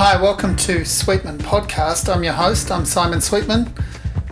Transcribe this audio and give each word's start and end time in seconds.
Hi, 0.00 0.14
welcome 0.22 0.54
to 0.58 0.84
Sweetman 0.84 1.38
Podcast. 1.38 2.08
I'm 2.08 2.22
your 2.22 2.32
host. 2.32 2.70
I'm 2.70 2.84
Simon 2.84 3.20
Sweetman. 3.20 3.74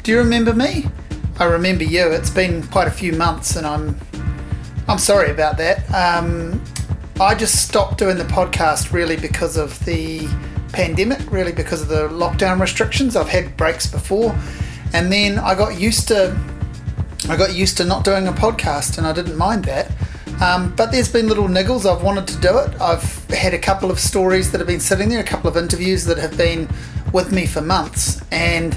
Do 0.05 0.13
you 0.13 0.19
remember 0.19 0.55
me? 0.55 0.87
I 1.41 1.47
remember 1.47 1.83
you. 1.83 2.07
It's 2.07 2.31
been 2.31 2.63
quite 2.69 2.87
a 2.87 2.91
few 2.93 3.13
months, 3.15 3.57
and 3.57 3.67
I'm 3.67 3.99
I'm 4.87 4.99
sorry 4.99 5.33
about 5.33 5.57
that. 5.57 5.93
Um, 5.93 6.63
I 7.21 7.35
just 7.35 7.69
stopped 7.69 7.99
doing 7.99 8.17
the 8.17 8.23
podcast 8.23 8.93
really 8.93 9.17
because 9.17 9.57
of 9.57 9.85
the 9.85 10.29
pandemic, 10.73 11.33
really 11.33 11.51
because 11.51 11.83
of 11.83 11.89
the 11.89 12.11
lockdown 12.11 12.61
restrictions. 12.61 13.17
I've 13.17 13.29
had 13.29 13.57
breaks 13.57 13.89
before, 13.89 14.39
and 14.93 15.13
then 15.13 15.37
I 15.37 15.57
got 15.57 15.81
used 15.81 16.07
to 16.07 16.39
I 17.29 17.37
got 17.37 17.57
used 17.57 17.77
to 17.79 17.85
not 17.85 18.05
doing 18.05 18.29
a 18.29 18.33
podcast, 18.33 18.99
and 18.99 19.07
I 19.07 19.13
didn't 19.13 19.37
mind 19.37 19.65
that. 19.65 19.91
Um, 20.41 20.75
but 20.77 20.93
there's 20.93 21.11
been 21.11 21.29
little 21.29 21.49
niggles. 21.49 21.91
I've 21.91 22.03
wanted 22.03 22.27
to 22.29 22.37
do 22.41 22.59
it. 22.59 22.79
I've 22.81 23.25
had 23.31 23.55
a 23.55 23.59
couple 23.59 23.91
of 23.91 23.99
stories 23.99 24.53
that 24.53 24.59
have 24.59 24.67
been 24.67 24.81
sitting 24.81 25.09
there, 25.09 25.21
a 25.21 25.25
couple 25.25 25.49
of 25.49 25.57
interviews 25.57 26.05
that 26.05 26.19
have 26.19 26.37
been 26.37 26.69
with 27.13 27.33
me 27.33 27.47
for 27.47 27.63
months, 27.63 28.21
and 28.31 28.75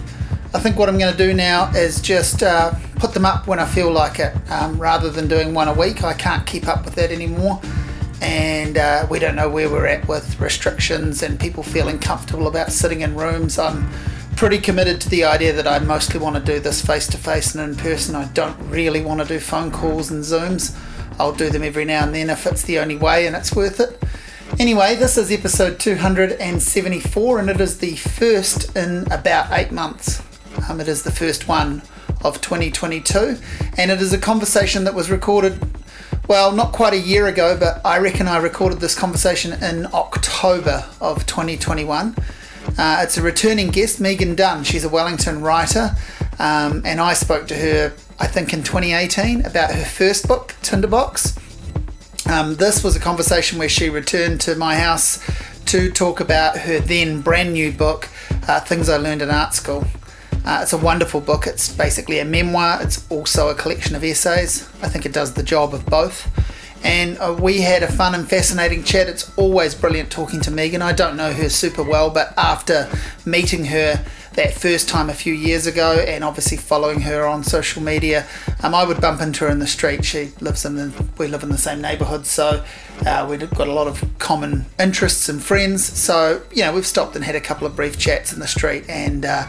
I 0.54 0.60
think 0.60 0.78
what 0.78 0.88
I'm 0.90 0.98
going 0.98 1.12
to 1.12 1.18
do 1.18 1.34
now 1.34 1.70
is 1.72 2.02
just 2.02 2.42
uh, 2.42 2.74
put 2.96 3.14
them 3.14 3.26
up 3.26 3.46
when 3.46 3.60
I 3.60 3.66
feel 3.66 3.92
like 3.92 4.20
it, 4.20 4.34
um, 4.50 4.80
rather 4.82 5.10
than 5.10 5.28
doing 5.28 5.54
one 5.54 5.68
a 5.68 5.74
week. 5.74 6.04
I 6.04 6.14
can't 6.14 6.46
keep 6.48 6.68
up 6.68 6.86
with 6.86 6.96
that 6.96 7.12
anymore, 7.12 7.60
and 8.22 8.78
uh, 8.78 9.06
we 9.12 9.20
don't 9.20 9.36
know 9.36 9.50
where 9.50 9.70
we're 9.70 9.86
at 9.86 10.08
with 10.08 10.40
restrictions 10.40 11.22
and 11.22 11.40
people 11.40 11.62
feeling 11.62 12.00
comfortable 12.00 12.48
about 12.48 12.72
sitting 12.72 13.02
in 13.02 13.16
rooms. 13.16 13.60
I'm 13.60 13.90
pretty 14.38 14.60
committed 14.60 15.02
to 15.02 15.10
the 15.10 15.26
idea 15.26 15.52
that 15.52 15.68
I 15.68 15.80
mostly 15.80 16.20
want 16.20 16.38
to 16.38 16.42
do 16.42 16.62
this 16.62 16.84
face 16.84 17.08
to 17.08 17.18
face 17.18 17.54
and 17.54 17.72
in 17.72 17.78
person. 17.78 18.16
I 18.16 18.26
don't 18.30 18.58
really 18.70 19.04
want 19.04 19.20
to 19.20 19.28
do 19.28 19.40
phone 19.40 19.70
calls 19.70 20.10
and 20.10 20.24
Zooms. 20.24 20.74
I'll 21.20 21.34
do 21.34 21.50
them 21.50 21.64
every 21.64 21.84
now 21.84 22.04
and 22.04 22.16
then 22.16 22.30
if 22.30 22.48
it's 22.48 22.64
the 22.64 22.80
only 22.80 22.96
way 22.96 23.28
and 23.28 23.36
it's 23.36 23.54
worth 23.54 23.82
it. 23.82 24.02
Anyway, 24.58 24.96
this 24.96 25.18
is 25.18 25.32
episode 25.32 25.80
274 25.80 27.40
and 27.40 27.50
it 27.50 27.60
is 27.60 27.80
the 27.80 27.96
first 27.98 28.76
in 28.76 29.06
about 29.12 29.52
eight 29.52 29.72
months. 29.72 30.24
Um, 30.70 30.80
it 30.80 30.88
is 30.88 31.04
the 31.04 31.12
first 31.12 31.48
one 31.48 31.82
of 32.24 32.42
2022 32.42 33.38
and 33.78 33.92
it 33.92 34.02
is 34.02 34.14
a 34.14 34.18
conversation 34.18 34.86
that 34.86 34.94
was 34.94 35.12
recorded, 35.12 35.62
well, 36.28 36.54
not 36.54 36.72
quite 36.72 36.94
a 36.94 37.00
year 37.00 37.28
ago, 37.28 37.58
but 37.60 37.86
I 37.86 38.00
reckon 38.00 38.28
I 38.28 38.38
recorded 38.38 38.80
this 38.80 38.98
conversation 38.98 39.62
in 39.62 39.88
October 39.94 40.86
of 41.02 41.26
2021. 41.26 42.16
Uh, 42.78 43.02
it's 43.04 43.18
a 43.18 43.22
returning 43.22 43.68
guest, 43.70 44.00
Megan 44.00 44.36
Dunn. 44.36 44.64
She's 44.64 44.86
a 44.86 44.90
Wellington 44.90 45.42
writer, 45.42 45.96
um, 46.40 46.82
and 46.86 47.02
I 47.02 47.14
spoke 47.14 47.48
to 47.48 47.56
her 47.56 47.94
I 48.22 48.28
think 48.28 48.52
in 48.52 48.64
2018 48.64 49.46
about 49.46 49.72
her 49.72 49.86
first 49.86 50.28
book, 50.28 50.54
Tinderbox. 50.62 51.38
Um, 52.30 52.56
this 52.56 52.84
was 52.84 52.96
a 52.96 53.00
conversation 53.00 53.58
where 53.58 53.70
she 53.70 53.90
returned 53.90 54.42
to 54.42 54.56
my 54.56 54.76
house 54.76 55.24
to 55.68 55.90
talk 55.90 56.20
about 56.20 56.58
her 56.58 56.80
then 56.80 57.22
brand 57.22 57.54
new 57.54 57.72
book, 57.72 58.10
uh, 58.48 58.60
Things 58.60 58.90
I 58.90 58.98
Learned 58.98 59.22
in 59.22 59.30
Art 59.30 59.54
School. 59.54 59.86
Uh, 60.44 60.60
it's 60.62 60.74
a 60.74 60.78
wonderful 60.78 61.22
book. 61.22 61.48
It's 61.48 61.72
basically 61.74 62.20
a 62.20 62.26
memoir, 62.26 62.80
it's 62.82 63.10
also 63.10 63.50
a 63.50 63.56
collection 63.56 63.96
of 63.96 64.04
essays. 64.04 64.68
I 64.82 64.90
think 64.90 65.06
it 65.06 65.14
does 65.14 65.34
the 65.34 65.44
job 65.44 65.74
of 65.74 65.86
both. 65.86 66.28
And 66.84 67.18
uh, 67.20 67.38
we 67.40 67.62
had 67.62 67.84
a 67.84 67.92
fun 67.92 68.16
and 68.16 68.28
fascinating 68.28 68.84
chat. 68.84 69.08
It's 69.08 69.32
always 69.38 69.76
brilliant 69.76 70.12
talking 70.12 70.42
to 70.42 70.52
Megan. 70.52 70.82
I 70.82 70.92
don't 70.92 71.16
know 71.16 71.32
her 71.32 71.50
super 71.50 71.84
well, 71.84 72.10
but 72.10 72.34
after 72.38 72.90
meeting 73.26 73.66
her, 73.66 74.06
that 74.40 74.54
first 74.54 74.88
time 74.88 75.10
a 75.10 75.14
few 75.14 75.34
years 75.34 75.68
ago, 75.68 76.00
and 76.08 76.24
obviously 76.24 76.56
following 76.56 77.02
her 77.02 77.26
on 77.26 77.44
social 77.44 77.84
media. 77.84 78.26
Um, 78.64 78.74
I 78.74 78.86
would 78.86 79.02
bump 79.02 79.20
into 79.20 79.44
her 79.44 79.52
in 79.52 79.60
the 79.60 79.68
street. 79.68 80.06
She 80.06 80.32
lives 80.40 80.64
in 80.64 80.78
the 80.78 81.06
we 81.18 81.28
live 81.28 81.44
in 81.44 81.50
the 81.50 81.58
same 81.58 81.82
neighbourhood, 81.82 82.26
so 82.26 82.64
uh, 83.06 83.28
we've 83.30 83.50
got 83.50 83.68
a 83.68 83.74
lot 83.74 83.88
of 83.88 84.02
common 84.18 84.68
interests 84.80 85.28
and 85.28 85.44
friends. 85.44 85.84
So 85.84 86.42
you 86.54 86.64
know 86.64 86.74
we've 86.74 86.88
stopped 86.88 87.18
and 87.18 87.26
had 87.26 87.36
a 87.36 87.42
couple 87.42 87.68
of 87.68 87.76
brief 87.76 88.00
chats 88.00 88.32
in 88.32 88.40
the 88.40 88.48
street 88.48 88.86
and. 88.90 89.26
Uh, 89.26 89.46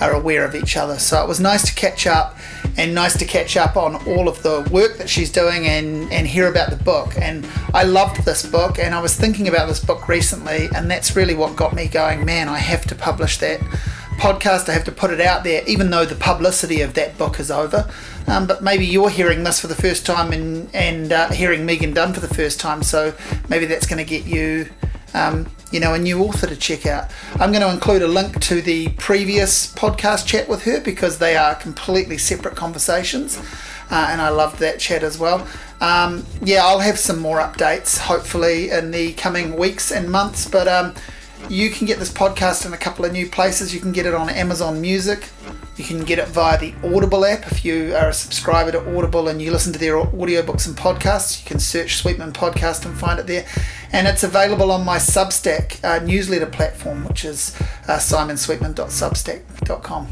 are 0.00 0.12
aware 0.12 0.44
of 0.44 0.56
each 0.56 0.76
other. 0.76 0.98
So 0.98 1.22
it 1.22 1.28
was 1.28 1.38
nice 1.38 1.64
to 1.66 1.72
catch 1.72 2.04
up 2.04 2.36
and 2.76 2.96
nice 2.96 3.16
to 3.16 3.24
catch 3.24 3.56
up 3.56 3.76
on 3.76 3.94
all 4.08 4.28
of 4.28 4.42
the 4.42 4.68
work 4.72 4.98
that 4.98 5.08
she's 5.08 5.30
doing 5.30 5.68
and, 5.68 6.12
and 6.12 6.26
hear 6.26 6.48
about 6.48 6.70
the 6.70 6.76
book. 6.76 7.16
And 7.16 7.46
I 7.72 7.84
loved 7.84 8.24
this 8.24 8.44
book 8.44 8.80
and 8.80 8.92
I 8.92 9.00
was 9.00 9.14
thinking 9.14 9.46
about 9.46 9.68
this 9.68 9.78
book 9.78 10.08
recently, 10.08 10.68
and 10.74 10.90
that's 10.90 11.14
really 11.14 11.36
what 11.36 11.54
got 11.54 11.74
me 11.74 11.86
going 11.86 12.24
man, 12.24 12.48
I 12.48 12.58
have 12.58 12.84
to 12.86 12.96
publish 12.96 13.38
that 13.38 13.60
podcast. 14.16 14.68
I 14.68 14.72
have 14.72 14.84
to 14.84 14.92
put 14.92 15.10
it 15.10 15.20
out 15.20 15.44
there, 15.44 15.62
even 15.66 15.90
though 15.90 16.04
the 16.04 16.14
publicity 16.14 16.80
of 16.80 16.94
that 16.94 17.16
book 17.18 17.38
is 17.40 17.50
over. 17.50 17.88
Um, 18.26 18.46
but 18.46 18.62
maybe 18.62 18.86
you're 18.86 19.10
hearing 19.10 19.44
this 19.44 19.60
for 19.60 19.66
the 19.66 19.74
first 19.74 20.06
time 20.06 20.32
and, 20.32 20.74
and 20.74 21.12
uh, 21.12 21.30
hearing 21.30 21.66
Megan 21.66 21.92
Dunn 21.92 22.14
for 22.14 22.20
the 22.20 22.32
first 22.34 22.58
time, 22.58 22.82
so 22.82 23.14
maybe 23.48 23.66
that's 23.66 23.86
going 23.86 24.04
to 24.04 24.08
get 24.08 24.24
you, 24.24 24.68
um, 25.12 25.50
you 25.70 25.80
know, 25.80 25.94
a 25.94 25.98
new 25.98 26.22
author 26.22 26.46
to 26.46 26.56
check 26.56 26.86
out. 26.86 27.10
I'm 27.34 27.52
going 27.52 27.62
to 27.62 27.70
include 27.70 28.02
a 28.02 28.08
link 28.08 28.40
to 28.42 28.62
the 28.62 28.88
previous 28.96 29.72
podcast 29.74 30.26
chat 30.26 30.48
with 30.48 30.64
her 30.64 30.80
because 30.80 31.18
they 31.18 31.36
are 31.36 31.54
completely 31.54 32.16
separate 32.16 32.56
conversations, 32.56 33.36
uh, 33.90 34.08
and 34.10 34.22
I 34.22 34.30
loved 34.30 34.58
that 34.60 34.78
chat 34.78 35.02
as 35.02 35.18
well. 35.18 35.46
Um, 35.80 36.24
yeah, 36.42 36.64
I'll 36.64 36.78
have 36.78 36.98
some 36.98 37.18
more 37.18 37.38
updates 37.38 37.98
hopefully 37.98 38.70
in 38.70 38.90
the 38.90 39.12
coming 39.14 39.56
weeks 39.56 39.92
and 39.92 40.10
months, 40.10 40.48
but 40.48 40.66
um, 40.66 40.94
you 41.48 41.70
can 41.70 41.86
get 41.86 41.98
this 41.98 42.12
podcast 42.12 42.66
in 42.66 42.72
a 42.72 42.76
couple 42.76 43.04
of 43.04 43.12
new 43.12 43.28
places. 43.28 43.74
You 43.74 43.80
can 43.80 43.90
get 43.92 44.06
it 44.06 44.14
on 44.14 44.30
Amazon 44.30 44.80
Music. 44.80 45.28
You 45.76 45.84
can 45.84 46.04
get 46.04 46.18
it 46.18 46.26
via 46.28 46.58
the 46.58 46.74
Audible 46.84 47.24
app. 47.24 47.50
If 47.50 47.64
you 47.64 47.94
are 47.94 48.10
a 48.10 48.12
subscriber 48.12 48.70
to 48.72 48.96
Audible 48.96 49.28
and 49.28 49.40
you 49.42 49.50
listen 49.50 49.72
to 49.72 49.78
their 49.78 49.94
audiobooks 49.94 50.66
and 50.66 50.76
podcasts, 50.76 51.42
you 51.42 51.46
can 51.46 51.58
search 51.58 51.96
Sweetman 51.96 52.32
Podcast 52.32 52.84
and 52.86 52.96
find 52.96 53.18
it 53.18 53.26
there. 53.26 53.44
And 53.92 54.06
it's 54.06 54.22
available 54.22 54.70
on 54.70 54.84
my 54.84 54.98
Substack 54.98 55.82
uh, 55.84 55.98
newsletter 56.04 56.46
platform, 56.46 57.04
which 57.04 57.24
is 57.24 57.56
uh, 57.88 57.98
simonsweetman.substack.com. 57.98 60.08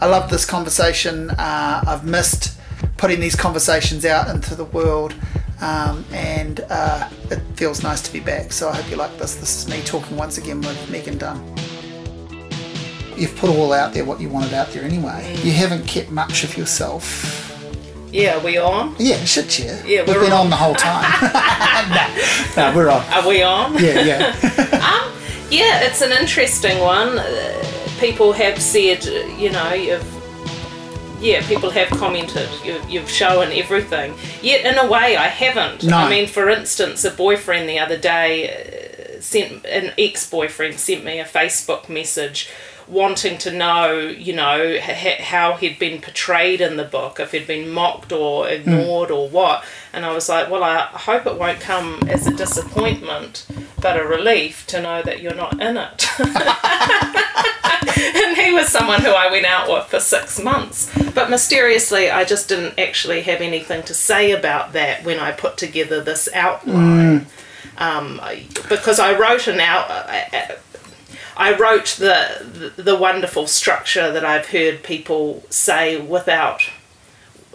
I 0.00 0.06
love 0.06 0.30
this 0.30 0.44
conversation. 0.44 1.30
Uh, 1.30 1.84
I've 1.86 2.04
missed 2.04 2.58
putting 2.96 3.20
these 3.20 3.36
conversations 3.36 4.04
out 4.04 4.28
into 4.28 4.54
the 4.54 4.64
world. 4.64 5.14
Um, 5.62 6.04
and 6.12 6.60
uh, 6.70 7.08
it 7.30 7.38
feels 7.54 7.84
nice 7.84 8.02
to 8.02 8.12
be 8.12 8.18
back. 8.18 8.52
So 8.52 8.68
I 8.68 8.74
hope 8.74 8.90
you 8.90 8.96
like 8.96 9.16
this. 9.16 9.36
This 9.36 9.56
is 9.56 9.68
me 9.70 9.80
talking 9.82 10.16
once 10.16 10.36
again 10.36 10.60
with 10.60 10.90
Megan 10.90 11.18
Dunn. 11.18 11.40
You've 13.16 13.36
put 13.36 13.50
all 13.50 13.72
out 13.72 13.94
there 13.94 14.04
what 14.04 14.20
you 14.20 14.28
wanted 14.28 14.54
out 14.54 14.68
there 14.70 14.82
anyway. 14.82 15.34
Mm. 15.36 15.44
You 15.44 15.52
haven't 15.52 15.86
kept 15.86 16.10
much 16.10 16.42
of 16.42 16.56
yourself. 16.56 17.48
Yeah, 18.10 18.42
we 18.44 18.58
on? 18.58 18.96
Yeah, 18.98 19.24
shit, 19.24 19.58
yeah. 19.60 19.82
Yeah, 19.86 20.00
we've 20.00 20.20
been 20.20 20.32
on. 20.32 20.46
on. 20.46 20.50
the 20.50 20.56
whole 20.56 20.74
time. 20.74 21.08
no, 22.56 22.70
no, 22.70 22.76
we're 22.76 22.90
on. 22.90 23.02
Are 23.12 23.26
we 23.26 23.42
on? 23.42 23.74
Yeah, 23.74 24.00
yeah. 24.00 24.26
um, 24.82 25.12
yeah, 25.48 25.80
it's 25.82 26.02
an 26.02 26.10
interesting 26.10 26.80
one. 26.80 27.18
Uh, 27.18 27.64
people 28.00 28.32
have 28.32 28.60
said, 28.60 29.04
you 29.38 29.50
know, 29.50 29.72
you've 29.72 30.11
yeah, 31.22 31.46
people 31.46 31.70
have 31.70 31.88
commented. 31.88 32.48
You, 32.64 32.80
you've 32.88 33.08
shown 33.08 33.52
everything. 33.52 34.14
Yet, 34.42 34.66
in 34.66 34.76
a 34.78 34.90
way, 34.90 35.16
I 35.16 35.28
haven't. 35.28 35.84
No. 35.84 35.96
I 35.96 36.10
mean, 36.10 36.26
for 36.26 36.50
instance, 36.50 37.04
a 37.04 37.10
boyfriend 37.10 37.68
the 37.68 37.78
other 37.78 37.96
day 37.96 38.50
uh, 38.50 39.20
sent 39.20 39.64
an 39.64 39.92
ex-boyfriend 39.96 40.80
sent 40.80 41.04
me 41.04 41.20
a 41.20 41.24
Facebook 41.24 41.88
message 41.88 42.50
wanting 42.92 43.38
to 43.38 43.50
know, 43.50 43.96
you 43.96 44.34
know, 44.34 44.78
how 44.80 45.54
he'd 45.54 45.78
been 45.78 46.00
portrayed 46.00 46.60
in 46.60 46.76
the 46.76 46.84
book, 46.84 47.18
if 47.18 47.32
he'd 47.32 47.46
been 47.46 47.70
mocked 47.70 48.12
or 48.12 48.46
ignored 48.48 49.08
mm. 49.08 49.16
or 49.16 49.28
what. 49.30 49.64
And 49.92 50.04
I 50.04 50.12
was 50.12 50.28
like, 50.28 50.50
well, 50.50 50.62
I 50.62 50.82
hope 50.82 51.26
it 51.26 51.38
won't 51.38 51.60
come 51.60 52.00
as 52.08 52.26
a 52.26 52.34
disappointment, 52.34 53.46
but 53.80 53.98
a 53.98 54.04
relief 54.04 54.66
to 54.68 54.82
know 54.82 55.02
that 55.02 55.22
you're 55.22 55.34
not 55.34 55.54
in 55.60 55.78
it. 55.78 56.08
and 58.22 58.36
he 58.36 58.52
was 58.52 58.68
someone 58.68 59.00
who 59.00 59.10
I 59.10 59.28
went 59.30 59.46
out 59.46 59.70
with 59.70 59.86
for 59.86 60.00
six 60.00 60.42
months. 60.42 60.92
But 61.14 61.30
mysteriously, 61.30 62.10
I 62.10 62.24
just 62.24 62.48
didn't 62.48 62.78
actually 62.78 63.22
have 63.22 63.40
anything 63.40 63.82
to 63.84 63.94
say 63.94 64.32
about 64.32 64.74
that 64.74 65.04
when 65.04 65.18
I 65.18 65.32
put 65.32 65.56
together 65.56 66.02
this 66.02 66.28
outline. 66.34 67.20
Mm. 67.20 67.26
Um, 67.78 68.20
because 68.68 69.00
I 69.00 69.18
wrote 69.18 69.48
an 69.48 69.58
out. 69.58 69.90
Uh, 69.90 70.56
I 71.36 71.56
wrote 71.56 71.96
the, 71.98 72.72
the, 72.76 72.82
the 72.82 72.96
wonderful 72.96 73.46
structure 73.46 74.12
that 74.12 74.24
I've 74.24 74.48
heard 74.48 74.82
people 74.82 75.44
say 75.48 76.00
without 76.00 76.68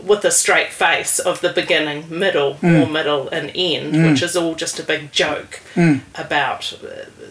with 0.02 0.24
a 0.24 0.32
straight 0.32 0.72
face 0.72 1.20
of 1.20 1.42
the 1.42 1.52
beginning, 1.52 2.06
middle, 2.10 2.56
mm. 2.56 2.84
or 2.84 2.90
middle 2.90 3.28
and 3.30 3.52
end, 3.56 3.96
mm. 3.96 4.12
which 4.12 4.22
is 4.22 4.36
all 4.36 4.56
just 4.56 4.80
a 4.80 4.84
big 4.84 5.12
joke 5.12 5.60
mm. 5.74 6.02
about 6.16 6.78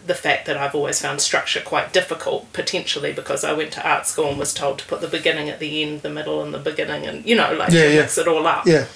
the 0.07 0.15
fact 0.15 0.47
that 0.47 0.57
I've 0.57 0.75
always 0.75 1.01
found 1.01 1.21
structure 1.21 1.61
quite 1.61 1.93
difficult, 1.93 2.53
potentially 2.53 3.13
because 3.13 3.45
I 3.45 3.53
went 3.53 3.73
to 3.73 3.89
art 3.89 4.07
school 4.07 4.31
and 4.31 4.39
was 4.39 4.55
told 4.55 4.79
to 4.81 4.87
put 4.87 5.01
the 5.01 5.09
beginning 5.09 5.49
at 5.49 5.59
the 5.59 5.83
end, 5.83 6.03
the 6.03 6.11
middle 6.11 6.43
and 6.43 6.53
the 6.53 6.59
beginning, 6.59 7.07
and 7.07 7.25
you 7.25 7.37
know, 7.37 7.53
like 7.55 7.73
yeah, 7.73 7.89
yeah. 7.89 8.01
mix 8.01 8.19
it 8.19 8.29
all 8.29 8.47
up. 8.47 8.67
Yeah. 8.67 8.87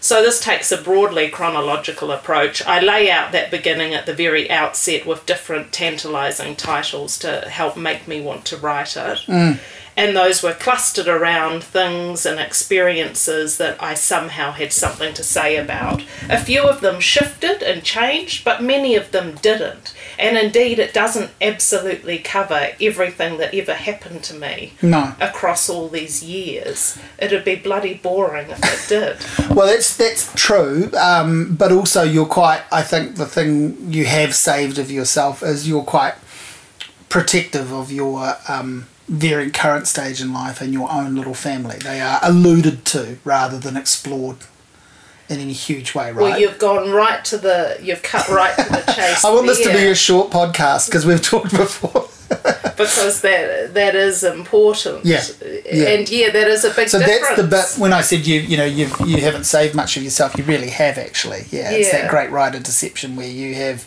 So 0.00 0.22
this 0.22 0.40
takes 0.40 0.70
a 0.70 0.80
broadly 0.80 1.28
chronological 1.28 2.12
approach. 2.12 2.64
I 2.64 2.80
lay 2.80 3.10
out 3.10 3.32
that 3.32 3.50
beginning 3.50 3.94
at 3.94 4.06
the 4.06 4.14
very 4.14 4.50
outset 4.50 5.06
with 5.06 5.26
different 5.26 5.72
tantalizing 5.72 6.56
titles 6.56 7.18
to 7.18 7.48
help 7.48 7.76
make 7.76 8.06
me 8.06 8.20
want 8.20 8.44
to 8.46 8.56
write 8.56 8.96
it. 8.96 9.18
Mm. 9.26 9.58
And 9.96 10.16
those 10.16 10.44
were 10.44 10.52
clustered 10.52 11.08
around 11.08 11.64
things 11.64 12.24
and 12.24 12.38
experiences 12.38 13.58
that 13.58 13.82
I 13.82 13.94
somehow 13.94 14.52
had 14.52 14.72
something 14.72 15.12
to 15.14 15.24
say 15.24 15.56
about. 15.56 16.04
A 16.30 16.38
few 16.38 16.62
of 16.62 16.80
them 16.82 17.00
shifted 17.00 17.64
and 17.64 17.82
changed, 17.82 18.44
but 18.44 18.62
many 18.62 18.94
of 18.94 19.10
them 19.10 19.34
didn't. 19.42 19.92
And 20.18 20.36
indeed, 20.36 20.78
it 20.80 20.92
doesn't 20.92 21.30
absolutely 21.40 22.18
cover 22.18 22.68
everything 22.80 23.38
that 23.38 23.54
ever 23.54 23.74
happened 23.74 24.24
to 24.24 24.34
me 24.34 24.72
No. 24.82 25.14
across 25.20 25.68
all 25.70 25.88
these 25.88 26.24
years. 26.24 26.98
It'd 27.18 27.44
be 27.44 27.54
bloody 27.54 27.94
boring 27.94 28.50
if 28.50 28.58
it 28.64 28.88
did. 28.88 29.16
Well, 29.56 29.66
that's 29.66 29.96
that's 29.96 30.32
true, 30.34 30.90
um, 30.96 31.56
but 31.56 31.72
also 31.72 32.02
you're 32.02 32.26
quite. 32.26 32.62
I 32.70 32.82
think 32.82 33.16
the 33.16 33.26
thing 33.26 33.90
you 33.92 34.04
have 34.04 34.34
saved 34.34 34.78
of 34.78 34.90
yourself 34.90 35.42
is 35.42 35.66
you're 35.68 35.82
quite 35.82 36.14
protective 37.08 37.72
of 37.72 37.90
your 37.90 38.34
um, 38.48 38.86
very 39.08 39.50
current 39.50 39.86
stage 39.88 40.20
in 40.20 40.32
life 40.32 40.60
and 40.60 40.72
your 40.72 40.90
own 40.92 41.14
little 41.16 41.34
family. 41.34 41.78
They 41.78 42.00
are 42.00 42.20
alluded 42.22 42.84
to 42.86 43.18
rather 43.24 43.58
than 43.58 43.76
explored 43.76 44.36
in 45.28 45.40
any 45.40 45.52
huge 45.52 45.94
way, 45.94 46.06
right? 46.12 46.16
Well, 46.22 46.38
you've 46.40 46.58
gone 46.58 46.90
right 46.90 47.24
to 47.26 47.36
the, 47.38 47.78
you've 47.82 48.02
cut 48.02 48.28
right 48.28 48.56
to 48.56 48.62
the 48.64 48.92
chase. 48.96 49.24
I 49.24 49.30
want 49.32 49.46
this 49.46 49.60
to 49.62 49.72
be 49.72 49.86
a 49.88 49.94
short 49.94 50.30
podcast 50.30 50.86
because 50.86 51.04
we've 51.06 51.22
talked 51.22 51.50
before. 51.50 52.08
because 52.76 53.22
that 53.22 53.72
that 53.74 53.94
is 53.94 54.22
important. 54.22 55.04
Yeah, 55.04 55.22
yeah. 55.72 55.88
And 55.88 56.08
yeah, 56.10 56.30
that 56.30 56.46
is 56.46 56.62
a 56.64 56.70
big 56.74 56.88
So 56.90 56.98
difference. 56.98 57.20
that's 57.28 57.40
the 57.40 57.48
bit 57.76 57.80
when 57.80 57.92
I 57.94 58.02
said 58.02 58.26
you 58.26 58.40
you 58.40 58.56
know 58.58 58.66
you 58.66 58.88
you 59.06 59.22
haven't 59.22 59.44
saved 59.44 59.74
much 59.74 59.96
of 59.96 60.02
yourself. 60.02 60.36
You 60.36 60.44
really 60.44 60.68
have 60.68 60.98
actually. 60.98 61.46
Yeah, 61.50 61.70
it's 61.70 61.90
that 61.90 62.04
Yeah. 62.04 62.10
great 62.10 62.30
writer 62.30 62.58
deception 62.60 63.16
where 63.16 63.26
you 63.28 63.54
have 63.54 63.84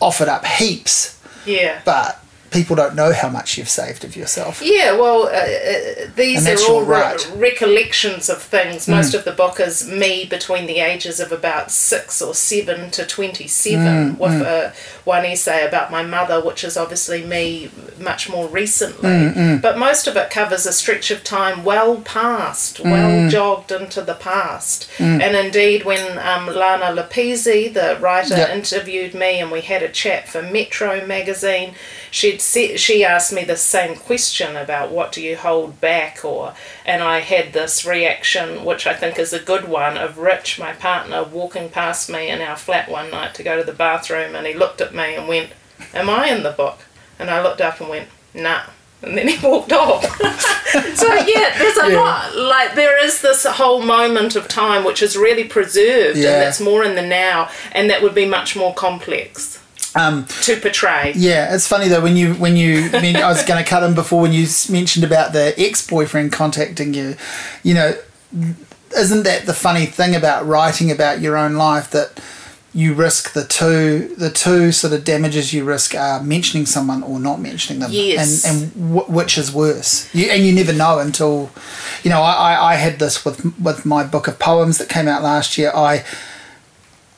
offered 0.00 0.28
up 0.28 0.44
heaps, 0.44 1.16
Yeah. 1.46 1.80
but 1.84 2.20
people 2.56 2.76
don't 2.76 2.94
know 2.94 3.12
how 3.12 3.28
much 3.28 3.56
you've 3.58 3.68
saved 3.68 4.02
of 4.04 4.16
yourself. 4.16 4.60
Yeah, 4.62 4.92
well, 4.92 5.24
uh, 5.24 5.30
uh, 5.30 6.06
these 6.16 6.46
are 6.48 6.72
all 6.72 6.82
re- 6.82 6.96
Mm. 6.96 7.40
recollections 7.40 8.28
of 8.28 8.42
things. 8.42 8.88
Most 8.88 9.14
of 9.14 9.24
the 9.24 9.32
book 9.32 9.60
is 9.60 9.86
me 9.86 10.24
between 10.24 10.66
the 10.66 10.80
ages 10.80 11.20
of 11.20 11.30
about 11.32 11.70
six 11.70 12.20
or 12.22 12.34
seven 12.34 12.90
to 12.92 13.04
27, 13.04 14.16
Mm, 14.16 14.18
with 14.18 14.42
uh, 14.42 14.70
one 15.04 15.24
essay 15.24 15.64
about 15.66 15.90
my 15.90 16.02
mother, 16.02 16.40
which 16.40 16.64
is 16.64 16.76
obviously 16.76 17.22
me 17.24 17.70
much 17.98 18.28
more 18.28 18.46
recently. 18.48 19.10
Mm, 19.10 19.60
But 19.60 19.78
most 19.78 20.06
of 20.06 20.16
it 20.16 20.30
covers 20.30 20.66
a 20.66 20.72
stretch 20.72 21.10
of 21.10 21.22
time 21.24 21.64
well 21.64 21.96
past, 21.96 22.78
Mm. 22.82 22.90
well 22.90 23.28
jogged 23.30 23.70
into 23.72 24.00
the 24.02 24.14
past. 24.14 24.86
And 24.98 25.22
indeed, 25.36 25.84
when 25.84 26.18
um, 26.18 26.46
Lana 26.46 26.86
Lopesi, 27.00 27.72
the 27.72 27.96
writer, 28.00 28.36
Yep. 28.36 28.50
interviewed 28.50 29.14
me 29.14 29.40
and 29.40 29.50
we 29.50 29.60
had 29.62 29.82
a 29.82 29.88
chat 29.88 30.28
for 30.28 30.42
Metro 30.42 31.04
magazine, 31.06 31.74
she'd 32.16 32.40
she 32.40 33.04
asked 33.04 33.30
me 33.32 33.44
the 33.44 33.56
same 33.56 33.94
question 33.94 34.56
about 34.56 34.90
what 34.90 35.12
do 35.12 35.20
you 35.20 35.36
hold 35.36 35.78
back 35.82 36.24
or 36.24 36.54
and 36.86 37.02
I 37.02 37.20
had 37.20 37.52
this 37.52 37.84
reaction 37.84 38.64
which 38.64 38.86
I 38.86 38.94
think 38.94 39.18
is 39.18 39.34
a 39.34 39.38
good 39.38 39.68
one 39.68 39.98
of 39.98 40.16
Rich 40.16 40.58
my 40.58 40.72
partner 40.72 41.22
walking 41.22 41.68
past 41.68 42.08
me 42.08 42.30
in 42.30 42.40
our 42.40 42.56
flat 42.56 42.88
one 42.90 43.10
night 43.10 43.34
to 43.34 43.42
go 43.42 43.56
to 43.58 43.64
the 43.64 43.72
bathroom 43.86 44.34
and 44.34 44.46
he 44.46 44.54
looked 44.54 44.80
at 44.80 44.94
me 44.94 45.14
and 45.14 45.28
went 45.28 45.50
am 45.92 46.08
I 46.08 46.28
in 46.30 46.42
the 46.42 46.52
book 46.52 46.78
and 47.18 47.28
I 47.28 47.42
looked 47.42 47.60
up 47.60 47.80
and 47.80 47.90
went 47.90 48.08
nah 48.32 48.62
and 49.02 49.16
then 49.18 49.28
he 49.28 49.36
walked 49.46 49.72
off 49.74 50.02
so 50.94 51.12
yeah 51.12 51.58
there's 51.58 51.76
a 51.76 51.90
Yeah. 51.92 51.98
lot 52.00 52.34
like 52.34 52.74
there 52.76 52.96
is 53.04 53.20
this 53.20 53.44
whole 53.44 53.82
moment 53.82 54.36
of 54.36 54.48
time 54.48 54.84
which 54.84 55.02
is 55.02 55.18
really 55.18 55.44
preserved 55.44 56.16
Yeah. 56.16 56.30
and 56.32 56.42
that's 56.42 56.60
more 56.62 56.82
in 56.82 56.94
the 56.94 57.02
now 57.06 57.50
and 57.72 57.90
that 57.90 58.02
would 58.02 58.14
be 58.14 58.24
much 58.24 58.56
more 58.56 58.72
complex 58.72 59.60
Um, 59.96 60.26
to 60.42 60.56
portray 60.60 61.12
yeah, 61.16 61.54
it's 61.54 61.66
funny 61.66 61.88
though 61.88 62.02
when 62.02 62.16
you 62.16 62.34
when 62.34 62.56
you 62.56 62.90
I, 62.92 63.00
mean, 63.00 63.16
I 63.16 63.28
was 63.28 63.42
going 63.44 63.62
to 63.62 63.68
cut 63.68 63.82
in 63.82 63.94
before 63.94 64.20
when 64.20 64.32
you 64.32 64.46
mentioned 64.70 65.04
about 65.04 65.32
the 65.32 65.54
ex 65.58 65.86
boyfriend 65.86 66.32
contacting 66.32 66.92
you. 66.94 67.16
You 67.62 67.74
know, 67.74 67.94
isn't 68.96 69.22
that 69.24 69.46
the 69.46 69.54
funny 69.54 69.86
thing 69.86 70.14
about 70.14 70.46
writing 70.46 70.90
about 70.90 71.20
your 71.20 71.36
own 71.36 71.54
life 71.54 71.90
that 71.90 72.20
you 72.74 72.92
risk 72.92 73.32
the 73.32 73.44
two 73.44 74.14
the 74.18 74.28
two 74.30 74.70
sort 74.70 74.92
of 74.92 75.02
damages 75.02 75.54
you 75.54 75.64
risk 75.64 75.94
are 75.94 76.22
mentioning 76.22 76.66
someone 76.66 77.02
or 77.02 77.18
not 77.18 77.40
mentioning 77.40 77.80
them 77.80 77.90
Yes. 77.90 78.44
and 78.44 78.64
and 78.64 78.88
w- 78.94 79.10
which 79.10 79.38
is 79.38 79.50
worse 79.50 80.14
you, 80.14 80.26
and 80.26 80.44
you 80.44 80.52
never 80.52 80.74
know 80.74 80.98
until 80.98 81.50
you 82.02 82.10
know 82.10 82.20
I, 82.20 82.32
I, 82.52 82.72
I 82.72 82.74
had 82.74 82.98
this 82.98 83.24
with 83.24 83.58
with 83.58 83.86
my 83.86 84.04
book 84.04 84.28
of 84.28 84.38
poems 84.38 84.76
that 84.76 84.90
came 84.90 85.08
out 85.08 85.22
last 85.22 85.56
year 85.56 85.72
I 85.74 86.04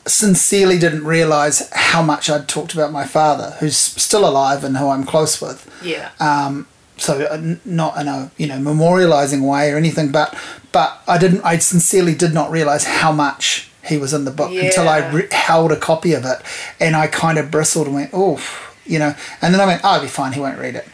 sincerely 0.08 0.78
didn't 0.78 1.04
realize 1.04 1.68
how 1.72 2.02
much 2.02 2.28
I'd 2.30 2.48
talked 2.48 2.74
about 2.74 2.92
my 2.92 3.06
father 3.06 3.56
who's 3.60 3.76
still 3.76 4.28
alive 4.28 4.64
and 4.64 4.76
who 4.76 4.88
I'm 4.88 5.04
close 5.04 5.40
with. 5.40 5.70
Yeah. 5.82 6.10
Um, 6.18 6.66
so 6.96 7.22
uh, 7.24 7.56
not 7.64 7.96
in 8.00 8.08
a 8.08 8.30
you 8.36 8.46
know 8.46 8.56
memorializing 8.58 9.48
way 9.48 9.70
or 9.70 9.76
anything 9.76 10.10
but 10.10 10.36
but 10.72 11.00
I 11.06 11.16
didn't 11.18 11.42
I 11.42 11.58
sincerely 11.58 12.14
did 12.14 12.34
not 12.34 12.50
realize 12.50 12.84
how 12.84 13.12
much 13.12 13.70
he 13.84 13.96
was 13.96 14.12
in 14.12 14.24
the 14.24 14.30
book 14.30 14.50
until 14.66 14.88
I 14.88 15.08
re- 15.10 15.28
held 15.30 15.72
a 15.72 15.76
copy 15.76 16.12
of 16.12 16.24
it 16.24 16.38
and 16.80 16.96
I 16.96 17.06
kind 17.06 17.38
of 17.38 17.50
bristled 17.50 17.86
and 17.86 17.94
went 17.94 18.10
oh 18.12 18.42
you 18.84 18.98
know 18.98 19.14
and 19.40 19.54
then 19.54 19.60
I 19.60 19.66
went 19.66 19.82
oh 19.84 19.94
it'll 19.94 20.04
be 20.06 20.08
fine 20.08 20.32
he 20.32 20.40
won't 20.40 20.58
read 20.58 20.74
it 20.74 20.88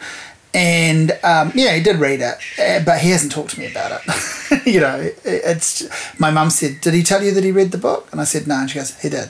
and 0.55 1.11
um, 1.23 1.51
yeah 1.53 1.75
he 1.75 1.83
did 1.83 1.97
read 1.97 2.21
it 2.21 2.37
uh, 2.59 2.83
but 2.83 2.99
he 2.99 3.09
hasn't 3.11 3.31
talked 3.31 3.51
to 3.51 3.59
me 3.59 3.69
about 3.69 3.91
it 3.91 4.65
you 4.65 4.79
know 4.79 4.95
it, 4.95 5.19
it's 5.23 6.19
my 6.19 6.31
mum 6.31 6.49
said 6.49 6.79
did 6.81 6.93
he 6.93 7.03
tell 7.03 7.21
you 7.21 7.31
that 7.31 7.43
he 7.43 7.51
read 7.51 7.71
the 7.71 7.77
book 7.77 8.07
and 8.11 8.21
I 8.21 8.23
said 8.23 8.47
no 8.47 8.55
and 8.55 8.69
she 8.69 8.79
goes 8.79 8.99
he 9.01 9.09
did 9.09 9.29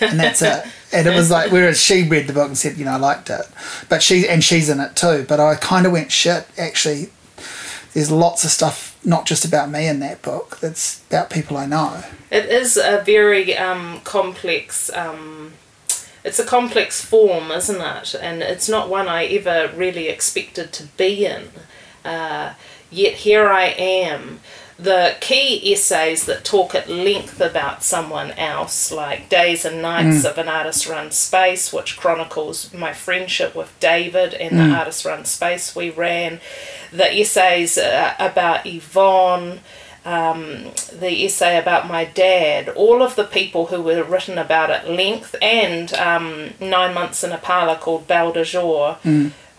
and 0.00 0.18
that's 0.18 0.42
it. 0.42 0.64
And 0.90 1.06
it 1.06 1.14
was 1.14 1.30
like, 1.30 1.52
whereas 1.52 1.78
she 1.78 2.08
read 2.08 2.28
the 2.28 2.32
book 2.32 2.48
and 2.48 2.56
said, 2.56 2.78
you 2.78 2.86
know, 2.86 2.92
I 2.92 2.96
liked 2.96 3.28
it, 3.28 3.46
but 3.90 4.02
she 4.02 4.26
and 4.26 4.42
she's 4.42 4.70
in 4.70 4.80
it 4.80 4.96
too. 4.96 5.26
But 5.28 5.38
I 5.38 5.54
kind 5.54 5.84
of 5.84 5.92
went, 5.92 6.10
shit. 6.10 6.46
Actually, 6.56 7.10
there's 7.92 8.10
lots 8.10 8.42
of 8.42 8.48
stuff 8.48 8.98
not 9.04 9.26
just 9.26 9.44
about 9.44 9.70
me 9.70 9.86
in 9.86 10.00
that 10.00 10.22
book. 10.22 10.60
That's 10.60 11.02
about 11.10 11.28
people 11.28 11.58
I 11.58 11.66
know. 11.66 12.04
It 12.30 12.46
is 12.46 12.78
a 12.78 13.02
very 13.04 13.54
um, 13.54 14.00
complex. 14.00 14.90
Um, 14.94 15.52
it's 16.28 16.38
a 16.38 16.44
complex 16.44 17.02
form, 17.02 17.50
isn't 17.50 17.80
it? 17.80 18.14
And 18.20 18.42
it's 18.42 18.68
not 18.68 18.90
one 18.90 19.08
I 19.08 19.24
ever 19.24 19.72
really 19.74 20.08
expected 20.08 20.72
to 20.74 20.84
be 20.98 21.24
in. 21.24 21.48
Uh, 22.04 22.52
yet 22.90 23.14
here 23.14 23.48
I 23.48 23.64
am. 23.78 24.40
The 24.78 25.16
key 25.20 25.72
essays 25.72 26.26
that 26.26 26.44
talk 26.44 26.74
at 26.74 26.88
length 26.88 27.40
about 27.40 27.82
someone 27.82 28.30
else, 28.32 28.92
like 28.92 29.28
Days 29.28 29.64
and 29.64 29.82
Nights 29.82 30.24
of 30.24 30.38
an 30.38 30.48
Artist 30.48 30.86
Run 30.86 31.10
Space, 31.10 31.72
which 31.72 31.96
chronicles 31.96 32.72
my 32.72 32.92
friendship 32.92 33.56
with 33.56 33.74
David 33.80 34.34
and 34.34 34.56
the 34.56 34.76
Artist 34.76 35.04
Run 35.04 35.24
Space 35.24 35.74
we 35.74 35.90
ran, 35.90 36.40
the 36.92 37.12
essays 37.20 37.76
uh, 37.76 38.14
about 38.20 38.66
Yvonne, 38.66 39.60
um, 40.16 40.72
the 40.92 41.24
essay 41.26 41.58
about 41.58 41.86
my 41.86 42.04
dad, 42.04 42.68
all 42.70 43.02
of 43.02 43.14
the 43.16 43.24
people 43.24 43.66
who 43.66 43.80
were 43.82 44.02
written 44.02 44.38
about 44.38 44.70
at 44.70 44.88
length, 44.88 45.34
and 45.42 45.92
um, 45.94 46.50
Nine 46.60 46.94
Months 46.94 47.22
in 47.24 47.32
a 47.32 47.38
Parlour 47.38 47.76
called 47.76 48.06
Belle 48.06 48.32
de 48.32 48.44
Jour. 48.44 48.96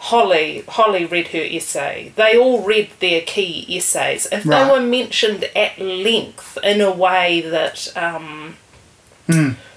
Holly, 0.01 0.63
Holly 0.67 1.03
read 1.05 1.27
her 1.29 1.43
essay. 1.43 2.13
They 2.15 2.37
all 2.37 2.61
read 2.63 2.89
their 2.99 3.21
key 3.21 3.65
essays. 3.69 4.27
If 4.31 4.45
Right. 4.45 4.63
they 4.65 4.71
were 4.71 4.79
mentioned 4.79 5.43
at 5.55 5.77
length 5.77 6.57
in 6.63 6.79
a 6.79 6.91
way 6.91 7.41
that 7.41 7.91
um, 7.97 8.55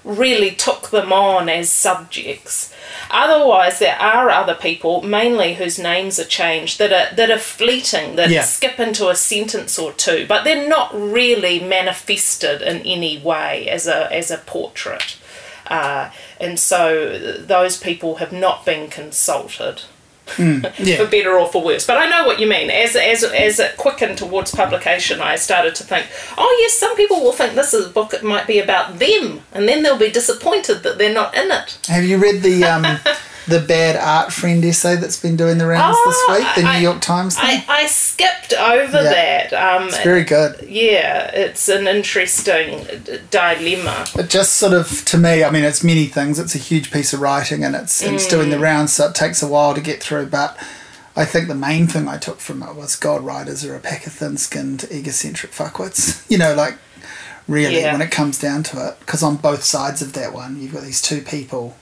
really 0.03 0.51
took 0.51 0.89
them 0.89 1.13
on 1.13 1.47
as 1.49 1.69
subjects. 1.69 2.73
Otherwise, 3.09 3.79
there 3.79 3.97
are 3.99 4.29
other 4.29 4.55
people, 4.55 5.01
mainly 5.01 5.53
whose 5.55 5.79
names 5.79 6.19
are 6.19 6.25
changed, 6.25 6.79
that 6.79 6.91
are 6.91 7.15
that 7.15 7.31
are 7.31 7.37
fleeting, 7.39 8.15
that 8.15 8.29
Yeah. 8.29 8.43
skip 8.43 8.79
into 8.79 9.09
a 9.09 9.15
sentence 9.15 9.77
or 9.79 9.91
two, 9.93 10.25
but 10.27 10.43
they're 10.43 10.67
not 10.67 10.89
really 10.93 11.59
manifested 11.59 12.61
in 12.61 12.81
any 12.85 13.17
way 13.19 13.67
as 13.69 13.87
a 13.87 14.11
as 14.11 14.31
a 14.31 14.37
portrait. 14.37 15.15
Uh, 15.67 16.09
and 16.41 16.59
so 16.59 17.17
those 17.39 17.77
people 17.77 18.15
have 18.15 18.33
not 18.33 18.65
been 18.65 18.89
consulted 18.89 19.83
for 20.73 20.83
Yeah. 20.83 21.03
better 21.05 21.37
or 21.39 21.47
for 21.51 21.63
worse. 21.63 21.85
But 21.85 21.97
I 21.97 22.07
know 22.09 22.25
what 22.25 22.39
you 22.39 22.47
mean. 22.47 22.69
As 22.69 22.95
as 22.95 23.23
as 23.23 23.59
it 23.59 23.77
quickened 23.77 24.17
towards 24.17 24.51
publication, 24.53 25.21
I 25.21 25.35
started 25.35 25.75
to 25.75 25.83
think, 25.83 26.07
oh 26.37 26.57
yes, 26.61 26.73
some 26.75 26.95
people 26.95 27.21
will 27.21 27.33
think 27.33 27.55
this 27.55 27.73
is 27.73 27.85
a 27.87 27.89
book. 27.89 28.13
It 28.13 28.23
might 28.23 28.47
be 28.47 28.59
about 28.59 28.99
them, 28.99 29.41
and 29.51 29.67
then 29.67 29.83
they'll 29.83 29.97
be 29.97 30.11
disappointed 30.11 30.83
that 30.83 30.97
they're 30.97 31.13
not 31.13 31.35
in 31.35 31.51
it. 31.51 31.77
Have 31.87 32.03
you 32.05 32.17
read 32.17 32.41
the 32.41 32.63
um, 32.63 32.83
the 33.47 33.59
bad 33.59 33.95
art 33.97 34.31
friend 34.31 34.63
essay 34.63 34.95
that's 34.95 35.19
been 35.19 35.35
doing 35.35 35.57
the 35.57 35.65
rounds 35.67 35.97
Oh, 35.99 36.09
this 36.29 36.39
week? 36.39 36.55
The 36.55 36.73
New 36.73 36.79
York 36.79 37.01
Times 37.01 37.35
thing. 37.37 37.63
I, 37.67 37.81
I 37.83 37.85
skipped 37.87 38.53
over 38.53 39.03
Yeah. 39.03 39.49
that. 39.49 39.53
Um, 39.53 39.87
it's 39.89 40.01
very 40.03 40.23
good. 40.23 40.65
yeah, 40.69 41.25
it's 41.33 41.67
an 41.67 41.87
interesting 41.87 42.83
d- 43.03 43.19
dilemma. 43.29 44.05
It 44.15 44.29
just 44.29 44.53
sort 44.55 44.73
of, 44.73 45.03
to 45.05 45.17
me, 45.17 45.43
I 45.43 45.49
mean, 45.51 45.63
it's 45.63 45.83
many 45.83 46.05
things. 46.05 46.39
It's 46.39 46.55
a 46.55 46.59
huge 46.59 46.91
piece 46.91 47.11
of 47.13 47.19
writing, 47.21 47.63
and 47.63 47.75
it's 47.75 48.01
it's 48.01 48.27
doing 48.27 48.47
Mm. 48.47 48.51
the 48.51 48.59
rounds, 48.59 48.93
so 48.93 49.07
it 49.07 49.15
takes 49.15 49.41
a 49.43 49.47
while 49.47 49.73
to 49.73 49.81
get 49.81 50.01
through. 50.01 50.27
But 50.27 50.57
I 51.15 51.25
think 51.25 51.47
the 51.47 51.55
main 51.55 51.87
thing 51.87 52.07
I 52.07 52.17
took 52.17 52.39
from 52.39 52.63
it 52.63 52.75
was 52.75 52.95
God 52.95 53.23
writers 53.23 53.63
are 53.65 53.75
a 53.75 53.79
pack 53.79 54.07
of 54.07 54.13
thin-skinned, 54.13 54.85
egocentric 54.91 55.51
fuckwits. 55.51 56.23
You 56.29 56.37
know, 56.37 56.55
like 56.55 56.77
really 57.47 57.81
Yeah. 57.81 57.91
when 57.91 58.01
it 58.01 58.09
comes 58.09 58.39
down 58.39 58.63
to 58.63 58.87
it, 58.87 58.99
because 59.01 59.21
on 59.21 59.35
both 59.35 59.63
sides 59.63 60.01
of 60.01 60.13
that 60.13 60.33
one, 60.33 60.59
you've 60.61 60.73
got 60.73 60.83
these 60.83 61.01
two 61.01 61.21
people 61.21 61.75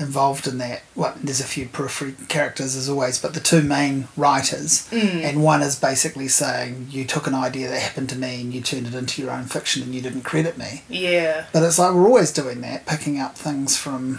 involved 0.00 0.46
in 0.46 0.58
that. 0.58 0.82
Well, 0.96 1.14
there's 1.22 1.40
a 1.40 1.44
few 1.44 1.66
periphery 1.66 2.14
characters 2.28 2.74
as 2.74 2.88
always, 2.88 3.20
but 3.20 3.34
the 3.34 3.40
two 3.40 3.62
main 3.62 4.08
writers, 4.16 4.88
mm. 4.90 5.22
and 5.22 5.42
one 5.42 5.62
is 5.62 5.78
basically 5.78 6.28
saying 6.28 6.88
you 6.90 7.04
took 7.04 7.26
an 7.26 7.34
idea 7.34 7.68
that 7.68 7.80
happened 7.80 8.08
to 8.10 8.16
me 8.16 8.40
and 8.40 8.52
you 8.52 8.60
turned 8.60 8.86
it 8.86 8.94
into 8.94 9.22
your 9.22 9.30
own 9.30 9.44
fiction 9.44 9.82
and 9.82 9.94
you 9.94 10.00
didn't 10.00 10.22
credit 10.22 10.56
me. 10.58 10.82
Yeah, 10.88 11.46
But 11.52 11.62
it's 11.62 11.78
like 11.78 11.94
we're 11.94 12.06
always 12.06 12.32
doing 12.32 12.62
that, 12.62 12.86
picking 12.86 13.20
up 13.20 13.36
things 13.36 13.76
from 13.76 14.18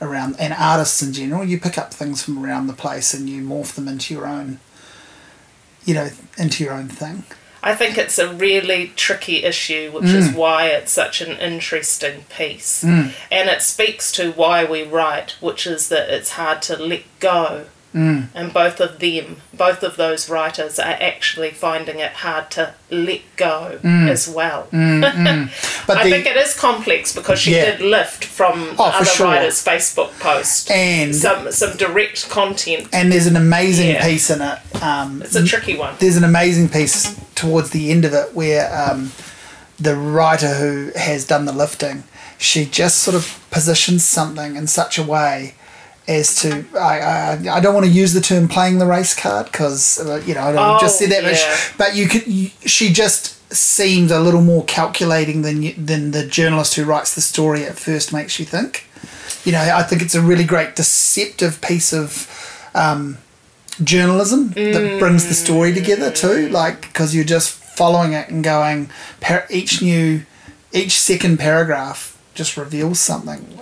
around 0.00 0.36
and 0.38 0.52
artists 0.52 1.00
in 1.00 1.12
general. 1.12 1.44
You 1.44 1.58
pick 1.60 1.78
up 1.78 1.94
things 1.94 2.22
from 2.22 2.44
around 2.44 2.66
the 2.66 2.72
place 2.72 3.14
and 3.14 3.28
you 3.28 3.42
morph 3.42 3.74
them 3.74 3.88
into 3.88 4.12
your 4.12 4.26
own, 4.26 4.58
you 5.84 5.94
know, 5.94 6.10
into 6.36 6.64
your 6.64 6.72
own 6.72 6.88
thing. 6.88 7.24
I 7.62 7.76
think 7.76 7.96
it's 7.96 8.18
a 8.18 8.32
really 8.32 8.92
tricky 8.96 9.44
issue, 9.44 9.92
which 9.92 10.06
is 10.06 10.30
mm. 10.30 10.34
why 10.34 10.66
it's 10.66 10.90
such 10.90 11.20
an 11.20 11.38
interesting 11.38 12.24
piece. 12.36 12.82
Mm. 12.82 13.12
And 13.30 13.48
it 13.48 13.62
speaks 13.62 14.10
to 14.12 14.32
why 14.32 14.64
we 14.64 14.82
write, 14.82 15.36
which 15.40 15.66
is 15.66 15.88
that 15.88 16.08
it's 16.08 16.30
hard 16.30 16.60
to 16.62 16.76
let 16.76 17.04
go. 17.20 17.66
And 17.94 18.52
both 18.54 18.80
of 18.80 18.98
them, 19.00 19.36
both 19.52 19.82
of 19.82 19.96
those 19.96 20.28
writers, 20.30 20.78
are 20.78 20.96
actually 21.00 21.50
finding 21.50 21.98
it 21.98 22.12
hard 22.12 22.50
to 22.52 22.74
let 22.90 23.20
go 23.36 23.78
as 23.84 24.28
well. 24.28 24.68
But 24.72 25.98
I 25.98 26.04
the, 26.04 26.10
think 26.10 26.26
it 26.26 26.36
is 26.36 26.54
complex 26.54 27.12
because 27.14 27.38
she 27.40 27.54
Yeah. 27.56 27.72
did 27.72 27.80
lift 27.80 28.24
from 28.24 28.76
Oh, 28.78 28.84
other 28.84 29.04
sure. 29.04 29.26
writers' 29.26 29.62
Facebook 29.64 30.16
post 30.20 30.70
And- 30.70 31.14
some 31.14 31.50
some 31.52 31.76
direct 31.76 32.28
content. 32.30 32.88
and 32.92 33.10
there's 33.12 33.26
an 33.26 33.36
amazing 33.36 33.90
Yeah. 33.90 34.04
piece 34.06 34.30
in 34.30 34.40
it. 34.40 34.58
Um, 34.80 35.22
It's 35.24 35.34
a 35.34 35.44
tricky 35.44 35.76
one. 35.76 35.94
there's 35.98 36.16
an 36.16 36.24
amazing 36.24 36.68
piece 36.68 37.14
towards 37.34 37.70
the 37.70 37.90
end 37.90 38.04
of 38.04 38.14
it 38.14 38.34
where 38.34 38.64
um, 38.72 39.12
the 39.80 39.96
writer 39.96 40.54
who 40.54 40.92
has 40.96 41.24
done 41.24 41.44
the 41.46 41.52
lifting, 41.52 42.04
she 42.38 42.64
just 42.64 42.98
sort 42.98 43.16
of 43.16 43.38
positions 43.50 44.04
something 44.04 44.54
in 44.56 44.66
such 44.68 44.98
a 44.98 45.02
way 45.02 45.54
as 46.08 46.34
to 46.42 46.64
I, 46.76 47.00
I, 47.00 47.56
I 47.56 47.60
don't 47.60 47.74
want 47.74 47.86
to 47.86 47.92
use 47.92 48.12
the 48.12 48.20
term 48.20 48.48
playing 48.48 48.78
the 48.78 48.86
race 48.86 49.14
card 49.14 49.46
because 49.46 50.00
uh, 50.00 50.20
you 50.26 50.34
know 50.34 50.42
I 50.42 50.52
don't 50.52 50.80
just 50.80 50.96
Oh, 51.00 51.04
said 51.04 51.10
that 51.12 51.22
but, 51.22 51.32
yeah. 51.32 51.54
sh- 51.56 51.74
but 51.78 51.94
you 51.96 52.08
could 52.08 52.26
you, 52.26 52.50
she 52.66 52.92
just 52.92 53.38
seemed 53.52 54.10
a 54.10 54.18
little 54.18 54.40
more 54.42 54.64
calculating 54.64 55.42
than 55.42 55.62
you, 55.62 55.74
than 55.74 56.10
the 56.10 56.26
journalist 56.26 56.74
who 56.74 56.84
writes 56.84 57.14
the 57.14 57.20
story 57.20 57.64
at 57.64 57.78
first 57.78 58.12
makes 58.12 58.38
you 58.40 58.44
think. 58.46 58.86
You 59.44 59.52
know 59.52 59.60
I 59.60 59.82
think 59.82 60.02
it's 60.02 60.14
a 60.14 60.20
really 60.22 60.44
great 60.44 60.74
deceptive 60.76 61.60
piece 61.60 61.92
of 61.92 62.28
um, 62.74 63.18
journalism 63.82 64.48
that 64.50 64.98
brings 64.98 65.26
the 65.28 65.34
story 65.34 65.72
together 65.72 66.10
too 66.10 66.48
like 66.50 66.82
because 66.82 67.14
you're 67.14 67.24
just 67.24 67.50
following 67.52 68.12
it 68.12 68.28
and 68.28 68.44
going 68.44 68.90
par- 69.20 69.46
each 69.50 69.80
new 69.82 70.22
each 70.72 71.00
second 71.00 71.38
paragraph 71.38 72.18
just 72.34 72.56
reveals 72.56 73.00
something 73.00 73.58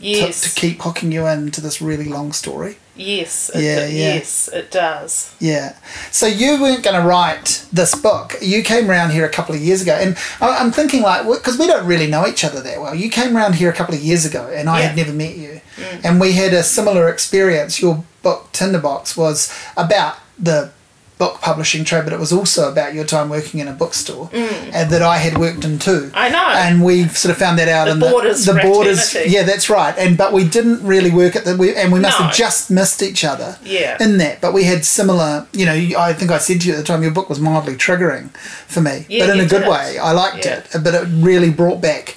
Yes, 0.00 0.42
to 0.54 0.60
keep 0.60 0.80
hooking 0.82 1.12
you 1.12 1.26
into 1.26 1.60
this 1.60 1.80
really 1.80 2.04
long 2.06 2.32
story. 2.32 2.76
Yes, 2.96 3.50
it, 3.54 3.62
Yeah, 3.62 3.86
yeah. 3.86 4.14
yes, 4.14 4.48
it 4.48 4.70
does. 4.70 5.34
yeah. 5.38 5.76
So 6.10 6.26
you 6.26 6.60
weren't 6.60 6.82
going 6.82 7.00
to 7.00 7.06
write 7.06 7.66
this 7.72 7.94
book. 7.94 8.34
You 8.40 8.62
came 8.62 8.90
around 8.90 9.10
here 9.10 9.26
a 9.26 9.28
couple 9.28 9.54
of 9.54 9.60
years 9.60 9.82
ago 9.82 9.92
and 9.94 10.16
I- 10.40 10.56
i'm 10.58 10.72
thinking 10.72 11.02
like 11.02 11.26
because 11.26 11.58
we 11.58 11.66
don't 11.66 11.86
really 11.86 12.06
know 12.06 12.26
each 12.26 12.42
other 12.42 12.62
that 12.62 12.80
well. 12.80 12.94
You 12.94 13.10
came 13.10 13.36
around 13.36 13.54
here 13.56 13.68
a 13.68 13.74
couple 13.74 13.94
of 13.94 14.00
years 14.00 14.24
ago 14.24 14.50
and 14.54 14.68
i 14.70 14.80
had 14.80 14.96
never 14.96 15.12
met 15.12 15.36
you. 15.36 15.60
Mm. 15.76 16.04
And 16.04 16.20
we 16.20 16.32
had 16.32 16.54
a 16.54 16.62
similar 16.62 17.08
experience. 17.10 17.82
Your 17.82 18.02
book 18.22 18.48
tinderbox 18.52 19.14
was 19.16 19.52
about 19.76 20.16
the 20.38 20.70
book 21.18 21.40
publishing 21.40 21.82
trade 21.82 22.04
but 22.04 22.12
it 22.12 22.18
was 22.18 22.30
also 22.30 22.70
about 22.70 22.92
your 22.92 23.04
time 23.04 23.30
working 23.30 23.58
in 23.58 23.68
a 23.68 23.72
bookstore 23.72 24.28
mm. 24.28 24.70
and 24.74 24.90
that 24.90 25.00
i 25.00 25.16
had 25.16 25.38
worked 25.38 25.64
in 25.64 25.78
too 25.78 26.10
I 26.12 26.28
know. 26.28 26.44
and 26.46 26.84
we 26.84 27.08
sort 27.08 27.32
of 27.32 27.38
found 27.38 27.58
that 27.58 27.68
out 27.68 27.86
The 27.86 27.92
in 27.92 28.00
borders 28.00 28.44
the, 28.44 28.52
the 28.52 28.60
borders 28.60 29.14
yeah 29.26 29.42
that's 29.42 29.70
right 29.70 29.96
and 29.96 30.18
but 30.18 30.34
we 30.34 30.46
didn't 30.46 30.86
really 30.86 31.10
work 31.10 31.34
at 31.34 31.44
the 31.46 31.56
we, 31.56 31.74
and 31.74 31.90
we 31.90 32.00
must 32.00 32.20
No. 32.20 32.26
have 32.26 32.34
just 32.34 32.70
missed 32.70 33.02
each 33.02 33.24
other 33.24 33.58
Yeah. 33.64 33.96
in 33.98 34.18
that 34.18 34.42
but 34.42 34.52
we 34.52 34.64
had 34.64 34.84
similar 34.84 35.46
you 35.52 35.64
know 35.64 35.72
i 35.98 36.12
think 36.12 36.30
i 36.30 36.36
said 36.38 36.60
to 36.60 36.66
you 36.68 36.74
at 36.74 36.76
the 36.76 36.84
time 36.84 37.02
your 37.02 37.12
book 37.12 37.30
was 37.30 37.40
mildly 37.40 37.76
triggering 37.76 38.30
for 38.66 38.82
me 38.82 39.06
Yeah, 39.08 39.26
but 39.26 39.38
in 39.38 39.40
a 39.44 39.48
good 39.48 39.60
did. 39.60 39.70
way 39.70 39.98
i 39.98 40.12
liked 40.12 40.44
Yeah. 40.44 40.58
it 40.58 40.84
but 40.84 40.92
it 40.94 41.06
really 41.10 41.50
brought 41.50 41.80
back 41.80 42.16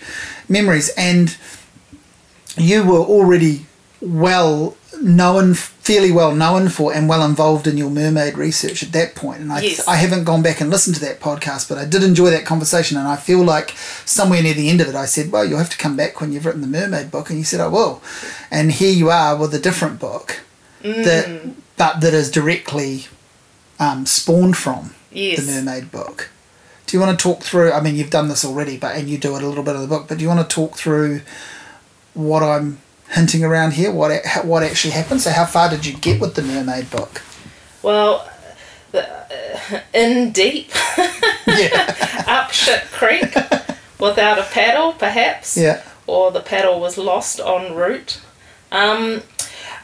memories 0.49 0.89
and 0.97 1.37
you 2.57 2.83
were 2.83 2.99
already 2.99 3.65
well 4.01 4.75
known 5.01 5.53
fairly 5.53 6.11
well 6.11 6.35
known 6.35 6.69
for 6.69 6.93
and 6.93 7.07
well 7.09 7.23
involved 7.25 7.65
in 7.67 7.77
your 7.77 7.89
mermaid 7.89 8.37
research 8.37 8.83
at 8.83 8.91
that 8.91 9.15
point. 9.15 9.39
And 9.41 9.51
I, 9.51 9.61
Yes. 9.61 9.87
I 9.87 9.95
haven't 9.95 10.23
gone 10.25 10.41
back 10.41 10.61
and 10.61 10.69
listened 10.69 10.95
to 10.97 11.01
that 11.05 11.19
podcast 11.19 11.69
but 11.69 11.77
I 11.77 11.85
did 11.85 12.03
enjoy 12.03 12.29
that 12.31 12.45
conversation. 12.45 12.97
And 12.97 13.07
I 13.07 13.15
feel 13.15 13.43
like 13.43 13.71
somewhere 14.05 14.43
near 14.43 14.53
the 14.53 14.69
end 14.69 14.81
of 14.81 14.87
it 14.89 14.95
I 14.95 15.05
said 15.05 15.31
well 15.31 15.45
you'll 15.45 15.57
have 15.59 15.69
to 15.71 15.77
come 15.77 15.95
back 15.95 16.19
when 16.19 16.31
you've 16.31 16.45
written 16.45 16.61
the 16.61 16.67
mermaid 16.67 17.09
book. 17.11 17.29
And 17.29 17.39
you 17.39 17.45
said 17.45 17.59
I 17.59 17.67
will. 17.67 18.01
And 18.51 18.71
here 18.71 18.91
you 18.93 19.09
are 19.09 19.35
with 19.37 19.53
a 19.53 19.59
different 19.59 19.99
book 19.99 20.41
that 20.83 21.53
but 21.77 22.01
that 22.01 22.13
is 22.13 22.29
directly 22.29 23.05
um, 23.79 24.05
spawned 24.05 24.57
from 24.57 24.93
Yes. 25.11 25.45
the 25.45 25.51
mermaid 25.51 25.91
book. 25.91 26.29
Do 26.85 26.97
you 26.97 27.01
want 27.01 27.17
to 27.17 27.23
talk 27.23 27.41
through 27.43 27.71
I 27.71 27.81
mean 27.81 27.95
you've 27.95 28.09
done 28.09 28.27
this 28.27 28.43
already 28.43 28.77
but 28.77 28.95
and 28.95 29.09
you 29.09 29.17
do 29.17 29.35
it 29.35 29.43
a 29.43 29.47
little 29.47 29.63
bit 29.63 29.75
of 29.75 29.81
the 29.81 29.87
book 29.87 30.07
but 30.07 30.17
do 30.17 30.23
you 30.23 30.27
want 30.27 30.47
to 30.47 30.53
talk 30.53 30.75
through 30.75 31.21
what 32.13 32.43
I'm 32.43 32.79
hinting 33.11 33.43
around 33.43 33.73
here 33.73 33.91
what 33.91 34.21
what 34.43 34.63
actually 34.63 34.91
happened. 34.91 35.21
So 35.21 35.31
how 35.31 35.45
far 35.45 35.69
did 35.69 35.85
you 35.85 35.93
get 35.97 36.19
with 36.21 36.35
the 36.35 36.41
mermaid 36.41 36.89
book? 36.89 37.21
Well, 37.81 38.29
the, 38.91 39.07
uh, 39.09 39.79
in 39.93 40.31
deep, 40.31 40.71
yeah. 41.47 42.23
Up 42.27 42.51
shit 42.51 42.83
creek, 42.91 43.33
without 43.99 44.37
a 44.39 44.43
paddle, 44.43 44.93
perhaps. 44.93 45.55
yeah. 45.57 45.81
Or 46.07 46.31
the 46.31 46.41
paddle 46.41 46.79
was 46.79 46.97
lost 46.97 47.39
en 47.39 47.73
route. 47.75 48.19
Um, 48.71 49.21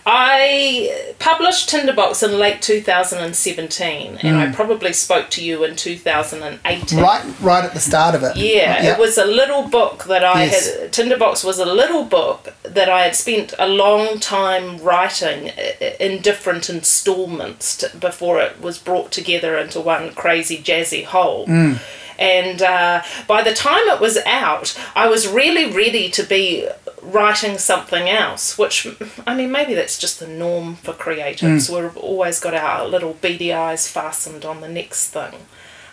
I 0.08 1.14
published 1.18 1.68
Tinderbox 1.68 2.22
in 2.22 2.38
late 2.38 2.62
2017, 2.62 4.20
and 4.22 4.38
I 4.38 4.48
hmm. 4.48 4.54
probably 4.54 4.94
spoke 4.94 5.32
to 5.32 5.44
you 5.44 5.64
in 5.64 5.76
2018. 5.76 7.00
right 7.00 7.26
right 7.42 7.66
at 7.66 7.74
the 7.74 7.80
start 7.80 8.14
of 8.14 8.22
it 8.22 8.38
Yeah, 8.38 8.84
yeah 8.84 8.94
it 8.94 9.00
was 9.00 9.18
a 9.18 9.26
little 9.26 9.68
book 9.68 10.04
that 10.04 10.24
I 10.24 10.44
Yes. 10.44 10.78
had. 10.78 10.94
Tinderbox 10.94 11.44
was 11.44 11.58
a 11.58 11.66
little 11.66 12.04
book 12.04 12.54
that 12.62 12.88
I 12.88 13.02
had 13.02 13.16
spent 13.16 13.56
a 13.58 13.68
long 13.68 14.20
time 14.20 14.78
writing 14.78 15.52
in 16.00 16.22
different 16.22 16.70
installments 16.70 17.76
to, 17.78 17.98
before 17.98 18.40
it 18.40 18.62
was 18.62 18.78
brought 18.78 19.12
together 19.12 19.58
into 19.58 19.80
one 19.80 20.14
crazy 20.14 20.60
jazzy 20.60 21.04
whole. 21.04 21.48
Hmm. 21.48 21.74
And 22.18 22.62
uh, 22.62 23.04
by 23.28 23.44
the 23.44 23.54
time 23.54 23.88
it 23.88 24.00
was 24.00 24.18
out, 24.26 24.78
I 24.96 25.08
was 25.08 25.28
really 25.28 25.72
ready 25.72 26.10
to 26.10 26.24
be 26.24 26.68
writing 27.02 27.58
something 27.58 28.10
else, 28.10 28.58
which, 28.58 28.88
I 29.28 29.36
mean, 29.36 29.52
maybe 29.52 29.74
that's 29.76 30.00
just 30.00 30.20
the 30.20 30.28
norm 30.28 30.76
for 30.76 30.94
creatives. 30.94 31.70
We've 31.70 31.98
always 31.98 32.40
got 32.40 32.54
our 32.54 32.88
little 32.88 33.14
beady 33.14 33.54
eyes 33.54 33.88
fastened 33.88 34.46
on 34.46 34.62
the 34.62 34.70
next 34.70 35.10
thing. 35.10 35.34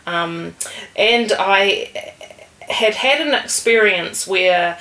Um, 0.06 0.56
and 0.96 1.32
I 1.38 1.90
had 2.68 2.94
had 2.94 3.26
an 3.26 3.34
experience 3.34 4.26
where 4.26 4.78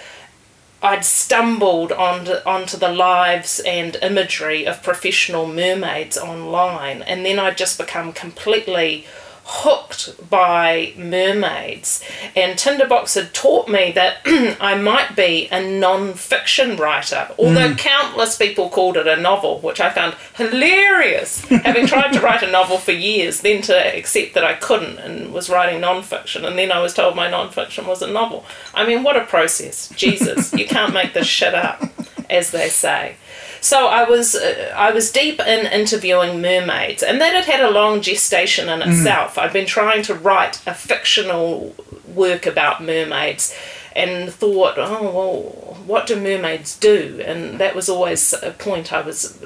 I'd 0.84 1.06
stumbled 1.06 1.92
onto, 1.92 2.34
onto 2.46 2.78
the 2.78 2.92
lives 2.92 3.60
and 3.60 3.98
imagery 4.02 4.66
of 4.66 4.82
professional 4.82 5.46
mermaids 5.48 6.18
online, 6.18 7.04
and 7.04 7.24
then 7.24 7.38
I'd 7.38 7.58
just 7.58 7.78
become 7.78 8.14
completely 8.14 9.06
hooked 9.54 10.30
by 10.30 10.94
mermaids. 10.96 12.02
And 12.38 12.58
Tinderbox 12.58 13.16
had 13.16 13.34
taught 13.34 13.68
me 13.68 13.92
that 13.92 14.20
I 14.62 14.76
might 14.76 15.14
be 15.14 15.50
a 15.52 15.62
non 15.62 16.14
fiction 16.14 16.78
writer, 16.78 17.28
although 17.38 17.72
hmm. 17.72 17.76
countless 17.76 18.38
people 18.38 18.70
called 18.70 18.96
it 18.96 19.08
a 19.08 19.18
novel, 19.18 19.60
which 19.60 19.82
I 19.82 19.90
found 19.90 20.16
hilarious. 20.36 21.44
Having 21.50 21.88
tried 21.88 22.14
to 22.14 22.22
write 22.22 22.44
a 22.44 22.52
novel 22.52 22.78
for 22.78 22.94
years, 22.94 23.42
then 23.42 23.62
to 23.64 23.98
accept 23.98 24.36
that 24.36 24.46
I 24.46 24.54
couldn't 24.54 25.00
and 25.00 25.34
was 25.34 25.50
writing 25.50 25.82
non 25.82 26.02
fiction, 26.02 26.46
and 26.46 26.58
then 26.58 26.72
I 26.72 26.80
was 26.80 26.94
told 26.94 27.18
my 27.18 27.30
non 27.30 27.52
fiction 27.52 27.86
was 27.86 28.02
a 28.02 28.08
novel. 28.08 28.46
I 28.74 28.88
mean, 28.88 29.04
what 29.04 29.18
a 29.18 29.26
process. 29.26 29.90
Jesus, 29.90 30.54
you 30.58 30.66
can't 30.66 30.94
make 30.94 31.14
this 31.14 31.28
shit 31.28 31.54
up, 31.54 31.84
as 32.30 32.52
they 32.52 32.70
say. 32.70 33.18
So 33.62 33.88
I 33.88 34.10
was 34.10 34.36
uh, 34.36 34.74
I 34.76 34.92
was 34.92 35.12
deep 35.12 35.40
in 35.40 35.68
interviewing 35.68 36.42
mermaids, 36.42 37.04
and 37.04 37.22
that 37.22 37.34
had 37.34 37.46
had 37.46 37.62
a 37.62 37.70
long 37.72 38.02
gestation 38.02 38.68
in 38.70 38.82
itself. 38.82 39.38
I'd 39.38 39.54
been 39.54 39.68
trying 39.68 40.02
to 40.04 40.16
write 40.16 40.62
a 40.66 40.74
fictional 40.74 41.76
work 42.08 42.46
about 42.48 42.84
mermaids, 42.84 43.56
and 43.96 44.34
thought, 44.34 44.76
oh 44.78 45.04
well, 45.04 45.42
what 45.86 46.08
do 46.08 46.16
mermaids 46.16 46.76
do? 46.78 47.22
And 47.26 47.60
that 47.60 47.76
was 47.76 47.88
always 47.88 48.34
a 48.34 48.52
point 48.52 48.92
I 48.92 49.02
was 49.02 49.44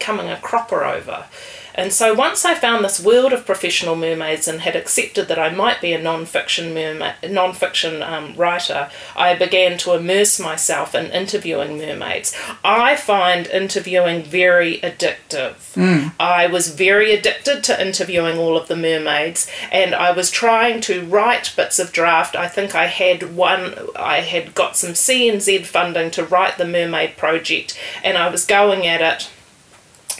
coming 0.00 0.28
a 0.30 0.38
cropper 0.38 0.84
over. 0.84 1.26
And 1.78 1.92
so 1.92 2.12
once 2.12 2.44
I 2.44 2.56
found 2.56 2.84
this 2.84 2.98
world 2.98 3.32
of 3.32 3.46
professional 3.46 3.94
mermaids 3.94 4.48
and 4.48 4.62
had 4.62 4.74
accepted 4.74 5.28
that 5.28 5.38
I 5.38 5.50
might 5.50 5.80
be 5.80 5.92
a 5.92 6.02
non-fiction 6.02 6.74
mermaid, 6.74 7.14
non-fiction 7.30 8.02
um, 8.02 8.34
writer, 8.34 8.90
I 9.14 9.36
began 9.36 9.78
to 9.78 9.94
immerse 9.94 10.40
myself 10.40 10.92
in 10.92 11.06
interviewing 11.12 11.78
mermaids. 11.78 12.36
I 12.64 12.96
find 12.96 13.46
interviewing 13.46 14.24
very 14.24 14.78
addictive. 14.78 15.54
I 16.18 16.48
was 16.48 16.74
very 16.74 17.14
addicted 17.14 17.62
to 17.64 17.80
interviewing 17.80 18.38
all 18.38 18.56
of 18.56 18.66
the 18.66 18.74
mermaids, 18.74 19.48
and 19.70 19.94
I 19.94 20.10
was 20.10 20.32
trying 20.32 20.80
to 20.82 21.04
write 21.04 21.54
bits 21.54 21.78
of 21.78 21.92
draft. 21.92 22.34
I 22.34 22.48
think 22.48 22.74
I 22.74 22.86
had 22.86 23.36
one. 23.36 23.74
I 23.94 24.22
had 24.22 24.52
got 24.56 24.76
some 24.76 24.94
CNZ 24.94 25.64
funding 25.64 26.10
to 26.10 26.24
write 26.24 26.58
the 26.58 26.66
mermaid 26.66 27.16
project, 27.16 27.78
and 28.02 28.18
I 28.18 28.28
was 28.30 28.44
going 28.44 28.84
at 28.84 29.00
it 29.00 29.30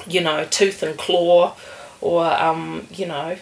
you 0.06 0.20
know, 0.20 0.44
tooth 0.44 0.82
and 0.82 0.96
claw, 0.98 1.54
or, 2.00 2.24
um, 2.24 2.86
you 2.92 3.06
know, 3.06 3.36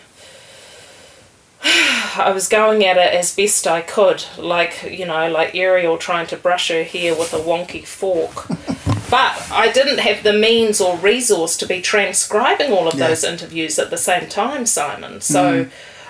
I 1.62 2.30
was 2.34 2.48
going 2.48 2.84
at 2.84 2.96
it 2.96 3.12
as 3.14 3.34
best 3.34 3.66
I 3.66 3.80
could, 3.82 4.24
like, 4.38 4.82
you 4.90 5.04
know, 5.06 5.30
like 5.30 5.54
Ariel 5.54 5.98
trying 5.98 6.26
to 6.28 6.36
brush 6.36 6.68
her 6.68 6.84
hair 6.84 7.14
with 7.14 7.32
a 7.34 7.38
wonky 7.38 7.84
fork. 7.84 8.48
but 9.10 9.48
I 9.52 9.70
didn't 9.72 9.98
have 9.98 10.22
the 10.22 10.32
means 10.32 10.80
or 10.80 10.96
resource 10.96 11.56
to 11.58 11.66
be 11.66 11.80
transcribing 11.80 12.72
all 12.72 12.88
of 12.88 12.94
Yeah. 12.94 13.08
those 13.08 13.24
interviews 13.24 13.78
at 13.78 13.90
the 13.90 13.98
same 13.98 14.28
time, 14.28 14.66
Simon. 14.66 15.20
So 15.20 15.66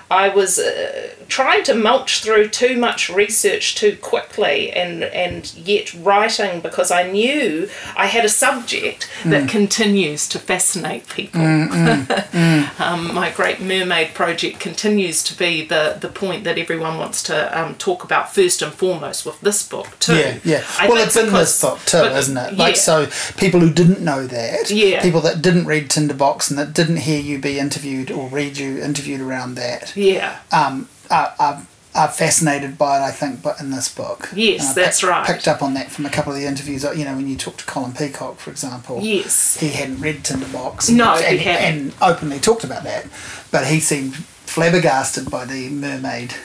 I 0.09 0.29
was 0.29 0.57
uh, 0.59 1.09
trying 1.27 1.63
to 1.63 1.73
mulch 1.75 2.21
through 2.23 2.49
too 2.49 2.77
much 2.77 3.09
research 3.09 3.75
too 3.75 3.97
quickly 4.01 4.71
and, 4.71 5.03
and 5.03 5.53
yet 5.55 5.93
writing 5.93 6.61
because 6.61 6.91
I 6.91 7.09
knew 7.11 7.69
I 7.95 8.05
had 8.05 8.23
a 8.23 8.29
subject 8.29 9.09
that 9.25 9.49
continues 9.49 10.27
to 10.29 10.39
fascinate 10.39 11.09
people. 11.09 11.41
um, 12.79 13.13
my 13.13 13.31
Great 13.35 13.59
Mermaid 13.59 14.13
project 14.13 14.59
continues 14.59 15.23
to 15.23 15.37
be 15.37 15.65
the, 15.65 15.97
the 15.99 16.07
point 16.07 16.43
that 16.45 16.57
everyone 16.57 16.97
wants 16.97 17.21
to 17.23 17.59
um, 17.59 17.75
talk 17.75 18.03
about 18.03 18.33
first 18.33 18.61
and 18.61 18.71
foremost 18.73 19.25
with 19.25 19.39
this 19.41 19.67
book 19.67 19.87
too. 19.99 20.15
Yeah, 20.15 20.39
yeah. 20.43 20.63
I 20.79 20.87
well, 20.87 21.03
it's 21.03 21.15
in 21.17 21.33
this 21.33 21.61
book 21.61 21.79
too, 21.85 21.99
but- 21.99 22.13
isn't 22.13 22.37
it? 22.37 22.53
Like, 22.57 22.75
yeah. 22.75 22.81
so 22.81 23.07
people 23.37 23.59
who 23.59 23.71
didn't 23.71 24.01
know 24.01 24.25
that, 24.27 24.69
Yeah. 24.71 25.01
people 25.01 25.21
that 25.21 25.41
didn't 25.41 25.65
read 25.65 25.89
Tinderbox 25.89 26.49
and 26.49 26.57
that 26.57 26.73
didn't 26.73 26.97
hear 26.97 27.19
you 27.19 27.39
be 27.39 27.59
interviewed 27.59 28.09
or 28.09 28.29
read 28.29 28.57
you 28.57 28.81
interviewed 28.81 29.21
around 29.21 29.55
that, 29.55 29.95
Yeah. 29.97 30.39
um, 30.51 30.87
are, 31.09 31.33
are, 31.39 31.67
are 31.95 32.07
fascinated 32.09 32.77
by 32.77 32.99
it, 32.99 33.01
I 33.01 33.11
think, 33.11 33.41
but 33.41 33.59
in 33.59 33.71
this 33.71 33.93
book. 33.93 34.29
Yes, 34.35 34.67
And 34.67 34.75
that's 34.75 35.03
right. 35.03 35.25
Picked 35.25 35.47
up 35.47 35.61
on 35.63 35.73
that 35.73 35.89
from 35.91 36.05
a 36.05 36.09
couple 36.09 36.31
of 36.31 36.39
the 36.39 36.45
interviews, 36.45 36.83
you 36.83 37.05
know, 37.05 37.15
when 37.15 37.27
you 37.27 37.35
talked 37.35 37.59
to 37.59 37.65
Colin 37.65 37.93
Peacock, 37.93 38.37
for 38.37 38.51
example. 38.51 38.99
Yes. 39.01 39.57
He 39.59 39.69
hadn't 39.69 39.99
read 39.99 40.23
Tinderbox. 40.23 40.89
No, 40.89 41.15
and, 41.15 41.37
he 41.37 41.43
hadn't. 41.43 41.79
And 41.79 41.93
openly 42.01 42.39
talked 42.39 42.63
about 42.63 42.83
that, 42.83 43.07
but 43.51 43.67
he 43.67 43.79
seemed 43.79 44.15
flabbergasted 44.15 45.29
by 45.31 45.45
the 45.45 45.69
mermaid. 45.69 46.35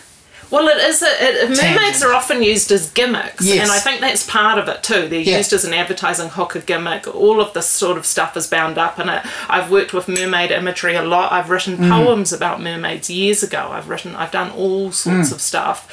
Well, 0.52 0.68
it 0.68 0.76
is. 0.76 1.02
A, 1.02 1.06
it, 1.06 1.48
mermaids 1.48 1.60
Tangent. 1.60 2.04
are 2.04 2.12
often 2.12 2.42
used 2.42 2.70
as 2.70 2.90
gimmicks, 2.90 3.44
Yes. 3.44 3.62
and 3.62 3.70
I 3.72 3.78
think 3.78 4.00
that's 4.02 4.24
part 4.24 4.58
of 4.58 4.68
it 4.68 4.82
too. 4.82 5.08
They're 5.08 5.20
Yeah. 5.20 5.38
used 5.38 5.52
as 5.54 5.64
an 5.64 5.72
advertising 5.74 6.28
hook, 6.28 6.54
a 6.54 6.60
gimmick. 6.60 7.12
All 7.12 7.40
of 7.40 7.54
this 7.54 7.66
sort 7.68 7.96
of 7.96 8.04
stuff 8.04 8.36
is 8.36 8.46
bound 8.46 8.76
up 8.76 9.00
in 9.00 9.08
it. 9.08 9.22
I've 9.48 9.70
worked 9.70 9.92
with 9.94 10.08
mermaid 10.08 10.50
imagery 10.50 10.94
a 10.94 11.02
lot. 11.02 11.32
I've 11.32 11.48
written 11.50 11.78
Mm. 11.78 11.88
poems 11.90 12.32
about 12.34 12.60
mermaids 12.60 13.08
years 13.08 13.42
ago. 13.42 13.70
I've 13.72 13.88
written. 13.88 14.14
I've 14.14 14.30
done 14.30 14.50
all 14.50 14.92
sorts 14.92 15.30
Mm. 15.30 15.32
of 15.32 15.40
stuff. 15.40 15.88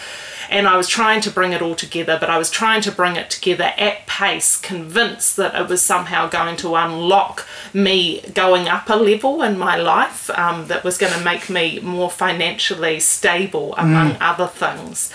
And 0.49 0.67
I 0.67 0.77
was 0.77 0.87
trying 0.87 1.21
to 1.21 1.29
bring 1.29 1.53
it 1.53 1.61
all 1.61 1.75
together, 1.75 2.17
but 2.19 2.29
I 2.29 2.37
was 2.37 2.49
trying 2.49 2.81
to 2.81 2.91
bring 2.91 3.15
it 3.15 3.29
together 3.29 3.71
at 3.77 4.07
pace, 4.07 4.57
convinced 4.57 5.37
that 5.37 5.53
it 5.53 5.69
was 5.69 5.81
somehow 5.81 6.27
going 6.27 6.57
to 6.57 6.75
unlock 6.75 7.47
me 7.73 8.21
going 8.33 8.67
up 8.67 8.89
a 8.89 8.95
level 8.95 9.43
in 9.43 9.57
my 9.57 9.77
life, 9.77 10.29
um, 10.31 10.67
that 10.67 10.83
was 10.83 10.97
going 10.97 11.13
to 11.13 11.23
make 11.23 11.49
me 11.49 11.79
more 11.79 12.09
financially 12.09 12.99
stable, 12.99 13.75
among 13.77 14.17
other 14.19 14.47
things. 14.47 15.11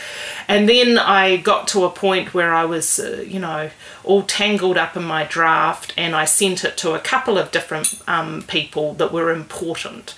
And 0.47 0.69
then 0.69 0.99
I 0.99 1.37
got 1.37 1.67
to 1.69 1.85
a 1.85 1.91
point 1.91 2.33
where 2.33 2.55
I 2.55 2.65
was, 2.65 2.99
uh, 3.01 3.25
you 3.27 3.41
know, 3.41 3.71
all 4.05 4.23
tangled 4.23 4.77
up 4.77 4.97
in 4.97 5.03
my 5.03 5.25
draft, 5.25 5.93
and 5.97 6.15
I 6.15 6.27
sent 6.27 6.65
it 6.65 6.77
to 6.79 6.95
a 6.95 7.01
couple 7.01 7.39
of 7.39 7.51
different 7.51 8.01
um, 8.07 8.43
people 8.43 8.95
that 8.95 9.13
were 9.13 9.33
important 9.33 10.15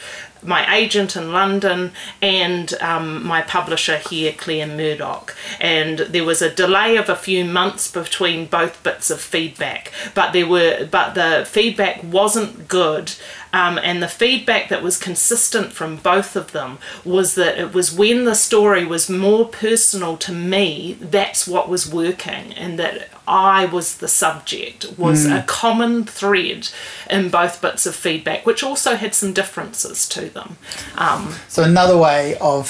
my 0.47 0.75
agent 0.75 1.17
in 1.17 1.33
London 1.33 1.93
and 2.23 2.75
um, 2.81 3.27
my 3.27 3.43
publisher 3.43 3.97
here, 3.97 4.33
Claire 4.33 4.67
Murdoch. 4.67 5.37
And 5.61 5.99
there 5.99 6.25
was 6.25 6.43
a 6.43 6.55
delay 6.55 6.97
of 6.97 7.09
a 7.09 7.17
few 7.17 7.45
months 7.45 7.91
between 7.91 8.47
both 8.47 8.83
bits 8.83 9.11
of 9.11 9.21
feedback, 9.21 9.93
but 10.15 10.33
there 10.33 10.47
were 10.47 10.87
but 10.91 11.15
the 11.15 11.45
feedback 11.47 12.03
wasn't 12.03 12.69
good. 12.69 13.13
Um, 13.57 13.79
and 13.83 14.03
the 14.03 14.09
feedback 14.09 14.69
that 14.69 14.83
was 14.83 14.99
consistent 14.99 15.73
from 15.73 15.97
both 15.97 16.37
of 16.37 16.53
them 16.53 16.79
was 17.05 17.37
that 17.37 17.59
it 17.59 17.73
was 17.73 17.91
when 17.91 18.27
the 18.27 18.35
story 18.35 18.85
was 18.85 19.09
more 19.09 19.49
personal 19.49 20.19
to 20.19 20.33
me, 20.33 20.99
that's 21.01 21.49
what 21.49 21.67
was 21.69 21.91
working, 21.91 22.53
and 22.53 22.79
that 22.79 23.09
I 23.27 23.65
was 23.65 23.97
the 23.97 24.09
subject 24.09 24.99
was 24.99 25.25
a 25.25 25.43
common 25.47 26.05
thread 26.05 26.69
in 27.11 27.31
both 27.31 27.63
bits 27.63 27.87
of 27.87 27.95
feedback, 27.95 28.45
which 28.45 28.63
also 28.63 28.95
had 28.95 29.15
some 29.15 29.33
differences 29.33 30.07
to 30.11 30.29
them. 30.29 30.59
Um, 30.99 31.35
So 31.49 31.63
another 31.63 31.97
way 31.97 32.37
of 32.41 32.67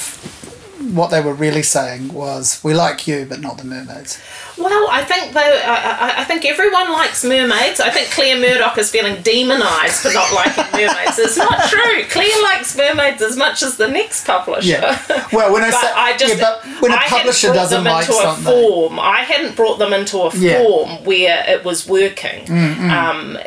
what 0.93 1.11
they 1.11 1.21
were 1.21 1.33
really 1.35 1.63
saying 1.63 2.13
was, 2.13 2.61
"We 2.63 2.75
like 2.75 3.07
you, 3.09 3.27
but 3.29 3.41
not 3.41 3.59
the 3.59 3.65
mermaids." 3.65 4.19
well, 4.59 4.89
I 4.91 5.05
think 5.05 5.35
though, 5.35 5.41
I, 5.41 6.15
I, 6.17 6.21
I 6.21 6.25
think 6.25 6.45
everyone 6.47 6.91
likes 6.93 7.23
mermaids. 7.25 7.79
I 7.79 7.91
think 7.91 8.11
Claire 8.11 8.39
Murdoch 8.41 8.79
is 8.79 8.91
feeling 8.91 9.21
demonised 9.23 10.01
for 10.03 10.13
not 10.13 10.33
liking 10.33 10.65
mermaids. 10.73 11.19
It's 11.19 11.37
not 11.37 11.69
true. 11.69 12.05
Claire 12.09 12.43
likes 12.43 12.77
mermaids 12.77 13.21
as 13.23 13.37
much 13.37 13.63
as 13.63 13.77
the 13.77 13.89
next 13.89 14.27
publisher. 14.27 14.69
Yeah. 14.71 15.27
Well, 15.33 15.53
when 15.53 15.63
I 15.63 15.71
say, 15.71 15.93
I 15.95 16.17
just 16.17 16.39
yeah, 16.39 16.59
but 16.63 16.83
when 16.83 16.93
a 16.93 16.97
I 16.97 17.07
publisher 17.09 17.53
doesn't 17.53 17.85
them 17.85 17.93
like 17.93 18.09
into 18.09 18.19
a 18.19 18.23
something, 18.23 18.45
form. 18.45 18.99
I 19.01 19.21
hadn't 19.23 19.57
brought 19.57 19.79
them 19.79 19.93
into 19.93 20.19
a 20.21 20.35
Yeah. 20.37 20.63
form 20.63 21.05
where 21.05 21.45
it 21.49 21.65
was 21.65 21.87
working. 21.87 22.47
Mm, 22.47 22.91
Um, 22.91 23.39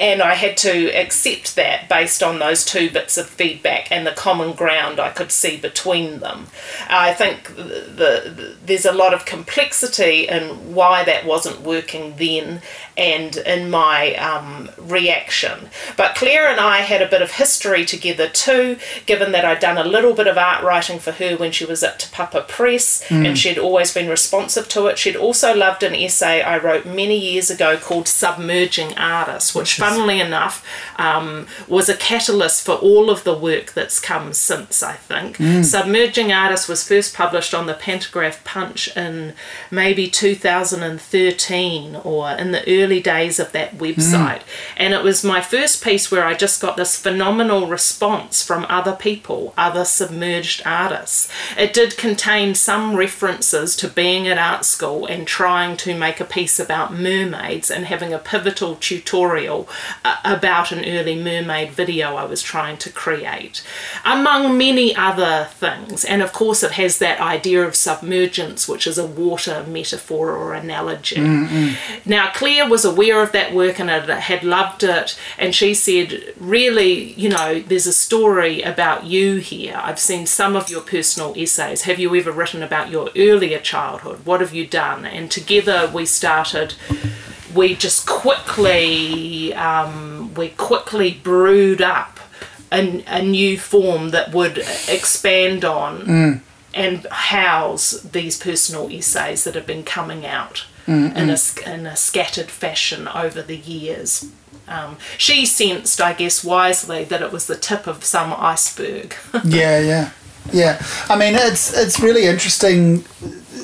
and 0.00 0.22
I 0.22 0.34
had 0.34 0.56
to 0.58 0.86
accept 0.98 1.56
that 1.56 1.86
based 1.88 2.22
on 2.22 2.38
those 2.38 2.64
two 2.64 2.90
bits 2.90 3.18
of 3.18 3.28
feedback 3.28 3.92
and 3.92 4.06
the 4.06 4.12
common 4.12 4.54
ground 4.54 4.98
I 4.98 5.10
could 5.10 5.30
see 5.30 5.58
between 5.58 6.20
them. 6.20 6.46
I 6.88 7.12
think 7.12 7.54
the, 7.54 7.92
the, 7.94 8.56
there's 8.64 8.86
a 8.86 8.92
lot 8.92 9.12
of 9.12 9.26
complexity 9.26 10.26
in 10.26 10.74
why 10.74 11.04
that 11.04 11.26
wasn't 11.26 11.60
working 11.60 12.16
then 12.16 12.62
and 13.00 13.36
in 13.38 13.70
my 13.70 14.14
um, 14.16 14.70
reaction. 14.78 15.70
But 15.96 16.14
Claire 16.14 16.48
and 16.48 16.60
I 16.60 16.78
had 16.78 17.00
a 17.00 17.08
bit 17.08 17.22
of 17.22 17.32
history 17.32 17.84
together 17.86 18.28
too, 18.28 18.76
given 19.06 19.32
that 19.32 19.44
I'd 19.44 19.60
done 19.60 19.78
a 19.78 19.84
little 19.84 20.12
bit 20.12 20.26
of 20.26 20.36
art 20.36 20.62
writing 20.62 20.98
for 20.98 21.12
her 21.12 21.36
when 21.36 21.50
she 21.50 21.64
was 21.64 21.82
at 21.82 21.98
Te 21.98 22.08
Papa 22.12 22.44
Press 22.46 23.02
and 23.10 23.38
she'd 23.38 23.58
always 23.58 23.94
been 23.94 24.08
responsive 24.08 24.68
to 24.68 24.86
it. 24.88 24.98
She'd 24.98 25.16
also 25.16 25.54
loved 25.54 25.82
an 25.82 25.94
essay 25.94 26.42
I 26.42 26.58
wrote 26.58 26.84
many 26.84 27.16
years 27.18 27.50
ago 27.50 27.78
called 27.78 28.06
Submerging 28.06 28.98
Artists, 28.98 29.54
which, 29.54 29.76
funnily 29.76 30.20
enough, 30.20 30.66
um, 30.96 31.46
was 31.68 31.88
a 31.88 31.96
catalyst 31.96 32.64
for 32.66 32.74
all 32.74 33.08
of 33.08 33.24
the 33.24 33.34
work 33.36 33.72
that's 33.72 33.98
come 33.98 34.32
since, 34.34 34.82
I 34.82 34.94
think. 34.94 35.38
Submerging 35.64 36.32
Artists 36.32 36.68
was 36.68 36.86
first 36.86 37.14
published 37.14 37.54
on 37.54 37.66
the 37.66 37.74
Pantograph 37.74 38.44
Punch 38.44 38.94
in 38.96 39.32
maybe 39.70 40.06
2013 40.08 41.96
or 42.04 42.30
in 42.32 42.50
the 42.52 42.62
early 42.68 42.89
days 42.98 43.38
of 43.38 43.52
that 43.52 43.78
website. 43.78 44.40
And 44.76 44.92
it 44.92 45.04
was 45.04 45.22
my 45.22 45.40
first 45.40 45.84
piece 45.84 46.10
where 46.10 46.24
I 46.24 46.34
just 46.34 46.60
got 46.60 46.76
this 46.76 46.96
phenomenal 46.96 47.68
response 47.68 48.42
from 48.42 48.66
other 48.68 48.96
people, 48.96 49.54
other 49.56 49.84
submerged 49.84 50.62
artists. 50.64 51.30
It 51.56 51.72
did 51.72 51.96
contain 51.96 52.54
some 52.54 52.96
references 52.96 53.76
to 53.76 53.86
being 53.88 54.26
at 54.26 54.38
art 54.38 54.64
school 54.64 55.04
and 55.06 55.26
trying 55.26 55.76
to 55.78 55.94
make 55.96 56.20
a 56.20 56.24
piece 56.24 56.58
about 56.58 56.94
mermaids 56.94 57.70
and 57.70 57.84
having 57.84 58.12
a 58.12 58.18
pivotal 58.18 58.76
tutorial 58.76 59.68
uh, 60.04 60.16
about 60.24 60.72
an 60.72 60.84
early 60.86 61.22
mermaid 61.22 61.70
video 61.72 62.16
I 62.16 62.24
was 62.24 62.42
trying 62.42 62.78
to 62.78 62.90
create, 62.90 63.62
among 64.04 64.56
many 64.56 64.96
other 64.96 65.48
things. 65.50 66.04
And 66.04 66.22
of 66.22 66.32
course, 66.32 66.62
it 66.62 66.72
has 66.72 66.98
that 66.98 67.20
idea 67.20 67.66
of 67.66 67.76
submergence, 67.76 68.66
which 68.66 68.86
is 68.86 68.96
a 68.96 69.06
water 69.06 69.64
metaphor 69.68 70.34
or 70.34 70.54
analogy. 70.54 71.20
Now, 72.06 72.30
Claire 72.32 72.68
was 72.68 72.79
aware 72.84 73.22
of 73.22 73.32
that 73.32 73.54
work 73.54 73.78
and 73.78 73.90
had 73.90 74.08
had 74.08 74.44
loved 74.44 74.82
it, 74.82 75.18
and 75.38 75.54
she 75.54 75.74
said, 75.74 76.34
Really, 76.38 77.12
you 77.12 77.28
know, 77.28 77.60
there's 77.60 77.86
a 77.86 77.92
story 77.92 78.62
about 78.62 79.04
you 79.04 79.36
here. 79.36 79.80
I've 79.82 79.98
seen 79.98 80.26
some 80.26 80.56
of 80.56 80.68
your 80.70 80.82
personal 80.82 81.34
essays. 81.36 81.82
Have 81.82 81.98
you 81.98 82.14
ever 82.16 82.32
written 82.32 82.62
about 82.62 82.90
your 82.90 83.10
earlier 83.16 83.58
childhood? 83.58 84.24
What 84.24 84.40
have 84.40 84.54
you 84.54 84.66
done? 84.66 85.04
And 85.04 85.30
together 85.30 85.90
we 85.92 86.06
started 86.06 86.74
we 87.54 87.74
just 87.74 88.06
quickly 88.06 89.52
um, 89.54 90.32
we 90.34 90.50
quickly 90.50 91.12
brewed 91.22 91.82
up 91.82 92.20
a, 92.72 93.02
a 93.06 93.22
new 93.22 93.58
form 93.58 94.10
that 94.10 94.32
would 94.32 94.58
expand 94.88 95.64
on 95.64 96.42
and 96.72 97.06
house 97.06 97.92
these 98.02 98.38
personal 98.38 98.88
essays 98.90 99.44
that 99.44 99.54
have 99.54 99.66
been 99.66 99.82
coming 99.82 100.24
out 100.24 100.66
in, 100.90 101.30
a, 101.30 101.38
in 101.72 101.86
a 101.86 101.96
scattered 101.96 102.50
fashion 102.50 103.08
over 103.08 103.42
the 103.42 103.56
years. 103.56 104.30
Um, 104.68 104.98
she 105.18 105.46
sensed, 105.46 106.00
I 106.00 106.12
guess, 106.12 106.44
wisely 106.44 107.04
that 107.04 107.22
it 107.22 107.32
was 107.32 107.46
the 107.46 107.56
tip 107.56 107.86
of 107.86 108.04
some 108.04 108.32
iceberg. 108.32 109.14
yeah, 109.44 109.80
yeah, 109.80 110.10
yeah. 110.52 110.82
I 111.08 111.16
mean, 111.16 111.34
it's 111.34 111.76
it's 111.76 111.98
really 111.98 112.26
interesting 112.26 113.04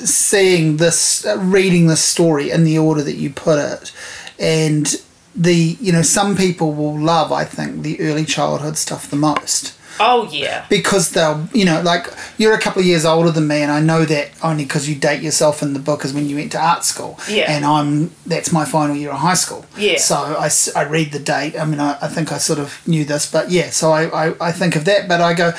seeing 0.03 0.77
this, 0.77 1.25
uh, 1.25 1.37
reading 1.39 1.87
this 1.87 2.01
story 2.01 2.51
in 2.51 2.65
the 2.65 2.77
order 2.77 3.01
that 3.03 3.15
you 3.15 3.29
put 3.29 3.57
it, 3.57 3.93
and 4.37 4.95
the 5.33 5.77
you 5.79 5.93
know 5.93 6.01
some 6.01 6.35
people 6.35 6.73
will 6.73 6.99
love, 6.99 7.31
I 7.31 7.45
think, 7.45 7.83
the 7.83 8.01
early 8.01 8.25
childhood 8.25 8.75
stuff 8.75 9.09
the 9.09 9.15
most 9.15 9.76
oh, 9.99 10.27
yeah. 10.31 10.65
because 10.69 11.11
they'll 11.11 11.47
you 11.53 11.65
know 11.65 11.81
like 11.81 12.07
you're 12.37 12.53
a 12.53 12.59
couple 12.59 12.79
of 12.81 12.85
years 12.85 13.05
older 13.05 13.31
than 13.31 13.47
me 13.47 13.61
and 13.61 13.71
i 13.71 13.79
know 13.79 14.05
that 14.05 14.29
only 14.43 14.63
because 14.63 14.87
you 14.89 14.95
date 14.95 15.21
yourself 15.21 15.61
in 15.61 15.73
the 15.73 15.79
book 15.79 16.03
is 16.05 16.13
when 16.13 16.27
you 16.29 16.35
went 16.35 16.51
to 16.51 16.59
art 16.59 16.83
school 16.83 17.19
Yeah. 17.29 17.51
and 17.51 17.65
i'm 17.65 18.11
that's 18.25 18.51
my 18.51 18.65
final 18.65 18.95
year 18.95 19.11
of 19.11 19.17
high 19.17 19.33
school 19.35 19.65
Yeah. 19.77 19.97
so 19.97 20.15
I, 20.15 20.49
I 20.75 20.83
read 20.83 21.11
the 21.11 21.19
date 21.19 21.57
i 21.59 21.65
mean 21.65 21.79
I, 21.79 21.97
I 22.01 22.07
think 22.07 22.31
i 22.31 22.37
sort 22.37 22.59
of 22.59 22.85
knew 22.87 23.05
this 23.05 23.29
but 23.31 23.49
yeah 23.51 23.69
so 23.69 23.91
I, 23.91 24.27
I, 24.29 24.33
I 24.49 24.51
think 24.51 24.75
of 24.75 24.85
that 24.85 25.07
but 25.07 25.21
i 25.21 25.33
go 25.33 25.51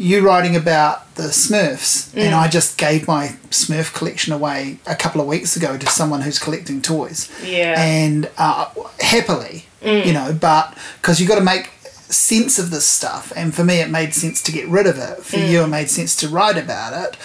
you 0.00 0.24
writing 0.24 0.54
about 0.54 1.12
the 1.16 1.24
Smurfs, 1.24 2.14
and 2.14 2.32
Mm. 2.32 2.38
I 2.38 2.46
just 2.46 2.78
gave 2.78 3.08
my 3.08 3.34
Smurf 3.50 3.92
collection 3.92 4.32
away 4.32 4.78
a 4.86 4.94
couple 4.94 5.20
of 5.20 5.26
weeks 5.26 5.56
ago 5.56 5.76
to 5.76 5.86
someone 5.88 6.20
who's 6.20 6.38
collecting 6.38 6.80
toys. 6.80 7.28
Yeah. 7.44 7.74
Mm. 7.74 7.78
And 7.78 8.30
uh, 8.38 8.66
happily, 9.00 9.64
you 9.82 10.12
know, 10.12 10.32
but 10.40 10.72
because 11.02 11.20
you 11.20 11.26
got 11.26 11.38
to 11.40 11.44
make 11.44 11.70
sense 12.10 12.58
of 12.58 12.70
this 12.70 12.86
stuff, 12.86 13.32
and 13.36 13.54
for 13.54 13.64
me, 13.64 13.80
it 13.80 13.90
made 13.90 14.14
sense 14.14 14.42
to 14.44 14.52
get 14.52 14.68
rid 14.68 14.86
of 14.86 14.98
it. 14.98 15.22
For 15.24 15.36
Mm. 15.36 15.48
you, 15.50 15.62
it 15.64 15.66
made 15.68 15.90
sense 15.90 16.14
to 16.16 16.28
write 16.28 16.56
about 16.56 16.92
it. 16.92 17.16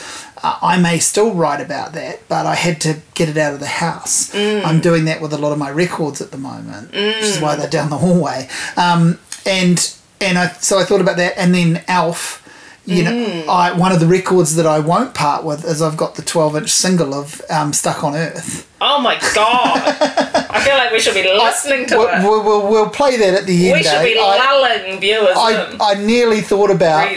Uh, 0.43 0.57
I 0.61 0.77
may 0.77 0.99
still 0.99 1.33
write 1.33 1.61
about 1.61 1.93
that, 1.93 2.27
but 2.27 2.45
I 2.45 2.55
had 2.55 2.81
to 2.81 2.97
get 3.13 3.29
it 3.29 3.37
out 3.37 3.53
of 3.53 3.59
the 3.61 3.65
house. 3.67 4.29
Mm. 4.31 4.65
I'm 4.65 4.79
doing 4.81 5.05
that 5.05 5.21
with 5.21 5.31
a 5.33 5.37
lot 5.37 5.51
of 5.53 5.57
my 5.57 5.69
records 5.71 6.19
at 6.21 6.31
the 6.31 6.37
moment, 6.37 6.91
which 6.91 7.23
is 7.23 7.39
why 7.39 7.55
they're 7.55 7.69
down 7.69 7.89
the 7.89 7.97
hallway. 7.99 8.49
Um, 8.77 9.19
and 9.45 9.93
and 10.21 10.37
I 10.37 10.49
so 10.59 10.79
I 10.79 10.83
thought 10.85 11.01
about 11.01 11.17
that, 11.17 11.37
and 11.37 11.53
then 11.55 11.83
Alf. 11.87 12.39
You 12.85 13.03
know, 13.05 13.45
I 13.47 13.71
one 13.71 13.93
of 13.93 14.01
the 14.01 14.07
records 14.07 14.55
that 14.57 14.65
I 14.67 14.79
won't 14.79 15.13
part 15.13 15.45
with 15.45 15.63
is 15.63 15.81
I've 15.81 15.95
got 15.95 16.15
the 16.15 16.21
12 16.21 16.57
inch 16.57 16.69
single 16.69 17.13
of 17.13 17.41
um, 17.49 17.71
"Stuck 17.71 18.03
on 18.03 18.13
Earth." 18.13 18.67
Oh 18.81 18.99
my 18.99 19.17
god! 19.33 20.31
I 20.53 20.59
feel 20.63 20.75
like 20.75 20.91
we 20.91 20.99
should 20.99 21.15
be 21.15 21.23
listening 21.23 21.87
to 21.87 21.97
We'll, 21.97 22.07
it. 22.09 22.23
we'll, 22.23 22.43
we'll, 22.43 22.67
we'll 22.71 22.89
play 22.89 23.17
that 23.17 23.33
at 23.33 23.45
the 23.45 23.69
end. 23.69 23.77
We 23.77 23.83
should 23.83 23.93
eh? 23.93 24.03
be 24.03 24.19
I, 24.19 24.53
lulling 24.53 24.99
viewers 25.01 25.35
I. 25.35 25.75
I 25.81 25.93
nearly 25.95 26.41
thought 26.41 26.69
about 26.71 27.09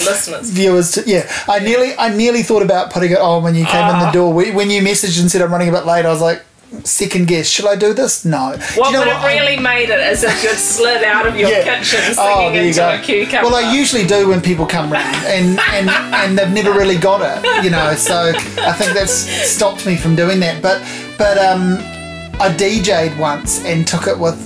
listeners, 0.00 0.50
viewers 0.50 0.92
to, 0.92 1.02
yeah 1.06 1.30
i 1.48 1.58
nearly 1.58 1.94
i 1.98 2.08
nearly 2.14 2.42
thought 2.42 2.62
about 2.62 2.92
putting 2.92 3.10
it 3.12 3.18
on 3.18 3.42
when 3.42 3.54
you 3.54 3.64
came 3.64 3.84
Ah. 3.84 3.98
in 4.00 4.06
the 4.06 4.12
door 4.12 4.32
when 4.32 4.54
when 4.54 4.70
you 4.70 4.80
messaged 4.82 5.20
and 5.20 5.30
said 5.30 5.42
i'm 5.42 5.50
running 5.52 5.68
a 5.68 5.72
bit 5.72 5.86
late 5.86 6.04
i 6.06 6.08
was 6.10 6.20
like 6.20 6.42
second 6.84 7.26
guess 7.28 7.48
should 7.48 7.66
i 7.66 7.76
do 7.76 7.92
this 7.94 8.24
no 8.24 8.54
Do 8.56 8.80
What 8.80 8.86
you 8.88 8.92
know 8.94 8.98
would 9.00 9.08
what? 9.08 9.16
have 9.16 9.24
really 9.24 9.58
made 9.58 9.88
it 9.88 10.00
is 10.12 10.24
if 10.24 10.42
you'd 10.42 10.56
slid 10.56 11.02
out 11.04 11.26
of 11.26 11.36
your 11.36 11.48
Yeah. 11.56 11.62
kitchen 11.78 12.00
singing 12.00 12.16
Oh, 12.18 12.50
you 12.52 12.60
into 12.62 12.80
go. 12.80 12.90
a 12.94 12.98
cucumber. 12.98 13.48
Well, 13.50 13.54
I 13.64 13.72
usually 13.74 14.04
do 14.06 14.28
when 14.28 14.40
people 14.40 14.66
come 14.66 14.92
round, 14.92 15.16
and, 15.26 15.58
and 15.72 15.88
and 15.90 16.38
they've 16.38 16.50
never 16.50 16.72
really 16.72 16.98
got 16.98 17.20
it, 17.22 17.64
you 17.64 17.70
know. 17.70 17.94
So 17.94 18.32
I 18.58 18.72
think 18.72 18.92
that's 18.92 19.12
stopped 19.12 19.86
me 19.86 19.96
from 19.96 20.16
doing 20.16 20.40
that. 20.40 20.60
But 20.60 20.82
but 21.16 21.38
um, 21.38 21.78
I 22.38 22.50
DJ'd 22.50 23.18
once 23.18 23.64
and 23.64 23.86
took 23.86 24.06
it 24.06 24.18
with 24.18 24.36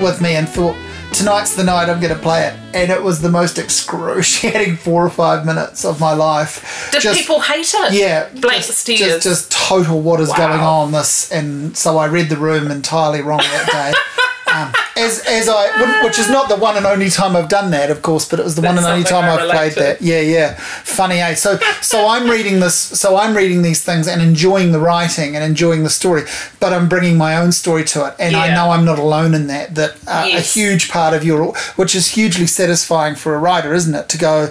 with 0.00 0.20
me 0.20 0.36
and 0.36 0.48
thought 0.48 0.76
tonight's 1.12 1.56
the 1.56 1.64
night 1.64 1.88
I'm 1.88 2.00
going 2.00 2.14
to 2.14 2.20
play 2.20 2.46
it, 2.46 2.54
and 2.74 2.90
it 2.92 3.02
was 3.02 3.20
the 3.22 3.30
most 3.30 3.58
excruciating 3.58 4.76
four 4.86 5.04
or 5.04 5.10
five 5.10 5.44
minutes 5.46 5.84
of 5.84 5.98
my 5.98 6.12
life. 6.12 6.88
Did 6.92 7.00
Just- 7.00 7.18
people 7.18 7.40
hate 7.40 7.72
it? 7.74 7.92
yeah, 7.94 8.28
Blank 8.40 8.64
just, 8.64 8.86
tears. 8.86 9.00
just 9.00 9.22
just 9.22 9.50
total 9.50 10.00
what 10.02 10.20
is 10.20 10.28
Wow. 10.30 10.36
going 10.36 10.60
on 10.60 10.92
this, 10.92 11.32
and 11.32 11.76
so 11.76 11.96
I 11.98 12.06
read 12.06 12.28
the 12.28 12.36
room 12.36 12.70
entirely 12.70 13.22
wrong 13.22 13.38
that 13.38 13.68
day. 13.72 13.92
Um, 14.56 14.72
as 14.96 15.22
as 15.26 15.48
I, 15.48 16.02
which 16.04 16.18
is 16.18 16.30
not 16.30 16.48
the 16.48 16.56
one 16.56 16.76
and 16.76 16.86
only 16.86 17.10
time 17.10 17.36
I've 17.36 17.48
done 17.48 17.70
that, 17.72 17.90
of 17.90 18.00
course, 18.00 18.26
but 18.28 18.40
it 18.40 18.44
was 18.44 18.54
the 18.54 18.62
one 18.62 18.78
and 18.78 18.86
only 18.86 19.04
time 19.04 19.24
I've 19.24 19.50
played 19.50 19.72
to. 19.74 19.80
that. 19.80 20.02
Yeah, 20.02 20.20
yeah, 20.20 20.54
funny, 20.84 21.16
eh? 21.20 21.34
So 21.34 21.58
so 21.82 22.06
I'm 22.08 22.28
reading 22.30 22.60
this, 22.60 22.74
so 22.74 23.16
I'm 23.16 23.36
reading 23.36 23.62
these 23.62 23.84
things 23.84 24.08
and 24.08 24.22
enjoying 24.22 24.72
the 24.72 24.78
writing 24.80 25.34
and 25.36 25.44
enjoying 25.44 25.82
the 25.82 25.90
story, 25.90 26.22
but 26.60 26.72
I'm 26.72 26.88
bringing 26.88 27.18
my 27.18 27.36
own 27.36 27.52
story 27.52 27.84
to 27.84 28.06
it, 28.06 28.14
and 28.18 28.34
I 28.36 28.54
know 28.54 28.70
I'm 28.70 28.84
not 28.84 28.98
alone 28.98 29.34
in 29.34 29.46
that. 29.48 29.74
That 29.74 29.90
uh, 30.06 30.24
Yes. 30.28 30.56
a 30.56 30.58
huge 30.60 30.88
part 30.90 31.12
of 31.14 31.22
your, 31.24 31.54
which 31.76 31.94
is 31.94 32.12
hugely 32.12 32.46
satisfying 32.46 33.14
for 33.16 33.34
a 33.34 33.38
writer, 33.38 33.74
isn't 33.74 33.94
it? 33.94 34.08
To 34.08 34.18
go, 34.18 34.48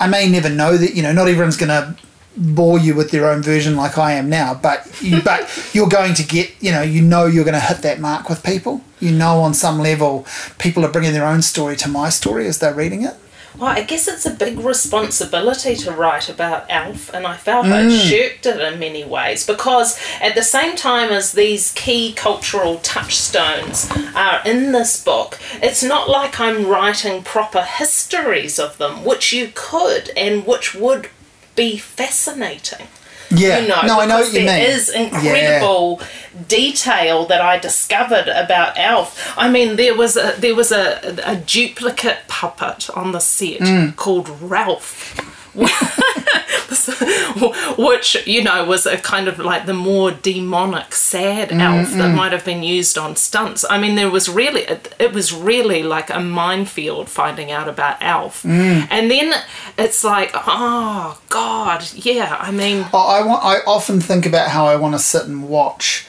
I 0.00 0.06
may 0.06 0.28
never 0.28 0.48
know 0.48 0.76
that, 0.78 0.94
you 0.94 1.02
know, 1.02 1.12
not 1.12 1.28
everyone's 1.28 1.56
going 1.56 1.68
to 1.68 1.94
bore 2.36 2.78
you 2.78 2.94
with 2.94 3.10
their 3.10 3.28
own 3.28 3.42
version 3.42 3.76
like 3.76 3.98
I 3.98 4.12
am 4.12 4.28
now, 4.30 4.54
but 4.54 4.86
you, 5.02 5.20
but 5.22 5.48
you're 5.74 5.88
going 5.88 6.14
to 6.14 6.22
get, 6.22 6.50
you 6.60 6.72
know, 6.72 6.82
you 6.82 7.02
know 7.02 7.26
you're 7.26 7.44
going 7.44 7.54
to 7.54 7.60
hit 7.60 7.78
that 7.82 8.00
mark 8.00 8.28
with 8.28 8.42
people. 8.42 8.80
You 9.00 9.12
know, 9.12 9.40
on 9.40 9.52
some 9.54 9.78
level, 9.80 10.26
people 10.58 10.84
are 10.84 10.90
bringing 10.90 11.12
their 11.12 11.26
own 11.26 11.42
story 11.42 11.76
to 11.76 11.88
my 11.88 12.08
story 12.08 12.46
as 12.46 12.58
they're 12.58 12.72
reading 12.74 13.02
it. 13.04 13.14
Well, 13.58 13.68
I 13.68 13.82
guess 13.82 14.08
it's 14.08 14.24
a 14.24 14.30
big 14.30 14.58
responsibility 14.60 15.76
to 15.76 15.92
write 15.92 16.30
about 16.30 16.70
Alf, 16.70 17.12
and 17.12 17.26
I 17.26 17.36
felt 17.36 17.66
I 17.66 17.82
Mm. 17.82 18.08
shirked 18.08 18.46
it 18.46 18.58
in 18.58 18.78
many 18.78 19.04
ways 19.04 19.46
because 19.46 19.98
at 20.22 20.34
the 20.34 20.42
same 20.42 20.74
time 20.74 21.10
as 21.10 21.32
these 21.32 21.70
key 21.74 22.14
cultural 22.14 22.78
touchstones 22.78 23.90
are 24.14 24.40
in 24.46 24.72
this 24.72 25.04
book, 25.04 25.38
it's 25.62 25.82
not 25.82 26.08
like 26.08 26.40
I'm 26.40 26.66
writing 26.66 27.22
proper 27.22 27.60
histories 27.62 28.58
of 28.58 28.78
them, 28.78 29.04
which 29.04 29.34
you 29.34 29.52
could 29.54 30.10
and 30.16 30.46
which 30.46 30.74
would 30.74 31.10
be 31.54 31.76
fascinating. 31.78 32.86
Yeah, 33.34 33.60
You 33.60 33.68
know, 33.68 33.80
no, 33.82 34.00
I 34.00 34.04
know 34.06 34.18
what 34.18 34.26
you 34.34 34.44
there 34.44 34.58
mean. 34.60 34.70
is 34.70 34.90
incredible 34.90 36.00
detail 36.48 37.24
that 37.26 37.40
I 37.40 37.58
discovered 37.58 38.28
about 38.28 38.76
Alf. 38.76 39.32
I 39.38 39.48
mean, 39.48 39.76
there 39.76 39.94
was 39.96 40.16
a 40.18 40.34
there 40.38 40.54
was 40.54 40.70
a, 40.70 41.00
a 41.24 41.36
duplicate 41.36 42.18
puppet 42.28 42.90
on 42.90 43.12
the 43.12 43.20
set 43.20 43.60
Mm. 43.60 43.96
called 43.96 44.28
Ralph. 44.42 45.14
which 47.78 48.26
you 48.26 48.42
know 48.42 48.64
was 48.64 48.86
a 48.86 48.96
kind 48.98 49.28
of 49.28 49.38
like 49.38 49.66
the 49.66 49.74
more 49.74 50.10
demonic 50.10 50.94
sad 50.94 51.50
Mm, 51.50 51.60
Alf 51.60 51.90
that 51.92 52.14
might 52.14 52.32
have 52.32 52.44
been 52.44 52.62
used 52.62 52.96
on 52.96 53.16
stunts 53.16 53.64
i 53.68 53.78
mean 53.78 53.94
there 53.94 54.10
was 54.10 54.28
really 54.28 54.62
it, 54.62 54.94
it 54.98 55.12
was 55.12 55.32
really 55.32 55.82
like 55.82 56.10
a 56.10 56.20
minefield 56.20 57.08
finding 57.08 57.50
out 57.50 57.68
about 57.68 58.00
Alf 58.00 58.42
Mm. 58.42 58.86
and 58.90 59.10
then 59.10 59.32
it's 59.78 60.02
like 60.04 60.30
oh 60.34 61.20
god 61.28 61.84
yeah 61.94 62.36
i 62.40 62.50
mean 62.50 62.86
Oh, 62.94 63.06
I 63.08 63.26
want. 63.26 63.44
I 63.44 63.58
often 63.66 64.00
think 64.00 64.26
about 64.26 64.48
how 64.48 64.66
I 64.66 64.76
want 64.76 64.94
to 64.94 64.98
sit 64.98 65.24
and 65.26 65.48
watch, 65.48 66.06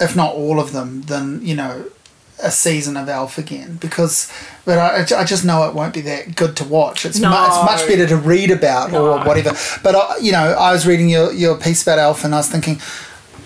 if 0.00 0.16
not 0.16 0.34
all 0.34 0.58
of 0.60 0.72
them, 0.72 1.02
then 1.02 1.40
you 1.42 1.54
know, 1.54 1.84
a 2.42 2.50
season 2.50 2.96
of 2.96 3.08
Alf 3.08 3.38
again 3.38 3.76
because, 3.80 4.30
but 4.64 4.76
I, 4.78 5.20
I 5.20 5.24
just 5.24 5.44
know 5.44 5.68
it 5.68 5.74
won't 5.74 5.94
be 5.94 6.00
that 6.02 6.34
good 6.36 6.56
to 6.56 6.64
watch. 6.64 7.04
It's 7.06 7.18
mu- 7.20 7.28
it's 7.46 7.56
much 7.64 7.88
better 7.88 8.06
to 8.08 8.16
read 8.16 8.50
about 8.50 8.92
or 8.92 9.24
whatever. 9.24 9.52
But 9.82 9.94
I, 9.94 10.16
you 10.18 10.32
know, 10.32 10.52
I 10.58 10.72
was 10.72 10.86
reading 10.86 11.08
your 11.08 11.32
your 11.32 11.56
piece 11.56 11.82
about 11.82 11.98
Alf 11.98 12.24
and 12.24 12.34
I 12.34 12.38
was 12.38 12.48
thinking. 12.48 12.80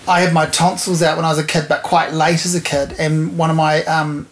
I 0.07 0.21
had 0.21 0.33
my 0.33 0.47
tonsils 0.47 1.03
out 1.03 1.17
when 1.17 1.25
I 1.25 1.29
was 1.29 1.37
a 1.37 1.43
kid, 1.43 1.67
but 1.69 1.83
quite 1.83 2.13
late 2.13 2.43
as 2.43 2.55
a 2.55 2.61
kid. 2.61 2.95
And 2.97 3.37
one 3.37 3.51
of 3.51 3.55
my, 3.55 3.83
um, 3.83 4.25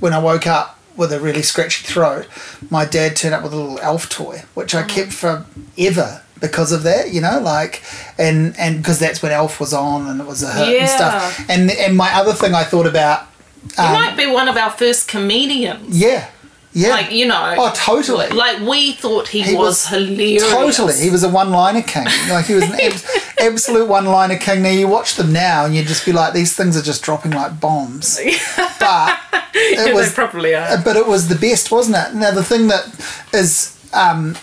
when 0.00 0.12
I 0.12 0.18
woke 0.18 0.48
up 0.48 0.80
with 0.96 1.12
a 1.12 1.20
really 1.20 1.42
scratchy 1.42 1.86
throat, 1.86 2.26
my 2.70 2.84
dad 2.84 3.14
turned 3.14 3.32
up 3.32 3.44
with 3.44 3.52
a 3.52 3.56
little 3.56 3.80
Alf 3.82 4.08
toy, 4.08 4.42
which 4.54 4.74
I 4.74 4.82
kept 4.82 5.12
for 5.12 5.46
ever 5.78 6.22
because 6.40 6.72
of 6.72 6.82
that, 6.82 7.12
you 7.12 7.20
know, 7.20 7.38
like, 7.38 7.84
and 8.18 8.58
and 8.58 8.78
because 8.78 8.98
that's 8.98 9.22
when 9.22 9.30
Alf 9.30 9.60
was 9.60 9.72
on 9.72 10.08
and 10.08 10.20
it 10.20 10.26
was 10.26 10.42
a 10.42 10.52
hit 10.52 10.68
and 10.80 10.90
stuff. 10.90 11.46
And 11.48 11.70
and 11.70 11.96
my 11.96 12.12
other 12.14 12.32
thing 12.32 12.52
I 12.52 12.64
thought 12.64 12.86
about, 12.88 13.28
you 13.64 13.84
um, 13.84 13.92
might 13.92 14.16
be 14.16 14.26
one 14.26 14.48
of 14.48 14.56
our 14.56 14.70
first 14.70 15.08
comedians 15.08 15.98
yeah, 15.98 16.28
yeah, 16.72 16.88
like 16.88 17.12
you 17.12 17.26
know 17.26 17.54
oh 17.58 17.72
totally. 17.74 18.28
like 18.28 18.60
we 18.60 18.92
thought 18.92 19.28
he, 19.28 19.42
He 19.42 19.54
was, 19.54 19.84
was 19.84 19.86
hilarious 19.88 20.42
Totally, 20.50 20.94
he 20.94 21.10
was 21.10 21.22
a 21.22 21.28
one-liner 21.28 21.82
king. 21.82 22.06
Like 22.28 22.46
he 22.46 22.54
was 22.54 22.64
an 22.64 22.80
ab- 22.80 23.22
absolute 23.40 23.88
one-liner 23.88 24.38
king. 24.38 24.62
Now 24.62 24.70
you 24.70 24.88
watch 24.88 25.16
them 25.16 25.32
now, 25.32 25.66
and 25.66 25.74
you'd 25.74 25.86
just 25.86 26.06
be 26.06 26.12
like, 26.12 26.32
these 26.32 26.56
things 26.56 26.76
are 26.76 26.82
just 26.82 27.02
dropping 27.02 27.32
like 27.32 27.60
bombs. 27.60 28.18
But 28.80 29.18
it 29.54 29.88
yeah, 29.88 29.94
was, 29.94 30.08
they 30.08 30.14
probably 30.14 30.54
are 30.54 30.82
but 30.82 30.96
it 30.96 31.06
was 31.06 31.28
the 31.28 31.36
best, 31.36 31.70
wasn't 31.70 31.96
it? 31.96 32.14
Now 32.16 32.30
the 32.30 32.42
thing 32.42 32.68
that 32.68 32.86
is 33.32 33.78
um, 33.92 34.36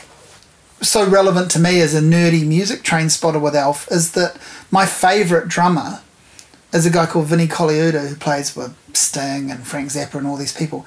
so 0.82 1.08
relevant 1.10 1.51
to 1.51 1.60
me 1.60 1.82
as 1.82 1.93
a 1.93 2.01
nerdy 2.01 2.45
music 2.45 2.84
train 2.84 3.10
spotter 3.10 3.39
with 3.39 3.55
Alf 3.55 3.88
is 3.91 4.12
that 4.13 4.38
my 4.71 4.86
favourite 4.86 5.47
drummer 5.47 6.01
is 6.73 6.86
a 6.86 6.89
guy 6.89 7.05
called 7.05 7.27
Vinnie 7.27 7.47
Colaiuta 7.47 8.08
who 8.08 8.15
plays 8.15 8.55
with 8.55 8.75
Sting 8.93 9.49
and 9.51 9.65
Frank 9.65 9.89
Zappa 9.89 10.15
and 10.15 10.27
all 10.27 10.38
these 10.38 10.55
people. 10.55 10.86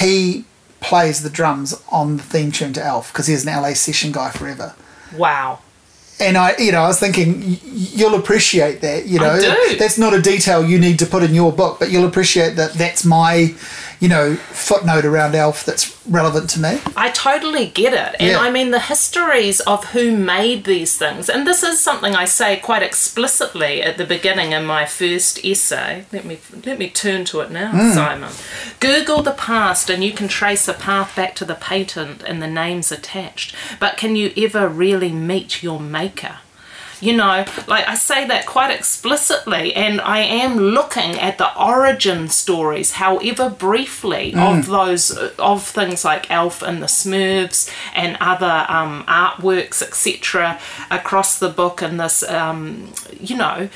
He 0.00 0.44
plays 0.80 1.22
the 1.22 1.30
drums 1.30 1.80
on 1.90 2.18
the 2.18 2.22
theme 2.22 2.52
tune 2.52 2.72
to 2.74 2.82
Alf 2.82 3.12
because 3.12 3.26
he's 3.26 3.46
an 3.46 3.54
LA 3.54 3.72
session 3.72 4.12
guy 4.12 4.30
forever. 4.30 4.74
wow 5.16 5.60
And 6.20 6.36
I, 6.36 6.54
you 6.58 6.70
know, 6.70 6.82
I 6.82 6.88
was 6.88 7.00
thinking 7.00 7.58
you'll 7.64 8.14
appreciate 8.14 8.80
that. 8.82 9.06
You 9.06 9.18
know, 9.18 9.40
do. 9.40 9.76
that's 9.76 9.98
not 9.98 10.14
a 10.14 10.22
detail 10.22 10.64
you 10.64 10.78
need 10.78 10.98
to 11.00 11.06
put 11.06 11.22
in 11.22 11.34
your 11.34 11.52
book, 11.52 11.78
but 11.80 11.90
you'll 11.90 12.06
appreciate 12.06 12.54
that. 12.56 12.74
That's 12.74 13.04
my, 13.04 13.54
you 14.04 14.10
know, 14.10 14.34
footnote 14.36 15.06
around 15.06 15.34
Alf 15.34 15.64
that's 15.64 15.98
relevant 16.06 16.50
to 16.50 16.60
me. 16.60 16.78
I 16.94 17.08
totally 17.08 17.64
get 17.64 17.94
it. 17.94 18.16
And 18.20 18.32
Yeah. 18.32 18.38
I 18.38 18.50
mean, 18.50 18.70
the 18.70 18.78
histories 18.78 19.60
of 19.60 19.82
who 19.92 20.14
made 20.14 20.64
these 20.64 20.94
things, 20.98 21.30
and 21.30 21.46
this 21.46 21.62
is 21.62 21.80
something 21.80 22.14
I 22.14 22.26
say 22.26 22.56
quite 22.58 22.82
explicitly 22.82 23.82
at 23.82 23.96
the 23.96 24.04
beginning 24.04 24.52
in 24.52 24.66
my 24.66 24.84
first 24.84 25.42
essay. 25.42 26.04
Let 26.12 26.26
me 26.26 26.36
let 26.66 26.78
me 26.78 26.90
turn 26.90 27.24
to 27.30 27.40
it 27.40 27.50
now, 27.50 27.70
Hmm. 27.70 27.92
Simon. 27.94 28.32
Google 28.78 29.22
the 29.22 29.30
past 29.50 29.88
and 29.88 30.04
you 30.04 30.12
can 30.12 30.28
trace 30.28 30.68
a 30.68 30.74
path 30.74 31.16
back 31.16 31.34
to 31.36 31.46
the 31.46 31.54
patent 31.54 32.22
and 32.26 32.42
the 32.42 32.46
names 32.62 32.92
attached. 32.92 33.54
But 33.80 33.96
can 33.96 34.16
you 34.16 34.34
ever 34.36 34.68
really 34.68 35.12
meet 35.12 35.62
your 35.62 35.80
maker? 35.80 36.40
You 37.04 37.14
know, 37.16 37.44
like 37.66 37.86
I 37.86 37.96
say 37.96 38.26
that 38.28 38.46
quite 38.46 38.70
explicitly, 38.70 39.74
and 39.74 40.00
I 40.00 40.20
am 40.20 40.56
looking 40.58 41.18
at 41.18 41.36
the 41.36 41.50
origin 41.62 42.28
stories, 42.28 42.92
however 42.92 43.50
briefly, 43.50 44.32
of 44.34 44.66
those 44.66 45.10
of 45.38 45.66
things 45.66 46.04
like 46.04 46.30
Alf 46.30 46.62
and 46.62 46.82
the 46.82 46.86
Smurfs 46.86 47.70
and 47.94 48.16
other 48.20 48.64
um, 48.68 49.04
artworks, 49.06 49.82
etc., 49.82 50.58
across 50.90 51.38
the 51.38 51.50
book. 51.50 51.82
And 51.82 52.00
this, 52.00 52.22
um, 52.22 52.92
you 53.20 53.36
know, 53.36 53.68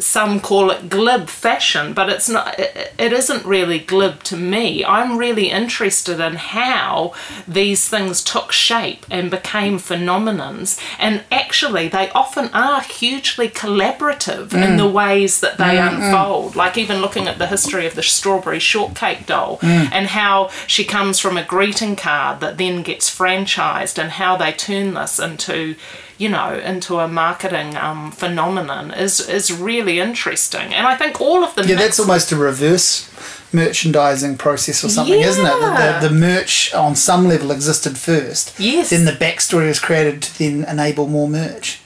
some 0.00 0.40
call 0.40 0.70
it 0.70 0.88
glib 0.88 1.28
fashion, 1.28 1.92
but 1.92 2.08
it's 2.08 2.28
not. 2.28 2.58
It, 2.58 2.92
it 2.98 3.12
isn't 3.12 3.44
really 3.44 3.78
glib 3.78 4.22
to 4.24 4.36
me. 4.36 4.84
I'm 4.84 5.16
really 5.16 5.50
interested 5.50 6.18
in 6.18 6.34
how 6.34 7.12
these 7.46 7.88
things 7.88 8.24
took 8.24 8.50
shape 8.50 9.06
and 9.10 9.30
became 9.30 9.78
phenomenons, 9.78 10.80
and 10.98 11.22
actually 11.30 11.88
they 11.88 12.10
often 12.10 12.48
are 12.52 12.80
hugely 12.80 13.48
collaborative 13.48 14.48
mm. 14.48 14.66
in 14.66 14.76
the 14.76 14.88
ways 14.88 15.40
that 15.40 15.58
they 15.58 15.76
mm, 15.76 15.88
unfold. 15.88 16.52
Mm. 16.52 16.56
Like 16.56 16.76
even 16.76 17.00
looking 17.00 17.28
at 17.28 17.38
the 17.38 17.46
history 17.46 17.86
of 17.86 17.94
the 17.94 18.02
strawberry 18.02 18.58
shortcake 18.58 19.26
doll 19.26 19.58
mm. 19.58 19.88
and 19.92 20.08
how 20.08 20.48
she 20.66 20.84
comes 20.84 21.20
from 21.20 21.36
a 21.36 21.44
greeting 21.44 21.94
card 21.94 22.40
that 22.40 22.58
then 22.58 22.82
gets 22.82 23.08
franchised, 23.16 23.98
and 23.98 24.12
how 24.12 24.36
they 24.36 24.52
turn 24.52 24.94
this 24.94 25.18
into 25.20 25.76
you 26.18 26.28
know, 26.28 26.54
into 26.58 26.98
a 26.98 27.08
marketing 27.08 27.76
um, 27.76 28.12
phenomenon 28.12 28.92
is 28.92 29.20
is 29.28 29.52
really 29.52 30.00
interesting. 30.00 30.72
And 30.72 30.86
I 30.86 30.96
think 30.96 31.20
all 31.20 31.42
of 31.44 31.54
the 31.54 31.66
yeah, 31.66 31.76
that's 31.76 31.98
almost 31.98 32.32
a 32.32 32.36
reverse 32.36 33.10
merchandising 33.52 34.36
process 34.36 34.84
or 34.84 34.88
something, 34.88 35.20
yeah. 35.20 35.26
isn't 35.26 35.46
it? 35.46 35.60
The, 35.60 35.98
the, 36.00 36.08
the, 36.08 36.14
merch 36.14 36.74
on 36.74 36.96
some 36.96 37.28
level 37.28 37.52
existed 37.52 37.96
first. 37.96 38.58
Yes. 38.58 38.90
Then 38.90 39.04
the 39.04 39.12
backstory 39.12 39.68
was 39.68 39.78
created 39.78 40.22
to 40.22 40.38
then 40.38 40.64
enable 40.64 41.06
more 41.06 41.28
merch. 41.28 41.80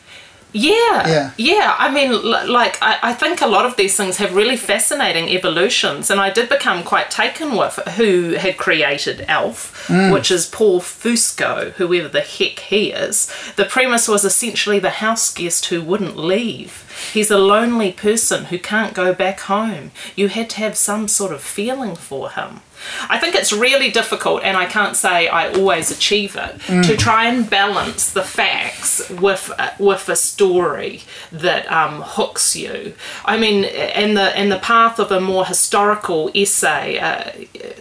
Yeah, 0.53 1.07
yeah, 1.07 1.31
yeah. 1.37 1.77
I 1.79 1.93
mean, 1.93 2.23
like, 2.23 2.79
I, 2.81 2.99
I 3.03 3.13
think 3.13 3.43
a 3.43 3.47
lot 3.47 3.67
of 3.67 3.77
these 3.77 3.97
things 3.97 4.17
have 4.17 4.35
really 4.35 4.57
fascinating 4.57 5.29
evolutions, 5.29 6.11
and 6.11 6.21
I 6.21 6.31
did 6.31 6.49
become 6.49 6.83
quite 6.83 7.11
taken 7.11 7.55
with 7.57 7.77
who 7.97 8.33
had 8.33 8.57
created 8.57 9.27
ALF, 9.29 9.89
mm. 9.89 10.13
which 10.13 10.31
is 10.31 10.47
Paul 10.47 10.81
Fusco, 10.81 11.73
whoever 11.73 12.09
the 12.09 12.23
heck 12.23 12.61
he 12.61 12.93
is. 12.93 13.31
The 13.57 13.67
premise 13.67 14.09
was 14.09 14.25
essentially 14.25 14.79
the 14.79 14.91
house 14.91 15.33
guest 15.35 15.67
who 15.67 15.83
wouldn't 15.83 16.17
leave. 16.17 16.85
He's 17.13 17.31
a 17.31 17.39
lonely 17.39 17.93
person 17.93 18.47
who 18.47 18.59
can't 18.59 18.95
go 18.95 19.13
back 19.13 19.41
home. 19.41 19.91
You 20.17 20.29
had 20.29 20.51
to 20.51 20.57
have 20.59 20.77
some 20.77 21.09
sort 21.09 21.33
of 21.33 21.43
feeling 21.43 21.95
for 21.95 22.31
him. 22.31 22.61
I 23.09 23.19
think 23.19 23.35
it's 23.35 23.53
really 23.53 23.91
difficult, 23.91 24.43
and 24.43 24.57
I 24.57 24.67
can't 24.67 24.97
say 24.97 25.29
I 25.29 25.53
always 25.53 25.91
achieve 25.91 26.37
it, 26.37 26.59
mm. 26.61 26.87
to 26.87 26.97
try 26.97 27.27
and 27.27 27.49
balance 27.49 28.11
the 28.11 28.23
facts 28.23 29.09
with 29.11 29.51
uh, 29.59 29.71
with 29.79 30.09
a 30.09 30.17
story 30.17 31.03
that 31.33 31.71
um, 31.71 32.03
hooks 32.03 32.57
you. 32.57 32.95
I 33.25 33.39
mean, 33.39 33.65
in 33.65 34.15
the 34.15 34.41
in 34.41 34.49
the 34.49 34.59
path 34.59 34.99
of 34.99 35.11
a 35.11 35.21
more 35.21 35.45
historical 35.45 36.31
essay, 36.35 36.99
uh, 36.99 37.33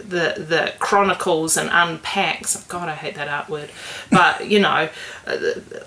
the 0.08 0.34
the 0.38 0.72
chronicles 0.78 1.56
and 1.56 1.68
unpacks. 1.72 2.56
God, 2.64 2.88
I 2.88 2.94
hate 2.94 3.14
that 3.16 3.28
art 3.28 3.48
word, 3.48 3.70
but 4.10 4.48
you 4.48 4.58
know, 4.58 4.88
uh, 5.26 5.36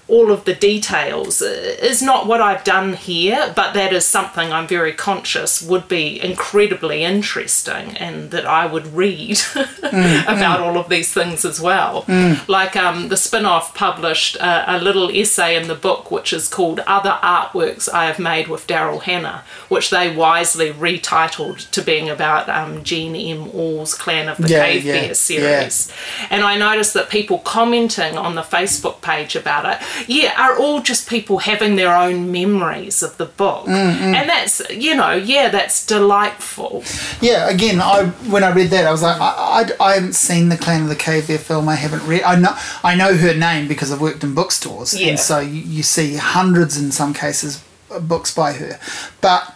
all 0.07 0.31
of 0.31 0.45
the 0.45 0.53
details 0.53 1.41
uh, 1.41 1.45
is 1.81 2.01
not 2.01 2.27
what 2.27 2.41
I've 2.41 2.63
done 2.63 2.93
here, 2.93 3.51
but 3.55 3.73
that 3.73 3.93
is 3.93 4.05
something 4.05 4.51
I'm 4.51 4.67
very 4.67 4.93
conscious 4.93 5.62
would 5.62 5.88
be 5.88 6.21
incredibly 6.21 7.03
interesting, 7.03 7.97
and 7.97 8.31
that 8.31 8.45
I 8.45 8.65
would 8.65 8.88
read 8.88 9.36
mm, 9.38 10.23
about 10.23 10.60
mm. 10.60 10.63
all 10.63 10.77
of 10.77 10.89
these 10.89 11.12
things 11.12 11.43
as 11.45 11.60
well. 11.60 12.03
Mm. 12.03 12.47
Like 12.47 12.75
um, 12.75 13.10
the 13.10 13.17
spin 13.17 13.45
off 13.45 13.73
published 13.75 14.38
uh, 14.39 14.65
a 14.67 14.79
little 14.79 15.10
essay 15.10 15.55
in 15.55 15.67
the 15.67 15.75
book 15.75 16.12
which 16.12 16.34
is 16.34 16.47
called 16.47 16.79
Other 16.81 17.17
Artworks 17.23 17.89
I 17.91 18.05
Have 18.05 18.19
Made 18.19 18.47
with 18.47 18.67
Daryl 18.67 19.01
Hannah, 19.01 19.43
which 19.69 19.89
they 19.89 20.15
wisely 20.15 20.71
retitled 20.71 21.69
to 21.71 21.81
being 21.81 22.10
about 22.10 22.49
um, 22.49 22.84
Jean 22.84 23.15
M. 23.15 23.49
Auel's 23.51 23.93
Clan 24.12 24.30
of 24.30 24.38
the 24.38 24.50
yeah, 24.50 24.65
Cave 24.65 24.84
yeah, 24.84 24.93
Bear 24.93 25.13
series. 25.13 25.88
Yeah. 25.89 26.28
And 26.32 26.43
I 26.43 26.58
noticed 26.58 26.93
that 26.93 27.10
people 27.10 27.39
commenting 27.39 28.17
on 28.17 28.36
the 28.36 28.41
Facebook 28.41 29.02
page 29.02 29.36
about 29.36 29.65
it, 29.65 29.88
yeah, 30.08 30.34
are 30.38 30.58
all 30.58 30.82
just 30.82 31.10
people 31.10 31.39
having 31.39 31.76
their 31.76 31.95
own 31.95 32.32
memories 32.32 33.02
of 33.02 33.17
the 33.17 33.26
book. 33.26 33.65
Mm, 33.65 33.95
mm. 33.95 34.15
And 34.15 34.30
that's, 34.30 34.62
you 34.69 34.95
know, 34.95 35.13
yeah, 35.13 35.50
that's 35.50 35.86
delightful. 35.86 36.84
Yeah, 37.21 37.50
again, 37.50 37.80
I 37.80 38.08
when 38.30 38.43
I 38.43 38.52
read 38.52 38.69
that, 38.71 38.86
I 38.86 38.91
was 38.91 39.02
like, 39.02 39.19
I, 39.19 39.65
I, 39.80 39.86
I, 39.86 39.93
haven't 39.93 40.13
seen 40.13 40.50
the 40.50 40.58
Clan 40.58 40.84
of 40.84 40.89
the 40.89 40.95
Cave 40.95 41.28
Bear 41.28 41.38
film. 41.38 41.69
I 41.69 41.76
haven't 41.76 42.06
read. 42.06 42.24
I 42.24 42.36
know 42.36 42.56
I 42.84 42.95
know 42.95 43.15
her 43.15 43.34
name 43.34 43.67
because 43.67 43.91
I've 43.91 44.02
worked 44.02 44.24
in 44.24 44.34
bookstores, 44.34 44.93
and 44.93 45.19
so 45.19 45.39
you, 45.39 45.62
you 45.62 45.84
see 45.84 46.15
hundreds 46.15 46.78
in 46.78 46.91
some 46.91 47.13
cases 47.13 47.63
books 48.02 48.34
by 48.34 48.54
her. 48.54 48.80
But 49.21 49.54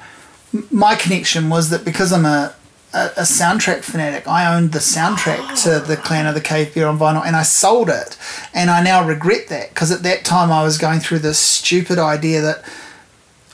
my 0.71 0.95
connection 0.95 1.49
was 1.49 1.69
that 1.69 1.83
because 1.85 2.11
I'm 2.11 2.25
a 2.25 2.55
a, 2.95 3.07
a, 3.17 3.23
soundtrack 3.23 3.83
fanatic. 3.83 4.27
I 4.27 4.55
owned 4.55 4.71
the 4.71 4.79
soundtrack 4.79 5.63
to 5.63 5.85
the 5.85 5.97
Clan 5.97 6.25
of 6.25 6.33
the 6.33 6.41
Cave 6.41 6.73
Bear 6.73 6.87
on 6.87 6.97
vinyl, 6.97 7.25
and 7.25 7.35
I 7.35 7.43
sold 7.43 7.89
it, 7.89 8.17
and 8.53 8.69
I 8.69 8.81
now 8.81 9.05
regret 9.05 9.49
that 9.49 9.69
because 9.69 9.91
at 9.91 10.03
that 10.03 10.23
time 10.25 10.51
I 10.51 10.63
was 10.63 10.77
going 10.77 10.99
through 10.99 11.19
this 11.19 11.37
stupid 11.37 11.99
idea 11.99 12.41
that 12.41 12.63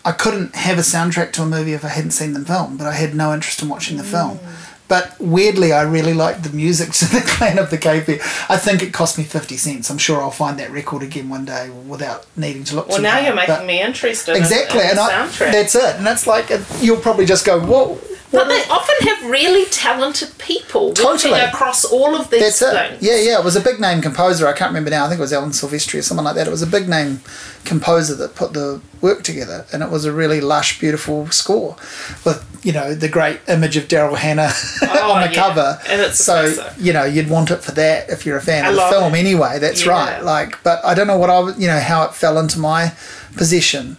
I 0.06 0.12
couldn't 0.12 0.56
have 0.56 0.78
a 0.78 0.82
soundtrack 0.82 1.32
to 1.34 1.44
a 1.44 1.46
movie 1.46 1.74
if 1.74 1.84
I 1.84 1.90
hadn't 1.90 2.12
seen 2.12 2.34
the 2.34 2.46
film, 2.46 2.78
but 2.78 2.88
I 2.88 2.94
had 2.94 3.14
no 3.14 3.34
interest 3.34 3.62
in 3.62 3.70
watching 3.70 3.98
the 3.98 4.04
film. 4.04 4.38
Mm. 4.38 4.68
But 4.92 5.16
weirdly, 5.22 5.72
I 5.72 5.84
really 5.84 6.14
liked 6.14 6.44
the 6.44 6.50
music 6.50 6.92
to 7.00 7.06
the 7.06 7.22
Clan 7.22 7.58
of 7.58 7.70
the 7.70 7.78
Cave 7.78 8.08
Bear. 8.08 8.20
I 8.50 8.58
think 8.58 8.84
it 8.84 8.92
cost 8.92 9.18
me 9.18 9.24
50 9.24 9.56
cents. 9.56 9.90
I'm 9.90 9.98
sure 9.98 10.22
I'll 10.22 10.32
find 10.32 10.60
that 10.60 10.70
record 10.70 11.02
again 11.02 11.30
one 11.30 11.46
day 11.46 11.70
without 11.70 12.26
needing 12.36 12.66
to 12.66 12.76
look 12.76 12.90
well, 12.90 13.02
now 13.02 13.12
hard. 13.12 13.26
you're 13.26 13.36
making 13.36 13.56
but 13.56 13.66
me 13.66 13.82
interested 13.82 14.36
exactly, 14.36 14.82
in, 14.82 14.86
in 14.86 14.92
and 14.92 15.00
I, 15.00 15.28
that's 15.28 15.76
it. 15.76 15.96
And 15.96 16.06
that's 16.06 16.28
like, 16.28 16.52
you'll 16.82 17.00
probably 17.00 17.26
just 17.26 17.46
go, 17.46 17.60
whoa. 17.60 18.00
But 18.32 18.48
they 18.48 18.63
often 18.70 19.08
have 19.08 19.30
really 19.30 19.65
talented 19.65 20.38
people 20.38 20.94
totally. 20.94 21.34
working 21.34 21.50
across 21.50 21.84
all 21.84 22.15
of 22.15 22.30
these 22.30 22.60
That's 22.60 22.60
things. 22.60 23.04
It. 23.04 23.06
Yeah, 23.06 23.32
yeah. 23.32 23.39
It 23.39 23.44
was 23.44 23.58
a 23.58 23.62
big 23.62 23.82
name 23.82 24.02
composer. 24.02 24.48
I 24.48 24.54
can't 24.54 24.70
remember 24.70 24.89
now. 24.89 25.06
I 25.06 25.10
think 25.10 25.20
it 25.20 25.22
was 25.22 25.34
Alan 25.34 25.50
Silvestri 25.50 26.00
or 26.00 26.02
someone 26.02 26.24
like 26.24 26.36
that. 26.36 26.48
It 26.48 26.52
was 26.52 26.62
a 26.62 26.67
big 26.67 26.88
name 26.88 27.20
composer 27.65 28.15
that 28.15 28.36
put 28.36 28.54
the 28.54 28.82
work 29.02 29.24
together, 29.24 29.65
and 29.74 29.84
it 29.84 29.89
was 29.89 30.06
a 30.06 30.13
really 30.13 30.39
lush, 30.39 30.80
beautiful 30.80 31.28
score 31.28 31.76
with 32.24 32.48
you 32.63 32.72
know 32.72 32.94
the 32.94 33.10
great 33.10 33.41
image 33.50 33.76
of 33.76 33.89
Daryl 33.89 34.17
Hannah 34.17 34.52
oh, 34.82 35.12
on 35.12 35.22
the 35.22 35.34
yeah. 35.34 35.48
cover. 35.48 35.80
And 35.89 36.02
it's 36.02 36.24
so 36.24 36.72
you 36.78 36.94
know 36.94 37.04
you'd 37.04 37.30
want 37.30 37.52
it 37.52 37.58
for 37.58 37.72
that 37.74 38.10
if 38.10 38.26
you're 38.26 38.38
a 38.38 38.41
fan 38.41 38.65
I 38.65 38.70
of 38.70 38.76
the 38.76 38.82
film 38.84 39.13
it. 39.13 39.20
anyway. 39.20 39.60
That's 39.60 39.86
yeah. 39.86 39.91
right. 39.91 40.24
Like, 40.24 40.63
but 40.63 40.84
I 40.86 40.94
don't 40.94 41.08
know 41.08 41.17
what 41.17 41.30
I 41.30 41.58
you 41.58 41.67
know 41.67 41.80
how 41.80 42.04
it 42.04 42.13
fell 42.13 42.38
into 42.39 42.60
my 42.60 42.94
possession, 43.36 43.98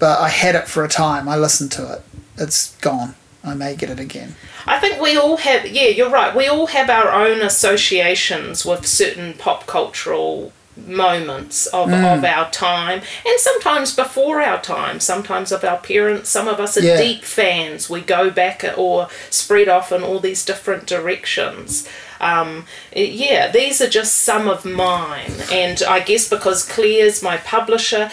but 0.00 0.18
I 0.18 0.30
had 0.30 0.56
it 0.56 0.66
for 0.66 0.84
a 0.84 0.88
time. 0.88 1.28
I 1.28 1.36
listened 1.36 1.70
to 1.72 1.92
it. 1.92 2.02
It's 2.36 2.74
gone. 2.76 3.14
I 3.44 3.54
may 3.54 3.76
get 3.76 3.90
it 3.90 4.00
again. 4.00 4.34
I 4.66 4.78
think 4.78 5.00
we 5.00 5.16
all 5.16 5.36
have, 5.38 5.66
yeah, 5.66 5.88
you're 5.88 6.10
right. 6.10 6.34
We 6.34 6.48
all 6.48 6.66
have 6.66 6.90
our 6.90 7.10
own 7.12 7.40
associations 7.40 8.64
with 8.64 8.86
certain 8.86 9.34
pop 9.34 9.66
cultural 9.66 10.52
moments 10.86 11.66
of, 11.66 11.88
mm. 11.88 12.16
of 12.16 12.24
our 12.24 12.50
time 12.50 13.00
and 13.26 13.40
sometimes 13.40 13.94
before 13.94 14.40
our 14.40 14.60
time 14.62 15.00
sometimes 15.00 15.50
of 15.50 15.64
our 15.64 15.78
parents 15.78 16.30
some 16.30 16.46
of 16.46 16.60
us 16.60 16.76
are 16.76 16.82
yeah. 16.82 16.96
deep 16.96 17.24
fans 17.24 17.90
we 17.90 18.00
go 18.00 18.30
back 18.30 18.64
or 18.76 19.08
spread 19.28 19.68
off 19.68 19.90
in 19.90 20.04
all 20.04 20.20
these 20.20 20.44
different 20.44 20.86
directions 20.86 21.88
um, 22.20 22.66
yeah, 22.94 23.50
these 23.50 23.80
are 23.80 23.88
just 23.88 24.14
some 24.16 24.48
of 24.48 24.64
mine. 24.64 25.32
And 25.52 25.82
I 25.82 26.00
guess 26.00 26.28
because 26.28 26.64
Claire's 26.64 27.22
my 27.22 27.36
publisher, 27.38 28.10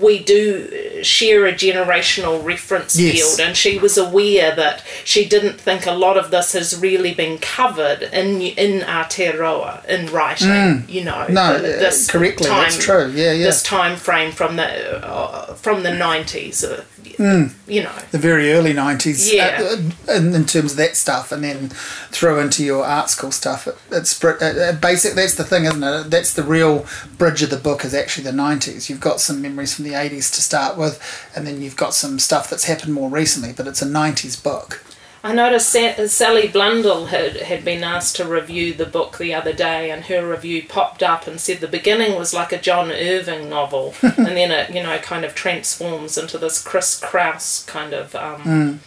we 0.00 0.18
do 0.18 1.02
share 1.02 1.46
a 1.46 1.52
generational 1.52 2.44
reference 2.44 2.98
yes. 2.98 3.14
field, 3.14 3.40
and 3.46 3.56
she 3.56 3.78
was 3.78 3.96
aware 3.98 4.54
that 4.54 4.84
she 5.04 5.24
didn't 5.26 5.60
think 5.60 5.86
a 5.86 5.92
lot 5.92 6.16
of 6.16 6.30
this 6.30 6.52
has 6.52 6.78
really 6.78 7.14
been 7.14 7.38
covered 7.38 8.02
in 8.02 8.40
in 8.40 8.80
Aotearoa 8.80 9.84
in 9.86 10.06
writing. 10.12 10.48
Mm. 10.48 10.88
You 10.88 11.04
know, 11.04 11.26
no, 11.28 11.54
the, 11.54 11.62
this 11.62 12.10
correctly, 12.10 12.48
time, 12.48 12.62
that's 12.62 12.78
true. 12.78 13.10
Yeah, 13.14 13.32
yeah. 13.32 13.46
This 13.46 13.62
time 13.62 13.96
frame 13.96 14.32
from 14.32 14.56
the 14.56 15.06
uh, 15.06 15.54
from 15.54 15.82
the 15.82 15.94
nineties. 15.94 16.64
Uh, 16.64 16.84
mm. 17.16 17.52
you 17.66 17.82
know. 17.82 17.92
The 18.10 18.18
very 18.18 18.52
early 18.52 18.72
90s 18.72 19.32
yeah. 19.32 19.58
Uh, 19.60 20.12
in, 20.12 20.34
in, 20.34 20.44
terms 20.44 20.72
of 20.72 20.78
that 20.78 20.96
stuff 20.96 21.32
and 21.32 21.44
then 21.44 21.68
throw 22.10 22.40
into 22.40 22.64
your 22.64 22.84
art 22.84 23.10
school 23.10 23.30
stuff. 23.30 23.66
It, 23.66 23.76
it's 23.90 24.22
uh, 24.22 24.28
uh, 24.28 24.72
basic 24.78 25.14
that's 25.14 25.34
the 25.34 25.44
thing 25.44 25.64
isn't 25.64 25.82
it? 25.82 26.10
That's 26.10 26.34
the 26.34 26.42
real 26.42 26.86
bridge 27.18 27.42
of 27.42 27.50
the 27.50 27.56
book 27.56 27.84
is 27.84 27.94
actually 27.94 28.24
the 28.24 28.30
90s 28.30 28.88
you've 28.88 29.00
got 29.00 29.20
some 29.20 29.40
memories 29.40 29.74
from 29.74 29.84
the 29.84 29.92
80s 29.92 30.34
to 30.34 30.42
start 30.42 30.76
with 30.76 31.00
and 31.34 31.46
then 31.46 31.60
you've 31.62 31.76
got 31.76 31.94
some 31.94 32.18
stuff 32.18 32.50
that's 32.50 32.64
happened 32.64 32.94
more 32.94 33.08
recently 33.08 33.52
but 33.52 33.66
it's 33.66 33.82
a 33.82 33.86
90s 33.86 34.42
book 34.42 34.82
I 35.24 35.32
noticed 35.32 35.70
Sally 35.70 36.48
Blundell 36.48 37.06
had, 37.06 37.36
had 37.36 37.64
been 37.64 37.84
asked 37.84 38.16
to 38.16 38.24
review 38.24 38.74
the 38.74 38.86
book 38.86 39.18
the 39.18 39.32
other 39.32 39.52
day, 39.52 39.90
and 39.90 40.06
her 40.06 40.28
review 40.28 40.64
popped 40.66 41.00
up 41.00 41.28
and 41.28 41.40
said 41.40 41.60
the 41.60 41.68
beginning 41.68 42.18
was 42.18 42.34
like 42.34 42.52
a 42.52 42.60
John 42.60 42.90
Irving 42.90 43.48
novel, 43.48 43.94
and 44.02 44.26
then 44.26 44.50
it, 44.50 44.74
you 44.74 44.82
know, 44.82 44.98
kind 44.98 45.24
of 45.24 45.34
transforms 45.34 46.18
into 46.18 46.38
this 46.38 46.60
Chris 46.60 46.98
Kraus 46.98 47.64
kind 47.66 47.92
of 47.92 48.16
um, 48.16 48.80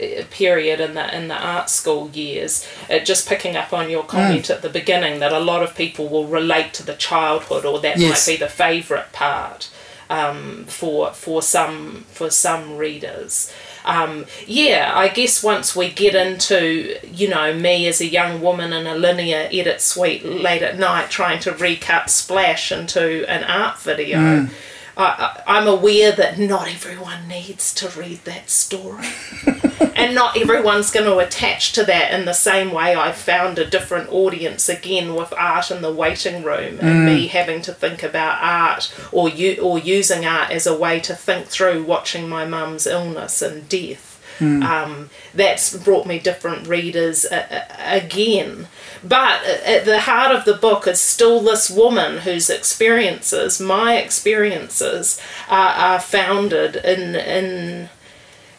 mm. 0.00 0.30
period 0.30 0.80
in 0.80 0.94
the 0.94 1.16
in 1.16 1.28
the 1.28 1.36
art 1.36 1.70
school 1.70 2.10
years. 2.10 2.66
Uh, 2.90 2.98
just 2.98 3.28
picking 3.28 3.54
up 3.54 3.72
on 3.72 3.88
your 3.88 4.02
comment 4.02 4.46
mm. 4.46 4.54
at 4.54 4.62
the 4.62 4.68
beginning 4.68 5.20
that 5.20 5.32
a 5.32 5.38
lot 5.38 5.62
of 5.62 5.76
people 5.76 6.08
will 6.08 6.26
relate 6.26 6.74
to 6.74 6.82
the 6.82 6.94
childhood, 6.94 7.64
or 7.64 7.78
that 7.78 7.96
yes. 7.96 8.26
might 8.26 8.32
be 8.32 8.36
the 8.36 8.50
favourite 8.50 9.12
part 9.12 9.70
um, 10.08 10.64
for 10.64 11.12
for 11.12 11.42
some 11.42 12.06
for 12.08 12.28
some 12.28 12.76
readers 12.76 13.52
um, 13.84 14.26
yeah, 14.46 14.92
I 14.94 15.08
guess 15.08 15.42
once 15.42 15.74
we 15.74 15.90
get 15.90 16.14
into, 16.14 16.98
you 17.12 17.28
know, 17.28 17.54
me 17.54 17.86
as 17.88 18.00
a 18.00 18.06
young 18.06 18.40
woman 18.40 18.72
in 18.72 18.86
a 18.86 18.94
linear 18.94 19.48
edit 19.52 19.80
suite 19.80 20.24
late 20.24 20.62
at 20.62 20.78
night 20.78 21.10
trying 21.10 21.40
to 21.40 21.52
recut 21.52 22.10
Splash 22.10 22.72
into 22.72 23.28
an 23.28 23.44
art 23.44 23.78
video. 23.80 24.18
Mm. 24.18 24.50
I, 24.96 25.42
I, 25.46 25.58
I'm 25.58 25.66
aware 25.66 26.12
that 26.12 26.38
not 26.38 26.68
everyone 26.68 27.28
needs 27.28 27.74
to 27.74 27.88
read 27.98 28.24
that 28.24 28.50
story. 28.50 29.06
and 29.94 30.14
not 30.14 30.36
everyone's 30.36 30.90
going 30.90 31.06
to 31.06 31.18
attach 31.18 31.72
to 31.72 31.84
that 31.84 32.12
in 32.12 32.24
the 32.24 32.32
same 32.32 32.72
way 32.72 32.94
I 32.94 33.12
found 33.12 33.58
a 33.58 33.68
different 33.68 34.10
audience 34.10 34.68
again 34.68 35.14
with 35.14 35.32
art 35.36 35.70
in 35.70 35.82
the 35.82 35.92
waiting 35.92 36.42
room 36.42 36.78
and 36.80 37.04
me 37.04 37.26
mm. 37.26 37.30
having 37.30 37.62
to 37.62 37.72
think 37.72 38.02
about 38.02 38.42
art 38.42 38.94
or 39.12 39.28
you 39.28 39.60
or 39.60 39.78
using 39.78 40.24
art 40.24 40.50
as 40.50 40.66
a 40.66 40.76
way 40.76 41.00
to 41.00 41.14
think 41.14 41.46
through 41.46 41.84
watching 41.84 42.28
my 42.28 42.46
mum's 42.46 42.86
illness 42.86 43.42
and 43.42 43.68
death. 43.68 44.09
Um, 44.40 45.10
that's 45.34 45.76
brought 45.76 46.06
me 46.06 46.18
different 46.18 46.66
readers 46.66 47.24
uh, 47.24 47.46
uh, 47.50 47.74
again. 47.78 48.68
But 49.02 49.44
at 49.44 49.84
the 49.84 50.00
heart 50.00 50.34
of 50.34 50.44
the 50.44 50.54
book 50.54 50.86
is 50.86 51.00
still 51.00 51.40
this 51.40 51.70
woman 51.70 52.18
whose 52.18 52.50
experiences, 52.50 53.60
my 53.60 53.96
experiences, 53.96 55.20
are, 55.48 55.72
are 55.72 56.00
founded 56.00 56.76
in 56.76 57.14
in 57.14 57.88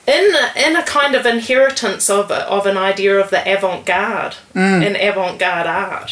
in 0.08 0.36
in 0.56 0.76
a 0.76 0.84
kind 0.84 1.14
of 1.16 1.26
inheritance 1.28 2.10
of 2.10 2.32
of 2.32 2.66
an 2.66 2.76
idea 2.78 3.20
of 3.20 3.30
the 3.30 3.42
avant-garde 3.52 4.36
and 4.84 4.96
avant-garde 4.98 5.68
art, 5.68 6.12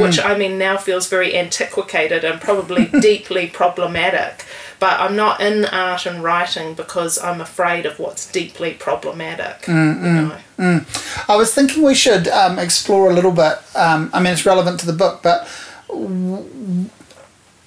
which 0.00 0.20
I 0.20 0.38
mean 0.38 0.58
now 0.58 0.76
feels 0.76 1.08
very 1.08 1.34
antiquated 1.34 2.24
and 2.24 2.40
probably 2.40 2.86
deeply 3.00 3.48
problematic. 3.48 4.44
But 4.78 5.00
I'm 5.00 5.16
not 5.16 5.40
in 5.40 5.64
art 5.64 6.04
and 6.06 6.22
writing 6.22 6.74
because 6.74 7.18
I'm 7.18 7.40
afraid 7.40 7.86
of 7.86 7.98
what's 7.98 8.30
deeply 8.30 8.74
problematic. 8.74 9.66
You 9.66 9.74
know? 9.74 10.80
I 11.28 11.36
was 11.36 11.54
thinking 11.54 11.82
we 11.82 11.94
should 11.94 12.28
um, 12.28 12.58
explore 12.58 13.10
a 13.10 13.14
little 13.14 13.32
bit. 13.32 13.58
Um, 13.74 14.10
I 14.12 14.20
mean, 14.20 14.32
it's 14.34 14.44
relevant 14.44 14.80
to 14.80 14.86
the 14.86 14.92
book, 14.92 15.20
but 15.22 15.48
w- 15.88 16.88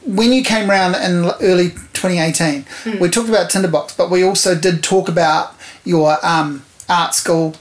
when 0.05 0.31
you 0.33 0.43
came 0.43 0.69
around 0.69 0.95
in 0.95 1.25
early 1.41 1.69
2018, 1.93 2.65
we 2.99 3.09
talked 3.09 3.29
about 3.29 3.49
Tinderbox, 3.49 3.95
but 3.97 4.09
we 4.09 4.23
also 4.23 4.55
did 4.55 4.83
talk 4.83 5.09
about 5.09 5.55
your 5.85 6.17
um, 6.25 6.63
art 6.87 7.13
school 7.15 7.55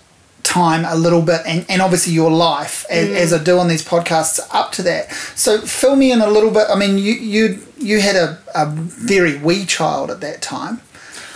time 0.48 0.84
a 0.87 0.96
little 0.96 1.22
bit 1.22 1.42
and, 1.46 1.66
and 1.68 1.82
obviously 1.82 2.12
your 2.12 2.30
life 2.30 2.87
as, 2.88 3.08
mm. 3.08 3.14
as 3.14 3.32
I 3.32 3.42
do 3.42 3.58
on 3.58 3.68
these 3.68 3.84
podcasts 3.84 4.40
up 4.50 4.72
to 4.72 4.82
that. 4.84 5.12
So 5.34 5.61
fill 5.61 5.94
me 5.94 6.11
in 6.11 6.20
a 6.20 6.26
little 6.26 6.50
bit. 6.50 6.66
I 6.70 6.76
mean, 6.76 6.96
you 6.96 7.12
you 7.12 7.62
you 7.76 8.00
had 8.00 8.16
a, 8.16 8.38
a 8.54 8.66
very 8.66 9.38
wee 9.38 9.66
child 9.66 10.11
at 10.11 10.20
that 10.22 10.40
time. 10.40 10.80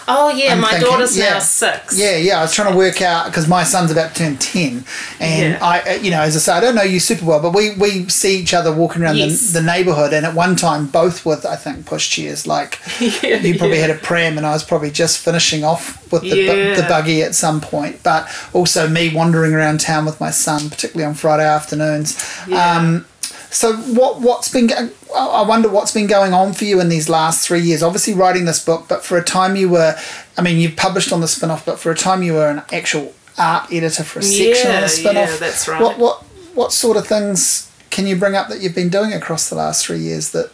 Oh 0.09 0.31
yeah, 0.31 0.53
I'm 0.53 0.61
my 0.61 0.71
thinking, 0.71 0.89
daughter's 0.91 1.17
yeah. 1.17 1.31
now 1.35 1.39
six. 1.39 1.99
Yeah, 1.99 2.17
yeah. 2.17 2.39
I 2.39 2.43
was 2.43 2.53
trying 2.55 2.73
to 2.73 2.77
work 2.77 3.01
out 3.03 3.27
because 3.27 3.47
my 3.49 3.63
son's 3.65 3.91
about 3.91 4.15
to 4.15 4.19
turn 4.25 4.37
ten, 4.37 4.85
and 5.21 5.53
Yeah. 5.55 5.59
I, 5.65 5.81
uh, 5.81 5.93
you 5.95 6.11
know, 6.11 6.23
as 6.23 6.35
I 6.37 6.39
say, 6.41 6.53
I 6.53 6.61
don't 6.61 6.75
know 6.75 6.83
you 6.83 6.99
super 7.01 7.25
well, 7.25 7.41
but 7.41 7.55
we 7.55 7.75
we 7.77 8.09
see 8.09 8.39
each 8.39 8.53
other 8.55 8.73
walking 8.73 9.03
around 9.03 9.17
Yes. 9.19 9.53
the, 9.53 9.61
the 9.61 9.67
neighbourhood, 9.67 10.13
and 10.13 10.27
at 10.27 10.35
one 10.35 10.57
time 10.57 10.87
both 10.87 11.25
with 11.25 11.47
I 11.47 11.57
think 11.57 11.87
pushchairs. 11.87 12.47
Like 12.47 12.79
Yeah, 13.23 13.37
you 13.37 13.57
probably 13.59 13.79
had 13.79 13.91
a 13.91 13.95
pram, 13.97 14.37
and 14.39 14.47
I 14.47 14.53
was 14.53 14.65
probably 14.65 14.91
just 14.91 15.19
finishing 15.19 15.65
off 15.65 16.01
with 16.13 16.23
the 16.23 16.47
bu- 16.47 16.75
the 16.75 16.87
buggy 16.89 17.23
at 17.23 17.35
some 17.35 17.61
point. 17.61 18.03
But 18.03 18.29
also 18.53 18.89
me 18.89 19.15
wandering 19.15 19.53
around 19.55 19.81
town 19.81 20.05
with 20.05 20.21
my 20.21 20.31
son, 20.31 20.69
particularly 20.71 21.07
on 21.09 21.15
Friday 21.15 21.45
afternoons. 21.47 22.19
Yeah. 22.49 22.77
Um, 22.77 23.07
so 23.53 23.77
what 23.77 24.21
what's 24.21 24.49
been 24.49 24.71
I 25.17 25.43
wonder 25.43 25.69
what's 25.69 25.93
been 25.93 26.07
going 26.07 26.33
on 26.33 26.53
for 26.55 26.65
you 26.65 26.81
in 26.81 26.89
these 26.89 27.09
last 27.09 27.47
three 27.47 27.61
years. 27.61 27.83
Obviously 27.83 28.15
writing 28.15 28.45
this 28.47 28.65
book, 28.65 28.87
but 28.89 29.05
for 29.05 29.19
a 29.19 29.23
time 29.25 29.57
you 29.57 29.69
were, 29.69 29.95
I 30.39 30.43
mean, 30.43 30.59
you've 30.59 30.75
published 30.77 31.13
on 31.13 31.21
the 31.21 31.29
spin-off, 31.29 31.65
but 31.67 31.79
for 31.79 31.91
a 31.91 31.95
time 31.95 32.23
you 32.23 32.33
were 32.35 32.49
an 32.49 32.63
actual 32.73 33.13
art 33.39 33.71
editor 33.73 34.05
for 34.05 34.19
a 34.21 34.23
section 34.23 34.71
on 34.71 34.81
the 34.83 34.89
spin-off. 34.89 35.31
yeah, 35.31 35.37
that's 35.37 35.69
right. 35.69 35.81
What 35.83 35.99
what 35.99 36.23
what 36.55 36.73
sort 36.73 36.97
of 36.97 37.07
things 37.07 37.71
can 37.91 38.07
you 38.07 38.17
bring 38.17 38.35
up 38.35 38.49
that 38.49 38.61
you've 38.63 38.75
been 38.75 38.89
doing 38.89 39.13
across 39.13 39.49
the 39.51 39.55
last 39.57 39.85
three 39.87 39.99
years 40.01 40.31
that, 40.31 40.51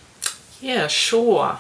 Yeah, 0.61 0.89
sure. 0.89 1.59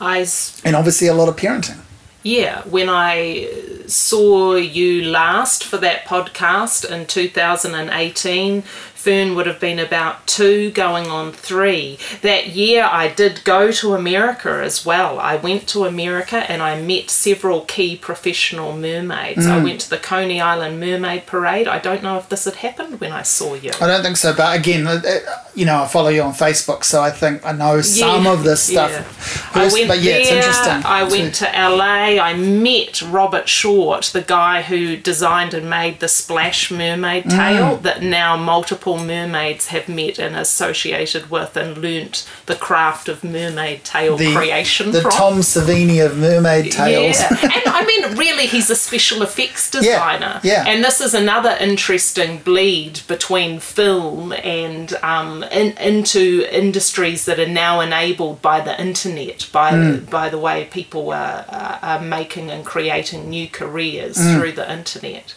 I 0.00 0.20
s- 0.22 0.60
and 0.64 0.74
obviously 0.74 1.06
a 1.06 1.14
lot 1.14 1.28
of 1.28 1.36
parenting. 1.36 1.80
Yeah, 2.22 2.62
when 2.62 2.88
I 2.88 3.48
saw 3.86 4.54
you 4.56 5.02
last 5.04 5.64
for 5.64 5.76
that 5.78 6.04
podcast 6.06 6.84
in 6.90 7.06
2018, 7.06 8.62
Fern 8.98 9.36
would 9.36 9.46
have 9.46 9.60
been 9.60 9.78
about 9.78 10.26
two, 10.26 10.72
going 10.72 11.06
on 11.06 11.30
three. 11.32 11.98
That 12.22 12.48
year, 12.48 12.82
I 12.90 13.06
did 13.06 13.42
go 13.44 13.70
to 13.70 13.94
America 13.94 14.60
as 14.62 14.84
well. 14.84 15.20
I 15.20 15.36
went 15.36 15.68
to 15.68 15.84
America 15.84 16.38
and 16.50 16.60
I 16.60 16.80
met 16.82 17.08
several 17.08 17.60
key 17.60 17.96
professional 17.96 18.76
mermaids. 18.76 19.46
I 19.46 19.62
went 19.62 19.80
to 19.82 19.90
the 19.90 19.98
Coney 19.98 20.40
Island 20.40 20.80
Mermaid 20.80 21.26
Parade. 21.26 21.68
I 21.68 21.78
don't 21.78 22.02
know 22.02 22.18
if 22.18 22.28
this 22.28 22.44
had 22.44 22.56
happened 22.56 23.00
when 23.00 23.12
I 23.12 23.22
saw 23.22 23.54
you. 23.54 23.70
I 23.80 23.86
don't 23.86 24.02
think 24.02 24.16
so, 24.16 24.34
but 24.34 24.58
again, 24.58 24.84
uh, 24.88 25.00
uh, 25.06 25.18
you 25.54 25.64
know, 25.64 25.84
I 25.84 25.86
follow 25.86 26.08
you 26.08 26.22
on 26.22 26.32
Facebook, 26.34 26.82
so 26.82 27.00
I 27.00 27.10
think 27.12 27.46
I 27.46 27.52
know 27.52 27.80
some 27.80 28.24
Yeah, 28.24 28.32
of 28.32 28.42
this 28.42 28.62
stuff. 28.64 28.90
yeah. 28.90 29.02
First- 29.02 29.56
I 29.56 29.78
went 29.78 29.88
but 29.88 30.00
yeah, 30.00 30.12
there, 30.14 30.20
it's 30.22 30.30
interesting. 30.30 30.82
I 30.84 31.04
to- 31.04 31.10
went 31.10 31.34
to 31.36 31.46
LA. 31.56 32.18
I 32.20 32.34
met 32.34 33.00
Robert 33.02 33.48
Short, 33.48 34.06
the 34.12 34.22
guy 34.22 34.62
who 34.62 34.96
designed 34.96 35.54
and 35.54 35.70
made 35.70 36.00
the 36.00 36.08
Splash 36.08 36.70
mermaid 36.72 37.24
Mm. 37.24 37.36
tail 37.36 37.76
that 37.78 38.02
now 38.02 38.36
multiple 38.36 38.87
mermaids 38.96 39.66
have 39.66 39.88
met 39.88 40.18
and 40.18 40.34
associated 40.36 41.30
with 41.30 41.56
and 41.56 41.76
learnt 41.78 42.26
the 42.46 42.54
craft 42.54 43.08
of 43.08 43.22
mermaid 43.22 43.84
tail 43.84 44.16
the, 44.16 44.32
creation 44.34 44.92
the 44.92 45.02
from. 45.02 45.10
Tom 45.10 45.34
Savini 45.40 46.04
of 46.04 46.16
mermaid 46.16 46.72
tales. 46.72 47.18
Yeah, 47.18 47.28
and 47.42 47.62
I 47.66 47.84
mean, 47.84 48.16
really, 48.16 48.46
he's 48.46 48.70
a 48.70 48.76
special 48.76 49.22
effects 49.22 49.70
designer. 49.70 50.40
yeah. 50.42 50.64
yeah. 50.64 50.68
And 50.70 50.82
this 50.84 51.00
is 51.00 51.12
another 51.14 51.56
interesting 51.60 52.38
bleed 52.38 53.00
between 53.06 53.60
film 53.60 54.32
and 54.32 54.92
um, 55.02 55.42
in, 55.44 55.76
into 55.78 56.46
industries 56.50 57.24
that 57.26 57.38
are 57.38 57.46
now 57.48 57.80
enabled 57.80 58.40
by 58.40 58.60
the 58.60 58.80
internet, 58.80 59.48
by 59.52 59.68
Mm. 59.68 60.08
by 60.08 60.28
the 60.30 60.38
way 60.38 60.64
people 60.70 61.10
are, 61.12 61.44
are, 61.48 61.78
are 61.82 62.00
making 62.00 62.50
and 62.50 62.64
creating 62.64 63.28
new 63.28 63.46
careers 63.48 64.16
Mm. 64.16 64.34
through 64.38 64.52
the 64.52 64.72
internet. 64.72 65.34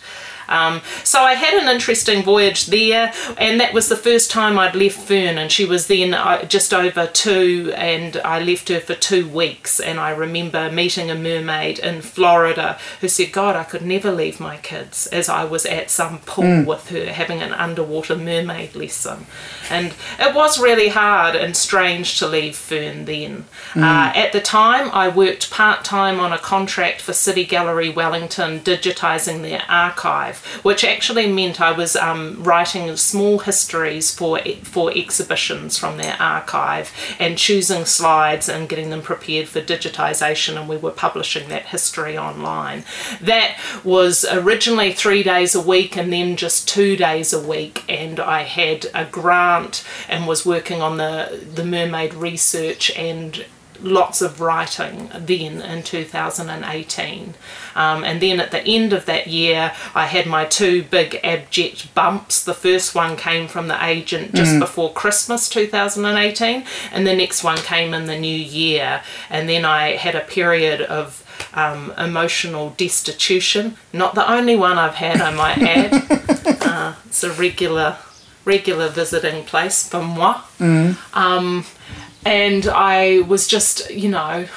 Um, 0.52 0.82
so 1.04 1.22
I 1.22 1.34
had 1.34 1.54
an 1.62 1.70
interesting 1.70 2.24
voyage 2.24 2.68
there, 2.68 3.14
and 3.38 3.60
that 3.60 3.74
was 3.74 3.90
the 3.90 3.96
first 3.96 4.30
time 4.30 4.60
I'd 4.60 4.76
left 4.76 4.98
Fern, 4.98 5.38
and 5.38 5.52
she 5.52 5.66
was 5.66 5.88
then 5.88 6.14
uh, 6.14 6.44
just 6.46 6.74
over 6.74 7.08
two, 7.08 7.74
and 7.76 8.18
I 8.18 8.40
left 8.40 8.70
her 8.70 8.80
for 8.80 8.94
two 8.94 9.28
weeks. 9.28 9.80
And 9.80 10.00
I 10.00 10.12
remember 10.12 10.72
meeting 10.72 11.10
a 11.10 11.16
mermaid 11.16 11.80
in 11.80 12.02
Florida 12.02 12.78
who 13.00 13.08
said, 13.08 13.32
"God, 13.32 13.56
I 13.56 13.64
could 13.64 13.82
never 13.82 14.12
leave 14.12 14.40
my 14.40 14.58
kids," 14.58 15.08
as 15.08 15.30
I 15.30 15.44
was 15.44 15.66
at 15.66 15.90
some 15.90 16.20
pool 16.20 16.64
with 16.66 16.90
her 16.90 17.08
having 17.08 17.42
an 17.42 17.54
underwater 17.54 18.16
mermaid 18.16 18.76
lesson, 18.76 19.26
and 19.70 19.94
it 20.20 20.36
was 20.36 20.60
really 20.60 20.90
hard 20.90 21.36
and 21.36 21.56
strange 21.56 22.20
to 22.20 22.28
leave 22.28 22.56
Fern 22.56 23.06
then. 23.06 23.46
Uh, 23.76 24.12
at 24.16 24.34
the 24.34 24.42
time, 24.42 24.90
I 24.92 25.08
worked 25.08 25.50
part 25.52 25.86
time 25.86 26.20
on 26.20 26.34
a 26.34 26.38
contract 26.38 27.02
for 27.02 27.14
City 27.14 27.46
Gallery 27.46 27.90
Wellington, 27.90 28.60
digitising 28.60 29.42
their 29.42 29.64
archive, 29.70 30.41
which 30.64 30.84
actually 30.84 31.28
meant 31.28 31.62
I 31.62 31.72
was 31.72 31.96
um, 31.96 32.44
writing 32.44 32.96
small 32.98 33.40
histories 33.40 34.14
for 34.14 34.40
for 34.64 34.92
exhibitions 34.96 35.78
from 35.78 35.98
their 35.98 36.16
archive 36.20 36.92
and 37.20 37.38
choosing 37.38 37.86
slides 37.86 38.50
and 38.50 38.70
getting 38.70 38.90
them 38.90 39.02
prepared 39.02 39.48
for 39.48 39.62
digitisation, 39.62 40.60
and 40.60 40.70
we 40.70 40.78
were 40.78 40.92
publishing 40.92 41.50
that 41.50 41.68
history 41.68 42.18
online. 42.18 42.84
That 43.20 43.58
was 43.84 44.26
originally 44.32 44.94
three 44.94 45.24
days 45.24 45.56
a 45.56 45.62
week, 45.62 45.98
and 45.98 46.12
then 46.12 46.36
just 46.36 46.68
two 46.68 46.96
days 46.96 47.34
a 47.34 47.42
week, 47.42 47.84
and 47.90 48.20
I 48.20 48.44
had 48.44 48.88
a 48.94 49.06
grant 49.06 49.86
and 50.08 50.28
was 50.28 50.46
working 50.46 50.82
on 50.82 50.98
the 50.98 51.46
the 51.54 51.66
mermaid 51.66 52.14
research 52.14 52.92
and 52.98 53.46
lots 53.84 54.22
of 54.22 54.40
writing 54.42 55.10
then 55.14 55.62
in 55.62 55.84
2018. 55.84 57.34
Um, 57.76 58.04
and 58.04 58.22
then 58.22 58.40
at 58.40 58.52
the 58.52 58.62
end 58.64 58.94
of 58.94 59.06
that 59.06 59.28
year, 59.28 59.74
I 59.96 60.06
had 60.06 60.26
my 60.28 60.46
two 60.46 60.84
big 60.84 61.20
abject 61.24 61.94
bumps. 61.96 62.44
The 62.44 62.54
first 62.54 62.94
one 62.96 63.16
came 63.18 63.48
from 63.48 63.68
the 63.68 63.84
agent 63.86 64.34
just 64.36 64.60
before 64.60 64.92
Christmas 64.94 65.50
2018, 65.50 66.64
and 66.92 67.08
the 67.08 67.16
next 67.16 67.44
one 67.44 67.58
came 67.58 67.94
in 67.94 68.06
the 68.06 68.18
new 68.20 68.36
year. 68.36 69.02
And 69.30 69.48
then 69.48 69.66
I 69.66 69.96
had 69.96 70.16
a 70.16 70.22
period 70.22 70.82
of 70.82 71.26
um, 71.54 71.94
emotional 71.98 72.72
destitution. 72.78 73.78
Not 73.94 74.16
the 74.16 74.30
only 74.30 74.56
one 74.56 74.78
I've 74.78 74.96
had, 74.96 75.22
I 75.22 75.32
might 75.34 75.58
add. 75.62 76.62
uh, 76.62 76.96
it's 77.06 77.24
a 77.24 77.32
regular 77.32 77.98
regular 78.44 78.90
visiting 78.90 79.44
place 79.46 79.88
for 79.88 80.02
moi. 80.02 80.42
Um, 81.14 81.64
and 82.26 82.68
I 82.68 83.20
was 83.22 83.48
just, 83.48 83.90
you 83.92 84.10
know, 84.10 84.48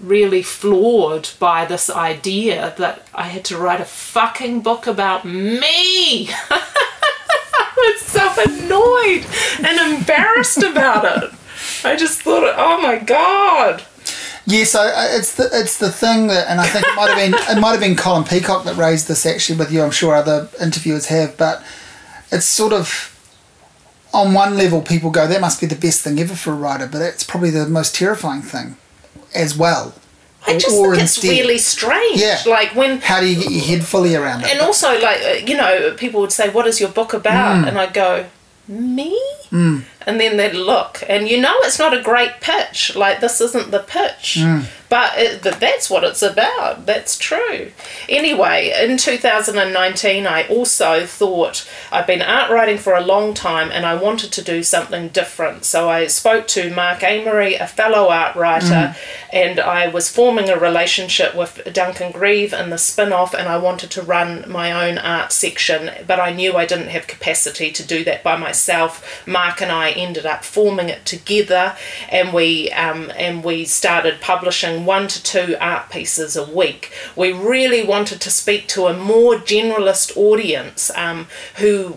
really 0.00 0.42
floored 0.42 1.28
by 1.38 1.64
this 1.66 1.90
idea 1.90 2.74
that 2.78 3.06
I 3.14 3.24
had 3.24 3.44
to 3.46 3.58
write 3.58 3.80
a 3.80 3.84
fucking 3.84 4.62
book 4.62 4.86
about 4.86 5.24
me. 5.24 6.30
I 6.50 7.72
was 7.76 8.00
so 8.02 8.28
annoyed 8.42 9.26
and 9.66 9.94
embarrassed 9.96 10.62
about 10.62 11.04
it. 11.22 11.30
I 11.84 11.96
just 11.96 12.22
thought, 12.22 12.54
oh 12.56 12.80
my 12.80 12.98
god. 12.98 13.82
Yes, 14.46 14.74
I, 14.74 14.88
I- 14.88 15.16
it's 15.16 15.34
the 15.34 15.48
it's 15.52 15.76
the 15.78 15.92
thing 15.92 16.26
that, 16.28 16.48
and 16.48 16.60
I 16.60 16.66
think 16.66 16.86
it 16.86 16.94
might 16.96 17.08
have 17.10 17.18
been 17.18 17.56
it 17.56 17.60
might 17.60 17.70
have 17.72 17.80
been 17.80 17.94
Colin 17.96 18.24
Peacock 18.24 18.64
that 18.64 18.76
raised 18.76 19.06
this 19.06 19.24
actually 19.26 19.58
with 19.58 19.70
you. 19.70 19.82
I'm 19.82 19.90
sure 19.90 20.14
other 20.14 20.48
interviewers 20.60 21.06
have, 21.06 21.36
but 21.36 21.62
it's 22.32 22.46
sort 22.46 22.72
of 22.72 23.16
on 24.12 24.34
one 24.34 24.56
level 24.56 24.80
people 24.82 25.10
go 25.10 25.26
that 25.26 25.40
must 25.40 25.60
be 25.60 25.66
the 25.66 25.76
best 25.76 26.00
thing 26.02 26.18
ever 26.20 26.34
for 26.34 26.52
a 26.52 26.56
writer, 26.56 26.86
but 26.86 27.00
it's 27.00 27.22
probably 27.24 27.50
the 27.50 27.66
most 27.68 27.94
terrifying 27.94 28.42
thing 28.42 28.76
as 29.34 29.56
well? 29.56 29.94
I 30.46 30.54
just 30.58 30.74
Or 30.74 30.92
think 30.92 31.04
it's 31.04 31.16
instead- 31.18 31.30
really 31.30 31.58
strange. 31.58 32.18
Yeah. 32.20 32.40
Like 32.46 32.74
when 32.74 33.00
How 33.00 33.20
do 33.20 33.26
you 33.26 33.40
get 33.42 33.50
your 33.52 33.62
head 33.62 33.84
fully 33.84 34.14
around 34.16 34.42
it? 34.42 34.50
and 34.50 34.60
also 34.60 34.88
like 35.00 35.20
uh, 35.22 35.46
you 35.46 35.56
know 35.56 35.94
people 35.96 36.20
would 36.22 36.32
say 36.32 36.48
what 36.48 36.66
is 36.66 36.80
your 36.80 36.88
book 36.88 37.12
about 37.12 37.56
Mm. 37.64 37.68
and 37.68 37.78
i'd 37.78 37.92
go 37.92 38.24
me 38.68 39.20
and 39.52 40.20
then 40.20 40.36
they'd 40.36 40.54
look. 40.54 41.02
And 41.08 41.28
you 41.28 41.40
know 41.40 41.54
it's 41.60 41.78
not 41.78 41.96
a 41.96 42.02
great 42.02 42.40
pitch. 42.40 42.94
Like 42.96 43.20
this 43.20 43.40
isn't 43.40 43.70
the 43.70 43.80
pitch. 43.80 44.38
Mm. 44.38 44.66
but, 44.88 45.12
it, 45.16 45.42
that's 45.42 45.88
what 45.88 46.04
it's 46.04 46.22
about. 46.22 46.86
That's 46.86 47.18
true. 47.18 47.72
Anyway 48.08 48.72
in 48.80 48.96
2019 48.96 50.26
i 50.26 50.46
also 50.48 51.06
thought 51.06 51.68
i've 51.90 52.06
been 52.06 52.22
art 52.22 52.50
writing 52.50 52.78
for 52.78 52.94
a 52.94 53.00
long 53.00 53.34
time 53.34 53.70
and 53.72 53.84
i 53.84 53.94
wanted 53.94 54.32
to 54.32 54.42
do 54.42 54.62
something 54.62 55.08
different. 55.08 55.64
So 55.64 55.88
i 55.88 56.06
spoke 56.06 56.46
to 56.48 56.74
mark 56.74 57.00
Amery 57.00 57.60
a 57.60 57.66
fellow 57.66 58.08
art 58.08 58.36
writer 58.36 58.96
and 59.32 59.60
i 59.60 59.88
was 59.88 60.08
forming 60.10 60.48
a 60.48 60.58
relationship 60.58 61.34
with 61.34 61.66
duncan 61.72 62.12
Greive 62.12 62.52
and 62.52 62.72
the 62.72 62.78
spin-off 62.78 63.34
and 63.34 63.48
i 63.48 63.56
wanted 63.56 63.90
to 63.92 64.02
run 64.02 64.44
my 64.48 64.88
own 64.88 64.98
art 64.98 65.32
section 65.32 65.90
but 66.06 66.20
i 66.20 66.32
knew 66.32 66.56
i 66.56 66.66
didn't 66.66 66.88
have 66.88 67.06
capacity 67.06 67.70
to 67.72 67.86
do 67.86 68.04
that 68.04 68.22
by 68.22 68.36
myself. 68.36 69.26
mark 69.26 69.39
and 69.60 69.70
i 69.70 69.90
ended 69.90 70.26
up 70.26 70.44
forming 70.44 70.88
it 70.88 71.04
together 71.04 71.76
and 72.08 72.32
we 72.32 72.70
um, 72.72 73.10
and 73.16 73.44
we 73.44 73.64
started 73.64 74.20
publishing 74.20 74.84
one 74.84 75.08
to 75.08 75.22
two 75.22 75.56
art 75.60 75.90
pieces 75.90 76.36
a 76.36 76.44
week. 76.44 76.92
We 77.16 77.32
really 77.32 77.84
wanted 77.84 78.20
to 78.22 78.30
speak 78.30 78.66
to 78.68 78.86
a 78.86 78.96
more 78.96 79.34
generalist 79.36 80.16
audience 80.16 80.90
um, 80.96 81.26
who 81.56 81.94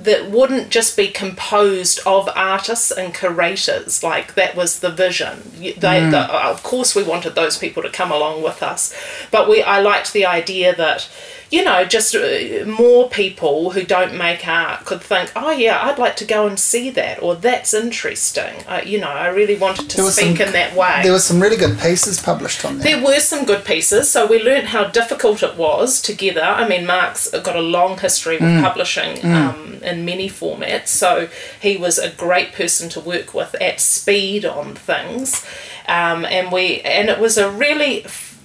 that 0.00 0.30
wouldn't 0.30 0.70
just 0.70 0.96
be 0.96 1.08
composed 1.08 2.00
of 2.06 2.26
artists 2.34 2.90
and 2.90 3.14
curators 3.14 4.02
like 4.02 4.32
that 4.34 4.56
was 4.56 4.80
the 4.80 4.90
vision. 4.90 5.52
They, 5.58 6.08
the, 6.10 6.20
of 6.32 6.62
course 6.62 6.94
we 6.94 7.02
wanted 7.02 7.34
those 7.34 7.58
people 7.58 7.82
to 7.82 7.90
come 7.90 8.10
along 8.10 8.42
with 8.42 8.62
us 8.62 8.94
but 9.30 9.46
we 9.46 9.62
i 9.62 9.78
liked 9.78 10.14
the 10.14 10.24
idea 10.24 10.74
that 10.74 11.08
you 11.50 11.64
know 11.64 11.84
just 11.84 12.14
uh, 12.14 12.64
more 12.66 13.08
people 13.08 13.70
who 13.70 13.82
don't 13.82 14.14
make 14.16 14.46
art 14.46 14.84
could 14.84 15.00
think 15.00 15.32
oh 15.34 15.50
yeah 15.50 15.82
i'd 15.84 15.98
like 15.98 16.14
to 16.16 16.24
go 16.24 16.46
and 16.46 16.58
see 16.60 16.90
that 16.90 17.20
or 17.22 17.34
that's 17.34 17.74
interesting 17.74 18.54
uh, 18.68 18.80
you 18.84 18.98
know 19.00 19.08
i 19.08 19.26
really 19.26 19.56
wanted 19.56 19.88
to 19.90 20.02
speak 20.10 20.36
some- 20.38 20.46
in 20.46 20.52
that 20.52 20.74
way 20.76 21.00
there 21.02 21.12
were 21.12 21.18
some 21.18 21.40
really 21.40 21.56
good 21.56 21.78
pieces 21.78 22.22
published 22.22 22.64
on 22.64 22.78
there. 22.78 22.96
there 22.96 23.04
were 23.04 23.18
some 23.20 23.44
good 23.44 23.64
pieces, 23.64 24.10
so 24.10 24.26
we 24.26 24.42
learned 24.42 24.68
how 24.68 24.84
difficult 24.84 25.42
it 25.42 25.56
was 25.56 26.00
together. 26.00 26.42
I 26.42 26.68
mean, 26.68 26.86
Mark's 26.86 27.28
got 27.30 27.56
a 27.56 27.60
long 27.60 27.98
history 27.98 28.36
with 28.38 28.62
publishing 28.62 29.24
um, 29.24 29.80
in 29.82 30.04
many 30.04 30.28
formats, 30.28 30.88
so 30.88 31.28
he 31.60 31.76
was 31.76 31.98
a 31.98 32.10
great 32.10 32.52
person 32.52 32.88
to 32.90 33.00
work 33.00 33.34
with 33.34 33.54
at 33.60 33.80
speed 33.80 34.44
on 34.44 34.74
things, 34.74 35.44
um, 35.88 36.24
and 36.24 36.52
we 36.52 36.80
and 36.82 37.08
it 37.08 37.18
was 37.18 37.36
a 37.38 37.50
really. 37.50 38.04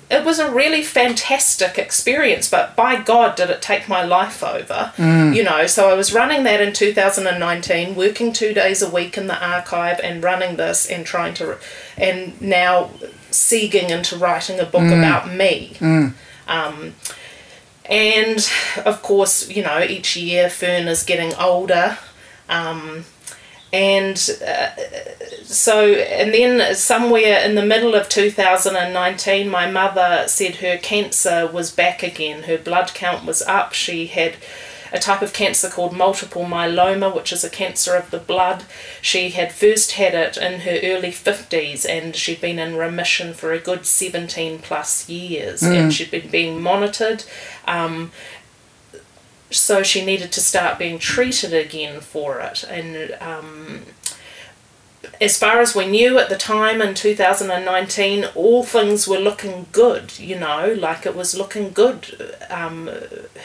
It 0.09 0.23
was 0.23 0.37
a 0.37 0.51
really 0.51 0.83
fantastic 0.83 1.79
experience, 1.79 2.49
but 2.49 2.75
by 2.75 3.01
God, 3.01 3.35
did 3.35 3.49
it 3.49 3.61
take 3.61 3.87
my 3.89 4.03
life 4.03 4.43
over. 4.43 4.93
You 5.33 5.43
know, 5.43 5.65
so 5.65 5.89
I 5.89 5.93
was 5.93 6.13
running 6.13 6.43
that 6.43 6.61
in 6.61 6.73
2019, 6.73 7.95
working 7.95 8.31
two 8.31 8.53
days 8.53 8.81
a 8.83 8.89
week 8.89 9.17
in 9.17 9.25
the 9.27 9.43
archive 9.43 9.99
and 10.03 10.23
running 10.23 10.57
this 10.57 10.87
and 10.89 11.05
trying 11.05 11.33
to, 11.35 11.57
and 11.97 12.39
now 12.39 12.91
seeking 13.31 13.89
into 13.89 14.15
writing 14.15 14.59
a 14.59 14.65
book 14.65 14.83
about 14.99 15.31
me. 15.33 15.75
Um, 16.47 16.93
and 17.89 18.47
of 18.85 19.01
course, 19.01 19.49
you 19.49 19.63
know, 19.63 19.79
each 19.81 20.15
year 20.15 20.49
Fern 20.49 20.87
is 20.87 21.03
getting 21.03 21.33
older. 21.35 21.97
Um, 22.47 23.05
and 23.75 24.15
uh, 24.47 24.69
so, 25.43 25.91
and 25.91 26.33
then 26.33 26.73
somewhere 26.75 27.43
in 27.43 27.55
the 27.55 27.65
middle 27.65 27.93
of 27.93 28.07
2019, 28.07 29.49
my 29.49 29.69
mother 29.69 30.23
said 30.27 30.55
her 30.55 30.77
cancer 30.77 31.45
was 31.45 31.71
back 31.71 32.01
again. 32.01 32.43
Her 32.43 32.57
blood 32.57 32.93
count 32.93 33.25
was 33.25 33.41
up. 33.41 33.73
She 33.73 34.07
had 34.07 34.37
a 34.93 34.99
type 34.99 35.21
of 35.21 35.33
cancer 35.33 35.69
called 35.69 35.91
multiple 35.91 36.45
myeloma, 36.45 37.13
which 37.13 37.33
is 37.33 37.43
a 37.43 37.49
cancer 37.49 37.95
of 37.95 38.11
the 38.11 38.17
blood. 38.17 38.63
She 39.01 39.31
had 39.31 39.51
first 39.51 39.93
had 39.93 40.15
it 40.15 40.37
in 40.37 40.61
her 40.61 40.79
early 40.81 41.11
50s 41.11 41.85
and 41.87 42.15
she'd 42.15 42.39
been 42.39 42.59
in 42.59 42.77
remission 42.77 43.33
for 43.33 43.51
a 43.51 43.59
good 43.59 43.85
17 43.85 44.59
plus 44.59 45.09
years 45.09 45.61
and 45.63 45.93
she'd 45.93 46.11
been 46.11 46.29
being 46.29 46.61
monitored. 46.61 47.25
Um, 47.67 48.13
so 49.57 49.83
she 49.83 50.05
needed 50.05 50.31
to 50.33 50.41
start 50.41 50.79
being 50.79 50.99
treated 50.99 51.53
again 51.53 52.01
for 52.01 52.39
it. 52.39 52.63
And 52.63 53.15
um, 53.21 53.85
as 55.21 55.37
far 55.37 55.59
as 55.59 55.75
we 55.75 55.87
knew 55.87 56.17
at 56.17 56.29
the 56.29 56.37
time 56.37 56.81
in 56.81 56.93
2019, 56.93 58.25
all 58.35 58.63
things 58.63 59.07
were 59.07 59.17
looking 59.17 59.67
good, 59.71 60.17
you 60.19 60.37
know, 60.37 60.75
like 60.77 61.05
it 61.05 61.15
was 61.15 61.37
looking 61.37 61.71
good, 61.71 62.35
um, 62.49 62.89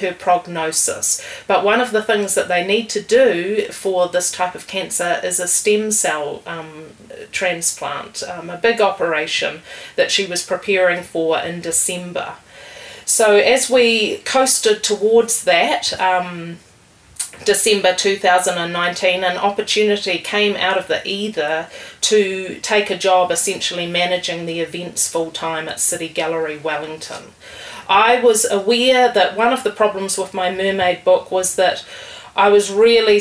her 0.01 0.13
prognosis. 0.19 1.25
But 1.47 1.65
one 1.65 1.81
of 1.81 1.93
the 1.93 2.03
things 2.03 2.35
that 2.35 2.49
they 2.49 2.67
need 2.67 2.89
to 2.91 3.01
do 3.01 3.67
for 3.71 4.09
this 4.09 4.31
type 4.31 4.55
of 4.55 4.67
cancer 4.67 5.21
is 5.23 5.39
a 5.39 5.49
stem 5.49 5.91
cell 5.91 6.43
um, 6.47 6.91
transplant, 7.31 8.23
um, 8.25 8.51
a 8.51 8.57
big 8.57 8.81
operation 8.81 9.63
that 9.97 10.11
she 10.11 10.27
was 10.27 10.45
preparing 10.45 11.03
for 11.03 11.39
in 11.39 11.61
December. 11.61 12.35
So 13.11 13.35
as 13.35 13.69
we 13.69 14.19
coasted 14.19 14.85
towards 14.85 15.43
that, 15.43 16.01
um, 16.01 16.59
December 17.45 17.93
2019, 17.93 19.25
an 19.25 19.37
opportunity 19.37 20.19
came 20.19 20.55
out 20.55 20.79
of 20.79 20.87
the 20.87 21.05
ether 21.07 21.69
to 22.03 22.61
take 22.63 22.89
a 22.89 22.97
job 22.97 23.33
essentially 23.33 23.89
managing 23.89 24.47
the 24.47 24.61
events 24.61 25.09
full 25.11 25.33
time 25.33 25.69
at 25.69 25.81
City 25.81 26.09
Gallery 26.09 26.57
Wellington. 26.57 27.33
I 27.89 28.21
was 28.21 28.49
aware 28.49 29.13
that 29.13 29.37
one 29.37 29.53
of 29.53 29.65
the 29.65 29.73
problems 29.73 30.17
with 30.17 30.33
my 30.33 30.53
mermaid 30.53 31.03
book 31.03 31.33
was 31.33 31.57
that 31.57 31.85
I 32.37 32.49
was 32.49 32.70
really, 32.70 33.20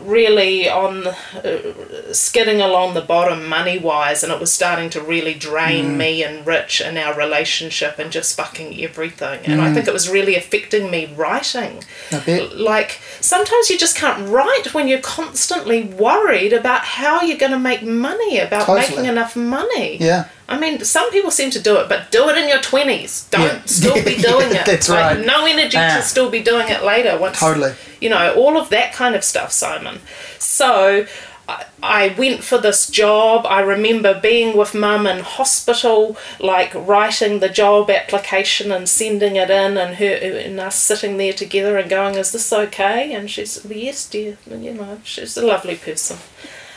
really 0.00 0.68
on 0.68 1.08
uh, 1.08 2.12
skidding 2.12 2.60
along 2.60 2.94
the 2.94 3.00
bottom 3.00 3.48
money 3.48 3.78
wise, 3.78 4.22
and 4.22 4.32
it 4.32 4.40
was 4.40 4.52
starting 4.52 4.88
to 4.90 5.00
really 5.00 5.34
drain 5.34 5.98
me 5.98 6.22
and 6.22 6.46
Rich 6.46 6.80
in 6.80 6.96
our 6.96 7.14
relationship 7.16 7.98
and 7.98 8.10
just 8.10 8.36
fucking 8.36 8.80
everything. 8.80 9.40
And 9.44 9.60
I 9.60 9.72
think 9.74 9.88
it 9.88 9.92
was 9.92 10.08
really 10.08 10.36
affecting 10.36 10.90
me 10.90 11.12
writing. 11.16 11.82
I 12.12 12.20
bet. 12.20 12.56
Like 12.56 13.00
sometimes 13.20 13.68
you 13.70 13.78
just 13.78 13.96
can't 13.96 14.28
write 14.28 14.72
when 14.74 14.88
you're 14.88 15.00
constantly 15.00 15.82
worried 15.82 16.52
about 16.52 16.82
how 16.82 17.22
you're 17.22 17.38
going 17.38 17.52
to 17.52 17.58
make 17.58 17.82
money, 17.82 18.38
about 18.38 18.66
Totally. 18.66 18.88
making 18.88 19.04
enough 19.06 19.36
money. 19.36 19.98
Yeah. 19.98 20.28
I 20.48 20.58
mean, 20.58 20.84
some 20.84 21.10
people 21.10 21.30
seem 21.32 21.50
to 21.50 21.60
do 21.60 21.76
it, 21.78 21.88
but 21.88 22.12
do 22.12 22.28
it 22.28 22.38
in 22.38 22.48
your 22.48 22.60
twenties. 22.60 23.26
Don't 23.30 23.42
Yeah. 23.42 23.62
still 23.64 23.94
be 24.04 24.16
doing 24.30 24.52
it. 24.54 24.64
That's 24.64 24.88
like, 24.88 25.16
right. 25.16 25.26
No 25.26 25.44
energy 25.46 25.76
Ah. 25.76 25.96
to 25.96 26.02
still 26.02 26.30
be 26.30 26.40
doing 26.40 26.68
it 26.68 26.84
later. 26.84 27.18
Once 27.18 27.40
Totally. 27.40 27.74
you 28.00 28.08
know 28.10 28.32
all 28.34 28.56
of 28.56 28.68
that 28.70 28.92
kind 28.92 29.14
of 29.16 29.24
stuff, 29.24 29.50
Simon. 29.52 30.00
So. 30.38 31.06
I- 31.48 31.64
I 31.80 32.08
went 32.18 32.42
for 32.42 32.58
this 32.58 32.88
job. 32.88 33.46
I 33.46 33.60
remember 33.60 34.12
being 34.20 34.56
with 34.56 34.74
mum 34.74 35.06
in 35.06 35.20
hospital, 35.20 36.16
like 36.40 36.72
writing 36.74 37.38
the 37.38 37.48
job 37.48 37.88
application 37.88 38.72
and 38.72 38.88
sending 38.88 39.36
it 39.36 39.48
in, 39.48 39.78
and 39.78 39.94
her 39.94 40.14
and 40.46 40.58
us 40.58 40.74
sitting 40.74 41.18
there 41.18 41.32
together 41.32 41.78
and 41.78 41.88
going, 41.88 42.16
"Is 42.16 42.32
this 42.32 42.52
okay?" 42.52 43.12
And 43.14 43.30
she's, 43.30 43.60
"Yes, 43.70 44.06
dear." 44.06 44.38
You 44.50 44.72
know, 44.74 44.98
she's 45.04 45.36
a 45.36 45.46
lovely 45.46 45.76
person. 45.76 46.16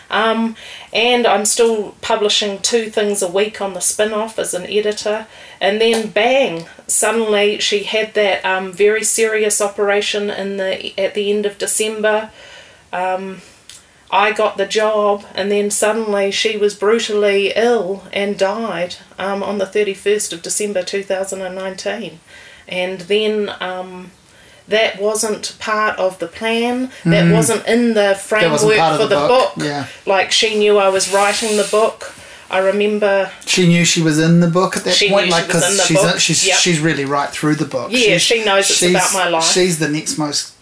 Um, 0.10 0.56
and 0.92 1.28
I'm 1.28 1.46
still 1.46 1.96
publishing 2.02 2.60
two 2.60 2.90
things 2.90 3.22
a 3.22 3.28
week 3.28 3.62
on 3.62 3.74
the 3.74 3.80
spin 3.80 4.12
off 4.12 4.40
as 4.40 4.54
an 4.54 4.66
editor. 4.66 5.28
And 5.62 5.80
then 5.80 6.10
bang, 6.10 6.66
suddenly 6.88 7.60
she 7.60 7.84
had 7.84 8.14
that 8.16 8.44
um, 8.44 8.72
very 8.72 9.04
serious 9.04 9.62
operation 9.62 10.30
in 10.30 10.58
the 10.58 11.00
at 11.00 11.14
the 11.14 11.32
end 11.32 11.46
of 11.46 11.58
December. 11.58 12.32
Um, 12.92 13.42
I 14.12 14.32
got 14.32 14.58
the 14.58 14.66
job, 14.66 15.24
and 15.36 15.52
then 15.52 15.70
suddenly 15.70 16.32
she 16.32 16.58
was 16.58 16.74
brutally 16.74 17.54
ill 17.56 18.04
and 18.12 18.40
died 18.40 18.96
um, 19.20 19.44
on 19.44 19.60
the 19.60 19.66
31st 19.66 20.34
of 20.34 20.42
December 20.42 20.82
2019. 20.82 22.20
And 22.68 23.02
then 23.02 23.52
um, 23.60 24.12
that 24.70 25.00
wasn't 25.02 25.56
part 25.60 25.98
of 26.00 26.20
the 26.20 26.28
plan, 26.28 26.92
that 27.06 27.26
mm. 27.26 27.34
wasn't 27.34 27.66
in 27.68 27.94
the 27.94 28.16
framework 28.16 28.52
wasn't 28.54 28.78
part 28.78 28.94
of 28.94 29.02
for 29.02 29.08
the 29.08 29.22
the, 29.22 29.28
book, 29.28 29.56
book. 29.56 29.66
yeah. 29.66 29.88
Like 30.06 30.32
she 30.32 30.58
knew 30.58 30.78
I 30.78 30.90
was 30.90 31.12
writing 31.14 31.58
the 31.58 31.68
book. 31.70 32.14
I 32.52 32.60
remember 32.60 33.32
She 33.46 33.68
knew 33.68 33.86
she 33.86 34.02
was 34.02 34.18
in 34.18 34.40
the 34.40 34.48
book 34.48 34.76
at 34.76 34.84
that 34.86 34.96
She 34.96 35.10
point, 35.10 35.30
like 35.30 35.46
she 35.46 35.54
was 35.54 35.80
in 35.80 35.86
she's 35.86 36.22
she's 36.22 36.48
yep. 36.48 36.58
she's 36.58 36.80
really 36.80 37.06
right 37.06 37.30
through 37.30 37.56
the 37.56 37.66
book. 37.66 37.92
Yeah, 37.92 38.18
She's- 38.18 38.22
she 38.22 38.44
knows 38.44 38.70
it's 38.72 38.82
about 38.82 39.14
my 39.14 39.30
life. 39.30 39.44
She's 39.44 39.78
the 39.78 39.88
next 39.88 40.18
most 40.18 40.54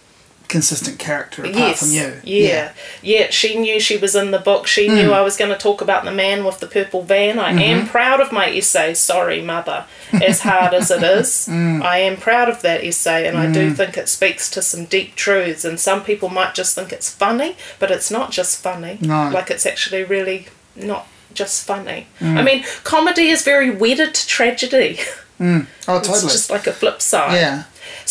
consistent 0.47 0.97
character 0.99 1.41
apart 1.43 1.55
yes, 1.57 1.79
from 1.79 1.91
you. 1.91 2.21
Yeah. 2.23 2.71
yeah, 3.01 3.29
She 3.29 3.57
knew 3.57 3.79
she 3.79 3.97
was 3.97 4.15
in 4.15 4.31
the 4.31 4.39
book. 4.39 4.65
She 4.67 4.87
knew 4.87 5.07
Hmm. 5.07 5.13
I 5.13 5.21
was 5.21 5.35
going 5.37 5.51
to 5.51 5.57
talk 5.57 5.81
about 5.81 6.05
the 6.05 6.11
man 6.11 6.45
with 6.45 6.59
the 6.59 6.67
purple 6.67 7.01
van. 7.03 7.37
I 7.39 7.51
Mm-hmm. 7.51 7.59
am 7.59 7.87
proud 7.87 8.19
of 8.21 8.31
my 8.31 8.49
essay. 8.49 8.93
Sorry, 8.93 9.41
mother. 9.41 9.85
As 10.13 10.41
hard 10.41 10.73
as 10.73 10.89
it 10.91 11.03
is, 11.03 11.47
Mm. 11.51 11.81
I 11.83 11.97
am 11.99 12.17
proud 12.17 12.49
of 12.49 12.61
that 12.61 12.83
essay, 12.83 13.27
and 13.27 13.37
I 13.37 13.51
do 13.51 13.73
think 13.73 13.97
it 13.97 14.07
speaks 14.09 14.49
to 14.51 14.61
some 14.61 14.85
deep 14.85 15.15
truths. 15.15 15.65
And 15.65 15.79
some 15.79 16.03
people 16.03 16.29
might 16.29 16.53
just 16.55 16.75
think 16.75 16.91
it's 16.93 17.09
funny, 17.09 17.55
but 17.79 17.91
it's 17.91 18.09
not 18.11 18.31
just 18.31 18.61
funny. 18.61 18.97
No. 19.01 19.29
Like 19.33 19.49
it's 19.51 19.65
actually 19.65 20.03
really 20.03 20.47
not 20.75 21.07
just 21.33 21.65
funny. 21.67 22.07
I 22.21 22.41
mean, 22.41 22.63
comedy 22.83 23.27
is 23.29 23.43
very 23.43 23.69
wedded 23.69 24.13
to 24.15 24.27
tragedy. 24.27 24.99
Oh, 25.39 25.65
totally. 25.81 26.13
It's 26.15 26.21
just 26.23 26.49
like 26.49 26.65
a 26.67 26.73
flip 26.73 27.01
side. 27.01 27.33
yeah. 27.35 27.63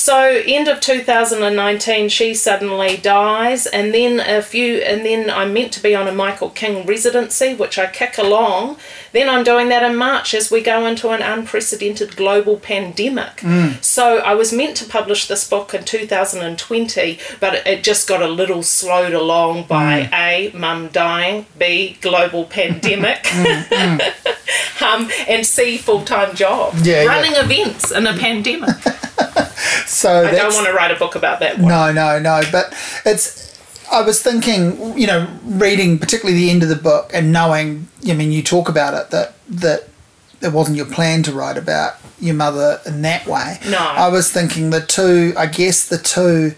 So 0.06 0.40
end 0.46 0.68
of 0.68 0.80
2019, 0.80 2.10
she 2.10 2.32
suddenly 2.32 2.96
dies, 2.96 3.66
and 3.66 3.92
then 3.92 4.20
a 4.20 4.40
few, 4.40 4.76
and 4.76 5.04
then 5.04 5.28
I'm 5.28 5.52
meant 5.52 5.72
to 5.72 5.82
be 5.82 5.96
on 5.96 6.06
a 6.06 6.12
Michael 6.12 6.50
King 6.50 6.86
residency, 6.86 7.54
which 7.54 7.76
I 7.76 7.86
kick 7.88 8.16
along. 8.16 8.76
Then 9.10 9.28
I'm 9.28 9.42
doing 9.42 9.68
that 9.70 9.82
in 9.82 9.96
March 9.96 10.32
as 10.32 10.48
we 10.48 10.60
go 10.60 10.86
into 10.86 11.08
an 11.08 11.22
unprecedented 11.22 12.14
global 12.14 12.56
pandemic. 12.56 13.38
Mm. 13.38 13.82
So 13.82 14.18
I 14.18 14.34
was 14.34 14.52
meant 14.52 14.76
to 14.76 14.84
publish 14.84 15.26
this 15.26 15.50
book 15.50 15.74
in 15.74 15.82
2020, 15.82 17.18
but 17.40 17.66
it, 17.66 17.82
just 17.82 18.06
got 18.06 18.22
a 18.22 18.28
little 18.28 18.62
slowed 18.62 19.12
along 19.12 19.64
by 19.64 20.04
mm. 20.04 20.12
a 20.12 20.56
mum 20.56 20.86
dying, 20.92 21.46
b 21.58 21.98
global 22.00 22.44
pandemic, 22.44 23.24
mm, 23.24 24.00
um, 24.82 25.10
and 25.26 25.44
c 25.44 25.76
full 25.76 26.02
time 26.02 26.36
job, 26.36 26.74
Yeah, 26.82 27.02
yeah. 27.02 27.08
running 27.08 27.32
events 27.34 27.90
in 27.90 28.06
a 28.06 28.16
pandemic. 28.16 28.70
So 29.86 30.26
I 30.26 30.30
don't 30.32 30.52
want 30.54 30.66
to 30.66 30.72
write 30.72 30.90
a 30.90 30.96
book 30.98 31.14
about 31.14 31.40
that 31.40 31.58
one. 31.58 31.68
No, 31.68 31.92
no, 31.92 32.18
no. 32.18 32.42
But 32.52 32.74
it's. 33.04 33.44
I 33.90 34.02
was 34.02 34.20
thinking, 34.20 34.98
you 34.98 35.06
know, 35.06 35.28
reading 35.44 35.98
particularly 35.98 36.36
the 36.38 36.50
end 36.50 36.62
of 36.62 36.68
the 36.68 36.76
book 36.76 37.10
and 37.14 37.32
knowing. 37.32 37.88
I 38.08 38.12
mean, 38.14 38.32
you 38.32 38.42
talk 38.42 38.68
about 38.68 38.94
it 38.94 39.10
that 39.10 39.34
that 39.48 39.88
it 40.42 40.52
wasn't 40.52 40.76
your 40.76 40.86
plan 40.86 41.22
to 41.24 41.32
write 41.32 41.56
about 41.56 41.94
your 42.20 42.34
mother 42.34 42.80
in 42.84 43.02
that 43.02 43.26
way. 43.26 43.58
No. 43.68 43.78
I 43.78 44.08
was 44.08 44.30
thinking 44.32 44.70
the 44.70 44.80
two. 44.80 45.32
I 45.36 45.46
guess 45.46 45.88
the 45.88 45.98
two 45.98 46.54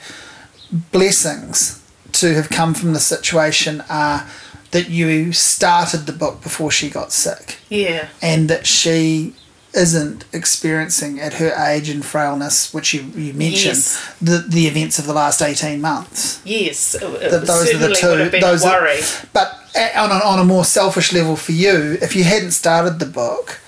blessings 0.93 1.83
to 2.13 2.35
have 2.35 2.49
come 2.49 2.75
from 2.75 2.93
the 2.93 3.01
situation 3.01 3.83
are 3.89 4.27
that 4.71 4.89
you 4.91 5.33
started 5.33 6.07
the 6.07 6.13
book 6.13 6.43
before 6.43 6.71
she 6.71 6.91
got 6.91 7.13
sick 7.13 7.57
Yeah. 7.71 8.09
and 8.21 8.49
that 8.51 8.67
she 8.67 9.35
isn't 9.75 10.25
experiencing 10.33 11.21
at 11.21 11.35
her 11.35 11.53
age 11.55 11.89
and 11.91 12.05
frailness, 12.05 12.73
which 12.73 12.95
you, 12.95 13.03
you 13.15 13.33
mentioned, 13.35 13.77
Yes. 13.77 14.15
the, 14.21 14.39
the 14.49 14.67
events 14.67 14.99
of 14.99 15.07
the 15.07 15.13
last 15.13 15.43
18 15.43 15.81
months. 15.81 16.41
Yes. 16.45 16.95
It, 16.95 17.03
it 17.03 17.31
those 17.47 17.75
are 17.75 17.79
the 17.79 17.95
two. 17.95 18.09
would 18.09 18.21
have 18.21 18.33
been 18.33 18.41
those 18.41 18.65
a 18.65 18.69
are- 18.69 18.81
worry. 18.81 19.01
but 19.33 19.55
on 19.97 20.11
a, 20.11 20.25
on 20.25 20.39
a 20.39 20.45
more 20.45 20.65
selfish 20.65 21.13
level 21.13 21.37
for 21.37 21.53
you, 21.53 21.99
if 22.01 22.17
you 22.17 22.25
hadn't 22.25 22.53
started 22.53 22.99
the 22.99 23.07
book, 23.07 23.61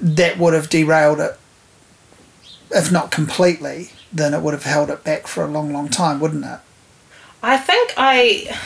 that 0.00 0.38
would 0.38 0.54
have 0.54 0.68
derailed 0.68 1.18
it, 1.20 1.38
if 2.70 2.92
not 2.92 3.10
completely, 3.10 3.90
then 4.12 4.34
it 4.34 4.42
would 4.42 4.54
have 4.54 4.64
held 4.64 4.90
it 4.90 5.02
back 5.02 5.26
for 5.26 5.42
a 5.44 5.48
long, 5.48 5.72
long 5.72 5.88
time, 5.88 6.20
wouldn't 6.20 6.44
it? 6.44 6.58
I 7.42 7.56
think 7.56 7.94
I. 7.96 8.56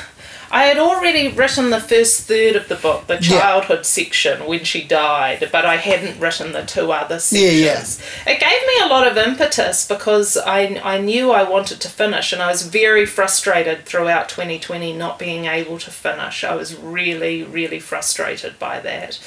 I 0.55 0.65
had 0.65 0.77
already 0.77 1.29
written 1.29 1.71
the 1.71 1.81
first 1.81 2.21
third 2.29 2.57
of 2.57 2.69
the 2.69 2.75
book, 2.75 3.07
the 3.07 3.15
Yeah. 3.23 3.41
childhood 3.41 3.87
section, 3.87 4.45
when 4.45 4.65
she 4.65 4.83
died, 4.85 5.49
but 5.51 5.65
I 5.65 5.77
hadn't 5.77 6.21
written 6.21 6.53
the 6.53 6.63
two 6.63 6.93
other 6.93 7.19
Yeah, 7.31 7.49
yeah. 7.49 7.75
sections. 7.83 8.01
It 8.27 8.39
gave 8.39 8.67
me 8.67 8.75
a 8.83 8.87
lot 8.89 9.07
of 9.07 9.17
impetus 9.17 9.87
because 9.87 10.37
I, 10.37 10.79
I 10.85 10.99
knew 10.99 11.31
I 11.33 11.43
wanted 11.43 11.81
to 11.81 11.89
finish, 11.89 12.35
and 12.35 12.43
I 12.43 12.49
was 12.49 12.65
very 12.67 13.07
frustrated 13.07 13.87
throughout 13.87 14.29
2020 14.29 14.93
not 14.93 15.19
being 15.19 15.47
able 15.47 15.79
to 15.79 15.91
finish. 15.91 16.45
I 16.45 16.55
was 16.55 16.75
really, 16.77 17.43
really 17.43 17.81
frustrated 17.81 18.59
by 18.59 18.79
that. 18.81 19.19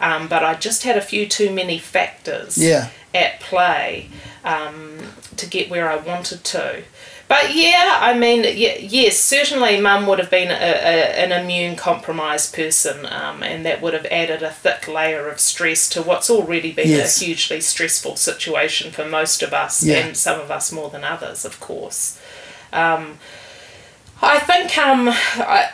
Um, 0.00 0.26
but 0.26 0.42
I 0.42 0.54
just 0.54 0.82
had 0.82 0.96
a 0.96 1.00
few 1.00 1.26
too 1.28 1.50
many 1.52 1.78
factors 1.78 2.58
Yeah. 2.58 2.88
at 3.14 3.38
play 3.38 4.08
um, 4.44 4.98
to 5.36 5.46
get 5.46 5.70
where 5.70 5.88
I 5.88 5.94
wanted 5.94 6.42
to. 6.42 6.82
But 7.34 7.54
yeah, 7.54 7.98
I 8.00 8.12
mean, 8.12 8.42
y- 8.42 8.78
yes, 8.82 9.16
certainly 9.16 9.80
mum 9.80 10.06
would 10.06 10.18
have 10.18 10.28
been 10.30 10.50
a, 10.50 10.54
a, 10.54 11.24
an 11.24 11.32
immune 11.32 11.76
compromised 11.76 12.54
person, 12.54 13.06
um, 13.06 13.42
and 13.42 13.64
that 13.64 13.80
would 13.80 13.94
have 13.94 14.04
added 14.06 14.42
a 14.42 14.50
thick 14.50 14.86
layer 14.86 15.28
of 15.30 15.40
stress 15.40 15.88
to 15.90 16.02
what's 16.02 16.28
already 16.28 16.72
been 16.72 16.88
Yes. 16.90 17.22
a 17.22 17.24
hugely 17.24 17.60
stressful 17.62 18.16
situation 18.16 18.90
for 18.92 19.06
most 19.06 19.42
of 19.42 19.54
us, 19.54 19.82
Yeah. 19.82 19.98
and 20.00 20.16
some 20.16 20.38
of 20.40 20.50
us 20.50 20.70
more 20.72 20.90
than 20.90 21.04
others, 21.04 21.44
of 21.46 21.58
course. 21.58 22.18
Um, 22.70 23.18
I 24.20 24.38
think 24.38 24.76
um, 24.76 25.08
I, 25.08 25.68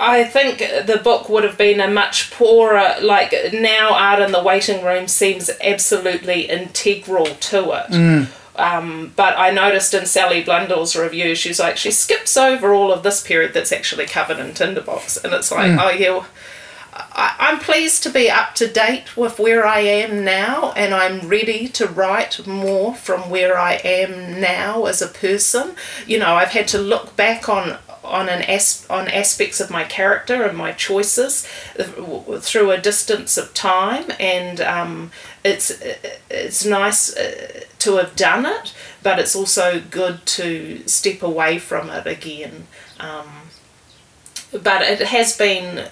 I 0.00 0.24
think 0.24 0.58
the 0.58 1.00
book 1.04 1.28
would 1.28 1.44
have 1.44 1.58
been 1.58 1.80
a 1.80 1.88
much 1.88 2.30
poorer. 2.30 2.94
Like 3.00 3.34
now, 3.52 3.92
art 3.94 4.20
in 4.20 4.32
the 4.32 4.42
waiting 4.42 4.82
room 4.84 5.06
seems 5.08 5.50
absolutely 5.62 6.48
integral 6.48 7.26
to 7.26 7.72
it. 7.72 8.28
Um, 8.56 9.12
but 9.16 9.38
I 9.38 9.50
noticed 9.50 9.94
in 9.94 10.04
Sally 10.04 10.42
Blundell's 10.42 10.94
review, 10.94 11.34
she's 11.34 11.58
like 11.58 11.76
she 11.76 11.90
skips 11.90 12.36
over 12.36 12.74
all 12.74 12.92
of 12.92 13.02
this 13.02 13.22
period 13.22 13.54
that's 13.54 13.72
actually 13.72 14.06
covered 14.06 14.38
in 14.38 14.52
Tinderbox, 14.52 15.16
and 15.16 15.32
it's 15.32 15.50
like, 15.50 15.78
oh 15.80 15.90
yeah. 15.90 16.10
well, 16.10 16.26
I, 16.92 17.34
I'm 17.38 17.58
pleased 17.58 18.02
to 18.02 18.10
be 18.10 18.30
up 18.30 18.54
to 18.56 18.68
date 18.68 19.16
with 19.16 19.38
where 19.38 19.66
I 19.66 19.80
am 19.80 20.24
now, 20.24 20.72
and 20.72 20.92
I'm 20.92 21.28
ready 21.28 21.66
to 21.68 21.86
write 21.86 22.46
more 22.46 22.94
from 22.94 23.30
where 23.30 23.58
I 23.58 23.74
am 23.84 24.40
now 24.40 24.84
as 24.84 25.00
a 25.00 25.08
person. 25.08 25.74
You 26.06 26.18
know, 26.18 26.34
I've 26.34 26.50
had 26.50 26.68
to 26.68 26.78
look 26.78 27.16
back 27.16 27.48
on 27.48 27.78
on 28.04 28.28
an 28.28 28.42
as, 28.42 28.84
on 28.90 29.08
aspects 29.08 29.60
of 29.60 29.70
my 29.70 29.84
character 29.84 30.42
and 30.42 30.58
my 30.58 30.72
choices 30.72 31.46
uh, 31.78 31.84
through 32.40 32.70
a 32.70 32.78
distance 32.78 33.38
of 33.38 33.54
time, 33.54 34.12
and 34.20 34.60
um, 34.60 35.10
it's 35.44 35.72
it's 36.30 36.64
nice 36.64 37.16
uh, 37.16 37.60
to 37.82 37.96
have 37.96 38.16
done 38.16 38.46
it, 38.46 38.74
but 39.02 39.18
it's 39.18 39.34
also 39.34 39.80
good 39.90 40.24
to 40.26 40.82
step 40.86 41.22
away 41.22 41.58
from 41.58 41.90
it 41.90 42.06
again. 42.06 42.66
Um, 43.00 43.28
but 44.52 44.82
it 44.82 45.00
has 45.00 45.36
been 45.36 45.88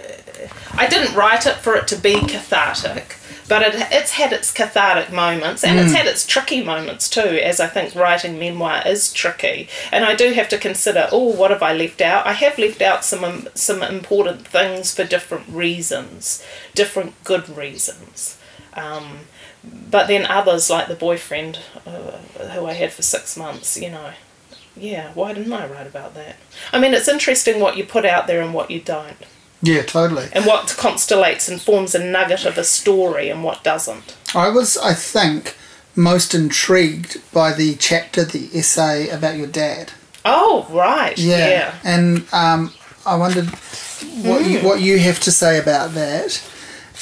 I 0.74 0.86
didn't 0.86 1.14
write 1.14 1.46
it 1.46 1.56
for 1.56 1.74
it 1.74 1.88
to 1.88 1.96
be 1.96 2.14
cathartic, 2.20 3.16
but 3.48 3.62
it, 3.62 3.74
it's 3.90 4.12
had 4.12 4.32
its 4.32 4.52
cathartic 4.52 5.12
moments 5.12 5.64
and 5.64 5.78
it's 5.78 5.92
had 5.92 6.06
its 6.06 6.26
tricky 6.26 6.62
moments 6.62 7.08
too, 7.10 7.20
as 7.20 7.60
I 7.60 7.66
think 7.66 7.94
writing 7.94 8.38
memoir 8.38 8.82
is 8.86 9.12
tricky. 9.12 9.68
And 9.92 10.04
I 10.04 10.14
do 10.14 10.32
have 10.32 10.48
to 10.50 10.58
consider, 10.58 11.08
oh, 11.10 11.34
what 11.36 11.50
have 11.50 11.62
I 11.62 11.74
left 11.74 12.00
out? 12.00 12.26
I 12.26 12.32
have 12.32 12.58
left 12.58 12.80
out 12.80 13.04
some 13.04 13.48
some 13.54 13.82
important 13.82 14.46
things 14.46 14.94
for 14.94 15.04
different 15.04 15.48
reasons, 15.48 16.44
different 16.74 17.22
good 17.24 17.48
reasons. 17.48 18.38
Um, 18.74 19.20
but 19.62 20.06
then 20.08 20.26
others, 20.26 20.70
like 20.70 20.88
the 20.88 20.94
boyfriend 20.94 21.58
uh, 21.86 22.18
who 22.52 22.66
I 22.66 22.72
had 22.72 22.92
for 22.92 23.02
six 23.02 23.36
months, 23.36 23.76
you 23.76 23.90
know, 23.90 24.12
yeah, 24.76 25.12
why 25.14 25.32
didn't 25.34 25.52
I 25.52 25.66
write 25.66 25.86
about 25.86 26.14
that? 26.14 26.36
I 26.72 26.80
mean, 26.80 26.94
it's 26.94 27.08
interesting 27.08 27.60
what 27.60 27.76
you 27.76 27.84
put 27.84 28.04
out 28.04 28.26
there 28.26 28.40
and 28.40 28.54
what 28.54 28.70
you 28.70 28.80
don't 28.80 29.16
Yeah, 29.60 29.82
totally. 29.82 30.28
and 30.32 30.46
what 30.46 30.68
constellates 30.68 31.48
and 31.50 31.60
forms 31.60 31.94
a 31.94 32.02
nugget 32.02 32.44
of 32.46 32.56
a 32.56 32.64
story 32.64 33.28
and 33.28 33.44
what 33.44 33.62
doesn't. 33.64 34.16
I 34.34 34.48
was, 34.48 34.78
I 34.78 34.94
think, 34.94 35.56
most 35.96 36.34
intrigued 36.34 37.20
by 37.32 37.52
the 37.52 37.74
chapter, 37.74 38.24
the 38.24 38.48
essay 38.54 39.08
about 39.08 39.36
your 39.36 39.48
dad. 39.48 39.92
Oh, 40.24 40.66
right. 40.70 41.18
Yeah. 41.18 41.48
Yeah. 41.48 41.74
And 41.84 42.26
um, 42.32 42.72
I 43.04 43.16
wondered 43.16 43.46
what 44.22 44.46
you, 44.46 44.60
what 44.60 44.80
you 44.80 44.98
have 45.00 45.18
to 45.20 45.32
say 45.32 45.58
about 45.58 45.92
that. 45.94 46.42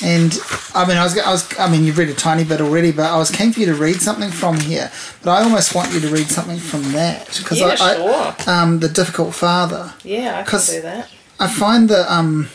And 0.02 0.38
I 0.74 0.86
mean, 0.86 0.96
I 0.96 1.02
was, 1.04 1.18
I 1.18 1.30
was, 1.32 1.58
I 1.58 1.68
mean, 1.68 1.84
you've 1.84 1.98
read 1.98 2.08
a 2.08 2.14
tiny 2.14 2.44
bit 2.44 2.60
already, 2.60 2.92
but 2.92 3.06
I 3.10 3.16
was 3.16 3.30
keen 3.32 3.52
for 3.52 3.58
you 3.60 3.66
to 3.66 3.74
read 3.74 3.96
something 4.00 4.30
from 4.30 4.60
here. 4.60 4.92
But 5.22 5.30
I 5.32 5.42
almost 5.42 5.74
want 5.74 5.92
you 5.92 5.98
to 6.00 6.08
read 6.08 6.28
something 6.28 6.58
from 6.58 6.92
that 6.92 7.36
because 7.36 7.58
Yeah, 7.58 7.76
I, 7.80 7.94
sure. 7.96 8.34
I, 8.46 8.62
um, 8.62 8.78
the 8.78 8.88
difficult 8.88 9.34
father. 9.34 9.94
Yeah, 10.04 10.38
I 10.38 10.42
can 10.48 10.60
do 10.60 10.80
that. 10.82 11.08
I 11.40 11.48
find 11.48 11.88
the 11.88 12.12
um, 12.12 12.48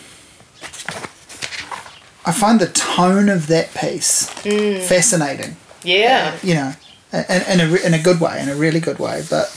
I 2.25 2.31
find 2.31 2.59
the 2.59 2.67
tone 2.67 3.27
of 3.29 3.47
that 3.47 3.73
piece 3.73 4.29
fascinating. 4.87 5.57
Yeah. 5.83 6.35
You 6.41 6.53
know, 6.55 6.73
in, 7.11 7.59
in 7.59 7.59
a 7.59 7.75
in 7.87 7.93
a 7.93 8.01
good 8.01 8.21
way, 8.21 8.41
in 8.41 8.47
a 8.49 8.55
really 8.55 8.79
good 8.79 8.99
way. 8.99 9.23
But 9.29 9.51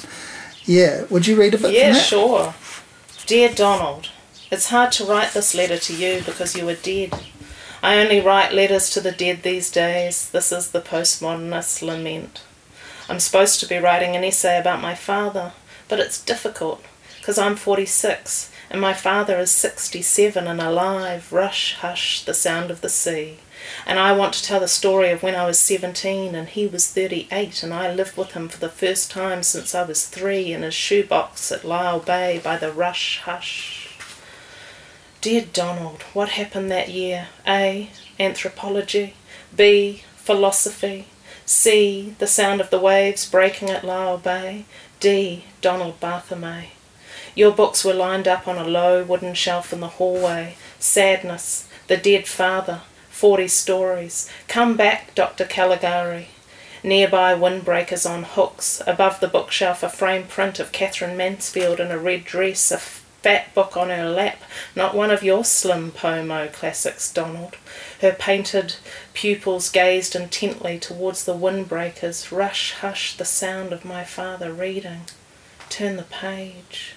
yeah, 0.65 1.05
would 1.11 1.27
you 1.27 1.37
read 1.37 1.55
a 1.55 1.59
bit 1.59 1.73
Yeah, 1.73 1.85
from 1.87 1.95
that? 1.95 2.03
sure. 2.05 2.55
Dear 3.27 3.51
Donald, 3.55 4.09
it's 4.51 4.71
hard 4.71 4.91
to 4.93 5.05
write 5.05 5.33
this 5.33 5.55
letter 5.55 5.79
to 5.79 5.95
you 5.95 6.23
because 6.25 6.57
you 6.57 6.69
are 6.69 6.75
dead. 6.75 7.15
I 7.87 8.01
only 8.01 8.19
write 8.19 8.53
letters 8.53 8.91
to 8.91 9.01
the 9.01 9.13
dead 9.13 9.45
these 9.45 9.71
days. 9.71 10.29
This 10.31 10.51
is 10.51 10.73
the 10.73 10.81
postmodernist 10.81 11.83
lament. 11.83 12.43
I'm 13.09 13.21
supposed 13.21 13.61
to 13.61 13.69
be 13.69 13.77
writing 13.77 14.17
an 14.17 14.25
essay 14.25 14.59
about 14.59 14.83
my 14.83 14.97
father, 14.97 15.53
but 15.87 16.01
it's 16.01 16.21
difficult 16.21 16.85
because 17.21 17.39
I'm 17.39 17.55
46 17.55 18.51
and 18.71 18.81
my 18.81 18.93
father 18.93 19.39
is 19.39 19.53
67 19.53 20.49
and 20.49 20.61
alive. 20.61 21.33
Rush, 21.33 21.75
hush, 21.75 22.25
the 22.25 22.35
sound 22.35 22.73
of 22.73 22.81
the 22.81 22.89
sea. 22.89 23.39
And 23.87 24.01
I 24.01 24.11
want 24.11 24.35
to 24.35 24.43
tell 24.43 24.59
the 24.59 24.67
story 24.67 25.11
of 25.11 25.23
when 25.23 25.37
I 25.37 25.47
was 25.47 25.61
17 25.61 26.35
and 26.35 26.49
he 26.49 26.67
was 26.67 26.91
38 26.91 27.63
and 27.63 27.73
I 27.73 27.95
lived 27.95 28.17
with 28.17 28.33
him 28.33 28.49
for 28.49 28.59
the 28.59 28.69
first 28.69 29.13
time 29.13 29.45
since 29.45 29.77
I 29.77 29.85
was 29.85 30.09
three 30.09 30.53
in 30.53 30.63
his 30.63 30.75
shoebox 30.75 31.53
at 31.53 31.63
Lyall 31.63 32.05
Bay 32.05 32.41
by 32.43 32.57
the 32.57 32.73
Rush 32.73 33.21
Hush. 33.21 33.86
Dear 35.27 35.47
Donald, 35.53 36.03
what 36.13 36.29
happened 36.29 36.71
that 36.71 36.89
year? 36.89 37.27
A. 37.45 37.91
Anthropology. 38.21 39.15
B. 39.57 40.05
Philosophy. 40.15 41.07
C. 41.45 42.15
The 42.21 42.29
sound 42.29 42.61
of 42.61 42.71
the 42.71 42.79
waves 42.79 43.29
breaking 43.29 43.69
at 43.69 43.83
Lyall 43.83 44.23
Bay. 44.23 44.67
D. 45.01 45.47
Donald 45.61 45.99
Barthelme. 45.99 46.67
Your 47.35 47.51
books 47.51 47.85
were 47.85 47.93
lined 47.93 48.29
up 48.29 48.47
on 48.47 48.57
a 48.57 48.69
low 48.69 49.03
wooden 49.03 49.35
shelf 49.35 49.73
in 49.73 49.81
the 49.81 49.89
hallway. 49.99 50.55
Sadness, 50.79 51.69
The 51.89 51.97
Dead 51.97 52.29
Father, 52.29 52.83
40 53.11 53.49
Stories. 53.49 54.31
Come 54.47 54.77
back, 54.77 55.13
Dr. 55.17 55.45
Caligari. 55.45 56.29
Nearby, 56.85 57.35
windbreakers 57.35 58.09
on 58.09 58.23
hooks. 58.23 58.81
Above 58.87 59.19
the 59.19 59.27
bookshelf, 59.27 59.83
a 59.83 59.89
framed 59.89 60.29
print 60.29 60.61
of 60.61 60.71
Katherine 60.71 61.17
Mansfield 61.17 61.81
in 61.81 61.91
a 61.91 61.99
red 61.99 62.25
dress, 62.25 62.71
fat 63.27 63.53
book 63.55 63.77
on 63.77 63.91
her 63.91 64.09
lap. 64.09 64.41
Not 64.77 64.95
one 64.95 65.11
of 65.11 65.25
your 65.25 65.45
slim 65.45 65.91
Pomo 65.91 66.47
classics, 66.47 67.13
Donald. 67.13 67.57
Her 68.01 68.13
painted 68.13 68.77
pupils 69.15 69.69
gazed 69.69 70.15
intently 70.15 70.79
towards 70.79 71.25
the 71.25 71.35
windbreakers. 71.35 72.31
Rush, 72.31 72.75
hush, 72.75 73.17
the 73.17 73.25
sound 73.25 73.73
of 73.73 73.85
my 73.85 74.05
father 74.05 74.53
reading. 74.53 75.07
Turn 75.69 75.97
the 75.97 76.05
page. 76.05 76.96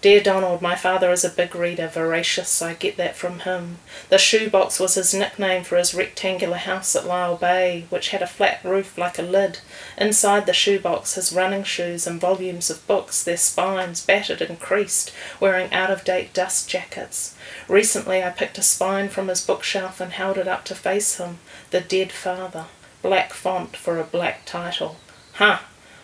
Dear 0.00 0.22
Donald, 0.22 0.62
my 0.62 0.76
father 0.76 1.10
is 1.10 1.24
a 1.24 1.28
big 1.28 1.56
reader, 1.56 1.88
voracious, 1.88 2.62
I 2.62 2.74
get 2.74 2.96
that 2.98 3.16
from 3.16 3.40
him. 3.40 3.78
The 4.10 4.18
shoebox 4.18 4.78
was 4.78 4.94
his 4.94 5.12
nickname 5.12 5.64
for 5.64 5.76
his 5.76 5.92
rectangular 5.92 6.58
house 6.58 6.94
at 6.94 7.02
Lyall 7.02 7.40
Bay, 7.40 7.84
which 7.90 8.10
had 8.10 8.22
a 8.22 8.28
flat 8.28 8.60
roof 8.62 8.96
like 8.96 9.18
a 9.18 9.22
lid. 9.22 9.58
Inside 9.96 10.46
the 10.46 10.52
shoebox, 10.52 11.14
his 11.14 11.32
running 11.32 11.64
shoes 11.64 12.06
and 12.06 12.20
volumes 12.20 12.70
of 12.70 12.86
books, 12.86 13.24
their 13.24 13.36
spines 13.36 14.00
battered 14.00 14.40
and 14.40 14.60
creased, 14.60 15.12
wearing 15.40 15.72
out 15.72 15.90
of 15.90 16.04
date 16.04 16.32
dust 16.32 16.70
jackets. 16.70 17.34
Recently, 17.66 18.22
I 18.22 18.30
picked 18.30 18.58
a 18.58 18.62
spine 18.62 19.08
from 19.08 19.26
his 19.26 19.44
bookshelf 19.44 20.00
and 20.00 20.12
held 20.12 20.38
it 20.38 20.46
up 20.46 20.64
to 20.66 20.76
face 20.76 21.16
him. 21.16 21.38
The 21.70 21.80
Dead 21.80 22.12
Father. 22.12 22.66
Black 23.02 23.32
font 23.32 23.76
for 23.76 23.98
a 23.98 24.04
black 24.04 24.44
title. 24.44 24.94
Huh! 25.34 25.58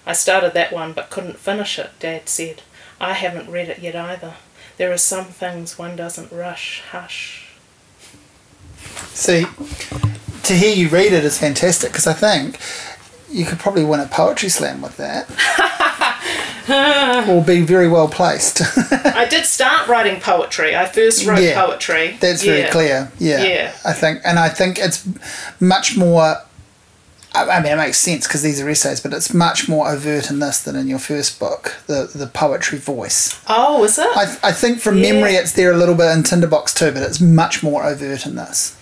I 0.04 0.14
started 0.14 0.52
that 0.54 0.72
one 0.72 0.94
but 0.94 1.10
couldn't 1.10 1.38
finish 1.38 1.78
it, 1.78 1.92
Dad 2.00 2.28
said. 2.28 2.62
I 3.04 3.12
haven't 3.12 3.50
read 3.50 3.68
it 3.68 3.78
yet 3.80 3.94
either. 3.96 4.34
There 4.76 4.92
are 4.92 4.98
some 4.98 5.26
things 5.26 5.78
one 5.78 5.94
doesn't 5.96 6.32
rush. 6.32 6.82
Hush. 6.90 7.48
See, 9.12 9.46
to 10.42 10.54
hear 10.54 10.74
you 10.74 10.88
read 10.88 11.12
it 11.12 11.24
is 11.24 11.38
fantastic 11.38 11.92
because 11.92 12.06
I 12.06 12.12
think 12.12 12.58
you 13.30 13.44
could 13.44 13.58
probably 13.58 13.84
win 13.84 14.00
a 14.00 14.06
poetry 14.06 14.48
slam 14.48 14.80
with 14.82 14.96
that. 14.96 15.28
or 17.28 17.42
be 17.44 17.60
very 17.60 17.88
well 17.88 18.08
placed. 18.08 18.62
I 18.90 19.26
did 19.28 19.44
start 19.44 19.86
writing 19.88 20.20
poetry. 20.20 20.74
I 20.74 20.86
first 20.86 21.26
wrote 21.26 21.40
Yeah. 21.40 21.64
poetry. 21.64 22.16
That's 22.20 22.42
very 22.42 22.68
clear. 22.70 23.12
Yeah. 23.18 23.42
Yeah. 23.44 23.72
I 23.84 23.92
think, 23.92 24.20
and 24.24 24.38
I 24.38 24.48
think 24.48 24.78
it's 24.78 25.06
much 25.60 25.96
more. 25.96 26.36
I 27.34 27.60
mean, 27.62 27.72
it 27.72 27.76
makes 27.76 27.98
sense 27.98 28.26
because 28.26 28.42
these 28.42 28.60
are 28.60 28.68
essays, 28.68 29.00
but 29.00 29.12
it's 29.12 29.34
much 29.34 29.68
more 29.68 29.90
overt 29.90 30.30
in 30.30 30.38
this 30.38 30.60
than 30.60 30.76
in 30.76 30.86
your 30.88 30.98
first 31.00 31.38
book, 31.40 31.74
the 31.86 32.10
the 32.14 32.26
poetry 32.28 32.78
voice. 32.78 33.40
Oh, 33.48 33.82
is 33.84 33.98
it? 33.98 34.06
I, 34.16 34.36
I 34.42 34.52
think 34.52 34.78
from 34.80 34.98
Yeah. 34.98 35.12
memory 35.12 35.34
it's 35.34 35.52
there 35.52 35.72
a 35.72 35.76
little 35.76 35.94
bit 35.96 36.10
in 36.12 36.22
Tinderbox 36.22 36.72
too, 36.74 36.92
but 36.92 37.02
it's 37.02 37.20
much 37.20 37.62
more 37.62 37.84
overt 37.84 38.24
in 38.26 38.36
this. 38.36 38.76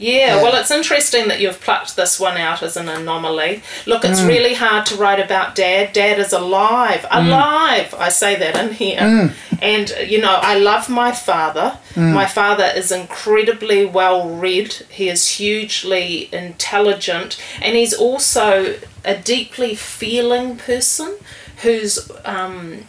Yeah, 0.00 0.36
Yeah. 0.36 0.42
well, 0.42 0.54
it's 0.56 0.70
interesting 0.70 1.28
that 1.28 1.40
you've 1.40 1.60
plucked 1.60 1.94
this 1.94 2.18
one 2.18 2.38
out 2.38 2.62
as 2.62 2.76
an 2.78 2.88
anomaly. 2.88 3.62
Look, 3.84 4.02
Mm. 4.02 4.10
it's 4.10 4.22
really 4.22 4.54
hard 4.54 4.86
to 4.86 4.94
write 4.96 5.20
about 5.20 5.54
Dad. 5.54 5.92
Dad 5.92 6.18
is 6.18 6.32
alive. 6.32 7.02
Mm. 7.02 7.26
Alive! 7.26 7.94
I 7.98 8.08
say 8.08 8.34
that 8.36 8.56
in 8.56 8.72
here. 8.72 9.34
And, 9.60 9.92
you 10.06 10.18
know, 10.22 10.36
I 10.40 10.54
love 10.54 10.88
my 10.88 11.12
father. 11.12 11.76
Mm. 11.94 12.12
My 12.14 12.24
father 12.24 12.72
is 12.74 12.90
incredibly 12.90 13.84
well 13.84 14.26
read, 14.26 14.72
he 14.88 15.10
is 15.10 15.22
hugely 15.32 16.30
intelligent, 16.32 17.36
and 17.60 17.76
he's 17.76 17.92
also 17.92 18.76
a 19.04 19.14
deeply 19.14 19.74
feeling 19.74 20.56
person 20.56 21.16
who's. 21.62 22.10
Um, 22.24 22.88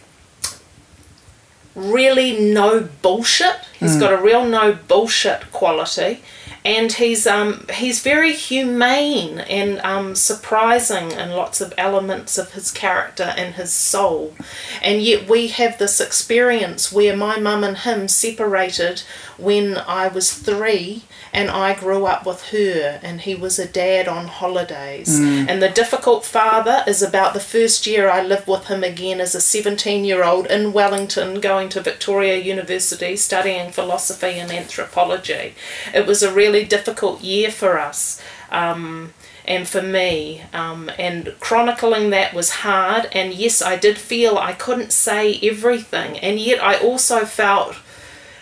really 1.74 2.38
no 2.38 2.86
bullshit. 3.00 3.56
He's 3.80 3.96
got 3.96 4.12
a 4.12 4.16
real 4.18 4.44
no 4.44 4.74
bullshit 4.88 5.50
quality, 5.52 6.22
and 6.64 6.92
he's 6.92 7.26
um 7.26 7.66
he's 7.74 8.02
very 8.02 8.32
humane 8.32 9.40
and 9.40 9.80
um 9.80 10.14
surprising 10.14 11.10
in 11.10 11.30
lots 11.30 11.60
of 11.60 11.74
elements 11.76 12.38
of 12.38 12.52
his 12.52 12.70
character 12.70 13.34
and 13.36 13.54
his 13.54 13.72
soul. 13.72 14.34
And 14.80 15.02
yet 15.02 15.28
we 15.28 15.48
have 15.48 15.78
this 15.78 16.00
experience 16.00 16.92
where 16.92 17.16
my 17.16 17.38
mum 17.38 17.64
and 17.64 17.78
him 17.78 18.08
separated 18.08 19.02
when 19.38 19.78
I 19.78 20.08
was 20.08 20.32
three. 20.32 21.02
And 21.32 21.50
I 21.50 21.74
grew 21.74 22.04
up 22.04 22.26
with 22.26 22.50
her, 22.50 23.00
and 23.02 23.22
he 23.22 23.34
was 23.34 23.58
a 23.58 23.66
dad 23.66 24.06
on 24.06 24.26
holidays. 24.26 25.18
And 25.48 25.62
the 25.62 25.70
difficult 25.70 26.26
father 26.26 26.84
is 26.86 27.02
about 27.02 27.32
the 27.32 27.40
first 27.40 27.86
year 27.86 28.10
I 28.10 28.22
lived 28.22 28.46
with 28.46 28.66
him 28.66 28.84
again 28.84 29.18
as 29.20 29.34
a 29.34 29.40
17 29.40 30.04
year 30.04 30.24
old 30.24 30.46
in 30.46 30.74
Wellington, 30.74 31.40
going 31.40 31.70
to 31.70 31.80
Victoria 31.80 32.36
University, 32.36 33.16
studying 33.16 33.72
philosophy 33.72 34.38
and 34.38 34.52
anthropology. 34.52 35.54
It 35.94 36.06
was 36.06 36.22
a 36.22 36.32
really 36.32 36.64
difficult 36.64 37.22
year 37.22 37.50
for 37.50 37.78
us. 37.78 38.20
Um, 38.50 39.14
and 39.44 39.66
for 39.66 39.82
me, 39.82 40.42
um, 40.52 40.90
and 40.98 41.34
chronicling 41.40 42.10
that 42.10 42.34
was 42.34 42.50
hard. 42.50 43.08
And 43.12 43.34
yes, 43.34 43.60
I 43.60 43.76
did 43.76 43.98
feel 43.98 44.38
I 44.38 44.52
couldn't 44.52 44.92
say 44.92 45.38
everything, 45.42 46.18
and 46.18 46.38
yet 46.38 46.62
I 46.62 46.78
also 46.78 47.24
felt 47.24 47.76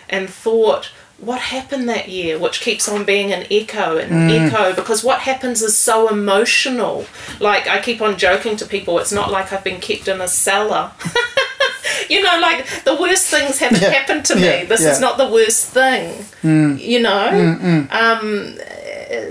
and 0.09 0.29
thought 0.29 0.91
what 1.21 1.39
happened 1.39 1.87
that 1.87 2.09
year 2.09 2.37
which 2.37 2.61
keeps 2.61 2.89
on 2.89 3.05
being 3.05 3.31
an 3.31 3.45
echo 3.51 3.97
and 3.97 4.11
mm. 4.11 4.47
echo 4.47 4.75
because 4.75 5.03
what 5.03 5.19
happens 5.21 5.61
is 5.61 5.77
so 5.77 6.09
emotional. 6.09 7.05
Like 7.39 7.67
i 7.67 7.79
keep 7.79 8.01
on 8.01 8.17
joking 8.17 8.55
to 8.57 8.65
people 8.65 8.99
it's 8.99 9.11
not 9.11 9.31
like 9.31 9.53
i've 9.53 9.63
been 9.63 9.79
kept 9.79 10.07
in 10.07 10.19
a 10.21 10.27
cellar. 10.27 10.91
You 12.09 12.21
know 12.21 12.39
like 12.41 12.65
the 12.83 12.95
worst 12.95 13.27
things 13.27 13.59
haven't 13.59 13.81
Yeah, 13.81 13.91
happened 13.91 14.25
to 14.25 14.39
yeah, 14.39 14.61
me 14.61 14.65
this 14.65 14.81
yeah. 14.81 14.91
is 14.91 14.99
not 14.99 15.17
the 15.17 15.29
worst 15.29 15.67
thing 15.67 16.25
mm. 16.41 16.79
you 16.79 16.99
know? 17.01 17.29
Mm, 17.31 17.91
um 17.91 18.57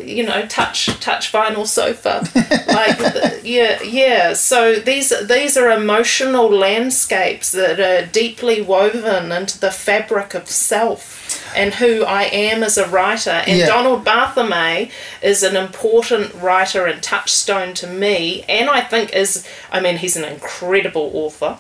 you 0.03 0.25
know 0.25 0.47
touch 0.47 0.87
touch 1.01 1.33
vinyl 1.33 1.67
sofa. 1.67 2.23
Like 2.67 3.45
yeah 3.45 3.83
yeah. 3.83 4.35
So 4.35 4.77
these 4.77 5.13
these 5.27 5.57
are 5.57 5.71
emotional 5.71 6.49
landscapes 6.49 7.53
that 7.53 7.81
are 7.81 8.07
deeply 8.07 8.63
woven 8.63 9.33
into 9.33 9.59
the 9.59 9.71
fabric 9.71 10.35
of 10.35 10.49
self 10.49 11.20
and 11.55 11.75
who 11.75 12.05
I 12.05 12.25
am 12.25 12.63
as 12.63 12.79
a 12.79 12.89
writer 12.89 13.31
and 13.31 13.59
Yeah. 13.59 13.67
Donald 13.67 14.05
Barthelme 14.05 14.91
is 15.23 15.43
an 15.43 15.57
important 15.57 16.35
writer 16.35 16.87
and 16.87 17.03
touchstone 17.03 17.75
to 17.75 17.87
me 17.87 18.45
and 18.49 18.71
I 18.71 18.81
think 18.81 19.13
is 19.15 19.47
I 19.73 19.81
mean 19.81 19.97
he's 19.99 20.17
an 20.17 20.25
incredible 20.25 21.11
author 21.15 21.59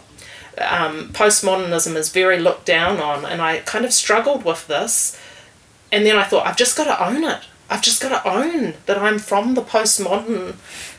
um, 0.59 1.09
postmodernism 1.13 1.97
is 1.97 2.11
very 2.11 2.39
looked 2.39 2.67
down 2.67 3.01
on 3.01 3.25
and 3.25 3.41
I 3.41 3.59
kind 3.61 3.85
of 3.85 3.93
struggled 3.93 4.45
with 4.45 4.67
this 4.67 5.19
and 5.93 6.05
then 6.07 6.17
I 6.17 6.25
thought 6.25 6.47
I've 6.47 6.57
just 6.57 6.77
got 6.77 6.85
to 6.85 7.05
own 7.05 7.25
it. 7.25 7.41
I've 7.69 7.83
just 7.83 8.03
got 8.03 8.11
to 8.23 8.29
own 8.29 8.75
that 8.87 8.99
I'm 8.99 9.19
from 9.19 9.55
the 9.55 9.63
postmodern 9.63 10.55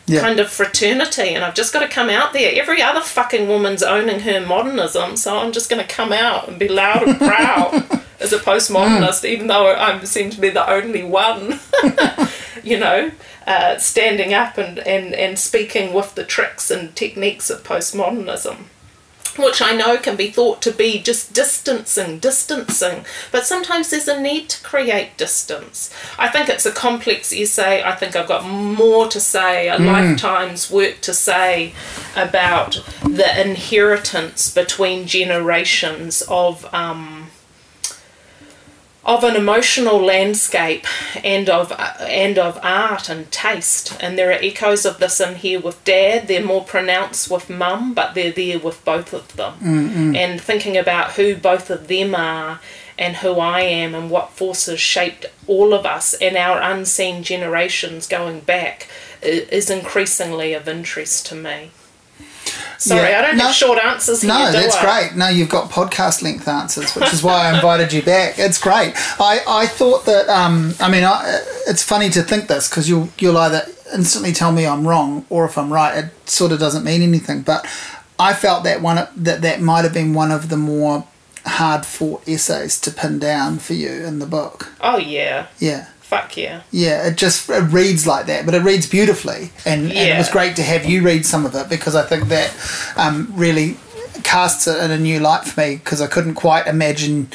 Yeah. 0.08 0.22
kind 0.22 0.39
of 0.39 0.49
fraternity 0.49 1.36
and 1.36 1.43
I've 1.43 1.56
just 1.56 1.72
got 1.72 1.82
to 1.82 1.88
come 1.88 2.10
out 2.10 2.34
there. 2.34 2.60
Every 2.60 2.82
other 2.82 3.02
fucking 3.02 3.47
woman's 3.47 3.84
owning 3.84 4.22
her 4.22 4.45
modernism, 4.45 5.16
so 5.16 5.38
I'm 5.38 5.52
just 5.52 5.70
going 5.70 5.86
to 5.86 5.88
come 5.88 6.12
out 6.12 6.47
and 6.47 6.60
be 6.60 6.68
loud 6.68 7.04
and 7.04 7.18
proud 7.18 8.02
as 8.20 8.34
a 8.34 8.39
postmodernist, 8.39 9.24
even 9.24 9.47
though 9.47 9.74
I 9.74 10.04
seem 10.04 10.30
to 10.32 10.41
be 10.41 10.49
the 10.49 10.70
only 10.70 11.04
one, 11.04 11.60
you 12.64 12.78
know, 12.80 13.12
uh, 13.47 13.78
standing 13.78 14.34
up 14.34 14.58
and, 14.58 14.80
and, 14.80 15.14
and 15.14 15.38
speaking 15.39 15.93
with 15.93 16.16
the 16.16 16.24
tricks 16.24 16.70
and 16.70 16.95
techniques 16.95 17.49
of 17.49 17.64
postmodernism 17.64 18.66
which 19.38 19.62
I 19.62 19.76
know 19.76 19.98
can 19.98 20.16
be 20.16 20.30
thought 20.30 20.62
to 20.64 20.72
be 20.72 21.00
just 21.00 21.34
distancing, 21.34 22.20
distancing, 22.20 23.06
but 23.32 23.46
sometimes 23.46 23.90
there's 23.90 24.08
a 24.08 24.20
need 24.20 24.50
to 24.50 24.64
create 24.64 25.18
distance. 25.18 25.94
I 26.18 26.28
think 26.30 26.50
it's 26.50 26.66
a 26.66 26.72
complex 26.72 27.32
essay. 27.32 27.84
I 27.84 27.96
think 27.96 28.16
I've 28.16 28.28
got 28.28 28.46
more 28.46 29.08
to 29.08 29.20
say, 29.20 29.70
a 29.70 29.78
lifetime's 29.78 30.70
work 30.70 31.02
to 31.02 31.14
say 31.14 31.74
about 32.16 32.84
the 33.04 33.42
inheritance 33.42 34.54
between 34.54 35.06
generations 35.08 36.24
of. 36.28 36.72
Um, 36.74 37.21
of 39.04 39.24
an 39.24 39.36
emotional 39.36 39.97
landscape 39.97 40.86
and 41.24 41.49
of 41.49 41.72
and 42.02 42.38
of 42.38 42.60
art 42.62 43.10
and 43.10 43.32
taste. 43.32 43.97
And 43.99 44.18
there 44.18 44.30
are 44.30 44.34
echoes 44.34 44.86
of 44.86 44.99
this 44.99 45.20
in 45.20 45.36
here 45.36 45.60
with 45.60 45.84
dad. 45.84 46.28
They're 46.28 46.45
more 46.45 46.64
pronounced 46.64 47.30
with 47.32 47.49
mum 47.49 47.93
but 47.93 48.14
they're 48.14 48.32
there 48.32 48.60
with 48.60 48.84
both 48.86 49.14
of 49.14 49.36
them. 49.36 49.56
And 50.16 50.39
thinking 50.39 50.78
about 50.78 51.14
who 51.14 51.36
both 51.36 51.70
of 51.70 51.88
them 51.88 52.14
are 52.16 52.60
and 52.99 53.18
who 53.18 53.39
I 53.39 53.62
am 53.62 53.95
and 53.95 54.12
what 54.12 54.32
forces 54.32 54.80
shaped 54.80 55.26
all 55.47 55.74
of 55.74 55.86
us 55.86 56.14
and 56.16 56.38
our 56.38 56.62
unseen 56.62 57.24
generations 57.24 58.06
going 58.08 58.41
back 58.41 58.88
is 59.24 59.70
increasingly 59.72 60.54
of 60.54 60.68
interest 60.68 61.26
to 61.28 61.36
me 61.36 61.72
sorry 62.78 63.10
Yeah. 63.10 63.20
I 63.20 63.22
don't 63.24 63.38
No- 63.38 63.45
have 63.47 63.56
short 63.56 63.80
answers 63.84 64.22
here 64.22 64.30
No, 64.34 64.52
that's 64.52 64.76
I? 64.76 64.82
great. 64.84 65.16
No, 65.18 65.28
you've 65.30 65.49
got 65.49 65.70
podcast 65.70 66.22
length 66.22 66.47
answers, 66.47 66.93
which 66.95 67.14
is 67.14 67.22
why 67.24 67.47
I 67.49 67.56
invited 67.56 67.93
you 67.93 68.02
back. 68.02 68.38
It's 68.39 68.58
great. 68.58 68.93
I, 69.20 69.41
I 69.47 69.68
thought 69.68 70.06
that, 70.06 70.30
um, 70.30 70.74
I 70.80 70.89
mean, 70.89 71.04
I, 71.04 71.41
it's 71.68 71.84
funny 71.84 72.10
to 72.12 72.22
think 72.24 72.47
this 72.47 72.70
because 72.70 72.88
you'll, 72.89 73.10
you'll 73.20 73.38
either 73.38 73.66
instantly 73.93 74.32
tell 74.34 74.52
me 74.52 74.66
I'm 74.66 74.88
wrong 74.88 75.26
or 75.30 75.45
if 75.45 75.58
I'm 75.58 75.72
right, 75.72 76.06
it 76.06 76.30
sort 76.30 76.52
of 76.52 76.60
doesn't 76.60 76.84
mean 76.84 77.02
anything. 77.02 77.41
But 77.41 77.66
I 78.20 78.34
felt 78.34 78.64
that 78.64 78.82
one 78.82 79.08
that 79.18 79.41
that 79.41 79.62
might 79.62 79.84
have 79.84 79.93
been 79.93 80.14
one 80.14 80.32
of 80.32 80.49
the 80.49 80.58
more 80.58 81.06
hard 81.45 81.86
fought 81.88 82.28
essays 82.28 82.80
to 82.82 82.91
pin 82.91 83.18
down 83.18 83.58
for 83.58 83.74
you 83.74 83.89
in 83.89 84.20
the 84.20 84.26
book. 84.28 84.72
Oh 84.80 84.97
yeah. 84.97 85.47
Yeah. 85.60 85.88
Fuck 86.12 86.36
yeah. 86.36 86.64
Yeah, 86.72 87.07
it 87.07 87.16
just 87.16 87.49
it 87.49 87.72
reads 87.72 88.05
like 88.05 88.26
that, 88.26 88.45
but 88.45 88.53
it 88.53 88.64
reads 88.64 88.86
beautifully, 88.86 89.51
and, 89.66 89.84
and 89.84 89.93
it 89.93 90.18
was 90.18 90.28
great 90.28 90.57
to 90.57 90.62
have 90.62 90.84
you 90.84 91.03
read 91.03 91.26
some 91.26 91.45
of 91.45 91.55
it 91.55 91.70
because 91.70 91.95
I 91.95 92.03
think 92.03 92.28
that 92.28 92.53
um, 92.97 93.32
really 93.34 93.78
casts 94.24 94.68
it 94.68 94.84
in 94.84 94.91
a 94.91 94.97
new 94.97 95.22
light 95.22 95.45
for 95.45 95.57
me 95.62 95.78
because 95.78 96.01
I 96.01 96.07
couldn't 96.07 96.36
quite 96.36 96.68
imagine 96.68 97.30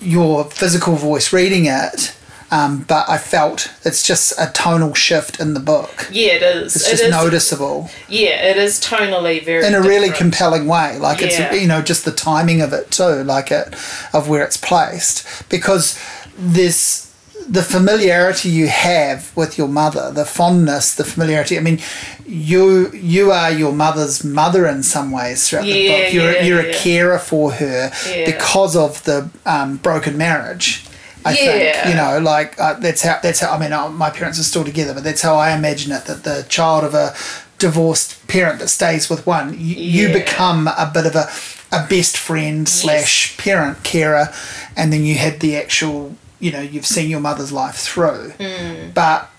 your 0.00 0.44
physical 0.44 0.96
voice 0.96 1.30
reading 1.30 1.66
it, 1.66 2.16
um, 2.50 2.86
but 2.88 3.06
I 3.06 3.18
felt 3.18 3.70
it's 3.84 4.02
just 4.02 4.32
a 4.38 4.50
tonal 4.54 4.94
shift 4.94 5.38
in 5.38 5.52
the 5.52 5.60
book. 5.60 6.08
Yeah, 6.10 6.32
it 6.36 6.42
is. 6.42 6.76
It's 6.76 6.88
just 6.88 7.02
is- 7.02 7.10
noticeable 7.10 7.90
Yeah, 8.08 8.46
it 8.48 8.56
is 8.56 8.80
tonally 8.80 9.44
very 9.44 9.66
in 9.66 9.74
a 9.74 9.82
really 9.82 10.08
compelling 10.10 10.66
way. 10.66 10.96
Like 10.98 11.20
Yeah. 11.20 11.26
it's 11.52 11.60
you 11.60 11.68
know 11.68 11.82
just 11.82 12.06
the 12.06 12.12
timing 12.12 12.62
of 12.62 12.72
it 12.72 12.90
too, 12.90 13.22
like 13.24 13.50
it 13.50 13.74
of 14.14 14.26
where 14.26 14.42
it's 14.42 14.56
placed 14.56 15.46
because 15.50 15.98
there's 16.38 17.03
the 17.48 17.62
familiarity 17.62 18.48
you 18.48 18.68
have 18.68 19.34
with 19.36 19.58
your 19.58 19.68
mother, 19.68 20.10
the 20.12 20.24
fondness, 20.24 20.94
the 20.94 21.04
familiarity. 21.04 21.56
I 21.58 21.60
mean, 21.60 21.80
you 22.26 22.90
you 22.92 23.30
are 23.32 23.50
your 23.50 23.72
mother's 23.72 24.24
mother 24.24 24.66
in 24.66 24.82
some 24.82 25.10
ways 25.10 25.48
throughout 25.48 25.64
the 25.64 25.88
book. 25.88 26.12
You're 26.12 26.32
yeah, 26.32 26.42
you're 26.42 26.60
a 26.60 26.68
yeah. 26.68 26.78
carer 26.78 27.18
for 27.18 27.52
her 27.52 27.90
Yeah. 28.08 28.24
because 28.26 28.76
of 28.76 29.02
the 29.04 29.28
um, 29.46 29.76
broken 29.78 30.16
marriage. 30.16 30.84
I 31.26 31.34
think 31.34 31.88
you 31.88 31.94
know, 31.94 32.18
like 32.20 32.58
uh, 32.60 32.74
that's 32.74 33.02
how 33.02 33.18
that's 33.22 33.40
how. 33.40 33.52
I 33.54 33.58
mean, 33.58 33.72
uh, 33.72 33.88
my 33.88 34.10
parents 34.10 34.38
are 34.38 34.42
still 34.44 34.64
together, 34.64 34.92
but 34.94 35.04
that's 35.04 35.22
how 35.22 35.36
I 35.36 35.52
imagine 35.56 35.90
it. 35.92 36.04
That 36.04 36.22
the 36.24 36.44
child 36.48 36.84
of 36.84 36.92
a 36.94 37.14
divorced 37.58 38.26
parent 38.28 38.58
that 38.58 38.68
stays 38.68 39.08
with 39.08 39.26
one, 39.26 39.54
you, 39.54 39.76
you 39.76 40.12
become 40.12 40.68
a 40.68 40.90
bit 40.92 41.06
of 41.06 41.14
a 41.14 41.28
a 41.72 41.86
best 41.88 42.16
friend 42.18 42.68
slash 42.68 43.36
parent 43.38 43.82
carer, 43.84 44.28
and 44.76 44.92
then 44.92 45.02
you 45.04 45.14
had 45.14 45.40
the 45.40 45.56
actual. 45.56 46.14
You 46.44 46.52
know, 46.52 46.60
you've 46.60 46.86
seen 46.96 47.08
your 47.08 47.20
mother's 47.28 47.52
life 47.52 47.76
through, 47.76 48.32
Mm. 48.38 48.92
but 48.92 49.30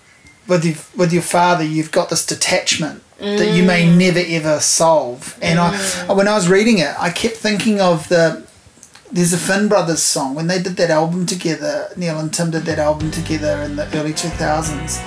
with 0.48 0.64
your, 0.64 0.74
with 0.96 1.12
your 1.12 1.22
father, 1.22 1.62
you've 1.64 1.92
got 1.92 2.10
this 2.10 2.24
detachment 2.26 3.02
that 3.20 3.50
you 3.56 3.62
may 3.62 3.82
Mm. 3.86 3.96
never 3.96 4.22
ever 4.38 4.60
solve. 4.60 5.36
And 5.40 5.56
I, 5.60 5.68
when 6.18 6.26
I 6.26 6.34
was 6.34 6.48
reading 6.48 6.78
it, 6.78 6.92
I 6.98 7.10
kept 7.10 7.36
thinking 7.36 7.80
of 7.80 8.08
the 8.08 8.42
there's 9.12 9.32
a 9.32 9.38
Finn 9.38 9.68
Brothers 9.68 10.02
song 10.02 10.34
when 10.34 10.48
they 10.48 10.60
did 10.60 10.76
that 10.78 10.90
album 10.90 11.26
together. 11.26 11.74
Neil 11.96 12.18
and 12.18 12.32
Tim 12.34 12.50
did 12.50 12.64
that 12.64 12.80
album 12.80 13.12
together 13.12 13.62
in 13.62 13.76
the 13.76 13.86
early 13.96 14.12
two 14.12 14.28
thousands. 14.30 14.98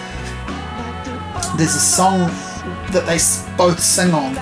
There's 1.58 1.76
a 1.76 1.80
song 1.98 2.20
that 2.94 3.04
they 3.06 3.20
both 3.58 3.80
sing 3.82 4.14
on 4.14 4.36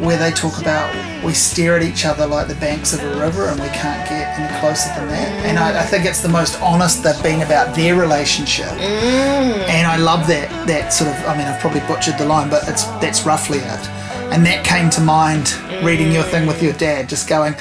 where 0.00 0.18
they 0.18 0.30
talk 0.30 0.60
about 0.60 0.88
we 1.24 1.32
stare 1.32 1.76
at 1.76 1.82
each 1.82 2.04
other 2.04 2.26
like 2.26 2.48
the 2.48 2.54
banks 2.56 2.92
of 2.92 3.02
a 3.02 3.20
river 3.20 3.48
and 3.48 3.60
we 3.60 3.68
can't 3.68 4.08
get 4.08 4.38
any 4.38 4.60
closer 4.60 4.88
than 4.94 5.08
that. 5.08 5.44
And 5.44 5.58
I, 5.58 5.82
I 5.82 5.84
think 5.84 6.04
it's 6.04 6.22
the 6.22 6.28
most 6.28 6.60
honest 6.62 7.02
they've 7.02 7.22
been 7.22 7.42
about 7.42 7.74
their 7.74 7.96
relationship. 7.96 8.68
Mm. 8.68 9.68
And 9.68 9.86
I 9.86 9.96
love 9.96 10.26
that 10.28 10.66
that 10.66 10.92
sort 10.92 11.10
of 11.10 11.16
I 11.26 11.36
mean 11.36 11.46
I've 11.46 11.60
probably 11.60 11.80
butchered 11.80 12.18
the 12.18 12.26
line, 12.26 12.48
but 12.48 12.68
it's 12.68 12.84
that's 13.02 13.26
roughly 13.26 13.58
it. 13.58 13.88
And 14.30 14.44
that 14.44 14.64
came 14.64 14.90
to 14.90 15.00
mind 15.00 15.54
reading 15.82 16.12
your 16.12 16.22
thing 16.22 16.46
with 16.46 16.62
your 16.62 16.74
dad, 16.74 17.08
just 17.08 17.28
going, 17.28 17.54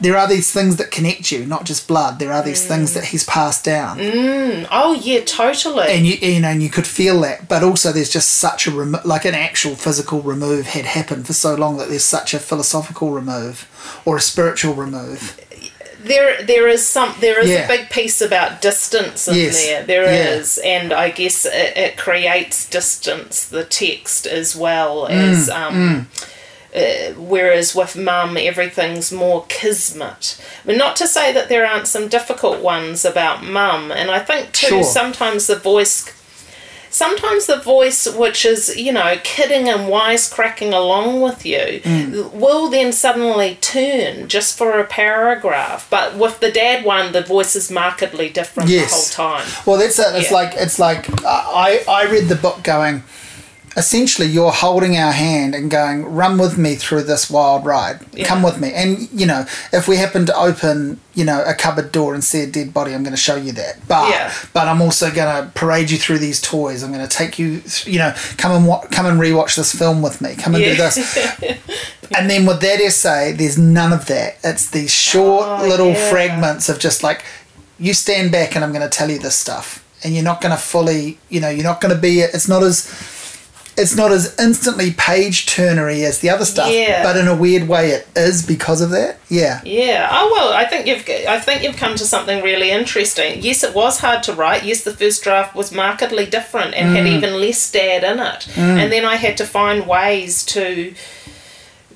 there 0.00 0.16
are 0.16 0.28
these 0.28 0.52
things 0.52 0.76
that 0.76 0.90
connect 0.90 1.32
you, 1.32 1.44
not 1.46 1.64
just 1.64 1.88
blood. 1.88 2.18
There 2.18 2.32
are 2.32 2.42
these 2.42 2.64
things 2.66 2.94
that 2.94 3.04
he's 3.06 3.24
passed 3.24 3.64
down, 3.64 3.98
Oh 4.70 4.92
yeah, 5.00 5.20
totally. 5.24 5.88
and 5.88 6.06
you 6.06 6.14
you 6.14 6.40
know, 6.40 6.48
and 6.48 6.62
you 6.62 6.70
could 6.70 6.86
feel 6.86 7.20
that. 7.22 7.48
But 7.48 7.62
also, 7.62 7.90
there's 7.92 8.10
just 8.10 8.30
such 8.30 8.66
a 8.66 8.70
remo- 8.70 9.02
like 9.04 9.24
an 9.24 9.34
actual 9.34 9.74
physical 9.74 10.20
remove 10.22 10.66
had 10.68 10.84
happened 10.84 11.26
for 11.26 11.32
so 11.32 11.54
long 11.54 11.76
that 11.78 11.88
there's 11.88 12.04
such 12.04 12.32
a 12.34 12.38
philosophical 12.38 13.10
remove 13.10 13.66
or 14.04 14.16
a 14.16 14.20
spiritual 14.20 14.74
remove. 14.74 15.36
there 16.04 16.40
there 16.44 16.68
is 16.68 16.86
some 16.86 17.12
there 17.20 17.40
is 17.40 17.50
Yeah. 17.50 17.64
a 17.64 17.68
big 17.68 17.90
piece 17.90 18.20
about 18.20 18.62
distance 18.62 19.26
in 19.26 19.34
Yes. 19.34 19.56
there 19.66 19.82
There 19.84 20.04
Yeah. 20.04 20.28
is, 20.38 20.58
and 20.58 20.92
i 20.92 21.10
guess 21.10 21.44
it, 21.44 21.76
it 21.76 21.96
creates 21.98 22.68
distance 22.70 23.44
the 23.44 23.64
text 23.64 24.24
as 24.24 24.54
well 24.54 25.08
Mm, 25.08 25.10
as 25.32 25.50
um 25.50 26.08
Uh, 26.74 27.12
whereas 27.16 27.74
with 27.74 27.96
mum 27.96 28.36
everything's 28.36 29.10
more 29.10 29.44
kismet 29.48 30.38
but 30.66 30.76
not 30.76 30.94
to 30.96 31.06
say 31.08 31.32
that 31.32 31.48
there 31.48 31.66
aren't 31.66 31.86
some 31.86 32.08
difficult 32.08 32.60
ones 32.62 33.06
about 33.06 33.42
mum 33.42 33.90
and 33.90 34.10
i 34.10 34.18
think 34.18 34.52
too 34.52 34.66
Sure. 34.66 34.84
sometimes 34.84 35.46
the 35.46 35.56
voice 35.56 36.12
sometimes 36.90 37.46
the 37.46 37.56
voice 37.58 38.06
which 38.06 38.44
is 38.44 38.76
you 38.76 38.92
know 38.92 39.16
kidding 39.22 39.68
and 39.68 39.88
wisecracking 39.88 40.72
along 40.72 41.20
with 41.20 41.44
you 41.44 41.80
Mm. 41.84 42.32
will 42.32 42.68
then 42.68 42.92
suddenly 42.92 43.56
turn 43.60 44.28
just 44.28 44.56
for 44.58 44.78
a 44.78 44.84
paragraph 44.84 45.86
but 45.90 46.16
with 46.16 46.40
the 46.40 46.50
dad 46.50 46.84
one 46.84 47.12
the 47.12 47.22
voice 47.22 47.54
is 47.56 47.70
markedly 47.70 48.28
different 48.28 48.68
Yes. 48.68 48.90
the 48.90 49.22
whole 49.22 49.32
time 49.32 49.46
Well, 49.66 49.78
that's 49.78 49.98
it. 49.98 50.14
It's 50.16 50.30
Yeah. 50.30 50.36
like 50.36 50.52
it's 50.56 50.78
like 50.78 51.08
I 51.24 51.82
I 51.88 52.04
read 52.04 52.28
the 52.28 52.36
book 52.36 52.62
going. 52.62 53.04
Essentially, 53.78 54.26
you're 54.26 54.50
holding 54.50 54.96
our 54.98 55.12
hand 55.12 55.54
and 55.54 55.70
going, 55.70 56.04
"Run 56.04 56.36
with 56.36 56.58
me 56.58 56.74
through 56.74 57.04
this 57.04 57.30
wild 57.30 57.64
ride. 57.64 58.00
Come 58.24 58.42
with 58.42 58.58
me." 58.60 58.72
And 58.74 59.08
you 59.12 59.24
know, 59.24 59.46
if 59.72 59.86
we 59.88 59.96
happen 59.96 60.26
to 60.26 60.36
open, 60.36 61.00
you 61.14 61.24
know, 61.24 61.42
a 61.46 61.54
cupboard 61.54 61.92
door 61.92 62.12
and 62.12 62.22
see 62.24 62.40
a 62.42 62.46
dead 62.46 62.74
body, 62.74 62.92
I'm 62.92 63.02
going 63.04 63.14
to 63.14 63.26
show 63.28 63.36
you 63.36 63.52
that. 63.52 63.74
But 63.86 64.10
Yeah. 64.10 64.32
but 64.52 64.66
I'm 64.68 64.82
also 64.82 65.10
going 65.12 65.30
to 65.44 65.50
parade 65.54 65.90
you 65.92 65.96
through 65.98 66.18
these 66.18 66.40
toys. 66.40 66.82
I'm 66.82 66.92
going 66.92 67.06
to 67.08 67.16
take 67.16 67.38
you, 67.38 67.62
you 67.84 67.98
know, 67.98 68.12
come 68.36 68.52
and 68.52 68.66
wa- 68.66 68.84
come 68.90 69.06
and 69.06 69.20
rewatch 69.20 69.54
this 69.56 69.72
film 69.74 70.02
with 70.02 70.20
me. 70.20 70.34
Come 70.34 70.54
and 70.56 70.64
do 70.64 70.74
this. 70.74 70.98
And 72.16 72.30
then 72.30 72.46
with 72.46 72.60
that 72.62 72.80
essay, 72.80 73.32
there's 73.32 73.58
none 73.58 73.92
of 73.92 74.06
that. 74.06 74.38
It's 74.42 74.70
these 74.70 74.90
short 74.90 75.46
Oh, 75.46 75.66
little 75.68 75.88
yeah. 75.92 76.10
fragments 76.10 76.70
of 76.70 76.78
just 76.78 77.02
like, 77.02 77.22
you 77.78 77.92
stand 77.92 78.32
back 78.32 78.54
and 78.56 78.64
I'm 78.64 78.72
going 78.72 78.88
to 78.88 78.96
tell 78.98 79.10
you 79.10 79.18
this 79.18 79.38
stuff. 79.38 79.84
And 80.02 80.14
you're 80.14 80.24
not 80.24 80.40
going 80.40 80.52
to 80.52 80.56
fully, 80.60 81.18
you 81.28 81.38
know, 81.40 81.50
you're 81.50 81.64
not 81.64 81.82
going 81.82 81.94
to 81.94 82.00
be, 82.00 82.20
it's 82.20 82.48
not 82.48 82.62
as, 82.62 82.86
it's 83.78 83.94
not 83.96 84.10
as 84.12 84.34
instantly 84.38 84.90
page 84.92 85.46
turnery 85.46 86.04
as 86.04 86.18
the 86.18 86.30
other 86.30 86.44
stuff. 86.44 86.70
Yeah. 86.72 87.02
But 87.02 87.16
in 87.16 87.28
a 87.28 87.36
weird 87.36 87.68
way, 87.68 87.90
it 87.90 88.06
is 88.16 88.44
because 88.46 88.80
of 88.80 88.90
that. 88.90 89.18
Yeah. 89.28 89.60
Yeah. 89.64 90.08
Oh 90.10 90.30
well, 90.34 90.52
I 90.52 90.64
think 90.66 90.86
you've 90.86 91.04
I 91.28 91.38
think 91.38 91.62
you've 91.62 91.76
come 91.76 91.94
to 91.96 92.04
something 92.04 92.42
really 92.42 92.70
interesting. 92.70 93.40
Yes, 93.42 93.62
it 93.62 93.74
was 93.74 94.00
hard 94.00 94.22
to 94.24 94.32
write. 94.34 94.64
Yes, 94.64 94.82
the 94.84 94.94
first 94.94 95.22
draft 95.22 95.54
was 95.54 95.72
markedly 95.72 96.26
different 96.26 96.74
and 96.74 96.88
Mm. 96.90 96.96
had 96.96 97.06
even 97.06 97.40
less 97.40 97.70
dad 97.70 98.04
in 98.04 98.18
it. 98.18 98.48
And 98.56 98.90
then 98.92 99.04
I 99.04 99.16
had 99.16 99.36
to 99.38 99.46
find 99.46 99.86
ways 99.86 100.44
to 100.46 100.94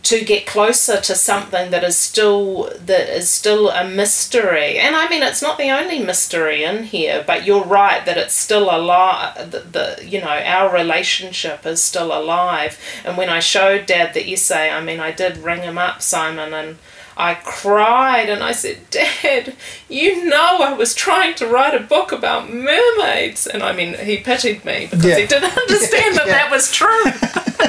to 0.02 0.24
get 0.24 0.46
closer 0.46 1.00
to 1.00 1.14
something 1.14 1.70
that 1.70 1.84
is 1.84 1.96
still 1.96 2.64
that 2.80 3.08
is 3.08 3.30
still 3.30 3.70
a 3.70 3.88
mystery. 3.88 4.78
And 4.78 4.96
I 4.96 5.08
mean, 5.08 5.22
it's 5.22 5.42
not 5.42 5.58
the 5.58 5.70
only 5.70 6.00
mystery 6.00 6.64
in 6.64 6.84
here, 6.84 7.22
but 7.26 7.44
you're 7.46 7.64
right 7.64 8.04
that 8.04 8.18
it's 8.18 8.34
still 8.34 8.64
alive. 8.64 9.50
The, 9.50 9.60
the 9.60 10.04
you 10.04 10.20
know 10.20 10.28
our 10.28 10.72
relationship 10.72 11.64
is 11.64 11.82
still 11.82 12.12
alive. 12.12 12.78
And 13.04 13.16
when 13.16 13.28
I 13.28 13.40
showed 13.40 13.86
Dad 13.86 14.14
the 14.14 14.32
essay, 14.32 14.70
I 14.70 14.82
mean, 14.82 15.00
I 15.00 15.12
did 15.12 15.38
ring 15.38 15.62
him 15.62 15.78
up, 15.78 16.02
Simon, 16.02 16.52
and. 16.52 16.78
I 17.16 17.34
cried 17.34 18.28
and 18.28 18.42
I 18.42 18.52
said, 18.52 18.78
Dad, 18.90 19.54
you 19.88 20.24
know 20.26 20.58
I 20.60 20.72
was 20.72 20.94
trying 20.94 21.34
to 21.36 21.46
write 21.46 21.74
a 21.74 21.80
book 21.84 22.10
about 22.12 22.52
mermaids. 22.52 23.46
And 23.46 23.62
I 23.62 23.72
mean, 23.72 23.94
he 23.94 24.18
pitied 24.18 24.64
me 24.64 24.86
because 24.90 25.04
Yeah. 25.04 25.18
he 25.18 25.26
didn't 25.26 25.56
understand 25.64 26.16
that 26.16 26.26
Yeah. 26.26 26.32
that 26.32 26.50
was 26.50 26.70
true. 26.72 27.04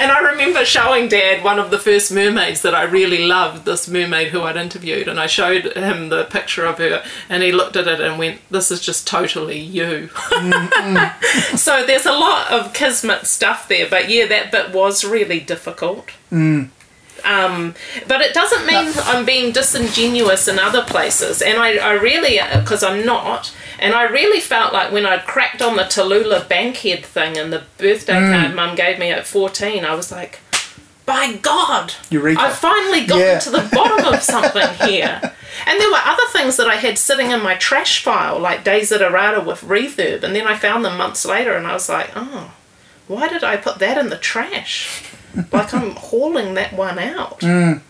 and 0.00 0.10
I 0.12 0.20
remember 0.32 0.64
showing 0.64 1.08
Dad 1.08 1.44
one 1.44 1.58
of 1.58 1.70
the 1.70 1.78
first 1.78 2.10
mermaids 2.12 2.62
that 2.62 2.74
I 2.74 2.84
really 2.84 3.26
loved, 3.26 3.64
this 3.64 3.88
mermaid 3.88 4.28
who 4.28 4.42
I'd 4.42 4.56
interviewed, 4.56 5.08
and 5.08 5.20
I 5.20 5.26
showed 5.26 5.66
him 5.76 6.08
the 6.08 6.24
picture 6.24 6.64
of 6.66 6.78
her, 6.78 7.02
and 7.28 7.42
he 7.42 7.52
looked 7.52 7.76
at 7.76 7.86
it 7.86 8.00
and 8.00 8.18
went, 8.18 8.40
"This 8.50 8.70
is 8.70 8.80
just 8.80 9.06
totally 9.06 9.58
you." 9.58 10.08
Mm-hmm. 10.14 11.56
so 11.56 11.84
there's 11.86 12.06
a 12.06 12.12
lot 12.12 12.50
of 12.50 12.72
kismet 12.72 13.26
stuff 13.26 13.68
there, 13.68 13.86
but 13.88 14.08
yeah, 14.08 14.26
that 14.26 14.50
bit 14.50 14.70
was 14.72 15.04
really 15.04 15.40
difficult. 15.40 16.08
Mm. 16.30 16.70
Um, 17.24 17.74
but 18.08 18.20
it 18.20 18.34
doesn't 18.34 18.66
mean 18.66 18.92
I'm 19.04 19.24
being 19.24 19.52
disingenuous 19.52 20.48
in 20.48 20.58
other 20.58 20.82
places, 20.82 21.40
and 21.42 21.58
I, 21.58 21.76
I 21.76 21.92
really, 21.92 22.38
because 22.60 22.82
I'm 22.82 23.04
not, 23.06 23.54
and 23.78 23.94
I 23.94 24.04
really 24.04 24.40
felt 24.40 24.72
like 24.72 24.92
when 24.92 25.06
I'd 25.06 25.24
cracked 25.26 25.62
on 25.62 25.76
the 25.76 25.82
Tallulah 25.84 26.48
Bankhead 26.48 27.04
thing 27.04 27.36
and 27.38 27.52
the 27.52 27.62
birthday 27.78 28.14
card 28.14 28.54
Mum 28.54 28.74
gave 28.76 28.98
me 28.98 29.10
at 29.10 29.26
14, 29.26 29.84
I 29.84 29.94
was 29.94 30.10
like, 30.10 30.40
by 31.06 31.34
God, 31.42 31.94
Eureka. 32.10 32.40
I 32.40 32.50
finally 32.50 33.06
gotten 33.06 33.24
Yeah. 33.26 33.38
to 33.40 33.50
the 33.50 33.68
bottom 33.72 34.12
of 34.12 34.22
something 34.22 34.68
here. 34.88 35.20
And 35.66 35.78
there 35.78 35.90
were 35.90 36.00
other 36.02 36.22
things 36.32 36.56
that 36.56 36.66
I 36.66 36.76
had 36.76 36.96
sitting 36.98 37.30
in 37.30 37.42
my 37.42 37.54
trash 37.54 38.02
file, 38.02 38.38
like 38.38 38.64
Desiderata 38.64 39.44
with 39.44 39.60
reverb, 39.60 40.22
and 40.24 40.34
then 40.34 40.46
I 40.46 40.56
found 40.56 40.82
them 40.84 40.96
months 40.96 41.24
later, 41.26 41.52
and 41.52 41.66
I 41.66 41.74
was 41.74 41.88
like, 41.90 42.10
oh, 42.16 42.52
why 43.06 43.28
did 43.28 43.44
I 43.44 43.58
put 43.58 43.78
that 43.78 43.98
in 43.98 44.08
the 44.08 44.16
trash? 44.16 45.04
Like 45.52 45.74
I'm 45.74 45.90
hauling 45.92 46.54
that 46.54 46.72
one 46.74 46.98
out. 46.98 47.40
Mm. 47.40 47.80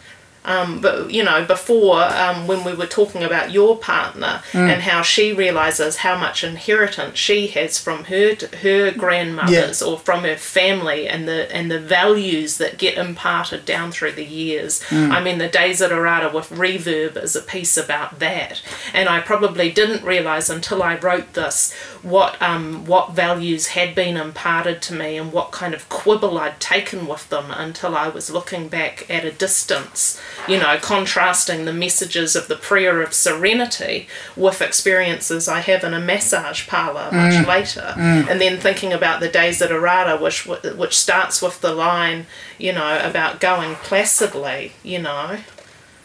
Um, 0.45 0.80
but 0.80 1.11
you 1.11 1.22
know, 1.22 1.45
before 1.45 2.03
um, 2.03 2.47
when 2.47 2.64
we 2.64 2.74
were 2.74 2.86
talking 2.86 3.22
about 3.22 3.53
your 3.53 3.76
partner 3.76 4.43
and 4.72 4.82
how 4.82 5.03
she 5.03 5.32
realizes 5.32 5.97
how 5.99 6.18
much 6.18 6.43
inheritance 6.43 7.16
she 7.18 7.47
has 7.49 7.78
from 7.78 8.05
her 8.05 8.34
her 8.62 8.90
grandmothers 8.90 9.82
or 9.82 9.99
from 9.99 10.24
her 10.24 10.36
family, 10.36 11.07
and 11.09 11.28
the 11.28 11.55
and 11.55 11.70
the 11.70 11.78
values 11.78 12.59
that 12.59 12.76
get 12.78 12.99
imparted 12.99 13.64
down 13.64 13.93
through 13.93 14.12
the 14.12 14.24
years. 14.24 14.82
I 15.12 15.22
mean, 15.22 15.38
the 15.38 15.49
Desiderata 15.49 16.32
with 16.32 16.51
Reverb 16.51 17.16
is 17.22 17.36
a 17.36 17.43
piece 17.43 17.76
about 17.76 18.18
that, 18.18 18.61
and 18.93 19.09
I 19.09 19.20
probably 19.20 19.70
didn't 19.70 20.05
realize 20.05 20.51
until 20.51 20.82
I 20.82 20.97
wrote 20.97 21.34
this 21.34 21.72
what 22.03 22.40
um, 22.43 22.84
what 22.84 23.12
values 23.12 23.68
had 23.68 23.95
been 23.95 24.16
imparted 24.16 24.82
to 24.82 24.95
me 24.95 25.16
and 25.16 25.32
what 25.32 25.53
kind 25.53 25.72
of 25.72 25.88
quibble 25.88 26.36
I'd 26.38 26.59
taken 26.59 27.07
with 27.07 27.28
them 27.28 27.51
until 27.51 27.97
I 27.97 28.09
was 28.09 28.28
looking 28.30 28.68
back 28.68 29.09
at 29.09 29.24
a 29.24 29.30
distance 29.30 30.20
you 30.48 30.58
know, 30.58 30.78
contrasting 30.80 31.64
the 31.64 31.72
messages 31.72 32.34
of 32.34 32.48
the 32.48 32.56
prayer 32.56 33.00
of 33.00 33.14
serenity 33.14 34.08
with 34.36 34.60
experiences 34.60 35.48
I 35.48 35.60
have 35.60 35.84
in 35.84 35.94
a 35.94 36.00
massage 36.00 36.66
parlour 36.66 37.10
much 37.12 37.46
later, 37.46 37.94
and 37.96 38.40
then 38.40 38.58
thinking 38.58 38.92
about 38.92 39.20
the 39.20 39.28
Desiderata, 39.28 40.20
which 40.20 40.46
which 40.46 40.98
starts 40.98 41.40
with 41.40 41.60
the 41.60 41.72
line, 41.72 42.26
you 42.58 42.72
know, 42.72 43.00
about 43.02 43.40
going 43.40 43.74
placidly, 43.76 44.72
you 44.82 45.00
know. 45.00 45.38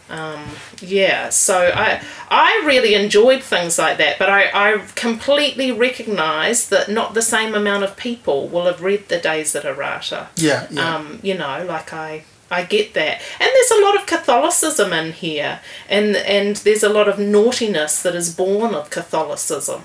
Um, 0.09 0.41
yeah, 0.80 1.30
so 1.30 1.71
I 1.75 2.01
I 2.30 2.63
really 2.65 2.93
enjoyed 2.93 3.43
things 3.43 3.78
like 3.78 3.97
that, 3.97 4.17
but 4.17 4.30
I, 4.30 4.49
I 4.53 4.86
completely 4.95 5.71
recognise 5.71 6.69
that 6.69 6.89
not 6.89 7.13
the 7.13 7.21
same 7.21 7.53
amount 7.53 7.84
of 7.84 7.97
people 7.97 8.47
will 8.47 8.65
have 8.65 8.82
read 8.82 9.09
the 9.09 9.17
Desiderata. 9.17 10.28
Yeah, 10.38 10.67
yeah. 10.69 10.95
Um, 10.95 11.19
you 11.23 11.34
know, 11.38 11.65
like 11.67 11.91
I 11.91 12.23
I 12.50 12.64
get 12.64 12.93
that. 12.93 13.22
And 13.39 13.50
there's 13.54 13.72
a 13.72 13.82
lot 13.84 13.95
of 14.00 14.06
Catholicism 14.06 14.93
in 14.93 15.12
here 15.14 15.60
and 15.89 16.16
and 16.16 16.56
there's 16.58 16.84
a 16.84 16.89
lot 16.89 17.08
of 17.08 17.20
naughtiness 17.20 18.02
that 18.04 18.16
is 18.16 18.34
born 18.34 18.74
of 18.74 18.89
Catholicism. 18.89 19.82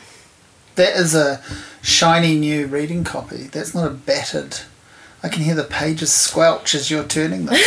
that 0.76 0.96
is 0.96 1.14
a 1.14 1.40
shiny 1.82 2.34
new 2.38 2.66
reading 2.66 3.04
copy. 3.04 3.44
That's 3.52 3.74
not 3.74 3.86
a 3.86 3.90
battered. 3.90 4.58
I 5.24 5.28
can 5.28 5.42
hear 5.42 5.54
the 5.54 5.64
pages 5.64 6.12
squelch 6.12 6.74
as 6.74 6.90
you're 6.90 7.04
turning 7.04 7.46
them. 7.46 7.56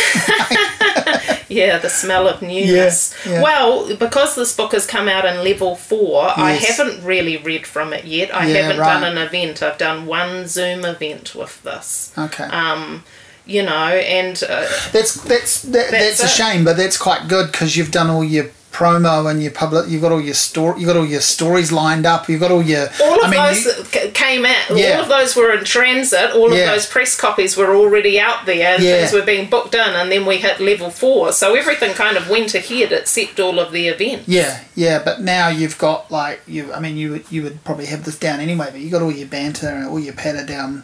Yeah, 1.48 1.78
the 1.78 1.88
smell 1.88 2.26
of 2.28 2.42
newness. 2.42 3.14
Yeah, 3.24 3.34
yeah. 3.34 3.42
Well, 3.42 3.94
because 3.96 4.34
this 4.34 4.54
book 4.56 4.72
has 4.72 4.84
come 4.84 5.08
out 5.08 5.24
in 5.24 5.44
level 5.44 5.76
four, 5.76 6.28
I 6.36 6.52
haven't 6.52 7.04
really 7.04 7.36
read 7.36 7.66
from 7.68 7.92
it 7.92 8.04
yet. 8.04 8.34
I 8.34 8.48
Yeah, 8.48 8.62
haven't 8.62 8.80
right. 8.80 9.00
done 9.00 9.16
an 9.16 9.18
event. 9.26 9.62
I've 9.62 9.78
done 9.78 10.06
one 10.06 10.48
Zoom 10.48 10.84
event 10.84 11.36
with 11.36 11.62
this. 11.62 12.12
Okay. 12.18 12.44
Um, 12.44 13.04
you 13.46 13.62
know, 13.62 13.72
and 13.72 14.42
uh, 14.48 14.66
That's 14.92 15.14
that's 15.22 15.62
that, 15.62 15.90
that's, 15.90 16.20
That's 16.20 16.22
a 16.24 16.28
shame, 16.28 16.64
but 16.64 16.76
that's 16.76 16.96
quite 16.96 17.28
good 17.28 17.52
because 17.52 17.76
you've 17.76 17.90
done 17.92 18.10
all 18.10 18.24
your 18.24 18.50
promo 18.72 19.30
and 19.30 19.42
your 19.42 19.52
public. 19.52 19.88
You've 19.88 20.02
got 20.02 20.12
all 20.12 20.20
your 20.20 20.34
story. 20.34 20.80
You've 20.80 20.88
got 20.88 20.96
all 20.98 21.06
your 21.06 21.22
stories 21.22 21.72
lined 21.72 22.04
up. 22.04 22.28
You've 22.28 22.40
got 22.40 22.50
all 22.50 22.62
your. 22.62 22.88
all 23.02 23.20
of 23.24 23.24
I 23.24 23.30
mean, 23.30 23.40
those 23.40 23.94
you- 23.94 24.10
came 24.10 24.44
out, 24.44 24.66
Yeah. 24.76 24.96
all 24.96 25.02
of 25.04 25.08
those 25.08 25.34
were 25.34 25.50
in 25.52 25.64
transit. 25.64 26.32
All 26.34 26.52
Yeah. 26.52 26.64
of 26.64 26.70
those 26.72 26.86
press 26.86 27.16
copies 27.16 27.56
were 27.56 27.74
already 27.74 28.20
out 28.20 28.44
there. 28.44 28.74
and 28.74 28.82
Yeah. 28.82 28.98
Things 28.98 29.12
were 29.14 29.22
being 29.22 29.48
booked 29.48 29.74
in, 29.74 29.80
and 29.80 30.12
then 30.12 30.26
we 30.26 30.36
hit 30.36 30.60
level 30.60 30.90
four. 30.90 31.32
So 31.32 31.54
everything 31.54 31.94
kind 31.94 32.18
of 32.18 32.28
went 32.28 32.54
ahead 32.54 32.92
except 32.92 33.40
all 33.40 33.58
of 33.58 33.72
the 33.72 33.88
events. 33.88 34.24
yeah, 34.28 34.58
yeah, 34.74 34.98
but 35.02 35.22
now 35.22 35.48
you've 35.48 35.78
got 35.78 36.10
like 36.10 36.40
you. 36.46 36.70
I 36.74 36.80
mean, 36.80 36.98
you 36.98 37.12
would 37.12 37.24
you 37.30 37.44
would 37.44 37.64
probably 37.64 37.86
have 37.86 38.04
this 38.04 38.18
down 38.18 38.40
anyway, 38.40 38.68
but 38.72 38.80
you 38.80 38.90
got 38.90 39.00
all 39.00 39.12
your 39.12 39.28
banter 39.28 39.68
and 39.68 39.86
all 39.88 39.98
your 40.00 40.12
patter 40.14 40.44
down, 40.44 40.82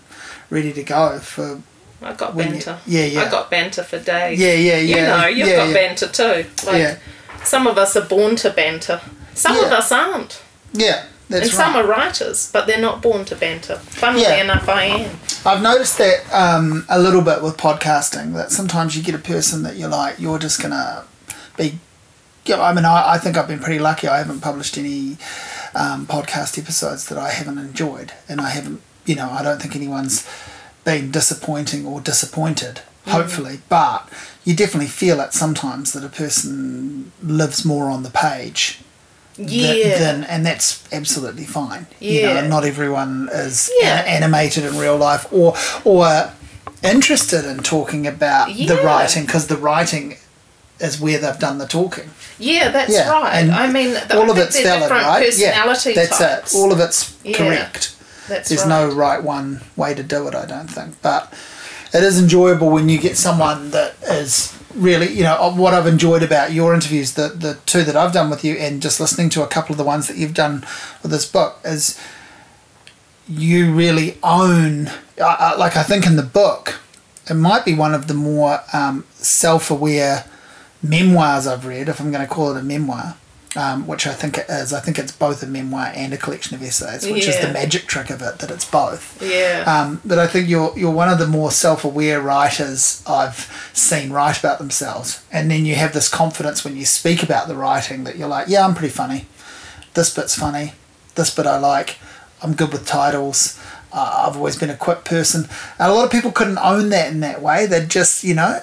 ready 0.48 0.72
to 0.72 0.82
go 0.82 1.18
for. 1.18 1.60
I 2.04 2.12
got 2.14 2.34
When 2.34 2.46
you- 2.48 2.52
banter. 2.54 2.78
yeah, 2.86 3.04
yeah. 3.04 3.20
I 3.22 3.30
got 3.30 3.50
banter 3.50 3.82
for 3.82 3.98
days. 3.98 4.38
Yeah, 4.38 4.54
yeah, 4.54 4.76
yeah. 4.78 4.96
You 4.96 5.02
know, 5.22 5.26
you've 5.28 5.48
yeah, 5.48 5.56
got 5.56 5.68
yeah. 5.68 5.74
banter 5.74 6.06
too. 6.08 6.44
Like 6.66 6.78
Yeah. 6.78 6.96
some 7.44 7.66
of 7.66 7.78
us 7.78 7.96
are 7.96 8.04
born 8.04 8.36
to 8.36 8.50
banter. 8.50 9.00
Some 9.34 9.56
of 9.58 9.72
us 9.72 9.90
aren't. 9.92 10.40
Yeah, 10.72 11.04
that's 11.28 11.48
and 11.50 11.58
right. 11.58 11.66
some 11.66 11.76
are 11.76 11.86
writers, 11.86 12.50
but 12.52 12.66
they're 12.66 12.80
not 12.80 13.00
born 13.02 13.24
to 13.26 13.36
banter. 13.36 13.76
Funnily 13.76 14.22
Yeah. 14.22 14.42
enough, 14.44 14.68
I 14.68 14.84
am. 14.84 15.20
I've 15.44 15.62
noticed 15.62 15.98
that 15.98 16.20
um, 16.32 16.84
a 16.88 16.98
little 16.98 17.22
bit 17.22 17.42
with 17.42 17.56
podcasting 17.56 18.34
that 18.34 18.52
sometimes 18.52 18.96
you 18.96 19.02
get 19.02 19.14
a 19.14 19.18
person 19.18 19.62
that 19.64 19.76
you're 19.76 19.88
like 19.88 20.16
you're 20.18 20.38
just 20.38 20.60
gonna 20.62 21.04
be. 21.56 21.78
Yeah, 22.44 22.60
I 22.60 22.72
mean, 22.74 22.84
I, 22.84 23.12
I 23.14 23.18
think 23.18 23.36
I've 23.36 23.46
been 23.46 23.60
pretty 23.60 23.78
lucky. 23.78 24.08
I 24.08 24.18
haven't 24.18 24.40
published 24.40 24.76
any 24.76 25.16
um, 25.76 26.06
podcast 26.06 26.58
episodes 26.58 27.06
that 27.08 27.16
I 27.18 27.30
haven't 27.30 27.58
enjoyed, 27.58 28.12
and 28.28 28.40
I 28.40 28.50
haven't. 28.50 28.80
You 29.04 29.14
know, 29.16 29.30
I 29.30 29.42
don't 29.42 29.60
think 29.62 29.74
anyone's 29.76 30.26
been 30.84 31.10
disappointing 31.10 31.86
or 31.86 32.00
disappointed. 32.00 32.80
Hopefully, 33.08 33.60
but 33.68 34.08
you 34.44 34.54
definitely 34.54 34.86
feel 34.88 35.20
it 35.20 35.32
sometimes 35.32 35.92
that 35.92 36.04
a 36.04 36.08
person 36.08 37.10
lives 37.22 37.64
more 37.64 37.90
on 37.90 38.04
the 38.04 38.10
page 38.10 38.78
Yeah. 39.36 39.98
then 39.98 40.22
and 40.24 40.46
that's 40.46 40.84
absolutely 40.92 41.44
fine. 41.44 41.86
You 41.98 42.20
Yeah. 42.20 42.34
know, 42.42 42.46
not 42.48 42.64
everyone 42.64 43.28
is 43.32 43.68
Yeah. 43.80 44.04
animated 44.06 44.64
in 44.64 44.78
real 44.78 44.96
life 44.96 45.26
or 45.32 45.56
or 45.84 46.30
interested 46.84 47.44
in 47.44 47.58
talking 47.62 48.06
about 48.06 48.48
the 48.56 48.76
writing 48.84 49.24
because 49.26 49.46
the 49.48 49.56
writing 49.56 50.16
is 50.78 51.00
where 51.00 51.18
they've 51.18 51.38
done 51.38 51.58
the 51.58 51.66
talking. 51.66 52.10
yeah, 52.38 52.68
that's 52.70 52.92
Yeah, 52.92 53.08
right. 53.10 53.34
and 53.34 53.52
I 53.52 53.66
mean, 53.68 53.90
th- 53.94 54.10
All 54.12 54.26
I 54.26 54.28
of 54.30 54.38
it's 54.38 54.60
valid, 54.60 54.90
right? 54.90 55.24
personality 55.24 55.90
yeah, 55.90 56.04
that's 56.06 56.18
types. 56.18 56.54
it. 56.54 56.58
All 56.58 56.72
of 56.72 56.78
it's 56.80 57.10
Yeah. 57.24 57.36
correct. 57.36 57.90
That's 58.32 58.48
There's 58.48 58.62
right. 58.62 58.88
no 58.88 58.94
right 58.94 59.22
one 59.22 59.60
way 59.76 59.94
to 59.94 60.02
do 60.02 60.26
it, 60.26 60.34
I 60.34 60.46
don't 60.46 60.68
think. 60.68 61.00
But 61.02 61.32
it 61.92 62.02
is 62.02 62.18
enjoyable 62.18 62.70
when 62.70 62.88
you 62.88 62.98
get 62.98 63.18
someone 63.18 63.70
that 63.72 63.94
is 64.04 64.58
really, 64.74 65.12
you 65.12 65.22
know, 65.22 65.52
what 65.54 65.74
I've 65.74 65.86
enjoyed 65.86 66.22
about 66.22 66.52
your 66.52 66.72
interviews, 66.72 67.12
the, 67.12 67.28
the 67.28 67.58
two 67.66 67.82
that 67.84 67.94
I've 67.94 68.12
done 68.12 68.30
with 68.30 68.42
you, 68.42 68.54
and 68.54 68.80
just 68.80 69.00
listening 69.00 69.28
to 69.30 69.42
a 69.42 69.46
couple 69.46 69.74
of 69.74 69.76
the 69.76 69.84
ones 69.84 70.08
that 70.08 70.16
you've 70.16 70.32
done 70.32 70.64
with 71.02 71.10
this 71.10 71.30
book, 71.30 71.58
is 71.62 72.00
you 73.28 73.72
really 73.74 74.16
own, 74.22 74.88
I, 75.18 75.36
I, 75.38 75.56
like 75.56 75.76
I 75.76 75.82
think 75.82 76.06
in 76.06 76.16
the 76.16 76.22
book, 76.22 76.80
it 77.28 77.34
might 77.34 77.66
be 77.66 77.74
one 77.74 77.94
of 77.94 78.08
the 78.08 78.14
more 78.14 78.60
um, 78.72 79.04
self 79.12 79.70
aware 79.70 80.24
memoirs 80.82 81.46
I've 81.46 81.66
read, 81.66 81.90
if 81.90 82.00
I'm 82.00 82.10
going 82.10 82.26
to 82.26 82.32
call 82.32 82.56
it 82.56 82.58
a 82.58 82.62
memoir, 82.62 83.16
um, 83.56 83.86
which 83.86 84.06
I 84.06 84.12
think 84.14 84.38
it 84.38 84.46
is. 84.48 84.72
I 84.72 84.80
think 84.80 84.98
it's 84.98 85.12
both 85.12 85.42
a 85.42 85.46
memoir 85.46 85.92
and 85.94 86.12
a 86.12 86.16
collection 86.16 86.54
of 86.54 86.62
essays, 86.62 87.06
which 87.06 87.26
is 87.28 87.38
the 87.40 87.52
magic 87.52 87.86
trick 87.86 88.10
of 88.10 88.22
it, 88.22 88.38
that 88.38 88.50
it's 88.50 88.64
both. 88.64 89.22
Yeah. 89.22 89.64
Um, 89.66 90.00
but 90.04 90.18
I 90.18 90.26
think 90.26 90.48
you're 90.48 90.72
you're 90.76 90.90
one 90.90 91.08
of 91.08 91.18
the 91.18 91.26
more 91.26 91.50
self-aware 91.50 92.20
writers 92.20 93.02
I've 93.06 93.70
seen 93.72 94.10
write 94.12 94.38
about 94.38 94.58
themselves, 94.58 95.24
and 95.30 95.50
then 95.50 95.66
you 95.66 95.74
have 95.74 95.92
this 95.92 96.08
confidence 96.08 96.64
when 96.64 96.76
you 96.76 96.84
speak 96.84 97.22
about 97.22 97.48
the 97.48 97.54
writing 97.54 98.04
that 98.04 98.16
you're 98.16 98.28
like, 98.28 98.48
yeah, 98.48 98.64
I'm 98.66 98.74
pretty 98.74 98.94
funny. 98.94 99.26
This 99.94 100.14
bit's 100.14 100.34
funny. 100.34 100.72
This 101.14 101.34
bit 101.34 101.46
I 101.46 101.58
like. 101.58 101.98
I'm 102.42 102.54
good 102.54 102.72
with 102.72 102.86
titles. 102.86 103.60
Uh, 103.92 104.26
I've 104.26 104.36
always 104.36 104.56
been 104.56 104.70
a 104.70 104.76
quick 104.76 105.04
person. 105.04 105.48
And 105.78 105.90
a 105.90 105.94
lot 105.94 106.06
of 106.06 106.10
people 106.10 106.32
couldn't 106.32 106.58
own 106.58 106.88
that 106.88 107.12
in 107.12 107.20
that 107.20 107.42
way. 107.42 107.66
They're 107.66 107.84
just, 107.84 108.24
you 108.24 108.34
know, 108.34 108.60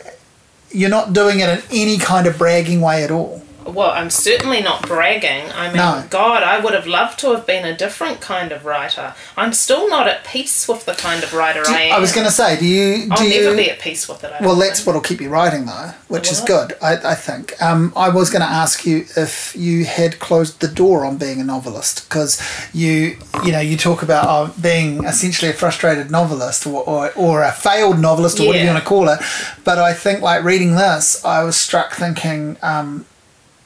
you're 0.71 0.89
not 0.89 1.13
doing 1.13 1.39
it 1.39 1.49
in 1.49 1.61
any 1.71 1.97
kind 1.99 2.25
of 2.25 2.37
bragging 2.37 2.81
way 2.81 3.03
at 3.03 3.11
all. 3.11 3.38
Well, 3.71 3.91
I'm 3.91 4.09
certainly 4.09 4.61
not 4.61 4.81
bragging. 4.87 5.51
I 5.53 5.67
mean, 5.67 5.77
No. 5.77 6.03
God, 6.09 6.43
I 6.43 6.59
would 6.59 6.73
have 6.73 6.87
loved 6.87 7.19
to 7.19 7.31
have 7.33 7.45
been 7.45 7.65
a 7.65 7.75
different 7.75 8.21
kind 8.21 8.51
of 8.51 8.65
writer. 8.65 9.13
I'm 9.37 9.53
still 9.53 9.89
not 9.89 10.07
at 10.07 10.23
peace 10.25 10.67
with 10.67 10.85
the 10.85 10.93
kind 10.93 11.23
of 11.23 11.33
writer 11.33 11.63
I 11.67 11.81
am. 11.83 11.95
I 11.95 11.99
was 11.99 12.11
going 12.11 12.25
to 12.25 12.31
say, 12.31 12.57
do 12.59 12.65
you? 12.65 13.05
Do 13.05 13.11
I'll 13.11 13.23
you, 13.23 13.43
never 13.43 13.55
be 13.55 13.69
at 13.69 13.79
peace 13.79 14.07
with 14.07 14.23
it. 14.23 14.31
I 14.31 14.45
Well, 14.45 14.55
that's 14.55 14.79
think. 14.79 14.87
what'll 14.87 15.01
keep 15.01 15.21
you 15.21 15.29
writing, 15.29 15.65
though, 15.65 15.91
which 16.07 16.31
is 16.31 16.41
good, 16.41 16.73
I, 16.81 16.97
I 16.97 17.15
think. 17.15 17.59
Um, 17.61 17.93
I 17.95 18.09
was 18.09 18.29
going 18.29 18.41
to 18.41 18.47
ask 18.47 18.85
you 18.85 19.05
if 19.15 19.55
you 19.55 19.85
had 19.85 20.19
closed 20.19 20.59
the 20.61 20.67
door 20.67 21.05
on 21.05 21.17
being 21.17 21.39
a 21.39 21.43
novelist, 21.43 22.07
because 22.09 22.41
you, 22.73 23.17
you 23.43 23.51
know, 23.51 23.59
you 23.59 23.77
talk 23.77 24.01
about 24.03 24.25
uh, 24.27 24.51
being 24.61 25.03
essentially 25.05 25.51
a 25.51 25.53
frustrated 25.53 26.09
novelist 26.11 26.65
or, 26.65 26.83
or, 26.83 27.11
or 27.15 27.43
a 27.43 27.51
failed 27.51 27.99
novelist 27.99 28.39
or 28.39 28.47
whatever 28.47 28.65
you 28.65 28.71
want 28.71 28.83
to 28.83 28.87
call 28.87 29.09
it. 29.09 29.19
But 29.63 29.77
I 29.79 29.93
think, 29.93 30.21
like 30.21 30.43
reading 30.43 30.75
this, 30.75 31.23
I 31.25 31.43
was 31.43 31.55
struck 31.55 31.93
thinking, 31.93 32.57
um, 32.61 33.05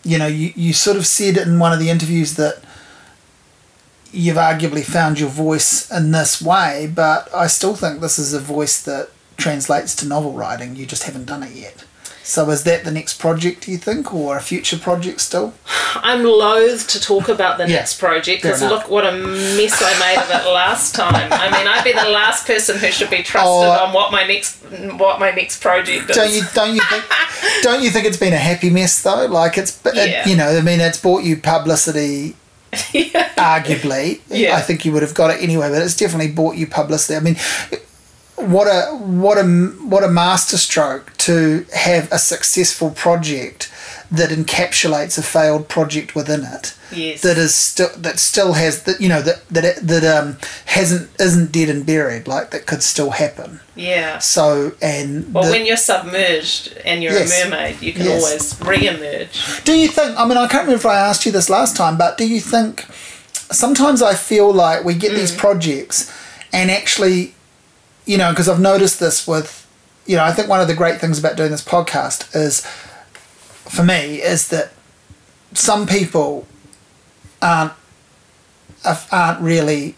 you 0.04 0.18
know, 0.18 0.28
you, 0.28 0.52
you 0.56 0.74
sort 0.74 0.98
of 0.98 1.08
said 1.08 1.38
in 1.38 1.60
one 1.60 1.74
of 1.74 1.80
the 1.80 1.90
interviews 1.90 2.36
that 2.36 2.62
you've 4.12 4.38
arguably 4.38 4.84
found 4.84 5.20
your 5.20 5.30
voice 5.30 5.90
in 5.90 6.12
this 6.12 6.42
way, 6.42 6.92
but 6.94 7.34
I 7.34 7.48
still 7.48 7.76
think 7.76 8.00
this 8.00 8.20
is 8.20 8.34
a 8.34 8.40
voice 8.40 8.82
that 8.84 9.10
translates 9.38 9.96
to 9.98 10.08
novel 10.08 10.34
writing. 10.34 10.76
You 10.76 10.86
just 10.86 11.04
haven't 11.04 11.26
done 11.26 11.44
it 11.44 11.54
yet. 11.54 11.86
So 12.26 12.50
is 12.52 12.64
that 12.64 12.86
the 12.86 12.92
next 12.92 13.20
project, 13.20 13.66
do 13.66 13.72
you 13.72 13.78
think, 13.78 14.14
or 14.14 14.38
a 14.38 14.42
future 14.42 14.78
project 14.78 15.20
still? 15.20 15.54
I'm 15.96 16.24
loath 16.24 16.88
to 16.90 17.00
talk 17.02 17.28
about 17.28 17.58
the 17.58 17.68
Yeah, 17.68 17.76
next 17.80 18.00
project 18.00 18.42
because 18.44 18.62
look 18.62 18.90
what 18.90 19.06
a 19.06 19.12
mess 19.12 19.74
I 19.82 20.00
made 20.00 20.18
of 20.24 20.30
it 20.30 20.50
last 20.50 20.96
time. 20.96 21.32
I 21.34 21.52
mean, 21.52 21.68
I'd 21.68 21.84
be 21.84 21.92
the 21.92 22.10
last 22.10 22.48
person 22.48 22.78
who 22.78 22.88
should 22.92 23.10
be 23.10 23.24
trusted 23.24 23.52
Oh. 23.52 23.86
on 23.86 23.94
what 23.94 24.12
my 24.14 24.26
next 24.26 24.56
what 24.98 25.20
my 25.20 25.32
next 25.32 25.62
project 25.62 26.10
is. 26.10 26.16
Don't 26.16 26.32
you 26.34 26.42
don't 26.56 26.74
you 26.76 26.82
think 26.90 27.04
don't 27.62 27.84
you 27.84 27.90
think 27.90 28.06
it's 28.06 28.18
been 28.18 28.34
a 28.34 28.38
happy 28.38 28.70
mess 28.70 29.02
though? 29.04 29.26
Like 29.26 29.58
it's 29.58 29.78
it- 29.86 29.94
Yeah. 29.96 30.28
you 30.28 30.38
know 30.38 30.48
I 30.58 30.62
mean 30.62 30.80
it's 30.80 31.00
bought 31.00 31.24
you 31.24 31.36
publicity. 31.38 32.36
Arguably, 32.74 34.22
Yeah. 34.30 34.56
I 34.56 34.62
think 34.62 34.86
you 34.86 34.92
would 34.94 35.04
have 35.04 35.14
got 35.14 35.30
it 35.30 35.42
anyway, 35.44 35.70
but 35.70 35.82
it's 35.82 35.96
definitely 35.98 36.32
bought 36.32 36.56
you 36.56 36.68
publicity. 36.68 37.16
I 37.16 37.20
mean, 37.20 37.36
what 38.44 38.68
a 38.68 38.96
what 38.96 39.38
a 39.38 39.44
what 39.90 40.04
a 40.04 40.08
masterstroke 40.08 41.16
to 41.18 41.66
have 41.74 42.12
a 42.12 42.20
successful 42.20 42.92
project 42.92 43.72
that 44.12 44.30
encapsulates 44.30 45.18
a 45.18 45.24
failed 45.24 45.68
project 45.70 46.14
within 46.16 46.42
it. 46.44 46.76
Yes. 46.92 47.22
That 47.22 47.38
is 47.38 47.56
still 47.56 47.90
that 47.98 48.20
still 48.20 48.54
has 48.54 48.84
that 48.84 49.02
you 49.02 49.10
know 49.10 49.22
that 49.24 49.48
that 49.50 49.66
it, 49.66 49.76
that 49.88 50.04
um 50.04 50.38
hasn't 50.66 51.10
isn't 51.20 51.52
dead 51.52 51.70
and 51.70 51.86
buried 51.86 52.28
like 52.28 52.52
that 52.52 52.66
could 52.68 52.84
still 52.84 53.12
happen. 53.12 53.60
Yeah. 53.76 54.20
So 54.20 54.74
and 54.82 55.34
Well, 55.34 55.46
the- 55.46 55.52
when 55.52 55.66
you're 55.66 55.78
submerged 55.78 56.78
and 56.86 57.02
you're 57.02 57.14
Yes. 57.14 57.32
a 57.44 57.50
mermaid, 57.50 57.82
you 57.82 57.94
can 57.94 58.06
Yes. 58.06 58.24
always 58.24 58.56
re-emerge. 58.62 59.64
Do 59.64 59.74
you 59.74 59.88
think? 59.88 60.18
I 60.20 60.26
mean, 60.28 60.38
I 60.38 60.48
can't 60.48 60.64
remember 60.68 60.76
if 60.76 60.86
I 60.86 60.98
asked 61.00 61.26
you 61.26 61.32
this 61.32 61.50
last 61.50 61.76
time, 61.76 61.98
but 61.98 62.18
do 62.18 62.28
you 62.28 62.40
think? 62.42 62.86
Sometimes 63.52 64.02
I 64.02 64.14
feel 64.16 64.52
like 64.54 64.84
we 64.84 64.94
get 64.96 65.14
these 65.14 65.32
projects, 65.32 66.10
and 66.52 66.72
actually, 66.72 67.34
you 68.06 68.18
know, 68.18 68.32
because 68.32 68.50
I've 68.50 68.60
noticed 68.60 69.00
this 69.00 69.28
with, 69.28 69.66
you 70.06 70.18
know, 70.18 70.24
I 70.24 70.32
think 70.32 70.50
one 70.50 70.60
of 70.62 70.68
the 70.68 70.74
great 70.76 71.00
things 71.00 71.18
about 71.20 71.38
doing 71.38 71.52
this 71.52 71.64
podcast 71.64 72.36
is, 72.36 72.62
for 73.70 73.84
me, 73.84 74.22
is 74.22 74.50
that 74.50 74.72
some 75.54 75.86
people 75.88 76.46
aren't 77.42 77.74
aren't 79.12 79.40
really 79.42 79.96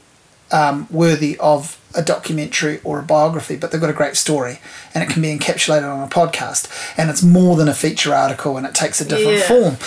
um, 0.52 0.88
worthy 0.92 1.38
of 1.40 1.80
a 1.96 2.02
documentary 2.04 2.80
or 2.84 3.00
a 3.00 3.04
biography, 3.04 3.56
but 3.56 3.72
they've 3.72 3.82
got 3.82 3.90
a 3.90 3.94
great 3.94 4.16
story 4.16 4.60
and 4.94 5.04
it 5.04 5.10
can 5.10 5.22
be 5.22 5.36
encapsulated 5.36 5.90
on 5.92 6.04
a 6.04 6.08
podcast 6.08 6.70
and 6.98 7.10
it's 7.10 7.24
more 7.24 7.56
than 7.56 7.68
a 7.68 7.74
feature 7.74 8.14
article 8.14 8.58
and 8.58 8.68
it 8.68 8.76
takes 8.76 9.00
a 9.02 9.06
different 9.06 9.40
Yeah. 9.40 9.48
form. 9.48 9.78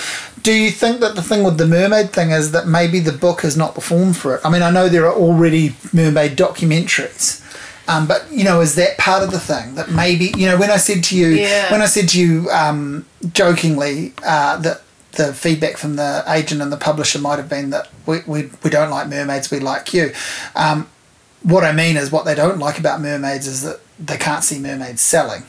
Do 0.43 0.53
you 0.53 0.71
think 0.71 1.01
that 1.01 1.15
the 1.15 1.23
thing 1.23 1.45
with 1.45 1.59
the 1.59 1.67
mermaid 1.67 2.13
thing 2.13 2.31
is 2.31 2.51
that 2.53 2.67
maybe 2.67 2.99
the 2.99 3.13
book 3.13 3.45
is 3.45 3.57
not 3.57 3.75
the 3.75 3.81
form 3.81 4.15
for 4.15 4.35
it? 4.35 4.41
I 4.45 4.51
mean, 4.51 4.63
I 4.63 4.71
know 4.71 4.89
there 4.89 5.07
are 5.07 5.15
already 5.15 5.77
mermaid 5.93 6.37
documentaries. 6.37 7.41
Um, 7.89 8.07
but 8.07 8.31
you 8.31 8.45
know, 8.45 8.61
is 8.61 8.75
that 8.75 8.99
part 8.99 9.23
of 9.23 9.31
the 9.31 9.41
thing 9.41 9.75
that 9.77 9.91
maybe 9.91 10.33
you 10.37 10.47
know 10.47 10.59
when 10.59 10.71
I 10.71 10.77
said 10.77 11.03
to 11.05 11.17
you 11.17 11.29
Yeah. 11.29 11.73
when 11.73 11.81
I 11.83 11.87
said 11.87 12.09
to 12.11 12.21
you 12.21 12.49
um, 12.51 13.07
jokingly 13.33 14.13
uh, 14.25 14.59
that 14.59 14.83
the 15.13 15.33
feedback 15.35 15.77
from 15.79 15.97
the 15.97 16.23
agent 16.29 16.61
and 16.63 16.71
the 16.71 16.77
publisher 16.77 17.19
might 17.19 17.39
have 17.39 17.49
been 17.49 17.71
that 17.71 17.89
we, 18.07 18.21
we, 18.27 18.51
we 18.63 18.71
don't 18.71 18.91
like 18.91 19.09
mermaids, 19.09 19.51
we 19.51 19.59
like 19.59 19.93
you. 19.95 20.13
Um, 20.55 20.87
what 21.43 21.65
I 21.65 21.73
mean 21.73 21.97
is, 21.97 22.13
what 22.13 22.25
they 22.25 22.35
don't 22.35 22.59
like 22.59 22.79
about 22.79 23.01
mermaids 23.01 23.47
is 23.47 23.63
that 23.63 23.81
they 23.99 24.17
can't 24.19 24.45
see 24.45 24.59
mermaids 24.59 25.01
selling. 25.01 25.45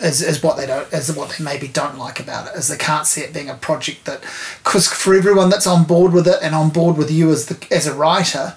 Is, 0.00 0.22
is 0.22 0.42
what 0.42 0.56
they 0.56 0.64
don't 0.66 0.90
is 0.90 1.14
what 1.14 1.28
they 1.36 1.44
maybe 1.44 1.68
don't 1.68 1.98
like 1.98 2.18
about 2.18 2.48
it 2.48 2.56
is 2.58 2.68
they 2.68 2.78
can't 2.78 3.06
see 3.06 3.20
it 3.20 3.34
being 3.34 3.50
a 3.50 3.54
project 3.54 4.06
that 4.06 4.22
because 4.64 4.88
for 4.88 5.14
everyone 5.14 5.50
that's 5.50 5.66
on 5.66 5.84
board 5.84 6.14
with 6.14 6.26
it 6.26 6.38
and 6.42 6.54
on 6.54 6.70
board 6.70 6.96
with 6.96 7.10
you 7.10 7.30
as 7.30 7.44
the 7.46 7.66
as 7.70 7.86
a 7.86 7.92
writer 7.94 8.54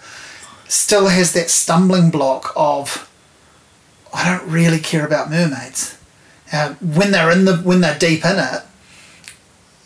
still 0.74 1.08
has 1.08 1.34
that 1.34 1.50
stumbling 1.50 2.10
block 2.10 2.52
of 2.56 3.10
I 4.14 4.30
don't 4.38 4.50
really 4.50 4.80
care 4.80 5.06
about 5.06 5.30
mermaids. 5.30 5.98
Uh, 6.52 6.74
when 6.82 7.12
they're 7.12 7.32
in 7.32 7.46
the 7.46 7.58
when 7.58 7.82
they're 7.82 7.98
deep 7.98 8.24
in 8.26 8.38
it, 8.38 8.62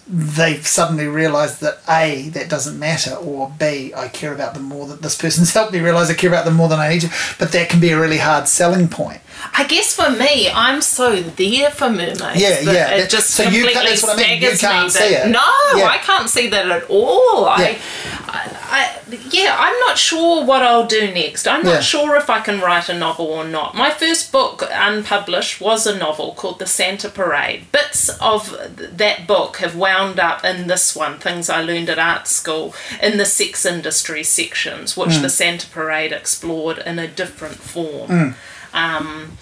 they 0.10 0.58
suddenly 0.62 1.06
realise 1.08 1.60
that 1.60 1.80
a 1.90 2.30
that 2.30 2.50
doesn't 2.50 2.78
matter, 2.80 3.14
or 3.16 3.54
b 3.60 3.94
I 3.96 4.08
care 4.08 4.34
about 4.34 4.54
them 4.54 4.64
more. 4.64 4.88
That 4.88 5.02
this 5.02 5.18
person's 5.18 5.54
helped 5.58 5.72
me 5.74 5.80
realise 5.80 6.10
I 6.10 6.14
care 6.14 6.30
about 6.30 6.46
them 6.46 6.56
more 6.56 6.68
than 6.70 6.80
I 6.80 6.90
need 6.90 7.02
to. 7.02 7.10
But 7.40 7.52
that 7.54 7.70
can 7.70 7.80
be 7.80 7.90
a 7.92 8.00
really 8.00 8.18
hard 8.18 8.48
selling 8.48 8.88
point. 8.90 9.22
I 9.54 9.66
guess 9.68 9.94
for 9.96 10.10
me, 10.10 10.50
I'm 10.50 10.82
so 10.82 11.22
there 11.22 11.70
for 11.72 11.90
mermaids. 11.90 12.20
Yeah, 12.42 12.60
yeah. 12.62 12.90
It 12.96 13.10
just 13.10 13.30
So 13.32 13.44
you 13.44 13.50
completely 13.66 13.74
can't- 13.74 13.88
that's 13.90 14.04
what 14.04 14.18
I 14.20 14.22
mean, 14.22 14.42
you 14.42 14.58
can't 14.58 14.84
me 14.86 14.90
see 14.90 15.00
that- 15.14 15.28
it. 15.28 15.30
No, 15.30 15.78
Yeah. 15.78 15.86
I 15.88 15.98
can't 16.00 16.30
see 16.30 16.48
that 16.48 16.70
at 16.70 16.84
all. 16.90 17.46
Yeah. 17.60 17.76
I, 18.28 18.57
I, 18.70 19.00
yeah, 19.32 19.56
I'm 19.58 19.80
not 19.80 19.98
sure 19.98 20.44
what 20.44 20.62
I'll 20.62 20.86
do 20.88 21.12
next. 21.14 21.48
I'm 21.48 21.64
not 21.64 21.76
Yeah. 21.76 21.80
sure 21.82 22.16
if 22.18 22.30
I 22.30 22.42
can 22.42 22.60
write 22.60 22.90
a 22.90 22.94
novel 22.94 23.28
or 23.28 23.46
not. 23.46 23.76
My 23.76 23.90
first 23.92 24.32
book, 24.32 24.64
unpublished, 24.72 25.62
was 25.62 25.88
a 25.88 25.98
novel 25.98 26.34
called 26.34 26.60
The 26.60 26.66
Santa 26.68 27.10
Parade. 27.10 27.72
Bits 27.72 28.10
of 28.20 28.58
that 28.78 29.26
book 29.28 29.58
have 29.58 29.76
wound 29.76 30.20
up 30.20 30.44
in 30.44 30.68
this 30.68 30.96
one, 30.96 31.18
Things 31.20 31.50
I 31.50 31.62
Learned 31.62 31.90
at 31.90 31.98
Art 32.00 32.28
School, 32.28 32.76
in 33.02 33.18
the 33.18 33.26
sex 33.26 33.66
industry 33.66 34.24
sections, 34.24 34.98
which 34.98 35.12
Mm. 35.12 35.22
The 35.22 35.30
Santa 35.30 35.68
Parade 35.68 36.12
explored 36.12 36.78
in 36.80 37.00
a 37.00 37.08
different 37.08 37.62
form. 37.62 38.36
Um, 38.74 39.38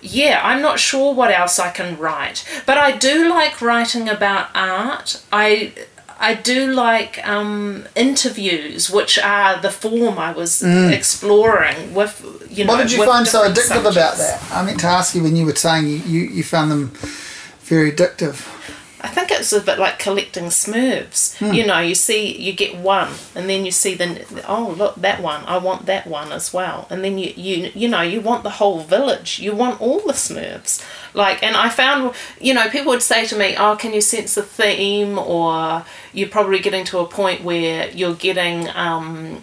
yeah, 0.00 0.40
I'm 0.42 0.62
not 0.62 0.80
sure 0.80 1.12
what 1.14 1.30
else 1.30 1.58
I 1.58 1.70
can 1.70 1.96
write, 1.98 2.44
but 2.66 2.76
I 2.78 2.92
do 2.96 3.28
like 3.28 3.60
writing 3.62 4.08
about 4.08 4.48
art. 4.54 5.20
I 5.32 5.72
I 6.22 6.34
do 6.34 6.72
like 6.72 7.26
um, 7.26 7.84
interviews, 7.96 8.88
which 8.88 9.18
are 9.18 9.60
the 9.60 9.70
form 9.70 10.20
I 10.20 10.32
was 10.32 10.62
exploring 10.62 11.94
with 11.94 12.14
you 12.48 12.64
know. 12.64 12.74
Mm. 12.74 12.76
What 12.76 12.82
did 12.82 12.92
you 12.92 13.04
find 13.04 13.26
so 13.26 13.42
addictive 13.42 13.80
about 13.80 14.16
that? 14.18 14.40
I 14.52 14.64
meant 14.64 14.78
to 14.80 14.86
ask 14.86 15.16
you 15.16 15.22
when 15.24 15.34
you 15.34 15.46
were 15.46 15.56
saying 15.56 15.88
you, 15.88 15.96
you, 15.96 16.20
you 16.20 16.44
found 16.44 16.70
them 16.70 16.92
very 17.62 17.90
addictive. 17.90 18.36
I 19.02 19.08
think 19.08 19.32
it's 19.32 19.52
a 19.52 19.60
bit 19.60 19.78
like 19.80 19.98
collecting 19.98 20.44
Smurfs. 20.44 21.36
Hmm. 21.38 21.52
You 21.52 21.66
know, 21.66 21.80
you 21.80 21.94
see, 21.94 22.36
you 22.40 22.52
get 22.52 22.76
one, 22.76 23.12
and 23.34 23.50
then 23.50 23.64
you 23.64 23.72
see 23.72 23.94
the 23.94 24.24
oh 24.46 24.74
look 24.78 24.94
that 24.96 25.20
one. 25.20 25.44
I 25.44 25.58
want 25.58 25.86
that 25.86 26.06
one 26.06 26.30
as 26.30 26.52
well, 26.54 26.86
and 26.88 27.04
then 27.04 27.18
you 27.18 27.32
you 27.36 27.72
you 27.74 27.88
know 27.88 28.02
you 28.02 28.20
want 28.20 28.44
the 28.44 28.50
whole 28.50 28.80
village. 28.80 29.40
You 29.40 29.54
want 29.54 29.80
all 29.80 30.00
the 30.00 30.12
Smurfs. 30.12 30.84
Like, 31.14 31.42
and 31.42 31.56
I 31.56 31.68
found 31.68 32.14
you 32.40 32.54
know 32.54 32.68
people 32.70 32.90
would 32.90 33.02
say 33.02 33.26
to 33.26 33.36
me, 33.36 33.56
oh, 33.58 33.76
can 33.76 33.92
you 33.92 34.00
sense 34.00 34.36
the 34.36 34.42
theme, 34.42 35.18
or 35.18 35.84
you're 36.12 36.28
probably 36.28 36.60
getting 36.60 36.84
to 36.86 36.98
a 36.98 37.06
point 37.06 37.42
where 37.42 37.90
you're 37.90 38.14
getting 38.14 38.68
um, 38.74 39.40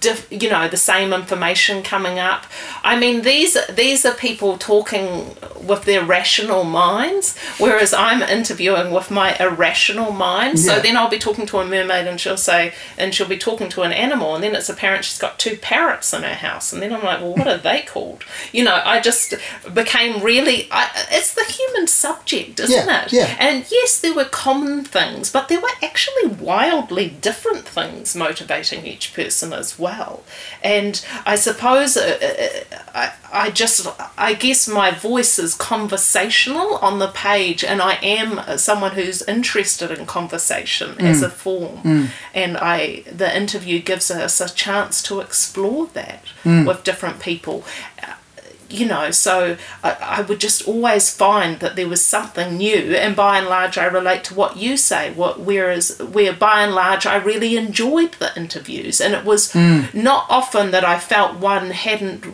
diff, 0.00 0.26
you 0.30 0.48
know 0.50 0.68
the 0.68 0.76
same 0.76 1.12
information 1.12 1.82
coming 1.82 2.18
up. 2.18 2.44
I 2.82 2.98
mean 2.98 3.22
these 3.22 3.56
these 3.74 4.04
are 4.04 4.14
people 4.14 4.58
talking 4.58 5.34
with 5.62 5.84
their 5.84 6.04
rational 6.04 6.62
minds 6.64 7.38
whereas 7.58 7.94
i'm 7.94 8.20
interviewing 8.22 8.92
with 8.92 9.10
my 9.10 9.34
irrational 9.38 10.12
mind. 10.12 10.58
So 10.60 10.80
then 10.80 10.96
i'll 10.96 11.08
be 11.10 11.18
talking 11.18 11.46
to 11.46 11.58
a 11.58 11.64
mermaid 11.66 12.06
and 12.06 12.20
she'll 12.20 12.36
say 12.36 12.74
and 12.98 13.14
she'll 13.14 13.28
be 13.28 13.38
talking 13.38 13.68
to 13.70 13.82
an 13.82 13.92
animal 13.92 14.34
and 14.34 14.44
then 14.44 14.54
it's 14.54 14.68
apparent 14.68 15.04
she's 15.04 15.18
got 15.18 15.38
two 15.38 15.56
parrots 15.56 16.12
in 16.12 16.22
her 16.22 16.34
house. 16.34 16.72
And 16.72 16.82
then 16.82 16.92
i'm 16.92 17.02
like 17.04 17.20
well 17.20 17.34
what 17.34 17.48
are 17.48 17.58
they 17.58 17.82
called? 17.82 18.24
You 18.52 18.64
know 18.64 18.80
i 18.84 19.00
just 19.00 19.34
became 19.72 20.22
really 20.22 20.68
I, 20.70 20.90
it's 21.10 21.34
the 21.34 21.44
human 21.44 21.86
subject 21.86 22.60
isn't 22.60 22.86
Yeah, 22.88 23.04
it? 23.06 23.12
yeah. 23.12 23.36
and 23.38 23.64
yes, 23.70 24.00
there 24.00 24.14
were 24.14 24.24
common 24.26 24.84
things, 24.84 25.30
but 25.32 25.48
there 25.48 25.60
were 25.60 25.70
actually 25.82 26.26
wildly 26.26 27.08
different 27.20 27.66
things 27.66 28.14
motivating 28.14 28.84
each 28.86 29.14
person 29.14 29.52
as 29.52 29.78
well. 29.78 29.93
And 30.62 31.04
I 31.26 31.36
suppose 31.36 31.96
uh, 31.96 32.02
uh, 32.02 32.78
I, 32.94 33.12
I 33.32 33.50
just, 33.50 33.86
I 34.18 34.34
guess 34.34 34.68
my 34.68 34.90
voice 34.90 35.38
is 35.38 35.54
conversational 35.54 36.76
on 36.76 36.98
the 36.98 37.08
page, 37.08 37.64
and 37.64 37.80
I 37.82 37.94
am 38.02 38.58
someone 38.58 38.92
who's 38.92 39.22
interested 39.22 39.90
in 39.90 40.06
conversation 40.06 40.96
as 41.00 41.22
a 41.22 41.30
form. 41.30 42.08
And 42.34 42.56
I, 42.56 43.02
the 43.10 43.30
interview 43.36 43.80
gives 43.80 44.10
us 44.10 44.40
a 44.40 44.48
chance 44.54 45.02
to 45.04 45.20
explore 45.20 45.86
that 45.94 46.22
with 46.66 46.84
different 46.84 47.20
people 47.20 47.64
you 48.74 48.86
know, 48.86 49.10
so 49.10 49.56
I, 49.82 49.96
I 50.00 50.20
would 50.22 50.40
just 50.40 50.66
always 50.66 51.10
find 51.10 51.60
that 51.60 51.76
there 51.76 51.88
was 51.88 52.04
something 52.04 52.56
new, 52.56 52.94
and 52.94 53.14
by 53.14 53.38
and 53.38 53.46
large, 53.46 53.78
I 53.78 53.86
relate 53.86 54.24
to 54.24 54.34
what 54.34 54.56
you 54.56 54.76
say. 54.76 55.12
What 55.12 55.40
whereas 55.40 55.98
where 56.00 56.32
by 56.32 56.62
and 56.62 56.74
large, 56.74 57.06
I 57.06 57.16
really 57.16 57.56
enjoyed 57.56 58.12
the 58.14 58.36
interviews, 58.36 59.00
and 59.00 59.14
it 59.14 59.24
was 59.24 59.52
hmm. 59.52 59.82
not 59.92 60.26
often 60.28 60.70
that 60.72 60.84
I 60.84 60.98
felt 60.98 61.38
one 61.38 61.70
hadn't 61.70 62.26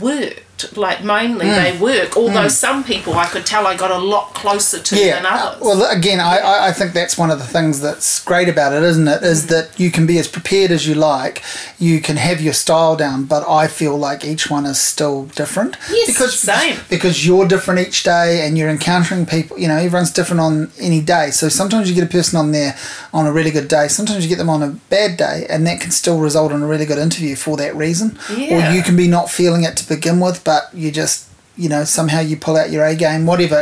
worked. 0.00 0.42
Like 0.74 1.04
mainly 1.04 1.46
they 1.46 1.72
mm. 1.72 1.80
work, 1.80 2.16
although 2.16 2.46
mm. 2.46 2.50
some 2.50 2.82
people 2.82 3.14
I 3.14 3.26
could 3.26 3.44
tell 3.44 3.66
I 3.66 3.76
got 3.76 3.90
a 3.90 3.98
lot 3.98 4.32
closer 4.34 4.80
to 4.80 4.96
Yeah. 4.96 5.16
than 5.16 5.26
others. 5.26 5.60
Well, 5.60 5.90
again, 5.90 6.18
I, 6.20 6.68
I, 6.68 6.72
think 6.72 6.92
that's 6.92 7.18
one 7.18 7.30
of 7.30 7.38
the 7.38 7.46
things 7.46 7.80
that's 7.80 8.24
great 8.24 8.48
about 8.48 8.72
it, 8.72 8.82
isn't 8.82 9.06
it? 9.06 9.22
Is 9.22 9.44
mm. 9.44 9.48
that 9.48 9.78
you 9.78 9.90
can 9.90 10.06
be 10.06 10.18
as 10.18 10.28
prepared 10.28 10.70
as 10.70 10.86
you 10.86 10.94
like, 10.94 11.42
you 11.78 12.00
can 12.00 12.16
have 12.16 12.40
your 12.40 12.54
style 12.54 12.96
down, 12.96 13.24
but 13.24 13.46
I 13.48 13.68
feel 13.68 13.96
like 13.96 14.24
each 14.24 14.50
one 14.50 14.64
is 14.64 14.80
still 14.80 15.26
different. 15.26 15.76
Yes, 15.90 16.06
because, 16.06 16.38
same. 16.38 16.78
Because 16.88 17.26
you're 17.26 17.46
different 17.46 17.80
each 17.86 18.02
day 18.02 18.46
and 18.46 18.56
you're 18.56 18.70
encountering 18.70 19.26
people, 19.26 19.58
you 19.58 19.68
know, 19.68 19.76
everyone's 19.76 20.12
different 20.12 20.40
on 20.40 20.70
any 20.78 21.00
day. 21.00 21.30
So 21.30 21.48
sometimes 21.48 21.88
you 21.88 21.94
get 21.94 22.04
a 22.04 22.10
person 22.10 22.38
on 22.38 22.52
there 22.52 22.76
on 23.12 23.26
a 23.26 23.32
really 23.32 23.50
good 23.50 23.68
day, 23.68 23.88
sometimes 23.88 24.24
you 24.24 24.28
get 24.28 24.38
them 24.38 24.50
on 24.50 24.62
a 24.62 24.70
bad 24.88 25.16
day, 25.16 25.46
and 25.50 25.66
that 25.66 25.80
can 25.80 25.90
still 25.90 26.18
result 26.18 26.52
in 26.52 26.62
a 26.62 26.66
really 26.66 26.86
good 26.86 26.98
interview 26.98 27.36
for 27.36 27.56
that 27.58 27.76
reason. 27.76 28.18
Yeah. 28.34 28.70
Or 28.70 28.74
you 28.74 28.82
can 28.82 28.96
be 28.96 29.08
not 29.08 29.30
feeling 29.30 29.64
it 29.64 29.76
to 29.76 29.88
begin 29.88 30.20
with, 30.20 30.44
but 30.46 30.62
you 30.72 30.90
just 30.90 31.28
you 31.62 31.68
know 31.68 31.84
somehow 31.84 32.20
you 32.20 32.36
pull 32.36 32.56
out 32.56 32.70
your 32.70 32.84
A 32.86 32.94
game, 32.94 33.26
whatever. 33.26 33.58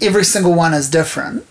Every 0.00 0.24
single 0.24 0.54
one 0.54 0.72
is 0.80 0.88
different, 0.88 1.44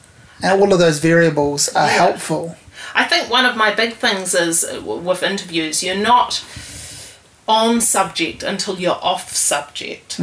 and 0.43 0.61
all 0.61 0.71
of 0.73 0.79
those 0.79 0.99
variables 0.99 1.67
are 1.75 1.87
Yeah. 1.87 1.93
helpful. 2.03 2.55
I 2.93 3.03
think 3.11 3.29
one 3.29 3.45
of 3.45 3.55
my 3.57 3.71
big 3.75 3.91
things 3.95 4.33
is 4.33 4.63
uh, 4.63 4.81
with 5.09 5.21
interviews, 5.23 5.83
you're 5.83 6.03
not 6.13 6.41
on 7.47 7.79
subject 7.79 8.41
until 8.41 8.79
you're 8.79 8.99
off 9.11 9.31
subject. 9.35 10.17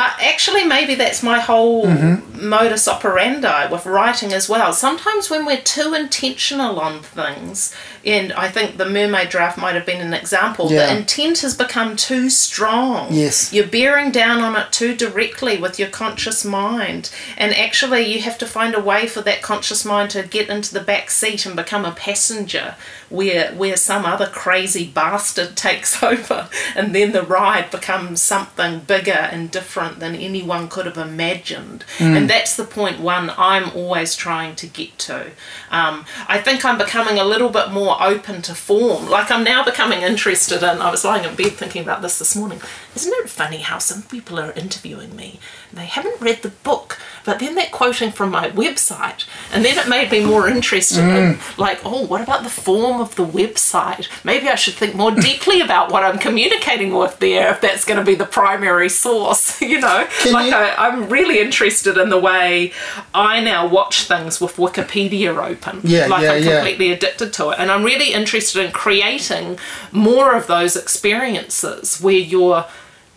But 0.00 0.12
actually, 0.20 0.64
maybe 0.64 0.94
that's 0.96 1.22
my 1.22 1.40
whole 1.40 1.86
modus 2.34 2.86
operandi 2.86 3.68
with 3.72 3.86
writing 3.86 4.32
as 4.34 4.48
well. 4.50 4.72
Sometimes 4.74 5.30
when 5.30 5.46
we're 5.46 5.62
too 5.62 5.94
intentional 5.94 6.78
on 6.78 7.00
things, 7.02 7.74
and 8.04 8.32
I 8.32 8.48
think 8.48 8.76
the 8.76 8.88
mermaid 8.88 9.28
draft 9.28 9.58
might 9.58 9.74
have 9.74 9.86
been 9.86 10.00
an 10.00 10.14
example. 10.14 10.70
Yeah. 10.70 10.86
The 10.86 10.98
intent 10.98 11.40
has 11.40 11.56
become 11.56 11.96
too 11.96 12.30
strong. 12.30 13.12
Yes. 13.12 13.52
You're 13.52 13.66
bearing 13.66 14.10
down 14.10 14.40
on 14.40 14.56
it 14.56 14.72
too 14.72 14.94
directly 14.94 15.58
with 15.58 15.78
your 15.78 15.88
conscious 15.88 16.44
mind. 16.44 17.10
And 17.36 17.54
actually, 17.54 18.12
you 18.12 18.20
have 18.22 18.38
to 18.38 18.46
find 18.46 18.74
a 18.74 18.80
way 18.80 19.06
for 19.06 19.20
that 19.22 19.42
conscious 19.42 19.84
mind 19.84 20.10
to 20.10 20.22
get 20.22 20.48
into 20.48 20.72
the 20.72 20.80
back 20.80 21.10
seat 21.10 21.46
and 21.46 21.56
become 21.56 21.84
a 21.84 21.92
passenger 21.92 22.76
where, 23.08 23.52
where 23.54 23.76
some 23.76 24.04
other 24.04 24.26
crazy 24.26 24.86
bastard 24.86 25.56
takes 25.56 26.02
over. 26.02 26.48
And 26.76 26.94
then 26.94 27.12
the 27.12 27.22
ride 27.22 27.70
becomes 27.70 28.20
something 28.22 28.80
bigger 28.80 29.12
and 29.12 29.50
different 29.50 30.00
than 30.00 30.14
anyone 30.14 30.68
could 30.68 30.86
have 30.86 30.98
imagined. 30.98 31.84
And 31.98 32.28
that's 32.30 32.56
the 32.56 32.64
point 32.64 33.00
one 33.00 33.30
I'm 33.36 33.70
always 33.70 34.14
trying 34.14 34.54
to 34.56 34.66
get 34.66 34.98
to. 34.98 35.30
Um, 35.70 36.04
I 36.28 36.38
think 36.38 36.64
I'm 36.64 36.78
becoming 36.78 37.18
a 37.18 37.24
little 37.24 37.48
bit 37.48 37.70
more 37.70 37.87
open 38.00 38.42
to 38.42 38.54
form. 38.54 39.08
Like 39.08 39.30
I'm 39.30 39.44
now 39.44 39.64
becoming 39.64 40.02
interested 40.02 40.62
in, 40.62 40.80
I 40.80 40.90
was 40.90 41.04
lying 41.04 41.24
in 41.24 41.34
bed 41.34 41.52
thinking 41.52 41.82
about 41.82 42.02
this 42.02 42.18
this 42.18 42.36
morning. 42.36 42.60
Isn't 42.98 43.14
it 43.24 43.30
funny 43.30 43.58
how 43.58 43.78
some 43.78 44.02
people 44.02 44.40
are 44.40 44.50
interviewing 44.54 45.14
me? 45.14 45.38
They 45.72 45.86
haven't 45.86 46.20
read 46.20 46.42
the 46.42 46.48
book, 46.48 46.98
but 47.24 47.38
then 47.38 47.54
they're 47.54 47.70
quoting 47.70 48.10
from 48.10 48.32
my 48.32 48.50
website. 48.50 49.24
And 49.52 49.64
then 49.64 49.78
it 49.78 49.88
made 49.88 50.10
me 50.10 50.24
more 50.24 50.48
interested 50.48 50.98
in, 50.98 51.34
mm. 51.34 51.58
like, 51.58 51.78
oh, 51.84 52.04
what 52.06 52.22
about 52.22 52.42
the 52.42 52.50
form 52.50 53.00
of 53.00 53.14
the 53.14 53.24
website? 53.24 54.08
Maybe 54.24 54.48
I 54.48 54.56
should 54.56 54.74
think 54.74 54.96
more 54.96 55.12
deeply 55.12 55.60
about 55.60 55.92
what 55.92 56.02
I'm 56.02 56.18
communicating 56.18 56.92
with 56.92 57.20
there 57.20 57.52
if 57.52 57.60
that's 57.60 57.84
going 57.84 58.00
to 58.00 58.04
be 58.04 58.16
the 58.16 58.26
primary 58.26 58.88
source, 58.88 59.62
you 59.62 59.80
know? 59.80 60.08
Can 60.18 60.32
like, 60.32 60.46
you- 60.46 60.56
I, 60.56 60.88
I'm 60.88 61.08
really 61.08 61.38
interested 61.38 61.98
in 61.98 62.08
the 62.08 62.18
way 62.18 62.72
I 63.14 63.38
now 63.38 63.68
watch 63.68 64.08
things 64.08 64.40
with 64.40 64.56
Wikipedia 64.56 65.36
open. 65.36 65.82
Yeah, 65.84 66.06
like 66.06 66.24
yeah, 66.24 66.32
I'm 66.32 66.42
yeah. 66.42 66.54
completely 66.56 66.90
addicted 66.90 67.32
to 67.34 67.50
it. 67.50 67.60
And 67.60 67.70
I'm 67.70 67.84
really 67.84 68.12
interested 68.12 68.64
in 68.64 68.72
creating 68.72 69.56
more 69.92 70.34
of 70.34 70.48
those 70.48 70.74
experiences 70.74 72.00
where 72.00 72.14
you're 72.14 72.66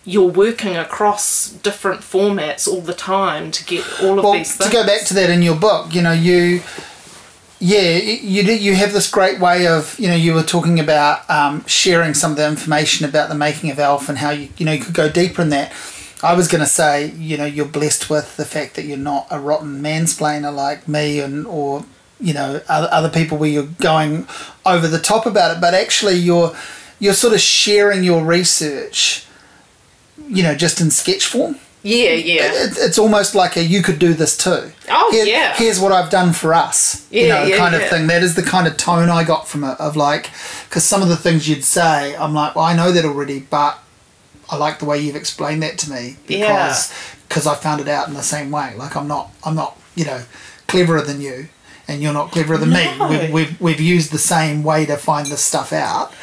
you're 0.03 0.29
working 0.29 0.75
across 0.75 1.51
different 1.51 2.01
formats 2.01 2.67
all 2.67 2.81
the 2.81 2.93
time 2.93 3.51
to 3.51 3.63
get 3.65 3.85
all 4.01 4.17
of 4.17 4.23
well, 4.23 4.33
these 4.33 4.57
to 4.57 4.69
go 4.69 4.85
back 4.85 5.05
to 5.05 5.13
that 5.13 5.29
in 5.29 5.41
your 5.41 5.55
book, 5.55 5.93
you 5.93 6.01
know, 6.01 6.11
you, 6.11 6.61
yeah, 7.59 7.97
you 7.97 8.43
do- 8.43 8.57
you 8.57 8.75
have 8.75 8.93
this 8.93 9.09
great 9.09 9.39
way 9.39 9.67
of, 9.67 9.97
you 9.99 10.07
know, 10.07 10.15
you 10.15 10.33
were 10.33 10.43
talking 10.43 10.79
about 10.79 11.29
um, 11.29 11.63
sharing 11.67 12.13
some 12.15 12.31
of 12.31 12.37
the 12.37 12.47
information 12.47 13.07
about 13.07 13.29
the 13.29 13.35
making 13.35 13.69
of 13.69 13.79
Alf 13.79 14.09
and 14.09 14.17
how 14.17 14.31
you, 14.31 14.49
you 14.57 14.65
know, 14.65 14.71
you 14.71 14.83
could 14.83 14.95
go 14.95 15.09
deeper 15.09 15.43
in 15.43 15.49
that. 15.49 15.71
I 16.23 16.35
was 16.35 16.47
going 16.47 16.61
to 16.61 16.69
say, 16.69 17.11
you 17.11 17.37
know, 17.37 17.45
you're 17.45 17.65
blessed 17.65 18.09
with 18.09 18.37
the 18.37 18.45
fact 18.45 18.75
that 18.75 18.85
you're 18.85 18.97
not 18.97 19.27
a 19.31 19.39
rotten 19.39 19.81
mansplainer 19.81 20.53
like 20.53 20.87
me 20.87 21.19
and 21.19 21.47
or 21.47 21.85
you 22.19 22.33
know 22.33 22.61
other, 22.69 22.87
other 22.91 23.09
people 23.09 23.37
where 23.39 23.49
you're 23.49 23.63
going 23.63 24.27
over 24.65 24.87
the 24.87 24.99
top 24.99 25.25
about 25.25 25.57
it, 25.57 25.61
but 25.61 25.73
actually 25.73 26.13
you're 26.13 26.55
you're 26.99 27.15
sort 27.15 27.33
of 27.33 27.41
sharing 27.41 28.03
your 28.03 28.23
research, 28.23 29.25
you 30.29 30.43
know, 30.43 30.55
just 30.55 30.81
in 30.81 30.91
sketch 30.91 31.25
form 31.27 31.55
yeah, 31.83 32.11
yeah. 32.11 32.43
it, 32.65 32.77
it's 32.77 32.99
almost 32.99 33.33
like 33.33 33.57
a 33.57 33.63
you 33.63 33.81
could 33.81 33.97
do 33.97 34.13
this 34.13 34.37
too. 34.37 34.71
Oh, 34.87 35.09
Here- 35.11 35.25
yeah. 35.25 35.55
Here's 35.55 35.79
what 35.79 35.91
I've 35.91 36.11
done 36.11 36.31
for 36.31 36.53
us. 36.53 37.07
you 37.09 37.21
Yeah, 37.25 37.39
know, 37.39 37.43
yeah, 37.45 37.57
kind 37.57 37.73
of 37.73 37.89
thing. 37.89 38.05
That 38.05 38.21
is 38.21 38.35
the 38.35 38.43
kind 38.43 38.67
of 38.67 38.77
tone 38.77 39.09
I 39.09 39.23
got 39.23 39.47
from 39.47 39.63
it 39.63 39.79
of 39.79 39.95
like, 39.97 40.29
because 40.69 40.83
some 40.83 41.01
of 41.01 41.09
the 41.09 41.17
things 41.17 41.49
you'd 41.49 41.63
say, 41.63 42.15
I'm 42.15 42.35
like, 42.35 42.55
well, 42.55 42.65
I 42.65 42.75
know 42.75 42.91
that 42.91 43.03
already, 43.03 43.39
but 43.39 43.79
I 44.51 44.57
like 44.57 44.77
the 44.77 44.85
way 44.85 44.99
you've 44.99 45.15
explained 45.15 45.63
that 45.63 45.79
to 45.79 45.89
me 45.91 46.17
Yeah. 46.27 46.47
because 46.67 46.93
because 47.27 47.47
I 47.47 47.55
found 47.55 47.81
it 47.81 47.87
out 47.87 48.07
in 48.07 48.13
the 48.13 48.21
same 48.21 48.51
way. 48.51 48.75
Like 48.77 48.95
I'm 48.95 49.07
not 49.07 49.31
I'm 49.43 49.55
not 49.55 49.75
you 49.95 50.05
know 50.05 50.21
cleverer 50.67 51.01
than 51.01 51.19
you. 51.19 51.47
And 51.87 52.01
you're 52.01 52.13
not 52.13 52.31
cleverer 52.31 52.57
than 52.57 52.69
No. 52.69 53.09
me. 53.09 53.17
We've, 53.17 53.33
we've, 53.33 53.61
we've 53.61 53.81
used 53.81 54.11
the 54.13 54.17
same 54.19 54.63
way 54.63 54.85
to 54.85 54.95
find 54.97 55.27
this 55.27 55.41
stuff 55.41 55.73
out. 55.73 56.13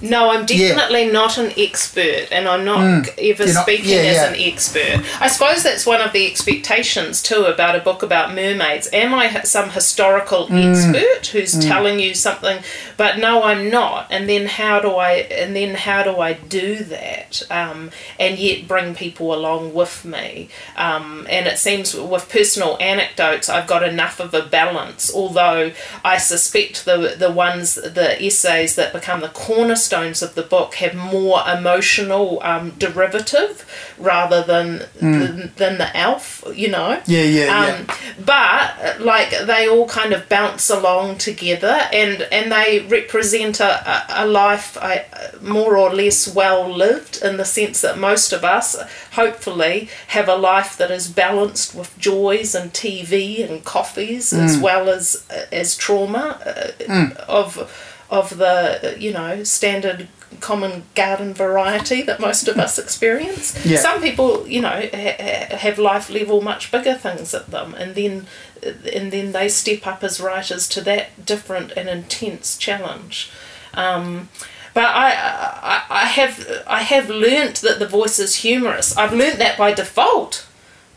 No, 0.00 0.30
I'm 0.30 0.46
definitely 0.46 1.06
not 1.08 1.38
an 1.38 1.52
expert, 1.58 2.28
and 2.30 2.46
I'm 2.46 2.64
not 2.64 2.78
ever 2.80 3.08
Mm. 3.18 3.38
You're 3.38 3.54
not- 3.54 3.62
speaking 3.64 3.90
yeah, 3.90 3.96
as 4.12 4.16
yeah. 4.16 4.24
an 4.28 4.36
expert. 4.38 5.00
I 5.20 5.28
suppose 5.28 5.62
that's 5.64 5.84
one 5.86 6.00
of 6.00 6.12
the 6.12 6.26
expectations 6.30 7.22
too 7.22 7.44
about 7.46 7.74
a 7.74 7.80
book 7.80 8.02
about 8.02 8.32
mermaids. 8.34 8.88
Am 8.92 9.12
I 9.14 9.42
some 9.42 9.70
historical 9.70 10.46
Mm. 10.48 10.70
expert 10.70 11.26
who's 11.28 11.52
telling 11.64 11.98
you 11.98 12.14
something? 12.14 12.58
But 12.96 13.18
no, 13.18 13.42
I'm 13.42 13.70
not. 13.70 14.06
And 14.10 14.28
then 14.28 14.46
how 14.46 14.78
do 14.80 14.96
I? 14.96 15.12
And 15.30 15.54
then 15.56 15.74
how 15.74 16.02
do 16.04 16.20
I 16.20 16.32
do 16.34 16.76
that? 16.84 17.42
Um, 17.50 17.90
and 18.20 18.38
yet 18.38 18.68
bring 18.68 18.94
people 18.94 19.34
along 19.34 19.74
with 19.74 20.04
me. 20.04 20.48
Um, 20.76 21.26
and 21.28 21.46
it 21.46 21.58
seems 21.58 21.94
with 21.94 22.28
personal 22.28 22.76
anecdotes, 22.80 23.48
I've 23.48 23.66
got 23.66 23.82
enough 23.82 24.20
of 24.20 24.32
a 24.32 24.42
balance. 24.42 25.10
Although 25.12 25.72
I 26.04 26.18
suspect 26.18 26.84
the 26.84 27.14
the 27.18 27.30
ones, 27.30 27.74
the 27.74 28.16
essays 28.24 28.74
that 28.76 28.92
become 28.92 29.20
the 29.20 29.28
cornerstones 29.88 30.22
of 30.22 30.34
the 30.34 30.42
book 30.42 30.74
have 30.76 30.94
more 30.94 31.42
emotional 31.48 32.40
um, 32.42 32.70
derivative 32.78 33.64
rather 33.98 34.42
than, 34.42 34.84
than 35.00 35.52
than 35.56 35.78
the 35.78 35.96
Alf. 35.96 36.44
You 36.54 36.68
know. 36.68 37.00
Yeah, 37.06 37.22
yeah, 37.22 37.78
Um, 37.78 37.86
but 38.24 38.74
uh, 38.80 38.94
like 39.00 39.30
they 39.46 39.68
all 39.68 39.88
kind 39.88 40.12
of 40.12 40.28
bounce 40.28 40.70
along 40.70 41.18
together, 41.18 41.88
and 41.92 42.22
and 42.32 42.52
they 42.52 42.86
represent 42.88 43.60
a, 43.60 44.22
a, 44.22 44.26
life 44.26 44.76
uh, 44.80 44.98
more 45.40 45.76
or 45.76 45.90
less 45.90 46.32
well 46.32 46.68
lived 46.68 47.20
in 47.22 47.36
the 47.36 47.44
sense 47.44 47.80
that 47.80 47.98
most 47.98 48.32
of 48.32 48.44
us, 48.44 48.76
hopefully, 49.12 49.88
have 50.08 50.28
a 50.28 50.36
life 50.36 50.76
that 50.76 50.90
is 50.90 51.08
balanced 51.08 51.74
with 51.74 51.96
joys 51.98 52.54
and 52.54 52.72
TV 52.72 53.48
and 53.48 53.64
coffees 53.64 54.32
as 54.32 54.58
well 54.58 54.88
as 54.88 55.26
as 55.52 55.76
trauma 55.76 56.40
uh, 56.46 57.14
of 57.28 57.70
of 58.10 58.38
the 58.38 58.96
you 58.98 59.12
know 59.12 59.44
standard 59.44 60.08
common 60.40 60.84
garden 60.94 61.32
variety 61.34 62.02
that 62.02 62.20
most 62.20 62.48
of 62.48 62.58
us 62.58 62.78
experience. 62.78 63.64
Yeah. 63.64 63.78
Some 63.78 64.00
people, 64.02 64.46
you 64.46 64.60
know, 64.60 64.68
ha- 64.92 65.16
ha- 65.18 65.56
have 65.56 65.78
life 65.78 66.10
level 66.10 66.40
much 66.42 66.70
bigger 66.70 66.94
things 66.94 67.34
at 67.34 67.50
them, 67.50 67.74
and 67.74 67.94
then 67.94 68.26
and 68.62 69.12
then 69.12 69.32
they 69.32 69.48
step 69.48 69.86
up 69.86 70.02
as 70.04 70.20
writers 70.20 70.68
to 70.70 70.80
that 70.82 71.24
different 71.24 71.72
and 71.72 71.88
intense 71.88 72.56
challenge. 72.56 73.30
Um, 73.74 74.28
but 74.74 74.84
I, 74.84 75.10
I, 75.10 75.82
I 75.90 76.04
have 76.04 76.64
I 76.66 76.82
have 76.82 77.08
learnt 77.08 77.60
that 77.62 77.78
the 77.78 77.88
voice 77.88 78.18
is 78.18 78.36
humorous. 78.36 78.96
I've 78.96 79.12
learnt 79.12 79.38
that 79.38 79.58
by 79.58 79.72
default, 79.72 80.46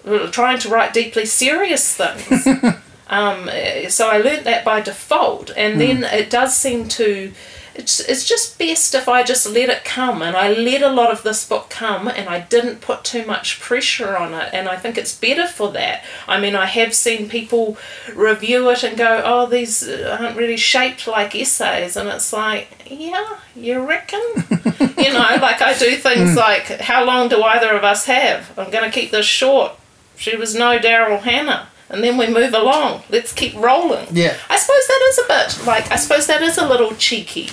uh, 0.06 0.30
trying 0.30 0.60
to 0.60 0.70
write 0.70 0.94
deeply 0.94 1.26
serious 1.26 1.96
things. 1.96 2.48
um, 3.12 3.50
so 3.90 4.10
I 4.10 4.18
learnt 4.20 4.46
that 4.46 4.64
by 4.64 4.80
default, 4.80 5.52
and 5.56 5.80
then 5.80 6.04
it 6.06 6.30
does 6.30 6.56
seem 6.56 6.88
to. 6.90 7.34
It's, 7.74 8.02
it's 8.02 8.28
just 8.28 8.60
best 8.60 8.94
if 8.96 9.08
I 9.08 9.24
just 9.24 9.48
let 9.48 9.70
it 9.70 9.86
come, 9.86 10.22
and 10.22 10.36
I 10.36 10.52
let 10.52 10.82
a 10.82 10.90
lot 10.90 11.10
of 11.12 11.24
this 11.24 11.48
book 11.48 11.70
come, 11.70 12.08
and 12.08 12.28
I 12.28 12.42
didn't 12.42 12.82
put 12.82 13.06
too 13.06 13.26
much 13.26 13.62
pressure 13.62 14.18
on 14.18 14.34
it, 14.34 14.50
and 14.54 14.68
I 14.68 14.76
think 14.76 14.98
it's 14.98 15.18
better 15.18 15.48
for 15.48 15.72
that. 15.72 16.04
I 16.28 16.40
mean, 16.40 16.56
I 16.56 16.66
have 16.66 16.94
seen 16.94 17.30
people 17.30 17.78
review 18.14 18.70
it 18.70 18.84
and 18.84 18.98
go, 18.98 19.22
"Oh, 19.26 19.46
these 19.46 19.88
aren't 19.88 20.38
really 20.38 20.58
shaped 20.58 21.06
like 21.06 21.36
essays," 21.36 21.98
and 21.98 22.08
it's 22.10 22.32
like, 22.32 22.70
yeah, 22.90 23.38
you 23.56 23.80
reckon? 23.86 24.22
you 24.98 25.12
know, 25.14 25.38
like 25.42 25.62
I 25.62 25.76
do 25.78 25.96
things 25.98 26.36
like, 26.36 26.68
"How 26.82 27.04
long 27.04 27.28
do 27.28 27.42
either 27.44 27.72
of 27.72 27.84
us 27.84 28.06
have? 28.06 28.58
I'm 28.58 28.72
going 28.72 28.90
to 28.90 28.92
keep 28.92 29.12
this 29.12 29.26
short." 29.26 29.74
She 30.16 30.36
was 30.36 30.54
no 30.54 30.78
Daryl 30.78 31.20
Hannah. 31.20 31.68
And 31.92 32.04
then 32.04 32.18
we 32.18 32.28
move 32.28 32.54
along. 32.54 33.04
Let's 33.10 33.34
keep 33.34 33.54
rolling. 33.56 34.08
Yeah. 34.12 34.36
I 34.50 34.58
suppose 34.58 34.88
that 34.88 35.02
is 35.10 35.18
a 35.20 35.28
bit 35.28 35.68
like 35.68 35.92
I 35.92 35.98
suppose 35.98 36.26
that 36.28 36.42
is 36.42 36.58
a 36.58 36.66
little 36.68 36.96
cheeky, 36.96 37.50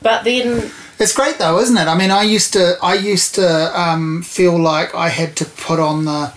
but 0.00 0.24
then 0.24 0.70
It's 0.98 1.14
great 1.14 1.38
though, 1.38 1.58
isn't 1.60 1.76
it? 1.76 1.86
I 1.88 1.94
mean, 1.96 2.10
I 2.10 2.22
used 2.22 2.52
to 2.54 2.76
I 2.82 2.94
used 2.94 3.34
to 3.36 3.46
um, 3.80 4.22
feel 4.22 4.58
like 4.58 4.94
I 4.94 5.08
had 5.10 5.36
to 5.36 5.44
put 5.44 5.78
on 5.78 6.04
the 6.06 6.32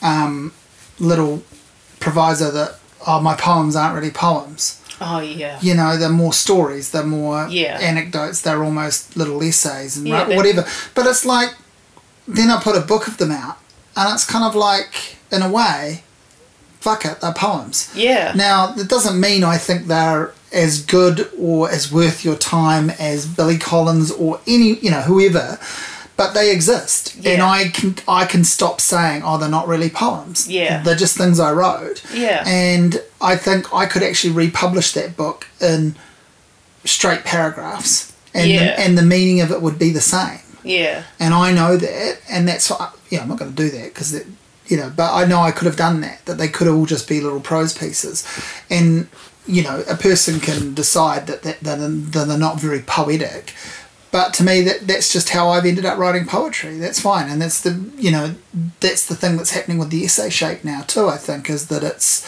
um, 0.00 0.52
little 0.98 1.42
proviso 2.00 2.50
that 2.52 2.78
oh, 3.06 3.20
my 3.20 3.34
poems 3.34 3.74
aren't 3.76 3.94
really 3.96 4.10
poems. 4.12 4.80
oh 5.00 5.18
yeah, 5.20 5.58
You 5.60 5.74
know, 5.74 5.96
they're 5.98 6.08
more 6.24 6.32
stories, 6.32 6.90
they're 6.92 7.02
more 7.22 7.48
Yeah. 7.48 7.78
anecdotes, 7.80 8.40
they're 8.42 8.62
almost 8.62 9.16
little 9.16 9.42
essays 9.42 9.96
and 9.96 10.06
Yeah, 10.06 10.28
whatever. 10.36 10.64
But 10.94 11.06
it's 11.06 11.24
like 11.24 11.50
then 12.28 12.48
I 12.50 12.60
put 12.60 12.76
a 12.76 12.80
book 12.80 13.08
of 13.08 13.16
them 13.16 13.32
out, 13.32 13.56
and 13.96 14.14
it's 14.14 14.24
kind 14.24 14.44
of 14.44 14.54
like 14.54 15.16
in 15.32 15.42
a 15.42 15.50
way, 15.50 16.04
fuck 16.82 17.04
it, 17.04 17.20
they're 17.20 17.32
poems. 17.32 17.90
yeah, 17.94 18.32
Now, 18.34 18.72
that 18.76 18.88
doesn't 18.88 19.18
mean 19.20 19.44
I 19.44 19.56
think 19.56 19.86
they're 19.86 20.32
as 20.52 20.82
good 20.84 21.30
or 21.38 21.70
as 21.70 21.90
worth 21.92 22.24
your 22.24 22.36
time 22.36 22.90
as 22.98 23.24
Billy 23.26 23.56
Collins 23.56 24.10
or 24.10 24.40
any, 24.46 24.70
you 24.84 24.90
know, 24.90 25.02
whoever, 25.02 25.58
but 26.16 26.32
they 26.34 26.50
exist. 26.52 27.16
Yeah. 27.16 27.30
And 27.32 27.42
I 27.42 27.68
can 27.68 27.94
I 28.06 28.26
can 28.26 28.44
stop 28.44 28.80
saying, 28.80 29.22
oh, 29.24 29.38
they're 29.38 29.48
not 29.58 29.66
really 29.68 29.88
poems. 29.90 30.48
Yeah. 30.48 30.82
They're 30.82 30.94
just 31.04 31.16
things 31.16 31.38
I 31.40 31.52
wrote. 31.52 32.02
Yeah. 32.12 32.42
And 32.46 33.00
I 33.20 33.36
think 33.36 33.72
I 33.72 33.86
could 33.86 34.02
actually 34.02 34.34
republish 34.34 34.92
that 34.92 35.16
book 35.16 35.46
in 35.60 35.94
straight 36.84 37.24
paragraphs. 37.24 38.12
And, 38.34 38.50
Yeah. 38.50 38.64
the, 38.64 38.80
and 38.80 38.98
the 38.98 39.02
meaning 39.02 39.40
of 39.40 39.50
it 39.52 39.62
would 39.62 39.78
be 39.78 39.90
the 39.90 40.00
same 40.00 40.40
yeah, 40.64 41.02
and 41.18 41.34
I 41.34 41.50
know 41.52 41.76
that, 41.76 42.18
and 42.30 42.46
that's 42.46 42.70
why, 42.70 42.92
yeah, 43.10 43.20
I'm 43.22 43.28
not 43.28 43.38
going 43.40 43.50
to 43.52 43.56
do 43.56 43.68
that 43.76 43.86
because 43.92 44.14
you 44.72 44.78
know, 44.78 44.90
but 44.96 45.12
I 45.12 45.26
know 45.26 45.40
I 45.40 45.50
could 45.50 45.66
have 45.66 45.76
done 45.76 46.00
that. 46.00 46.24
That 46.24 46.38
they 46.38 46.48
could 46.48 46.66
all 46.66 46.86
just 46.86 47.06
be 47.06 47.20
little 47.20 47.40
prose 47.40 47.76
pieces, 47.76 48.26
and 48.70 49.06
you 49.46 49.62
know, 49.62 49.84
a 49.86 49.96
person 49.96 50.40
can 50.40 50.72
decide 50.72 51.26
that, 51.26 51.42
that, 51.42 51.60
that, 51.60 51.76
that 51.76 52.24
they're 52.26 52.38
not 52.38 52.58
very 52.58 52.80
poetic. 52.80 53.52
But 54.10 54.32
to 54.34 54.42
me, 54.42 54.62
that 54.62 54.86
that's 54.86 55.12
just 55.12 55.28
how 55.28 55.50
I've 55.50 55.66
ended 55.66 55.84
up 55.84 55.98
writing 55.98 56.26
poetry. 56.26 56.78
That's 56.78 57.00
fine, 57.00 57.28
and 57.28 57.42
that's 57.42 57.60
the 57.60 57.90
you 57.98 58.10
know 58.10 58.34
that's 58.80 59.04
the 59.04 59.14
thing 59.14 59.36
that's 59.36 59.50
happening 59.50 59.76
with 59.76 59.90
the 59.90 60.04
essay 60.04 60.30
shape 60.30 60.64
now 60.64 60.80
too. 60.86 61.06
I 61.06 61.18
think 61.18 61.50
is 61.50 61.66
that 61.68 61.82
it's 61.82 62.26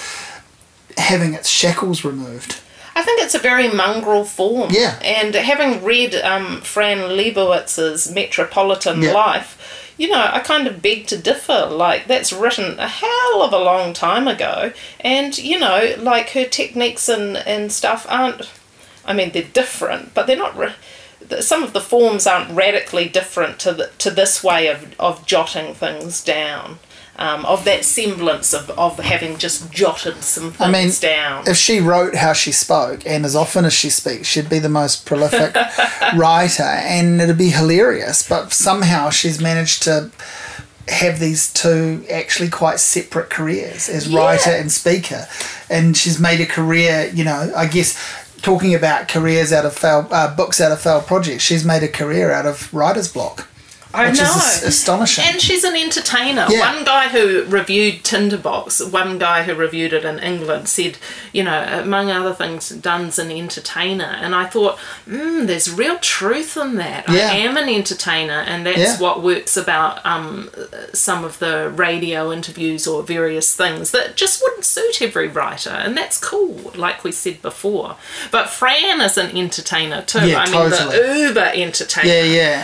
having 0.99 1.33
its 1.33 1.49
shackles 1.49 2.05
removed. 2.05 2.61
I 2.97 3.03
think 3.03 3.23
it's 3.23 3.35
a 3.35 3.39
very 3.39 3.69
mongrel 3.69 4.25
form. 4.25 4.71
Yeah. 4.71 4.99
And 5.03 5.35
having 5.35 5.83
read 5.83 6.15
um, 6.15 6.61
Fran 6.61 6.99
Lebowitz's 6.99 8.11
Metropolitan 8.12 9.03
Yeah. 9.03 9.12
Life, 9.12 9.84
you 9.97 10.09
know, 10.09 10.29
I 10.33 10.41
kind 10.41 10.66
of 10.66 10.83
beg 10.83 11.07
to 11.09 11.16
differ. 11.19 11.66
Like, 11.66 12.07
that's 12.07 12.33
written 12.33 12.79
a 12.79 12.89
hell 12.89 13.43
of 13.43 13.53
a 13.53 13.59
long 13.59 13.93
time 13.93 14.27
ago. 14.27 14.73
And, 15.01 15.37
you 15.39 15.59
know, 15.59 15.95
like 15.99 16.31
her 16.31 16.47
techniques 16.47 17.09
and, 17.09 17.37
and 17.37 17.71
stuff 17.71 18.07
aren't, 18.09 18.51
I 19.05 19.12
mean, 19.12 19.31
they're 19.33 19.43
different, 19.43 20.15
but 20.15 20.27
they're 20.27 20.37
not. 20.37 20.57
Th- 21.29 21.43
some 21.43 21.62
of 21.62 21.73
the 21.73 21.81
forms 21.81 22.27
aren't 22.27 22.51
radically 22.51 23.09
different 23.09 23.59
to 23.61 23.73
the, 23.73 23.91
to 23.99 24.11
this 24.11 24.43
way 24.43 24.66
of, 24.66 24.95
of 24.99 25.25
jotting 25.27 25.75
things 25.75 26.23
down, 26.25 26.79
um, 27.16 27.45
of 27.47 27.65
that 27.65 27.85
semblance 27.85 28.53
of, 28.53 28.70
of 28.70 28.99
having 28.99 29.36
just 29.39 29.70
jotted 29.70 30.16
some 30.23 30.51
things 30.53 30.61
I 30.61 30.70
mean, 30.70 30.91
down. 31.01 31.49
if 31.49 31.57
she 31.57 31.78
wrote 31.81 32.16
how 32.16 32.32
she 32.32 32.51
spoke 32.53 33.07
and 33.07 33.24
as 33.24 33.36
often 33.36 33.65
as 33.65 33.73
she 33.73 33.89
speaks, 33.91 34.27
she'd 34.27 34.51
be 34.51 34.59
the 34.59 34.69
most 34.69 35.07
prolific 35.07 35.55
writer 36.16 36.62
and 36.65 37.20
it'd 37.20 37.39
be 37.39 37.51
hilarious. 37.51 38.28
But 38.28 38.53
somehow 38.53 39.11
she's 39.11 39.41
managed 39.41 39.82
to 39.85 40.11
have 40.89 41.19
these 41.20 41.53
two 41.53 42.05
actually 42.11 42.51
quite 42.51 42.78
separate 42.81 43.31
careers 43.31 43.89
as 43.89 44.09
Yeah. 44.09 44.19
writer 44.20 44.51
and 44.51 44.70
speaker. 44.70 45.27
And 45.70 45.97
she's 45.97 46.19
made 46.20 46.41
a 46.41 46.47
career, 46.47 47.11
you 47.15 47.24
know, 47.24 47.53
I 47.57 47.66
guess 47.66 47.97
talking 48.43 48.74
about 48.74 49.09
careers 49.09 49.53
out 49.53 49.65
of 49.65 49.74
failed 49.74 50.07
uh, 50.11 50.35
books 50.36 50.61
out 50.61 50.73
of 50.73 50.81
failed 50.81 51.07
projects, 51.07 51.43
she's 51.45 51.65
made 51.65 51.82
a 51.82 51.89
career 51.89 52.31
out 52.32 52.45
of 52.45 52.73
writer's 52.74 53.11
block. 53.11 53.49
I 53.95 54.11
which 54.11 54.19
know. 54.19 54.25
is 54.25 54.62
astonishing. 54.65 55.25
And 55.27 55.41
she's 55.41 55.65
an 55.65 55.77
entertainer. 55.77 56.47
Yeah. 56.51 56.75
One 56.75 56.85
guy 56.85 57.09
who 57.09 57.45
reviewed 57.45 58.05
Tinderbox, 58.05 58.81
one 58.91 59.19
guy 59.19 59.45
who 59.45 59.55
reviewed 59.55 59.93
it 59.93 60.05
in 60.05 60.19
England, 60.19 60.69
said, 60.69 60.99
you 61.33 61.45
know, 61.45 61.62
among 61.83 62.11
other 62.11 62.35
things, 62.35 62.69
Dunn's 62.71 63.19
an 63.19 63.31
entertainer. 63.31 64.05
And 64.05 64.35
I 64.35 64.47
thought, 64.47 64.79
mm, 65.09 65.47
there's 65.47 65.71
real 65.71 65.99
truth 65.99 66.57
in 66.57 66.75
that. 66.77 67.09
Yeah. 67.09 67.31
I 67.31 67.37
am 67.37 67.57
an 67.57 67.69
entertainer, 67.69 68.41
and 68.41 68.66
that's 68.66 68.79
Yeah. 68.79 68.99
what 68.99 69.23
works 69.23 69.57
about 69.57 70.05
um, 70.05 70.51
some 70.93 71.25
of 71.25 71.39
the 71.39 71.71
radio 71.75 72.33
interviews 72.33 72.87
or 72.87 73.03
various 73.03 73.55
things 73.55 73.91
that 73.93 74.16
just 74.16 74.43
wouldn't 74.43 74.65
suit 74.65 75.01
every 75.03 75.29
writer. 75.29 75.71
And 75.71 75.97
that's 75.97 76.19
cool, 76.19 76.73
like 76.75 77.05
we 77.05 77.12
said 77.12 77.41
before. 77.43 77.97
But 78.31 78.49
Fran 78.49 79.01
is 79.01 79.16
an 79.16 79.37
entertainer 79.37 80.03
too. 80.03 80.27
Yeah, 80.29 80.41
I 80.41 80.45
mean, 80.47 80.71
totally. 80.71 80.97
the 80.97 81.19
uber 81.29 81.51
entertainer. 81.55 82.09
yeah, 82.12 82.23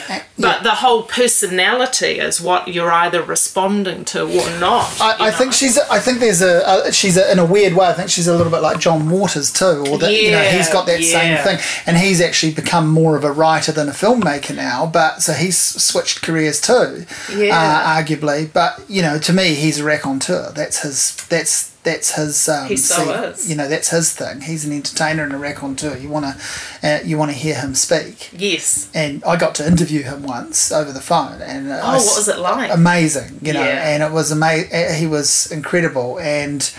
yeah. 0.08 0.22
But 0.38 0.62
the 0.62 0.70
whole 0.76 1.02
personality 1.20 2.18
is 2.18 2.40
what 2.40 2.66
you're 2.66 2.90
either 2.90 3.22
responding 3.22 4.06
to 4.06 4.22
or 4.22 4.58
not. 4.58 4.98
I, 5.02 5.26
I 5.28 5.30
think 5.30 5.52
she's. 5.52 5.78
I 5.78 5.98
think 5.98 6.18
there's 6.18 6.40
a. 6.40 6.90
she's 6.92 7.18
a, 7.18 7.30
in 7.30 7.38
a 7.38 7.44
weird 7.44 7.74
way. 7.74 7.88
I 7.88 7.92
think 7.92 8.08
she's 8.08 8.26
a 8.26 8.34
little 8.34 8.50
bit 8.50 8.62
like 8.62 8.80
John 8.80 9.10
Waters 9.10 9.52
too, 9.52 9.84
or 9.90 9.98
that 9.98 10.14
you 10.14 10.30
know 10.30 10.40
he's 10.40 10.70
got 10.70 10.86
that 10.86 11.00
yeah. 11.02 11.42
same 11.44 11.44
thing, 11.44 11.82
and 11.86 11.98
he's 11.98 12.22
actually 12.22 12.54
become 12.54 12.88
more 12.88 13.18
of 13.18 13.24
a 13.24 13.30
writer 13.30 13.70
than 13.70 13.86
a 13.88 13.92
filmmaker 13.92 14.56
now. 14.56 14.86
But 14.86 15.20
so 15.20 15.34
he's 15.34 15.58
switched 15.58 16.22
careers 16.22 16.58
too, 16.58 17.04
Yeah. 17.30 17.54
uh, 17.54 18.02
arguably. 18.02 18.50
But 18.50 18.82
you 18.88 19.02
know, 19.02 19.18
to 19.18 19.32
me, 19.34 19.54
he's 19.54 19.78
a 19.78 19.84
raconteur. 19.84 20.52
That's 20.54 20.82
his. 20.82 21.26
That's 21.28 21.69
that's 21.82 22.14
his. 22.14 22.48
Um, 22.48 22.68
He 22.68 22.76
so 22.76 23.04
see- 23.04 23.10
is. 23.10 23.50
You 23.50 23.56
know, 23.56 23.68
that's 23.68 23.88
his 23.90 24.12
thing. 24.12 24.42
He's 24.42 24.64
an 24.64 24.72
entertainer 24.72 25.22
and 25.24 25.32
a 25.32 25.36
raconteur. 25.38 25.96
You 25.96 26.08
want 26.10 26.26
to, 26.26 26.86
uh, 26.88 27.00
you 27.04 27.16
want 27.16 27.30
to 27.30 27.36
hear 27.36 27.54
him 27.54 27.74
speak. 27.74 28.30
Yes. 28.32 28.88
And 28.94 29.22
I 29.24 29.36
got 29.36 29.54
to 29.56 29.66
interview 29.66 30.02
him 30.02 30.22
once 30.22 30.70
over 30.72 30.92
the 30.92 31.00
phone, 31.00 31.40
and 31.42 31.70
uh, 31.70 31.80
Oh, 31.82 31.86
I 31.88 31.96
what 31.96 32.16
was 32.16 32.28
it 32.28 32.38
like? 32.38 32.70
amazing, 32.72 33.38
you 33.42 33.52
know, 33.54 33.62
Yeah. 33.64 33.88
and 33.94 34.02
it 34.02 34.12
was 34.12 34.30
amazing. 34.30 34.70
He 34.96 35.06
was 35.06 35.50
incredible, 35.50 36.18
and 36.20 36.70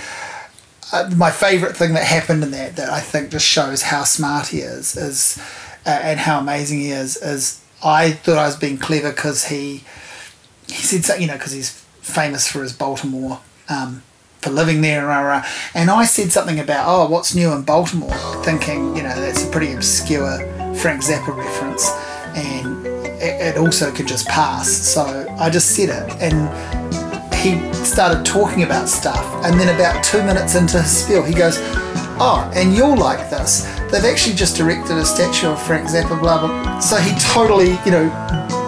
uh, 0.94 1.10
my 1.16 1.32
favourite 1.32 1.76
thing 1.76 1.94
that 1.94 2.04
happened 2.04 2.44
in 2.44 2.52
that 2.52 2.76
that 2.76 2.90
I 2.90 3.00
think 3.00 3.32
just 3.32 3.46
shows 3.48 3.82
how 3.84 4.04
smart 4.04 4.48
he 4.48 4.60
is 4.60 4.96
is 4.98 5.38
uh, 5.86 5.90
and 5.90 6.20
how 6.20 6.40
amazing 6.40 6.80
he 6.82 6.92
is 6.92 7.16
is 7.18 7.60
I 7.84 8.12
thought 8.12 8.38
I 8.38 8.46
was 8.46 8.56
being 8.58 8.78
clever 8.78 9.10
because 9.12 9.46
he 9.46 9.84
he 10.68 10.84
said 10.84 11.04
something, 11.06 11.22
you 11.24 11.28
know, 11.28 11.38
because 11.38 11.54
he's 11.54 11.72
famous 12.02 12.48
for 12.48 12.62
his 12.62 12.74
Baltimore. 12.74 13.40
Um, 13.70 14.04
for 14.42 14.50
living 14.50 14.82
there, 14.82 15.06
rah, 15.06 15.22
rah. 15.22 15.46
and 15.76 15.90
I 15.90 16.06
said 16.06 16.32
something 16.32 16.60
about, 16.60 16.86
oh, 16.88 17.08
what's 17.10 17.36
new 17.36 17.52
in 17.54 17.62
Baltimore? 17.62 18.14
Thinking, 18.44 18.96
you 18.96 19.04
know, 19.04 19.16
that's 19.16 19.44
a 19.44 19.50
pretty 19.52 19.74
obscure 19.74 20.40
Frank 20.76 21.04
Zappa 21.04 21.36
reference, 21.36 21.90
and 22.36 22.86
it, 23.22 23.56
it 23.56 23.58
also 23.58 23.92
could 23.92 24.08
just 24.08 24.28
pass. 24.28 24.70
So 24.70 25.28
I 25.40 25.50
just 25.50 25.76
said 25.76 25.90
it, 25.90 26.22
and 26.22 26.50
he 27.36 27.74
started 27.86 28.26
talking 28.26 28.64
about 28.64 28.90
stuff, 28.90 29.24
and 29.46 29.60
then 29.60 29.74
about 29.76 30.04
two 30.04 30.24
minutes 30.24 30.56
into 30.56 30.82
his 30.82 31.04
spiel, 31.04 31.24
he 31.24 31.34
goes, 31.34 31.58
"Oh, 32.20 32.52
and 32.56 32.74
you'll 32.74 32.98
like 32.98 33.30
this. 33.30 33.64
They've 33.92 34.06
actually 34.06 34.36
just 34.36 34.60
erected 34.60 34.98
a 34.98 35.06
statue 35.06 35.48
of 35.50 35.62
Frank 35.62 35.88
Zappa." 35.88 36.20
Blah 36.20 36.48
blah. 36.48 36.80
So 36.80 36.98
he 36.98 37.18
totally, 37.20 37.78
you 37.86 37.92
know, 37.92 38.10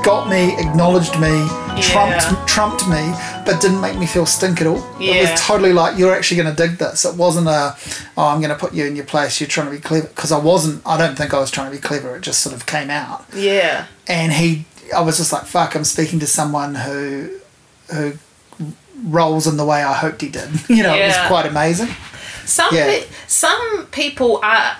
got 0.03 0.29
me, 0.29 0.55
acknowledged 0.59 1.19
me, 1.19 1.47
trumped 1.81 2.47
trumped 2.47 2.87
me, 2.87 3.13
but 3.45 3.61
didn't 3.61 3.81
make 3.81 3.97
me 3.97 4.05
feel 4.05 4.25
stink 4.25 4.61
at 4.61 4.67
all. 4.67 4.83
It 4.99 5.29
was 5.31 5.41
totally 5.41 5.73
like 5.73 5.97
you're 5.97 6.13
actually 6.15 6.41
going 6.41 6.55
to 6.55 6.67
dig 6.67 6.77
this. 6.77 7.05
It 7.05 7.15
wasn't 7.15 7.47
a, 7.47 7.75
oh, 8.17 8.27
I'm 8.27 8.39
going 8.41 8.49
to 8.53 8.57
put 8.57 8.73
you 8.73 8.85
in 8.85 8.95
your 8.95 9.05
place. 9.05 9.39
You're 9.41 9.47
trying 9.49 9.67
to 9.67 9.71
be 9.73 9.79
clever 9.79 10.07
because 10.07 10.31
I 10.31 10.39
wasn't. 10.39 10.81
I 10.85 10.97
don't 10.97 11.15
think 11.17 11.33
I 11.33 11.39
was 11.39 11.51
trying 11.51 11.69
to 11.71 11.75
be 11.75 11.81
clever. 11.81 12.15
It 12.15 12.21
just 12.21 12.39
sort 12.41 12.55
of 12.55 12.65
came 12.65 12.89
out 12.89 13.25
Yeah. 13.33 13.85
and 14.07 14.31
he 14.33 14.65
I 14.95 15.01
was 15.01 15.17
just 15.17 15.31
like 15.33 15.43
fuck 15.45 15.75
I'm 15.75 15.83
speaking 15.85 16.19
to 16.19 16.27
someone 16.27 16.75
who 16.75 17.29
who 17.93 18.13
rolls 19.03 19.47
in 19.47 19.57
the 19.57 19.65
way 19.65 19.81
I 19.83 19.93
hoped 19.93 20.21
he 20.21 20.29
did 20.29 20.49
you 20.69 20.83
know 20.83 20.93
it 20.93 21.07
was 21.07 21.17
quite 21.27 21.45
amazing 21.45 21.89
Some 22.45 22.73
Yeah. 22.75 22.85
pe- 22.85 23.07
some 23.27 23.87
people 23.91 24.39
are 24.43 24.75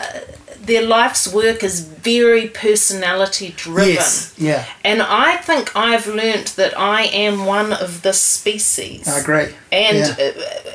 their 0.66 0.82
life's 0.86 1.28
work 1.34 1.64
is 1.64 1.82
very 1.82 2.48
personality 2.48 3.54
driven. 3.58 3.94
yes 3.94 4.34
yeah 4.38 4.66
And 4.84 5.02
I 5.02 5.38
think 5.38 5.76
I've 5.76 6.08
learnt 6.08 6.56
that 6.56 6.74
I 6.78 7.04
am 7.26 7.46
one 7.46 7.74
of 7.74 8.02
this 8.02 8.20
species. 8.22 9.08
I 9.08 9.20
agree 9.20 9.50
And 9.72 9.98
Yeah. 9.98 10.16
Uh, 10.20 10.72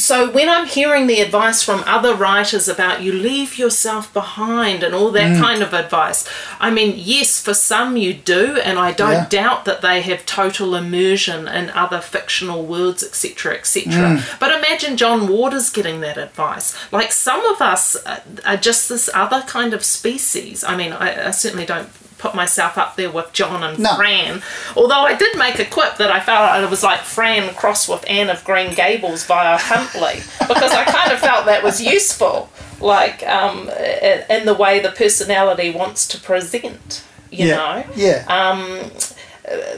so 0.00 0.30
when 0.30 0.48
I'm 0.48 0.66
hearing 0.66 1.06
the 1.06 1.20
advice 1.20 1.62
from 1.62 1.84
other 1.86 2.14
writers 2.14 2.68
about 2.68 3.02
you 3.02 3.12
leave 3.12 3.58
yourself 3.58 4.12
behind 4.12 4.82
and 4.82 4.94
all 4.94 5.10
that 5.12 5.30
Mm. 5.36 5.40
kind 5.40 5.62
of 5.62 5.72
advice, 5.74 6.24
I 6.58 6.70
mean, 6.70 6.94
yes, 6.96 7.38
for 7.40 7.54
some 7.54 7.96
you 7.96 8.14
do, 8.14 8.58
and 8.64 8.78
I 8.78 8.92
don't 8.92 9.12
Yeah. 9.12 9.26
doubt 9.28 9.64
that 9.66 9.82
they 9.82 10.00
have 10.02 10.24
total 10.26 10.74
immersion 10.74 11.46
in 11.46 11.70
other 11.70 12.00
fictional 12.00 12.62
worlds, 12.64 13.02
etc., 13.04 13.54
etc. 13.54 13.92
Mm. 13.92 14.22
But 14.38 14.52
imagine 14.52 14.96
John 14.96 15.28
Waters 15.28 15.70
getting 15.70 16.00
that 16.00 16.16
advice. 16.18 16.74
Like 16.90 17.12
some 17.12 17.44
of 17.46 17.60
us 17.62 17.96
are 18.44 18.56
just 18.56 18.88
this 18.88 19.08
other 19.14 19.42
kind 19.46 19.74
of 19.74 19.84
species. 19.84 20.64
I 20.66 20.76
mean, 20.76 20.92
I, 20.92 21.28
I 21.28 21.30
certainly 21.30 21.66
don't 21.66 21.88
put 22.20 22.34
myself 22.34 22.76
up 22.78 22.96
there 22.96 23.10
with 23.10 23.32
John 23.32 23.62
and 23.62 23.78
No. 23.78 23.96
Fran. 23.96 24.42
Although 24.76 25.00
I 25.00 25.16
did 25.16 25.36
make 25.38 25.58
a 25.58 25.64
quip 25.64 25.96
that 25.96 26.10
I 26.10 26.20
felt 26.20 26.62
it 26.62 26.70
was 26.70 26.82
like 26.82 27.00
Fran 27.00 27.54
crossed 27.54 27.88
with 27.88 28.04
Anne 28.08 28.30
of 28.30 28.44
Green 28.44 28.74
Gables 28.74 29.24
via 29.24 29.56
Huntley 29.58 30.16
because 30.48 30.72
I 30.72 30.84
kind 30.84 31.12
of 31.12 31.18
felt 31.18 31.46
that 31.46 31.62
was 31.62 31.80
useful, 31.82 32.50
like 32.80 33.26
um, 33.26 33.68
in, 33.70 34.44
the 34.44 34.54
way 34.54 34.80
the 34.80 34.90
personality 34.90 35.70
wants 35.70 36.06
to 36.08 36.20
present. 36.20 37.04
You 37.30 37.46
yeah 37.46 37.56
know, 37.56 37.84
yeah 37.94 38.24
um, 38.28 38.90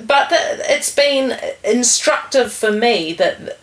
but 0.06 0.28
it's 0.30 0.94
been 0.94 1.38
instructive 1.62 2.50
for 2.50 2.72
me 2.72 3.12
that 3.14 3.58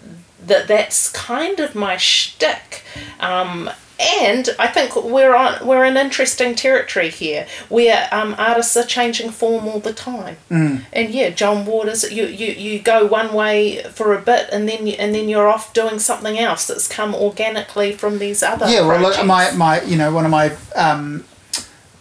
that 0.45 0.67
that's 0.67 1.11
kind 1.11 1.59
of 1.59 1.75
my 1.75 1.97
shtick. 1.97 2.83
Um, 3.19 3.69
and 3.99 4.49
I 4.57 4.67
think 4.67 4.95
we're 4.95 5.35
on 5.35 5.65
we're 5.65 5.83
in 5.83 5.97
interesting 5.97 6.55
territory 6.55 7.09
here, 7.09 7.47
where 7.67 8.07
um, 8.11 8.33
artists 8.37 8.77
are 8.77 8.85
changing 8.85 9.31
form 9.31 9.67
all 9.67 9.79
the 9.79 9.93
time. 9.93 10.37
Mm. 10.49 10.85
And 10.93 11.13
yeah, 11.13 11.31
John 11.31 11.65
Waters, 11.65 12.09
you, 12.09 12.25
you, 12.25 12.53
you 12.53 12.79
go 12.79 13.05
one 13.05 13.33
way 13.33 13.83
for 13.83 14.13
a 14.13 14.21
bit, 14.21 14.49
and 14.51 14.69
then 14.69 14.87
you, 14.87 14.93
and 14.93 15.13
then 15.13 15.27
you're 15.27 15.49
off 15.49 15.73
doing 15.73 15.99
something 15.99 16.39
else 16.39 16.67
that's 16.67 16.87
come 16.87 17.13
organically 17.13 17.91
from 17.91 18.19
these 18.19 18.41
other. 18.41 18.69
yeah 18.69 18.85
well 18.85 19.01
look, 19.01 19.25
my 19.25 19.51
my 19.51 19.81
you 19.83 19.97
know 19.97 20.13
one 20.13 20.25
of 20.25 20.31
my 20.31 20.55
um, 20.75 21.25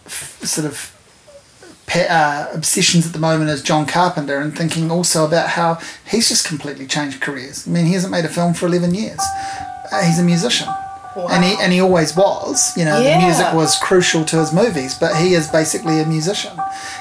f- 0.05 0.39
sort 0.43 0.65
of 0.65 0.95
uh, 1.95 2.47
obsessions 2.53 3.07
at 3.07 3.13
the 3.13 3.19
moment 3.19 3.49
is 3.49 3.61
John 3.61 3.85
Carpenter 3.85 4.39
and 4.39 4.55
thinking 4.55 4.91
also 4.91 5.25
about 5.25 5.49
how 5.49 5.79
he's 6.07 6.29
just 6.29 6.47
completely 6.47 6.85
changed 6.87 7.19
careers 7.19 7.67
I 7.67 7.71
mean 7.71 7.85
he 7.87 7.93
hasn't 7.93 8.11
made 8.11 8.25
a 8.25 8.29
film 8.29 8.53
for 8.53 8.67
11 8.67 8.93
years 8.93 9.19
uh, 9.91 10.03
he's 10.03 10.19
a 10.19 10.23
musician 10.23 10.67
and 11.27 11.43
he 11.43 11.55
and 11.61 11.73
he 11.73 11.81
always 11.81 12.15
was. 12.15 12.75
You 12.77 12.85
know, 12.85 12.99
Yeah. 12.99 13.19
the 13.19 13.25
music 13.25 13.53
was 13.53 13.77
crucial 13.77 14.23
to 14.25 14.37
his 14.39 14.53
movies, 14.53 14.93
but 14.97 15.15
he 15.15 15.33
is 15.33 15.47
basically 15.47 15.99
a 15.99 16.05
musician, 16.05 16.53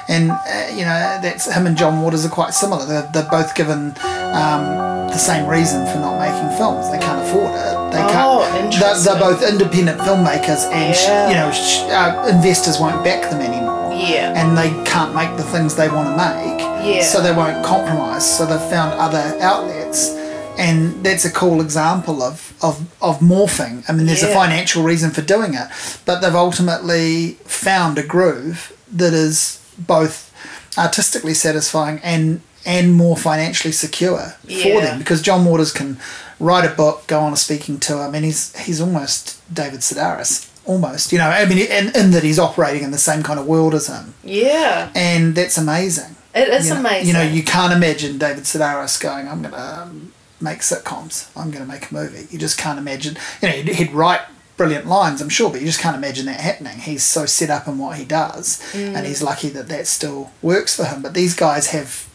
and 0.08 0.30
uh, 0.30 0.66
you 0.72 0.82
know 0.84 1.18
that's 1.22 1.44
him 1.52 1.66
and 1.66 1.76
John 1.76 2.02
Waters 2.02 2.24
are 2.26 2.30
quite 2.30 2.54
similar. 2.54 2.84
They're, 2.84 3.08
they're 3.12 3.30
both 3.30 3.54
given 3.54 3.94
um, 4.32 5.08
the 5.08 5.18
same 5.18 5.46
reason 5.46 5.86
for 5.86 5.98
not 6.00 6.18
making 6.18 6.56
films. 6.58 6.90
They 6.90 6.98
can't 6.98 7.20
afford 7.26 7.52
it. 7.54 7.74
They 7.92 8.02
Oh, 8.02 8.10
can't. 8.12 8.72
They're, 8.80 8.98
they're 9.04 9.20
both 9.20 9.42
independent 9.42 9.98
filmmakers, 10.00 10.64
and 10.72 10.94
sh 10.94 11.04
Yeah. 11.04 11.28
you 11.30 11.34
know, 11.34 11.50
sh- 11.52 11.80
uh, 11.90 12.26
investors 12.34 12.78
won't 12.78 13.02
back 13.04 13.30
them 13.30 13.40
anymore. 13.40 13.92
Yeah. 13.94 14.32
And 14.36 14.56
they 14.56 14.70
can't 14.84 15.14
make 15.14 15.36
the 15.36 15.42
things 15.42 15.74
they 15.74 15.88
want 15.88 16.08
to 16.08 16.16
make. 16.16 16.60
Yeah. 16.86 17.02
So 17.02 17.20
they 17.20 17.32
won't 17.32 17.64
compromise. 17.64 18.24
So 18.38 18.46
they've 18.46 18.70
found 18.70 18.92
other 18.94 19.36
outlets. 19.40 20.10
And 20.58 21.04
that's 21.06 21.24
a 21.24 21.30
cool 21.30 21.60
example 21.60 22.20
of, 22.22 22.52
of, 22.62 22.80
of 23.00 23.20
morphing. 23.20 23.84
I 23.88 23.92
mean, 23.92 24.06
there's 24.06 24.24
a 24.24 24.32
financial 24.34 24.82
reason 24.82 25.10
for 25.12 25.22
doing 25.22 25.54
it, 25.54 25.68
but 26.04 26.20
they've 26.20 26.34
ultimately 26.34 27.34
found 27.44 27.96
a 27.96 28.02
groove 28.02 28.72
that 28.92 29.14
is 29.14 29.60
both 29.78 30.32
artistically 30.76 31.34
satisfying 31.34 32.00
and 32.02 32.40
and 32.66 32.92
more 32.92 33.16
financially 33.16 33.72
secure 33.72 34.34
for 34.44 34.50
Yeah. 34.50 34.80
them 34.80 34.98
because 34.98 35.22
John 35.22 35.44
Waters 35.44 35.72
can 35.72 35.96
write 36.40 36.64
a 36.70 36.74
book, 36.74 37.06
go 37.06 37.20
on 37.20 37.32
a 37.32 37.36
speaking 37.36 37.78
tour. 37.78 38.02
I 38.02 38.10
mean, 38.10 38.24
he's 38.24 38.54
he's 38.58 38.80
almost 38.80 39.40
David 39.54 39.80
Sedaris, 39.80 40.48
almost. 40.66 41.12
You 41.12 41.18
know, 41.18 41.28
I 41.28 41.44
mean, 41.46 41.58
in, 41.58 41.94
in 41.96 42.10
that 42.10 42.24
he's 42.24 42.38
operating 42.38 42.82
in 42.82 42.90
the 42.90 42.98
same 42.98 43.22
kind 43.22 43.38
of 43.40 43.46
world 43.46 43.74
as 43.74 43.86
him, 43.86 44.12
Yeah. 44.24 44.90
and 44.94 45.34
that's 45.36 45.56
amazing. 45.56 46.16
It 46.34 46.48
is 46.48 46.66
You 46.68 46.74
know- 46.74 46.80
amazing. 46.80 47.06
You 47.06 47.12
know, 47.14 47.22
you 47.22 47.42
can't 47.44 47.72
imagine 47.72 48.18
David 48.18 48.44
Sedaris 48.44 49.00
going, 49.00 49.28
"I'm 49.28 49.40
going 49.42 49.54
to 49.54 49.80
um, 49.82 50.12
make 50.40 50.60
sitcoms. 50.60 51.28
I'm 51.36 51.50
going 51.50 51.64
to 51.64 51.70
make 51.70 51.90
a 51.90 51.94
movie." 51.94 52.26
You 52.30 52.38
just 52.38 52.58
can't 52.58 52.78
imagine. 52.78 53.16
You 53.42 53.48
know, 53.48 53.54
he'd, 53.54 53.68
he'd 53.74 53.92
write 53.92 54.22
brilliant 54.56 54.86
lines, 54.86 55.20
I'm 55.20 55.28
sure, 55.28 55.50
but 55.50 55.60
you 55.60 55.66
just 55.66 55.78
can't 55.80 55.96
imagine 55.96 56.26
that 56.26 56.40
happening. 56.40 56.78
He's 56.80 57.04
so 57.04 57.26
set 57.26 57.48
up 57.48 57.68
in 57.68 57.78
what 57.78 57.96
he 57.96 58.04
does, 58.04 58.60
Mm. 58.72 58.96
and 58.96 59.06
he's 59.06 59.22
lucky 59.22 59.48
that 59.50 59.68
that 59.68 59.86
still 59.86 60.32
works 60.42 60.74
for 60.74 60.84
him. 60.84 61.00
But 61.00 61.14
these 61.14 61.34
guys 61.34 61.68
have 61.68 62.06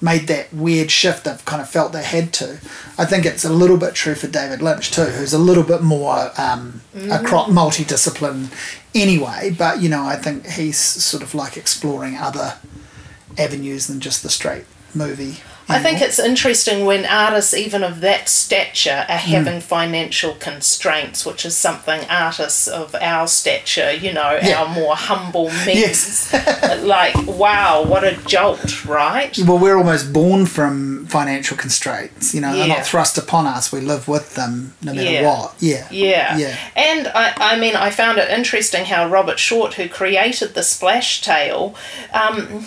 made 0.00 0.28
that 0.28 0.50
weird 0.54 0.90
shift. 0.90 1.24
They've 1.24 1.44
kind 1.44 1.60
of 1.60 1.68
felt 1.68 1.92
they 1.92 2.04
had 2.04 2.32
to. 2.34 2.58
I 2.96 3.04
think 3.04 3.26
it's 3.26 3.44
a 3.44 3.52
little 3.52 3.76
bit 3.76 3.94
true 3.94 4.14
for 4.14 4.28
David 4.28 4.62
Lynch 4.62 4.92
too, 4.92 5.02
who's 5.06 5.34
a 5.34 5.38
little 5.38 5.64
bit 5.64 5.82
more 5.82 6.30
um, 6.38 6.80
multi-discipline 6.94 8.50
anyway. 8.94 9.54
But 9.56 9.80
you 9.82 9.88
know, 9.88 10.04
I 10.06 10.16
think 10.16 10.46
he's 10.46 10.78
sort 10.78 11.22
of 11.22 11.34
like 11.34 11.56
exploring 11.56 12.16
other 12.16 12.54
avenues 13.38 13.86
than 13.88 14.00
just 14.00 14.22
the 14.22 14.30
straight 14.30 14.64
movie. 14.94 15.36
I 15.68 15.78
think 15.78 16.00
it's 16.00 16.18
interesting 16.18 16.84
when 16.84 17.06
artists, 17.06 17.54
even 17.54 17.84
of 17.84 18.00
that 18.00 18.28
stature, 18.28 19.06
are 19.08 19.18
Hmm. 19.18 19.30
having 19.30 19.60
financial 19.60 20.34
constraints, 20.34 21.24
which 21.24 21.44
is 21.44 21.56
something 21.56 22.00
artists 22.10 22.66
of 22.66 22.96
our 23.00 23.28
stature, 23.28 23.92
you 23.92 24.12
know, 24.12 24.36
Yeah. 24.42 24.62
our 24.62 24.68
more 24.68 24.96
humble 24.96 25.48
means. 25.66 26.26
Yes. 26.32 26.32
like, 26.82 27.14
wow, 27.28 27.82
what 27.82 28.02
a 28.02 28.16
jolt, 28.26 28.84
right? 28.84 29.38
Well, 29.38 29.58
we're 29.58 29.76
almost 29.78 30.12
born 30.12 30.46
from 30.46 31.06
financial 31.06 31.56
constraints. 31.56 32.34
You 32.34 32.40
know, 32.40 32.52
they're 32.52 32.66
not 32.66 32.84
thrust 32.84 33.16
upon 33.16 33.46
us. 33.46 33.70
We 33.70 33.80
live 33.80 34.08
with 34.08 34.34
them 34.34 34.74
no 34.82 34.92
matter 34.92 35.08
Yeah. 35.08 35.22
what. 35.22 35.54
Yeah. 35.60 35.86
Yeah. 35.92 36.36
Yeah. 36.36 36.56
And 36.74 37.06
I, 37.14 37.32
I 37.36 37.56
mean, 37.56 37.76
I 37.76 37.90
found 37.90 38.18
it 38.18 38.28
interesting 38.28 38.86
how 38.86 39.06
Robert 39.06 39.38
Short, 39.38 39.74
who 39.74 39.88
created 39.88 40.54
the 40.54 40.64
Splash 40.64 41.20
tail, 41.20 41.76
um, 42.12 42.66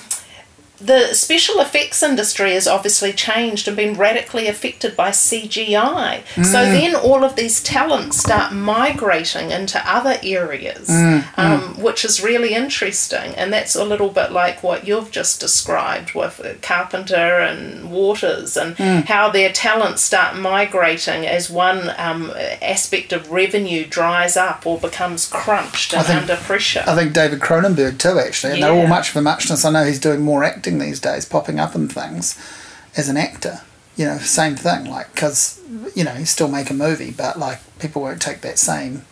the 0.83 1.13
special 1.13 1.59
effects 1.59 2.03
industry 2.03 2.53
has 2.53 2.67
obviously 2.67 3.13
changed 3.13 3.67
and 3.67 3.77
been 3.77 3.93
radically 3.95 4.47
affected 4.47 4.95
by 4.95 5.11
CGI. 5.11 6.23
So 6.35 6.51
then 6.65 6.95
all 6.95 7.23
of 7.23 7.35
these 7.35 7.63
talents 7.63 8.17
start 8.17 8.53
migrating 8.53 9.51
into 9.51 9.81
other 9.89 10.17
areas, 10.23 10.89
um, 11.37 11.81
which 11.81 12.03
is 12.03 12.21
really 12.21 12.53
interesting. 12.53 13.33
And 13.35 13.51
that's 13.53 13.75
a 13.75 13.83
little 13.85 14.09
bit 14.09 14.31
like 14.31 14.61
what 14.63 14.85
you've 14.87 15.11
just 15.11 15.39
described 15.39 16.13
with 16.13 16.41
Carpenter 16.61 17.39
and 17.39 17.89
Waters 17.91 18.57
and 18.57 18.75
how 18.77 19.29
their 19.29 19.51
talents 19.51 20.01
start 20.01 20.35
migrating 20.35 21.25
as 21.25 21.49
one 21.49 21.91
um, 21.97 22.31
aspect 22.61 23.13
of 23.13 23.31
revenue 23.31 23.85
dries 23.85 24.35
up 24.35 24.65
or 24.65 24.77
becomes 24.79 25.27
crunched 25.29 25.93
and 25.93 26.05
think- 26.05 26.21
under 26.21 26.35
pressure. 26.35 26.83
I 26.85 26.95
think 26.95 27.13
David 27.13 27.39
Cronenberg 27.39 27.99
too, 27.99 28.19
actually, 28.19 28.53
and 28.53 28.63
they're 28.63 28.71
all 28.73 28.87
much 28.87 29.11
of 29.11 29.15
a 29.17 29.21
muchness. 29.21 29.63
I 29.65 29.71
know 29.71 29.85
he's 29.85 29.99
doing 29.99 30.21
more 30.21 30.43
acting 30.43 30.72
these 30.79 30.99
days, 30.99 31.25
popping 31.25 31.59
up 31.59 31.75
in 31.75 31.87
things 31.87 32.39
as 32.95 33.09
an 33.09 33.17
actor. 33.17 33.61
You 33.95 34.05
know, 34.05 34.17
same 34.17 34.55
thing. 34.55 34.85
Like, 34.85 35.13
because 35.13 35.59
you 35.95 36.03
know, 36.03 36.11
he's 36.11 36.29
still 36.29 36.47
make 36.47 36.69
a 36.69 36.73
movie, 36.73 37.11
but 37.11 37.37
like 37.37 37.59
people 37.79 38.01
won't 38.01 38.21
take 38.21 38.41
that 38.41 38.59
same 38.59 39.05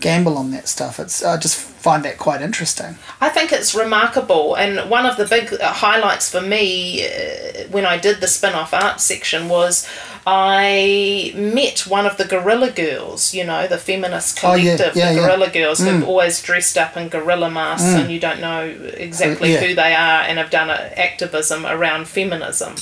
gamble 0.00 0.36
on 0.36 0.50
that 0.50 0.68
stuff. 0.68 0.98
It's 0.98 1.24
I 1.24 1.38
just 1.38 1.56
find 1.56 2.04
that 2.04 2.18
quite 2.18 2.42
interesting. 2.42 2.96
I 3.20 3.28
think 3.28 3.52
it's 3.52 3.74
remarkable, 3.74 4.54
and 4.54 4.90
one 4.90 5.06
of 5.06 5.16
the 5.16 5.26
big 5.26 5.52
uh, 5.54 5.72
highlights 5.72 6.30
for 6.30 6.40
me 6.40 7.06
uh, 7.06 7.68
when 7.70 7.86
I 7.86 7.98
did 7.98 8.20
the 8.20 8.26
spin 8.26 8.54
off 8.54 8.74
art 8.74 9.00
section 9.00 9.48
was 9.48 9.88
I 10.26 11.32
met 11.34 11.80
one 11.86 12.06
of 12.06 12.16
the 12.16 12.24
Guerrilla 12.24 12.70
Girls, 12.70 13.34
you 13.34 13.44
know, 13.44 13.66
the 13.66 13.78
feminist 13.78 14.38
Oh, 14.44 14.54
yeah, 14.54 14.76
collective, 14.76 14.96
yeah, 14.96 15.08
the 15.12 15.14
yeah. 15.14 15.20
Mm. 15.20 15.26
Guerrilla 15.26 15.50
Girls, 15.50 15.78
who've 15.80 16.06
always 16.08 16.40
dressed 16.40 16.78
up 16.78 16.96
in 16.96 17.08
gorilla 17.08 17.50
masks 17.50 17.88
and 17.88 18.10
you 18.10 18.20
don't 18.20 18.40
know 18.40 18.62
exactly 18.96 19.52
Yeah. 19.52 19.60
who 19.60 19.74
they 19.74 19.94
are 19.94 20.22
and 20.22 20.38
have 20.38 20.50
done 20.50 20.70
a, 20.70 20.92
activism 20.96 21.66
around 21.66 22.06
feminism. 22.08 22.74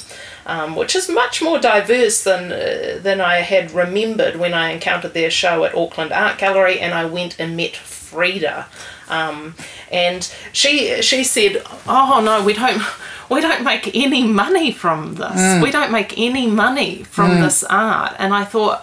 Um, 0.46 0.74
which 0.74 0.96
is 0.96 1.08
much 1.08 1.42
more 1.42 1.58
diverse 1.60 2.24
than 2.24 2.50
uh, 2.50 2.98
than 3.00 3.20
I 3.20 3.36
had 3.36 3.70
remembered 3.70 4.36
when 4.36 4.52
I 4.52 4.70
encountered 4.70 5.12
their 5.14 5.30
show 5.30 5.64
at 5.64 5.74
Auckland 5.76 6.12
Art 6.12 6.38
Gallery, 6.38 6.80
and 6.80 6.92
I 6.94 7.04
went 7.04 7.38
and 7.38 7.56
met 7.56 7.76
Frida, 7.76 8.66
um, 9.10 9.54
and 9.90 10.22
she 10.52 11.00
she 11.02 11.24
said, 11.24 11.62
"Oh 11.86 12.20
no, 12.24 12.42
we 12.44 12.52
don't 12.52 12.82
we 13.30 13.40
don't 13.40 13.64
make 13.64 13.94
any 13.94 14.24
money 14.26 14.72
from 14.72 15.14
this. 15.16 15.62
We 15.62 15.70
don't 15.70 15.92
make 15.92 16.16
any 16.18 16.46
money 16.46 17.02
from 17.04 17.40
this 17.42 17.64
art." 17.64 18.14
And 18.18 18.32
I 18.32 18.44
thought, 18.44 18.82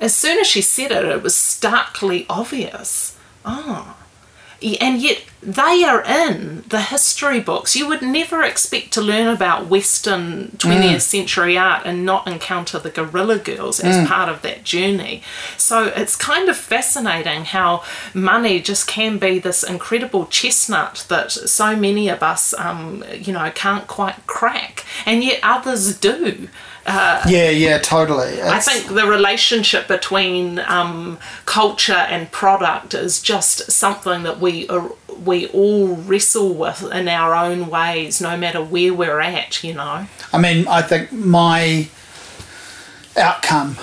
as 0.00 0.14
soon 0.14 0.38
as 0.38 0.46
she 0.46 0.62
said 0.62 0.90
it, 0.92 1.04
it 1.04 1.22
was 1.22 1.36
starkly 1.36 2.26
obvious. 2.28 3.16
Oh, 3.44 3.96
and 4.80 5.02
yet 5.02 5.22
they 5.42 5.84
are 5.84 6.02
in 6.02 6.64
the 6.68 6.80
history 6.80 7.38
books. 7.38 7.76
You 7.76 7.86
would 7.88 8.00
never 8.00 8.42
expect 8.42 8.92
to 8.94 9.02
learn 9.02 9.28
about 9.28 9.66
Western 9.66 10.48
20th 10.56 11.02
century 11.02 11.58
art 11.58 11.82
and 11.84 12.06
not 12.06 12.26
encounter 12.26 12.78
the 12.78 12.88
Guerrilla 12.90 13.38
Girls 13.38 13.78
as 13.78 14.08
part 14.08 14.30
of 14.30 14.40
that 14.42 14.64
journey. 14.64 15.22
So 15.58 15.92
it's 15.94 16.16
kind 16.16 16.48
of 16.48 16.56
fascinating 16.56 17.44
how 17.44 17.84
money 18.14 18.60
just 18.60 18.86
can 18.86 19.18
be 19.18 19.38
this 19.38 19.62
incredible 19.62 20.26
chestnut 20.26 21.04
that 21.08 21.30
so 21.30 21.76
many 21.76 22.08
of 22.08 22.22
us, 22.22 22.54
um, 22.54 23.04
you 23.18 23.32
know, 23.34 23.50
can't 23.54 23.86
quite 23.86 24.26
crack, 24.26 24.86
and 25.04 25.22
yet 25.22 25.40
others 25.42 25.98
do. 25.98 26.48
Yeah, 26.86 27.50
yeah, 27.50 27.78
totally. 27.78 28.42
I 28.42 28.58
think 28.60 28.94
the 28.94 29.06
relationship 29.06 29.88
between 29.88 30.58
um, 30.60 31.18
culture 31.46 31.92
and 31.92 32.30
product 32.30 32.94
is 32.94 33.20
just 33.22 33.70
something 33.72 34.22
that 34.24 34.38
we 34.40 34.68
are, 34.68 34.90
we 35.24 35.46
all 35.48 35.88
wrestle 35.96 36.52
with 36.54 36.82
in 36.92 37.08
our 37.08 37.34
own 37.34 37.68
ways, 37.70 38.20
no 38.20 38.36
matter 38.36 38.62
where 38.62 38.92
we're 38.92 39.20
at. 39.20 39.64
You 39.64 39.74
know. 39.74 40.06
I 40.32 40.38
mean, 40.38 40.66
I 40.68 40.82
think 40.82 41.10
my 41.12 41.88
outcome 43.16 43.76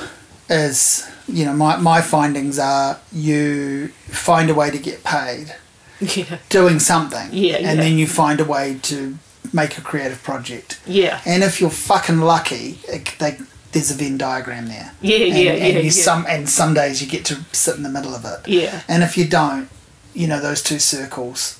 is, 0.49 1.10
you 1.28 1.45
know, 1.45 1.53
my, 1.53 1.78
my 1.78 2.02
findings 2.02 2.60
are 2.60 2.99
you 3.11 3.88
find 4.10 4.49
a 4.49 4.53
way 4.53 4.69
to 4.69 4.78
get 4.78 5.03
paid 5.03 5.56
Yeah. 5.99 6.38
doing 6.49 6.80
something. 6.80 7.30
Yeah, 7.32 7.56
And 7.56 7.64
yeah. 7.78 7.84
then 7.84 7.98
you 7.98 8.07
find 8.07 8.40
a 8.40 8.45
way 8.45 8.78
to 8.84 9.18
make 9.53 9.78
a 9.78 9.82
creative 9.82 10.22
project. 10.23 10.80
Yeah. 10.86 11.22
And 11.26 11.44
if 11.44 11.60
you're 11.60 11.69
fucking 11.69 12.19
lucky, 12.19 12.80
it, 12.88 13.15
they, 13.19 13.38
there's 13.72 13.91
a 13.91 13.94
Venn 13.95 14.18
diagram 14.18 14.68
there. 14.68 14.94
Yeah, 15.02 15.18
and, 15.18 15.38
yeah, 15.38 15.52
and 15.52 15.60
yeah, 15.73 15.80
you 15.80 15.82
yeah. 15.84 15.90
Some, 15.91 16.26
and 16.28 16.49
some 16.49 16.73
days 16.73 17.02
you 17.02 17.07
get 17.10 17.26
to 17.26 17.36
sit 17.52 17.76
in 17.76 17.84
the 17.84 17.90
middle 17.90 18.14
of 18.14 18.26
it. 18.26 18.48
Yeah. 18.48 18.82
And 18.88 19.03
if 19.03 19.18
you 19.18 19.28
don't, 19.28 19.69
you 20.14 20.28
know, 20.28 20.41
those 20.41 20.61
two 20.61 20.80
circles 20.80 21.60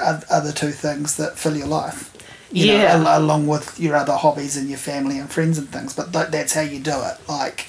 are, 0.00 0.22
are 0.30 0.40
the 0.40 0.52
two 0.52 0.70
things 0.70 1.16
that 1.16 1.38
fill 1.38 1.56
your 1.56 1.66
life. 1.66 2.14
You 2.52 2.66
Yeah. 2.66 2.96
Know, 2.98 3.08
al- 3.08 3.20
along 3.22 3.46
with 3.46 3.78
your 3.78 3.96
other 3.96 4.14
hobbies 4.14 4.56
and 4.56 4.68
your 4.68 4.78
family 4.78 5.18
and 5.18 5.30
friends 5.30 5.58
and 5.58 5.68
things. 5.68 5.92
But 5.94 6.12
th- 6.12 6.28
that's 6.28 6.54
how 6.54 6.62
you 6.62 6.78
do 6.78 6.92
it. 7.02 7.18
Like, 7.28 7.66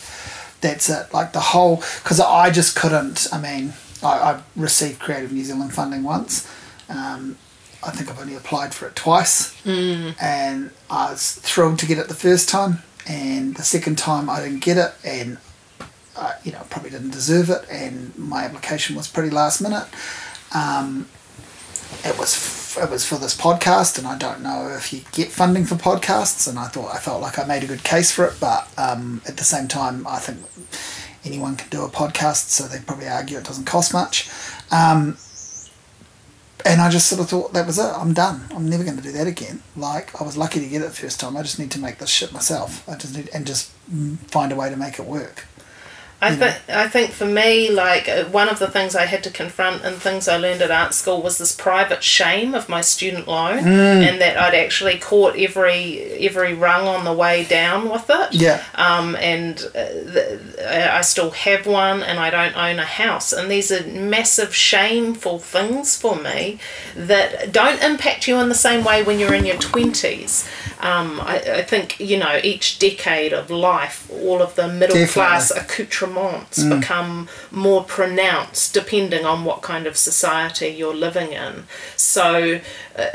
that's 0.61 0.89
it. 0.89 1.13
Like 1.13 1.33
the 1.33 1.39
whole, 1.39 1.77
because 2.03 2.19
I 2.19 2.49
just 2.51 2.75
couldn't, 2.75 3.27
I 3.31 3.39
mean, 3.41 3.73
I, 4.03 4.07
I 4.07 4.41
received 4.55 4.99
Creative 4.99 5.31
New 5.31 5.43
Zealand 5.43 5.73
funding 5.73 6.03
once. 6.03 6.47
Um, 6.87 7.37
I 7.83 7.91
think 7.91 8.09
I've 8.09 8.19
only 8.19 8.35
applied 8.35 8.73
for 8.73 8.87
it 8.87 8.95
twice. 8.95 9.59
Mm. 9.63 10.15
And 10.21 10.71
I 10.89 11.11
was 11.11 11.33
thrilled 11.33 11.79
to 11.79 11.85
get 11.85 11.97
it 11.97 12.07
the 12.07 12.13
first 12.13 12.49
time. 12.49 12.79
And 13.07 13.55
the 13.55 13.63
second 13.63 13.97
time 13.97 14.29
I 14.29 14.41
didn't 14.41 14.59
get 14.59 14.77
it. 14.77 14.93
And 15.03 15.37
uh, 16.19 16.33
you 16.43 16.51
know, 16.51 16.61
probably 16.69 16.89
didn't 16.89 17.11
deserve 17.11 17.49
it, 17.49 17.65
and 17.71 18.15
my 18.17 18.43
application 18.43 18.95
was 18.95 19.07
pretty 19.07 19.29
last 19.29 19.61
minute. 19.61 19.87
Um, 20.53 21.07
it 22.03 22.17
was 22.19 22.35
f- 22.35 22.83
it 22.83 22.89
was 22.89 23.05
for 23.05 23.15
this 23.15 23.35
podcast, 23.35 23.97
and 23.97 24.05
I 24.05 24.17
don't 24.17 24.41
know 24.41 24.67
if 24.77 24.91
you 24.91 25.01
get 25.13 25.29
funding 25.31 25.65
for 25.65 25.75
podcasts. 25.75 26.47
And 26.47 26.59
I 26.59 26.67
thought 26.67 26.93
I 26.93 26.97
felt 26.97 27.21
like 27.21 27.39
I 27.39 27.45
made 27.45 27.63
a 27.63 27.67
good 27.67 27.83
case 27.83 28.11
for 28.11 28.25
it, 28.25 28.35
but 28.39 28.67
um, 28.77 29.21
at 29.27 29.37
the 29.37 29.43
same 29.45 29.67
time, 29.67 30.05
I 30.05 30.19
think 30.19 30.39
anyone 31.23 31.55
can 31.55 31.69
do 31.69 31.83
a 31.83 31.89
podcast, 31.89 32.49
so 32.49 32.65
they 32.65 32.79
probably 32.79 33.07
argue 33.07 33.37
it 33.37 33.45
doesn't 33.45 33.65
cost 33.65 33.93
much. 33.93 34.29
Um, 34.71 35.17
and 36.65 36.81
I 36.81 36.89
just 36.89 37.07
sort 37.07 37.21
of 37.21 37.29
thought 37.29 37.53
that 37.53 37.65
was 37.65 37.77
it. 37.77 37.83
I'm 37.83 38.13
done. 38.13 38.45
I'm 38.51 38.69
never 38.69 38.83
going 38.83 38.97
to 38.97 39.03
do 39.03 39.11
that 39.13 39.27
again. 39.27 39.61
Like 39.75 40.19
I 40.19 40.23
was 40.23 40.37
lucky 40.37 40.59
to 40.59 40.67
get 40.67 40.81
it 40.81 40.85
the 40.85 40.91
first 40.91 41.19
time. 41.19 41.37
I 41.37 41.41
just 41.41 41.59
need 41.59 41.71
to 41.71 41.79
make 41.79 41.99
this 41.99 42.09
shit 42.09 42.33
myself. 42.33 42.87
I 42.87 42.95
just 42.95 43.15
need 43.15 43.29
and 43.33 43.45
just 43.45 43.71
mm, 43.91 44.17
find 44.29 44.51
a 44.51 44.55
way 44.55 44.69
to 44.69 44.75
make 44.75 44.99
it 44.99 45.05
work. 45.05 45.45
I 46.21 46.35
think 46.35 46.55
I 46.67 46.87
think 46.89 47.11
for 47.11 47.25
me, 47.25 47.69
like 47.71 48.09
uh, 48.09 48.25
one 48.25 48.49
of 48.49 48.59
the 48.59 48.67
things 48.67 48.93
I 48.93 49.05
had 49.05 49.23
to 49.23 49.29
confront 49.31 49.85
and 49.85 49.95
things 49.95 50.27
I 50.27 50.35
learned 50.35 50.61
at 50.61 50.69
art 50.69 50.93
school 50.93 51.21
was 51.21 51.37
this 51.37 51.55
private 51.55 52.03
shame 52.03 52.53
of 52.53 52.67
my 52.67 52.81
student 52.81 53.25
loan, 53.27 53.59
Mm. 53.63 54.07
and 54.09 54.21
that 54.21 54.37
I'd 54.37 54.53
actually 54.53 54.97
caught 54.97 55.37
every 55.37 56.01
every 56.27 56.53
rung 56.53 56.87
on 56.87 57.05
the 57.05 57.13
way 57.13 57.45
down 57.45 57.89
with 57.89 58.09
it. 58.09 58.33
Yeah. 58.33 58.61
Um, 58.75 59.15
and 59.15 59.59
uh, 59.73 59.85
th- 60.13 60.39
I 60.67 61.01
still 61.01 61.31
have 61.31 61.65
one, 61.65 62.03
and 62.03 62.19
I 62.19 62.29
don't 62.29 62.55
own 62.57 62.79
a 62.79 62.85
house, 62.85 63.31
and 63.31 63.49
these 63.49 63.71
are 63.71 63.85
massive 63.87 64.53
shameful 64.53 65.39
things 65.39 65.95
for 65.95 66.15
me 66.17 66.59
that 66.97 67.53
don't 67.53 67.81
impact 67.81 68.27
you 68.27 68.37
in 68.41 68.49
the 68.49 68.55
same 68.55 68.83
way 68.83 69.03
when 69.03 69.19
you're 69.19 69.33
in 69.33 69.45
your 69.45 69.57
twenties. 69.57 70.45
Um, 70.81 71.19
I, 71.21 71.35
I 71.59 71.61
think 71.63 71.99
you 71.99 72.17
know 72.17 72.39
each 72.43 72.77
decade 72.79 73.31
of 73.33 73.49
life, 73.49 74.09
all 74.11 74.41
of 74.41 74.55
the 74.55 74.67
middle 74.67 74.97
class 75.07 75.49
Definitely. 75.49 75.85
Accoutrements 76.17 76.63
become 76.63 77.27
more 77.51 77.83
pronounced 77.83 78.73
depending 78.73 79.25
on 79.25 79.45
what 79.45 79.61
kind 79.61 79.87
of 79.87 79.97
society 79.97 80.67
you're 80.67 80.95
living 80.95 81.31
in. 81.31 81.65
So 81.95 82.61
uh, 82.97 83.05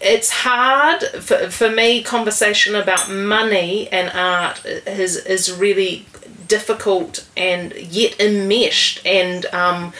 it's 0.00 0.30
hard 0.30 1.02
for, 1.02 1.50
for 1.50 1.70
me. 1.70 2.02
Conversation 2.02 2.74
about 2.74 3.10
money 3.10 3.88
and 3.88 4.10
art 4.14 4.64
is 4.64 5.16
is 5.16 5.52
really 5.52 6.06
difficult 6.46 7.26
and 7.36 7.74
yet 7.74 8.20
enmeshed 8.20 9.04
and. 9.06 9.46
Um, 9.46 9.92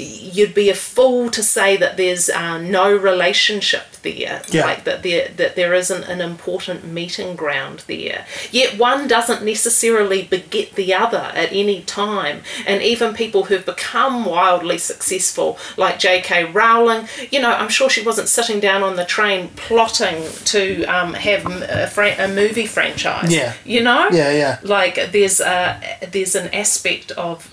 You'd 0.00 0.54
be 0.54 0.70
a 0.70 0.76
fool 0.76 1.28
to 1.30 1.42
say 1.42 1.76
that 1.76 1.96
there's 1.96 2.30
uh, 2.30 2.58
no 2.58 2.96
relationship 2.96 3.82
there, 4.12 4.42
Yeah. 4.50 4.64
like 4.64 4.84
that 4.84 5.02
there 5.02 5.28
that 5.36 5.56
there 5.56 5.74
isn't 5.74 6.04
an 6.04 6.20
important 6.20 6.84
meeting 6.84 7.36
ground 7.36 7.82
there. 7.86 8.26
Yet 8.50 8.78
one 8.78 9.08
doesn't 9.08 9.42
necessarily 9.44 10.22
beget 10.22 10.74
the 10.74 10.94
other 10.94 11.30
at 11.34 11.52
any 11.52 11.82
time. 11.82 12.42
And 12.66 12.82
even 12.82 13.14
people 13.14 13.44
who've 13.44 13.64
become 13.66 14.24
wildly 14.24 14.78
successful, 14.78 15.58
like 15.76 15.98
J.K. 15.98 16.44
Rowling, 16.52 17.08
you 17.30 17.40
know, 17.40 17.50
I'm 17.50 17.68
sure 17.68 17.88
she 17.90 18.02
wasn't 18.02 18.28
sitting 18.28 18.60
down 18.60 18.82
on 18.82 18.96
the 18.96 19.04
train 19.04 19.48
plotting 19.56 20.24
to 20.46 20.84
um, 20.84 21.14
have 21.14 21.46
a, 21.46 21.86
fran- 21.88 22.18
a 22.20 22.32
movie 22.32 22.66
franchise. 22.66 23.32
Yeah. 23.34 23.54
you 23.64 23.82
know. 23.82 24.08
Yeah, 24.12 24.30
yeah. 24.30 24.58
Like 24.62 25.12
there's 25.12 25.40
a 25.40 25.80
there's 26.12 26.34
an 26.34 26.48
aspect 26.54 27.10
of 27.12 27.52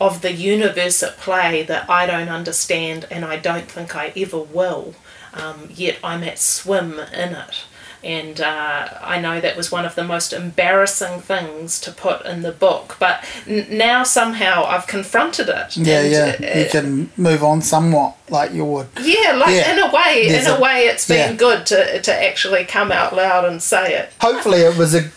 of 0.00 0.22
the 0.22 0.32
universe 0.32 1.02
at 1.02 1.16
play 1.18 1.62
that 1.64 1.88
I 1.90 2.06
don't 2.06 2.28
understand 2.28 3.06
and 3.10 3.24
I 3.24 3.36
don't 3.36 3.70
think 3.70 3.94
I 3.96 4.12
ever 4.16 4.38
will. 4.38 4.94
Um, 5.34 5.68
yet 5.74 5.96
I'm 6.02 6.22
at 6.24 6.38
swim 6.38 6.92
in 6.98 7.34
it. 7.34 7.64
And 8.04 8.40
uh, 8.40 8.88
I 9.02 9.20
know 9.20 9.40
that 9.40 9.56
was 9.56 9.72
one 9.72 9.84
of 9.84 9.96
the 9.96 10.04
most 10.04 10.32
embarrassing 10.32 11.20
things 11.20 11.80
to 11.80 11.90
put 11.90 12.24
in 12.24 12.42
the 12.42 12.52
book, 12.52 12.96
but 13.00 13.24
n- 13.46 13.66
now 13.70 14.04
somehow 14.04 14.64
I've 14.64 14.86
confronted 14.86 15.48
it. 15.48 15.76
Yeah, 15.76 16.00
and, 16.02 16.40
yeah. 16.44 16.50
uh, 16.54 16.58
You 16.60 16.68
can 16.70 17.10
move 17.16 17.42
on 17.42 17.60
somewhat, 17.60 18.16
like 18.30 18.52
you 18.52 18.64
would. 18.64 18.86
yeah, 19.00 19.32
like 19.32 19.50
Yeah. 19.56 19.72
in 19.72 19.78
a 19.80 19.92
way, 19.92 20.28
There's 20.28 20.46
in 20.46 20.52
a, 20.52 20.56
a- 20.56 20.60
way, 20.60 20.82
it's 20.86 21.08
been 21.08 21.32
yeah. 21.32 21.36
good 21.36 21.66
to 21.66 22.00
to 22.00 22.14
actually 22.14 22.64
come 22.64 22.92
out 22.92 23.16
loud 23.16 23.44
and 23.44 23.60
say 23.60 23.94
it. 23.96 24.12
Hopefully, 24.20 24.60
it 24.60 24.76
was 24.76 24.94
a 24.94 25.10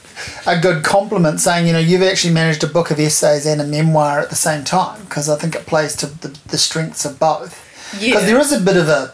a 0.46 0.60
good 0.60 0.84
compliment 0.84 1.40
saying, 1.40 1.68
you 1.68 1.74
know, 1.74 1.80
you've 1.80 2.02
actually 2.04 2.34
managed 2.34 2.64
a 2.64 2.68
book 2.68 2.92
of 2.92 3.00
essays 3.00 3.46
and 3.46 3.62
a 3.62 3.66
memoir 3.66 4.20
at 4.20 4.30
the 4.30 4.36
same 4.36 4.64
time 4.64 5.02
because 5.06 5.30
I 5.30 5.38
think 5.38 5.56
it 5.56 5.66
plays 5.66 5.96
to 5.98 6.08
the, 6.08 6.30
the 6.48 6.58
strengths 6.58 7.06
of 7.06 7.20
both. 7.20 7.54
Because 7.94 8.04
Yeah. 8.24 8.26
there 8.28 8.40
is 8.40 8.52
a 8.52 8.60
bit 8.60 8.78
of 8.78 8.88
a 8.88 9.14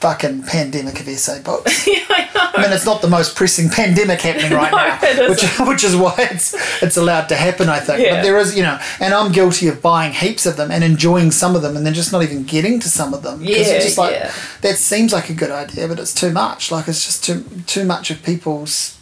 fucking 0.00 0.42
pandemic 0.44 0.98
of 1.00 1.08
essay 1.08 1.42
books. 1.42 1.86
yeah, 1.86 1.98
I 2.08 2.22
know. 2.34 2.40
I 2.54 2.62
mean, 2.62 2.72
it's 2.72 2.86
not 2.86 3.02
the 3.02 3.08
most 3.08 3.36
pressing 3.36 3.68
pandemic 3.68 4.20
happening 4.22 4.52
right 4.52 4.72
No, 5.06 5.22
now, 5.24 5.28
which 5.30 5.42
which 5.68 5.84
is 5.84 5.94
why 5.96 6.14
it's 6.18 6.54
it's 6.82 6.96
allowed 6.96 7.28
to 7.28 7.36
happen. 7.36 7.68
I 7.68 7.80
think, 7.80 8.00
Yeah. 8.00 8.16
but 8.16 8.22
there 8.22 8.38
is, 8.38 8.56
you 8.56 8.62
know, 8.62 8.78
and 8.98 9.12
I'm 9.12 9.30
guilty 9.32 9.68
of 9.68 9.82
buying 9.82 10.12
heaps 10.12 10.46
of 10.46 10.56
them 10.56 10.70
and 10.70 10.82
enjoying 10.82 11.30
some 11.30 11.54
of 11.54 11.62
them, 11.62 11.76
and 11.76 11.84
then 11.86 11.92
just 11.94 12.12
not 12.12 12.22
even 12.22 12.44
getting 12.44 12.80
to 12.80 12.88
some 12.88 13.12
of 13.14 13.22
them. 13.22 13.38
'Cause 13.40 13.48
Yeah, 13.48 13.56
it's 13.58 13.84
just 13.84 13.98
like 13.98 14.12
yeah. 14.14 14.32
that 14.62 14.76
seems 14.78 15.12
like 15.12 15.28
a 15.30 15.34
good 15.34 15.50
idea, 15.50 15.86
but 15.88 15.98
it's 15.98 16.14
too 16.14 16.30
much. 16.30 16.70
Like 16.72 16.88
it's 16.88 17.04
just 17.04 17.22
too 17.24 17.44
too 17.66 17.84
much 17.84 18.10
of 18.10 18.22
people's. 18.22 18.96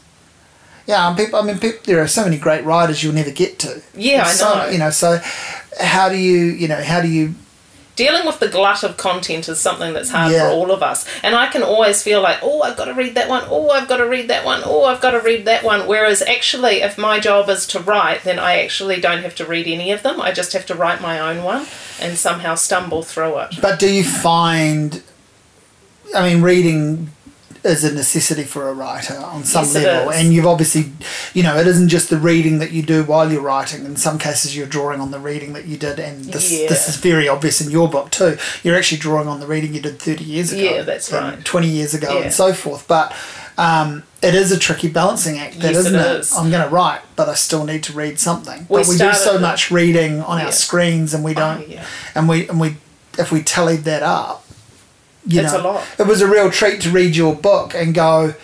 Yeah, 0.89 1.07
and 1.07 1.17
people. 1.17 1.39
I 1.39 1.43
mean, 1.43 1.59
people, 1.59 1.81
there 1.85 2.03
are 2.03 2.09
so 2.09 2.25
many 2.25 2.39
great 2.39 2.65
writers 2.65 3.05
you'll 3.05 3.15
never 3.15 3.31
get 3.31 3.59
to. 3.61 3.83
Yeah, 3.95 4.25
I 4.25 4.29
so, 4.33 4.55
know. 4.55 4.69
You 4.71 4.79
know, 4.79 4.91
so 4.91 5.21
how 5.79 6.09
do 6.09 6.17
you, 6.17 6.47
you 6.47 6.67
know, 6.67 6.83
how 6.83 7.03
do 7.03 7.09
you 7.09 7.35
dealing 7.95 8.25
with 8.25 8.39
the 8.39 8.49
glut 8.49 8.85
of 8.85 8.97
content 8.97 9.49
is 9.49 9.61
something 9.61 9.93
that's 9.93 10.11
hard 10.11 10.31
Yeah. 10.33 10.49
for 10.49 10.55
all 10.55 10.71
of 10.71 10.85
us. 10.85 11.05
And 11.25 11.35
I 11.35 11.49
can 11.49 11.65
always 11.65 12.01
feel 12.01 12.23
like, 12.23 12.39
oh, 12.43 12.63
I've 12.63 12.77
got 12.77 12.85
to 12.85 12.95
read 12.95 13.17
that 13.17 13.29
one. 13.29 13.43
Oh, 13.51 13.71
I've 13.71 13.89
got 13.89 13.97
to 13.97 14.07
read 14.07 14.29
that 14.29 14.45
one. 14.45 14.63
Oh, 14.65 14.85
I've 14.85 15.01
got 15.01 15.11
to 15.11 15.19
read 15.21 15.45
that 15.47 15.65
one. 15.65 15.87
Whereas 15.89 16.23
actually, 16.23 16.81
if 16.81 16.97
my 16.97 17.19
job 17.19 17.49
is 17.51 17.67
to 17.67 17.81
write, 17.81 18.23
then 18.23 18.39
I 18.39 18.63
actually 18.63 19.01
don't 19.01 19.25
have 19.25 19.35
to 19.35 19.45
read 19.45 19.67
any 19.67 19.91
of 19.91 20.05
them. 20.05 20.21
I 20.21 20.31
just 20.31 20.53
have 20.53 20.65
to 20.67 20.77
write 20.77 21.03
my 21.03 21.19
own 21.19 21.43
one 21.43 21.67
and 22.01 22.17
somehow 22.17 22.55
stumble 22.55 23.03
through 23.03 23.37
it. 23.41 23.57
But 23.61 23.81
do 23.81 23.93
you 23.93 24.05
find, 24.05 25.03
I 26.15 26.33
mean, 26.33 26.41
reading 26.41 27.11
is 27.69 27.85
a 27.85 27.93
necessity 27.95 28.45
for 28.45 28.69
a 28.69 28.73
writer 28.75 29.17
on 29.17 29.45
some 29.45 29.65
Yes, 29.65 29.75
level, 29.75 30.11
and 30.13 30.33
you've 30.33 30.47
obviously, 30.47 30.87
you 31.35 31.43
know, 31.43 31.57
it 31.57 31.67
isn't 31.67 31.89
just 31.89 32.11
the 32.11 32.17
reading 32.19 32.59
that 32.59 32.73
you 32.73 32.83
do 32.83 33.05
while 33.05 33.31
you're 33.31 33.43
writing. 33.43 33.85
In 33.85 33.97
some 33.97 34.19
cases, 34.19 34.57
you're 34.57 34.67
drawing 34.67 35.01
on 35.01 35.11
the 35.11 35.19
reading 35.21 35.53
that 35.53 35.67
you 35.67 35.77
did, 35.77 35.99
and 36.01 36.25
this 36.25 36.51
Yeah. 36.51 36.69
this 36.69 36.89
is 36.89 36.97
very 36.97 37.29
obvious 37.29 37.61
in 37.61 37.71
your 37.71 37.89
book 37.89 38.11
too. 38.11 38.39
You're 38.63 38.77
actually 38.77 38.99
drawing 38.99 39.29
on 39.29 39.41
the 39.41 39.47
reading 39.47 39.75
you 39.75 39.81
did 39.81 39.99
thirty 40.01 40.25
years 40.25 40.53
ago, 40.53 40.63
Yeah, 40.63 40.83
that's 40.83 41.13
right. 41.13 41.45
twenty 41.45 41.69
years 41.69 41.95
ago, 41.95 42.17
Yeah. 42.19 42.25
and 42.25 42.33
so 42.33 42.53
forth. 42.53 42.85
But 42.89 43.13
um, 43.59 44.05
it 44.23 44.35
is 44.35 44.53
a 44.53 44.59
tricky 44.59 44.89
balancing 44.89 45.39
act, 45.39 45.59
that 45.61 45.73
Yes, 45.73 45.77
it 45.85 45.89
isn't 45.89 45.95
it? 45.97 46.21
is. 46.21 46.33
I'm 46.33 46.49
going 46.51 46.63
to 46.63 46.69
write, 46.73 47.01
but 47.17 47.29
I 47.29 47.35
still 47.35 47.65
need 47.65 47.83
to 47.85 47.93
read 47.93 48.21
something. 48.21 48.67
We 48.69 48.81
but 48.81 48.89
we 48.89 48.97
do 48.97 49.13
so 49.13 49.39
much 49.39 49.71
reading 49.73 50.23
on 50.23 50.39
Yeah. 50.39 50.47
our 50.47 50.53
screens, 50.53 51.13
and 51.13 51.25
we 51.25 51.35
don't 51.35 51.65
Oh, 51.69 51.83
and 52.15 52.29
we 52.29 52.49
and 52.49 52.61
we 52.61 52.77
if 53.19 53.33
we 53.33 53.43
tallied 53.43 53.83
that 53.85 54.05
up, 54.05 54.45
you 55.29 55.41
It's 55.43 55.53
know, 55.53 55.61
a 55.61 55.63
lot. 55.63 55.87
it 55.99 56.07
was 56.07 56.21
a 56.23 56.27
real 56.27 56.51
treat 56.51 56.81
to 56.83 56.91
read 56.91 57.15
your 57.15 57.35
book 57.37 57.75
and 57.75 57.95
go, 57.95 58.35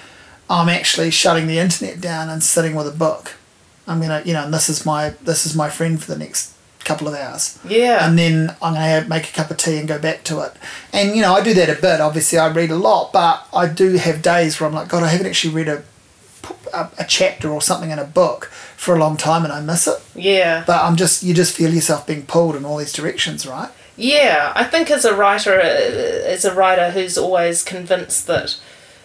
I'm 0.49 0.69
actually 0.69 1.11
shutting 1.11 1.47
the 1.49 1.59
internet 1.59 2.01
down 2.01 2.29
and 2.29 2.43
sitting 2.43 2.75
with 2.77 2.87
a 2.87 2.93
book. 2.97 3.33
I'm 3.89 4.01
gonna, 4.01 4.23
you 4.25 4.33
know, 4.35 4.45
and 4.45 4.55
this 4.55 4.69
is 4.69 4.87
my 4.87 5.11
this 5.23 5.45
is 5.47 5.55
my 5.57 5.69
friend 5.71 6.01
for 6.03 6.13
the 6.13 6.19
next 6.19 6.53
couple 6.85 7.09
of 7.09 7.15
hours. 7.15 7.59
Yeah. 7.67 8.07
And 8.07 8.19
then 8.19 8.55
I'm 8.63 8.75
gonna 8.75 9.07
make 9.09 9.29
a 9.29 9.33
cup 9.33 9.51
of 9.51 9.57
tea 9.57 9.79
and 9.79 9.89
go 9.89 9.99
back 9.99 10.23
to 10.25 10.41
it. 10.41 10.53
And 10.93 11.17
you 11.17 11.23
know, 11.23 11.35
I 11.35 11.43
do 11.43 11.55
that 11.55 11.69
a 11.71 11.81
bit. 11.81 12.01
Obviously, 12.01 12.39
I 12.39 12.49
read 12.51 12.71
a 12.71 12.77
lot, 12.77 13.13
but 13.13 13.47
I 13.55 13.67
do 13.67 13.95
have 13.97 14.23
days 14.23 14.61
where 14.61 14.69
I'm 14.69 14.75
like, 14.75 14.89
God, 14.89 15.03
I 15.03 15.09
haven't 15.09 15.27
actually 15.27 15.55
read 15.55 15.69
a 15.69 15.83
a, 16.75 16.91
a 16.99 17.05
chapter 17.05 17.49
or 17.51 17.63
something 17.63 17.91
in 17.91 17.99
a 17.99 18.05
book 18.05 18.47
for 18.77 18.95
a 18.95 18.99
long 18.99 19.17
time, 19.17 19.45
and 19.45 19.53
I 19.53 19.61
miss 19.61 19.87
it. 19.87 19.99
yeah. 20.15 20.63
But 20.67 20.83
I'm 20.85 20.95
just, 20.97 21.23
you 21.23 21.33
just 21.33 21.57
feel 21.57 21.73
yourself 21.73 22.07
being 22.07 22.27
pulled 22.27 22.55
in 22.55 22.67
all 22.67 22.77
these 22.77 22.93
directions, 22.93 23.47
right? 23.47 23.71
Yeah, 23.97 24.53
I 24.55 24.65
think 24.65 24.91
as 24.91 25.05
a 25.05 25.15
writer, 25.15 25.61
as 25.61 26.45
a 26.45 26.55
writer 26.55 26.91
who's 26.91 27.17
always 27.17 27.63
convinced 27.63 28.27
that 28.27 28.59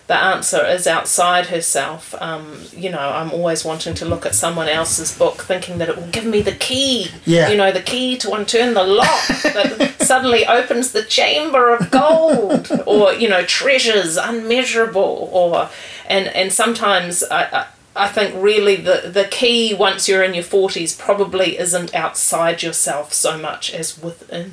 the 0.08 0.16
answer 0.16 0.66
is 0.66 0.88
outside 0.88 1.48
herself, 1.48 2.16
um, 2.20 2.64
you 2.76 2.90
know, 2.90 2.98
I'm 2.98 3.32
always 3.32 3.64
wanting 3.64 3.94
to 3.94 4.06
look 4.06 4.26
at 4.26 4.34
someone 4.34 4.68
else's 4.68 5.16
book, 5.16 5.44
thinking 5.44 5.78
that 5.78 5.88
it 5.88 5.96
will 5.96 6.08
give 6.08 6.26
me 6.26 6.42
the 6.42 6.54
key. 6.54 7.10
Yeah. 7.26 7.50
You 7.50 7.58
know, 7.58 7.72
the 7.72 7.82
key 7.82 8.18
to 8.18 8.34
unturn 8.34 8.74
the 8.74 8.84
lock 8.84 9.28
that 9.44 9.98
suddenly 10.00 10.48
opens 10.48 10.92
the 10.92 11.04
chamber 11.04 11.70
of 11.70 11.92
gold, 11.92 12.72
or 12.88 13.14
you 13.14 13.30
know, 13.30 13.46
treasures 13.46 14.18
unmeasurable, 14.18 15.30
or 15.32 15.70
and 16.08 16.28
and 16.30 16.52
sometimes 16.52 17.24
I. 17.24 17.44
I 17.44 17.66
I 17.96 18.08
think 18.08 18.34
really 18.42 18.78
the, 18.78 19.10
the 19.12 19.26
key 19.26 19.74
once 19.74 20.08
you're 20.08 20.24
in 20.24 20.34
your 20.34 20.44
40s 20.44 20.98
probably 20.98 21.58
isn't 21.58 21.94
outside 21.94 22.64
yourself 22.64 23.12
so 23.12 23.38
much 23.38 23.74
as 23.74 24.02
within. 24.02 24.52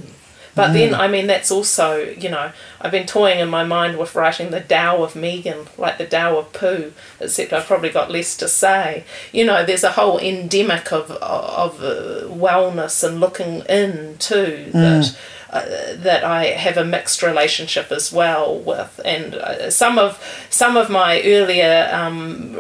But 0.57 0.73
then, 0.73 0.95
I 0.95 1.07
mean, 1.07 1.27
that's 1.27 1.51
also, 1.51 1.99
you 1.99 2.31
know, 2.31 2.51
I've 2.81 2.91
been 2.91 3.07
toying 3.07 3.41
in 3.41 3.49
my 3.51 3.63
mind 3.63 3.99
with 3.99 4.15
writing 4.15 4.51
the 4.51 4.63
Tao 4.63 5.03
of 5.03 5.15
Megan, 5.15 5.67
like 5.77 5.99
the 5.99 6.07
Tao 6.07 6.39
of 6.39 6.53
Pooh, 6.55 6.93
except 7.21 7.53
I've 7.53 7.67
probably 7.67 7.91
got 7.91 8.11
less 8.11 8.35
to 8.39 8.49
say. 8.49 9.05
You 9.33 9.45
know, 9.45 9.67
there's 9.67 9.85
a 9.85 9.93
whole 9.93 10.19
endemic 10.19 10.93
of, 10.93 11.11
of 11.11 11.83
uh, 11.83 12.27
wellness 12.29 13.07
and 13.07 13.21
looking 13.21 13.61
in 13.69 14.17
too 14.19 14.71
that. 14.73 15.17
Uh, 15.49 15.95
that 15.95 16.25
I 16.25 16.47
have 16.47 16.77
a 16.77 16.85
mixed 16.85 17.23
relationship 17.23 17.93
as 17.93 18.13
well 18.13 18.59
with, 18.59 19.01
and 19.05 19.37
uh, 19.37 19.71
some 19.71 19.97
of 19.97 20.21
some 20.51 20.77
of 20.77 20.91
my 20.91 21.23
earlier 21.23 21.89
um, 21.93 22.57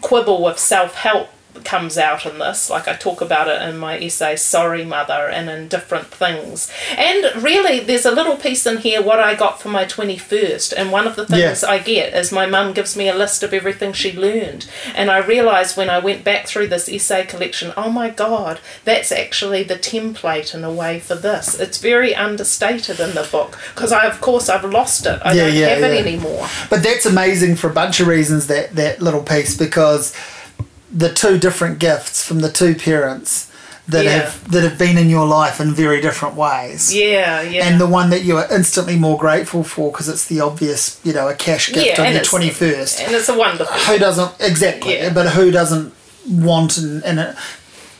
quibble 0.00 0.40
with 0.42 0.58
self 0.58 0.94
help 0.94 1.28
comes 1.64 1.98
out 1.98 2.26
in 2.26 2.38
this. 2.38 2.70
Like 2.70 2.88
I 2.88 2.94
talk 2.94 3.20
about 3.20 3.48
it 3.48 3.60
in 3.62 3.78
my 3.78 3.98
essay 3.98 4.36
Sorry 4.36 4.84
Mother 4.84 5.28
and 5.28 5.48
in 5.50 5.68
different 5.68 6.06
things. 6.06 6.72
And 6.96 7.42
really 7.42 7.80
there's 7.80 8.06
a 8.06 8.10
little 8.10 8.36
piece 8.36 8.66
in 8.66 8.78
here 8.78 9.02
what 9.02 9.20
I 9.20 9.34
got 9.34 9.60
for 9.60 9.68
my 9.68 9.84
21st 9.84 10.72
and 10.76 10.92
one 10.92 11.06
of 11.06 11.16
the 11.16 11.26
things 11.26 11.62
Yeah. 11.62 11.70
I 11.70 11.78
get 11.78 12.14
is 12.14 12.32
my 12.32 12.46
mum 12.46 12.72
gives 12.72 12.96
me 12.96 13.08
a 13.08 13.14
list 13.14 13.42
of 13.42 13.52
everything 13.52 13.92
she 13.92 14.16
learned 14.16 14.68
and 14.94 15.10
I 15.10 15.18
realized 15.18 15.76
when 15.76 15.90
I 15.90 15.98
went 15.98 16.24
back 16.24 16.46
through 16.46 16.68
this 16.68 16.88
essay 16.88 17.24
collection, 17.24 17.72
oh 17.76 17.90
my 17.90 18.10
god, 18.10 18.60
that's 18.84 19.12
actually 19.12 19.62
the 19.62 19.76
template 19.76 20.54
in 20.54 20.64
a 20.64 20.72
way 20.72 21.00
for 21.00 21.14
this. 21.14 21.58
It's 21.58 21.78
very 21.78 22.14
understated 22.14 23.00
in 23.00 23.14
the 23.14 23.28
book 23.30 23.58
because 23.74 23.92
I 23.92 24.06
of 24.06 24.20
course 24.20 24.48
I've 24.48 24.64
lost 24.64 25.06
it. 25.06 25.20
I 25.24 25.32
Yeah, 25.32 25.46
don't 25.46 25.54
yeah, 25.54 25.68
have 25.68 25.82
it 25.82 26.06
anymore. 26.06 26.48
But 26.68 26.82
that's 26.82 27.06
amazing 27.06 27.56
for 27.56 27.68
a 27.70 27.72
bunch 27.74 28.00
of 28.00 28.06
reasons. 28.06 28.46
That 28.46 28.74
that 28.76 29.00
little 29.02 29.22
piece 29.22 29.56
because 29.56 30.14
the 30.92 31.12
two 31.12 31.38
different 31.38 31.78
gifts 31.78 32.24
from 32.24 32.40
the 32.40 32.50
two 32.50 32.74
parents 32.74 33.46
that 33.88 34.04
Yeah. 34.04 34.10
have 34.22 34.50
that 34.52 34.62
have 34.62 34.78
been 34.78 34.96
in 34.98 35.10
your 35.10 35.26
life 35.26 35.60
in 35.60 35.74
very 35.74 36.00
different 36.00 36.36
ways. 36.36 36.94
Yeah, 36.94 37.40
yeah. 37.42 37.66
And 37.66 37.80
the 37.80 37.86
one 37.86 38.10
that 38.10 38.22
you 38.22 38.36
are 38.36 38.46
instantly 38.52 38.96
more 38.96 39.18
grateful 39.18 39.64
for 39.64 39.90
because 39.90 40.08
it's 40.08 40.26
the 40.26 40.40
obvious, 40.40 40.98
you 41.02 41.12
know, 41.12 41.28
a 41.28 41.34
cash 41.34 41.72
gift 41.72 41.86
Yeah, 41.98 42.06
on 42.06 42.12
your 42.14 42.22
twenty 42.22 42.50
first. 42.50 43.00
and 43.00 43.14
it's 43.14 43.28
a 43.28 43.36
wonderful 43.36 43.74
Who 43.76 43.98
doesn't 43.98 44.32
exactly? 44.40 44.94
Yeah. 44.96 45.12
But 45.12 45.30
who 45.30 45.50
doesn't 45.50 45.92
want 46.28 46.76
and, 46.78 47.02
and 47.04 47.18
it, 47.20 47.36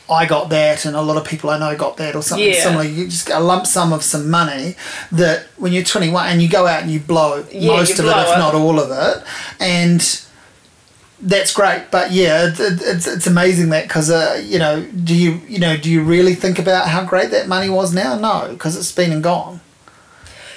I 0.09 0.25
got 0.25 0.49
that, 0.49 0.83
and 0.85 0.93
a 0.95 1.01
lot 1.01 1.15
of 1.17 1.23
people 1.25 1.49
I 1.49 1.57
know 1.57 1.73
got 1.77 1.95
that, 1.97 2.15
or 2.15 2.21
something 2.21 2.47
Yeah. 2.49 2.63
similar. 2.63 2.83
You 2.83 3.05
just 3.07 3.27
get 3.27 3.37
a 3.37 3.39
lump 3.43 3.65
sum 3.65 3.93
of 3.93 4.03
some 4.03 4.29
money 4.29 4.75
that 5.11 5.45
when 5.57 5.71
you're 5.71 5.83
21 5.85 6.27
and 6.27 6.41
you 6.41 6.49
go 6.49 6.67
out 6.67 6.81
and 6.83 6.91
you 6.91 6.99
blow 6.99 7.37
most 7.37 7.53
you 7.53 7.71
of 7.71 7.87
it, 7.89 8.17
if 8.17 8.35
it. 8.35 8.37
not 8.39 8.53
all 8.53 8.77
of 8.79 8.91
it, 8.91 9.23
and 9.61 10.21
that's 11.21 11.53
great. 11.53 11.85
But 11.91 12.11
yeah, 12.11 12.47
it, 12.47 12.59
it, 12.59 12.81
it's 12.81 13.07
it's 13.07 13.27
amazing 13.27 13.69
that 13.69 13.87
because 13.87 14.09
uh, 14.09 14.41
you 14.45 14.59
know, 14.59 14.83
do 15.03 15.15
you 15.15 15.41
you 15.47 15.59
know 15.59 15.77
do 15.77 15.89
you 15.89 16.03
really 16.03 16.35
think 16.35 16.59
about 16.59 16.87
how 16.87 17.03
great 17.05 17.31
that 17.31 17.47
money 17.47 17.69
was 17.69 17.93
now? 17.93 18.15
No, 18.17 18.47
because 18.51 18.75
it's 18.75 18.91
been 18.91 19.11
and 19.11 19.23
gone. 19.23 19.61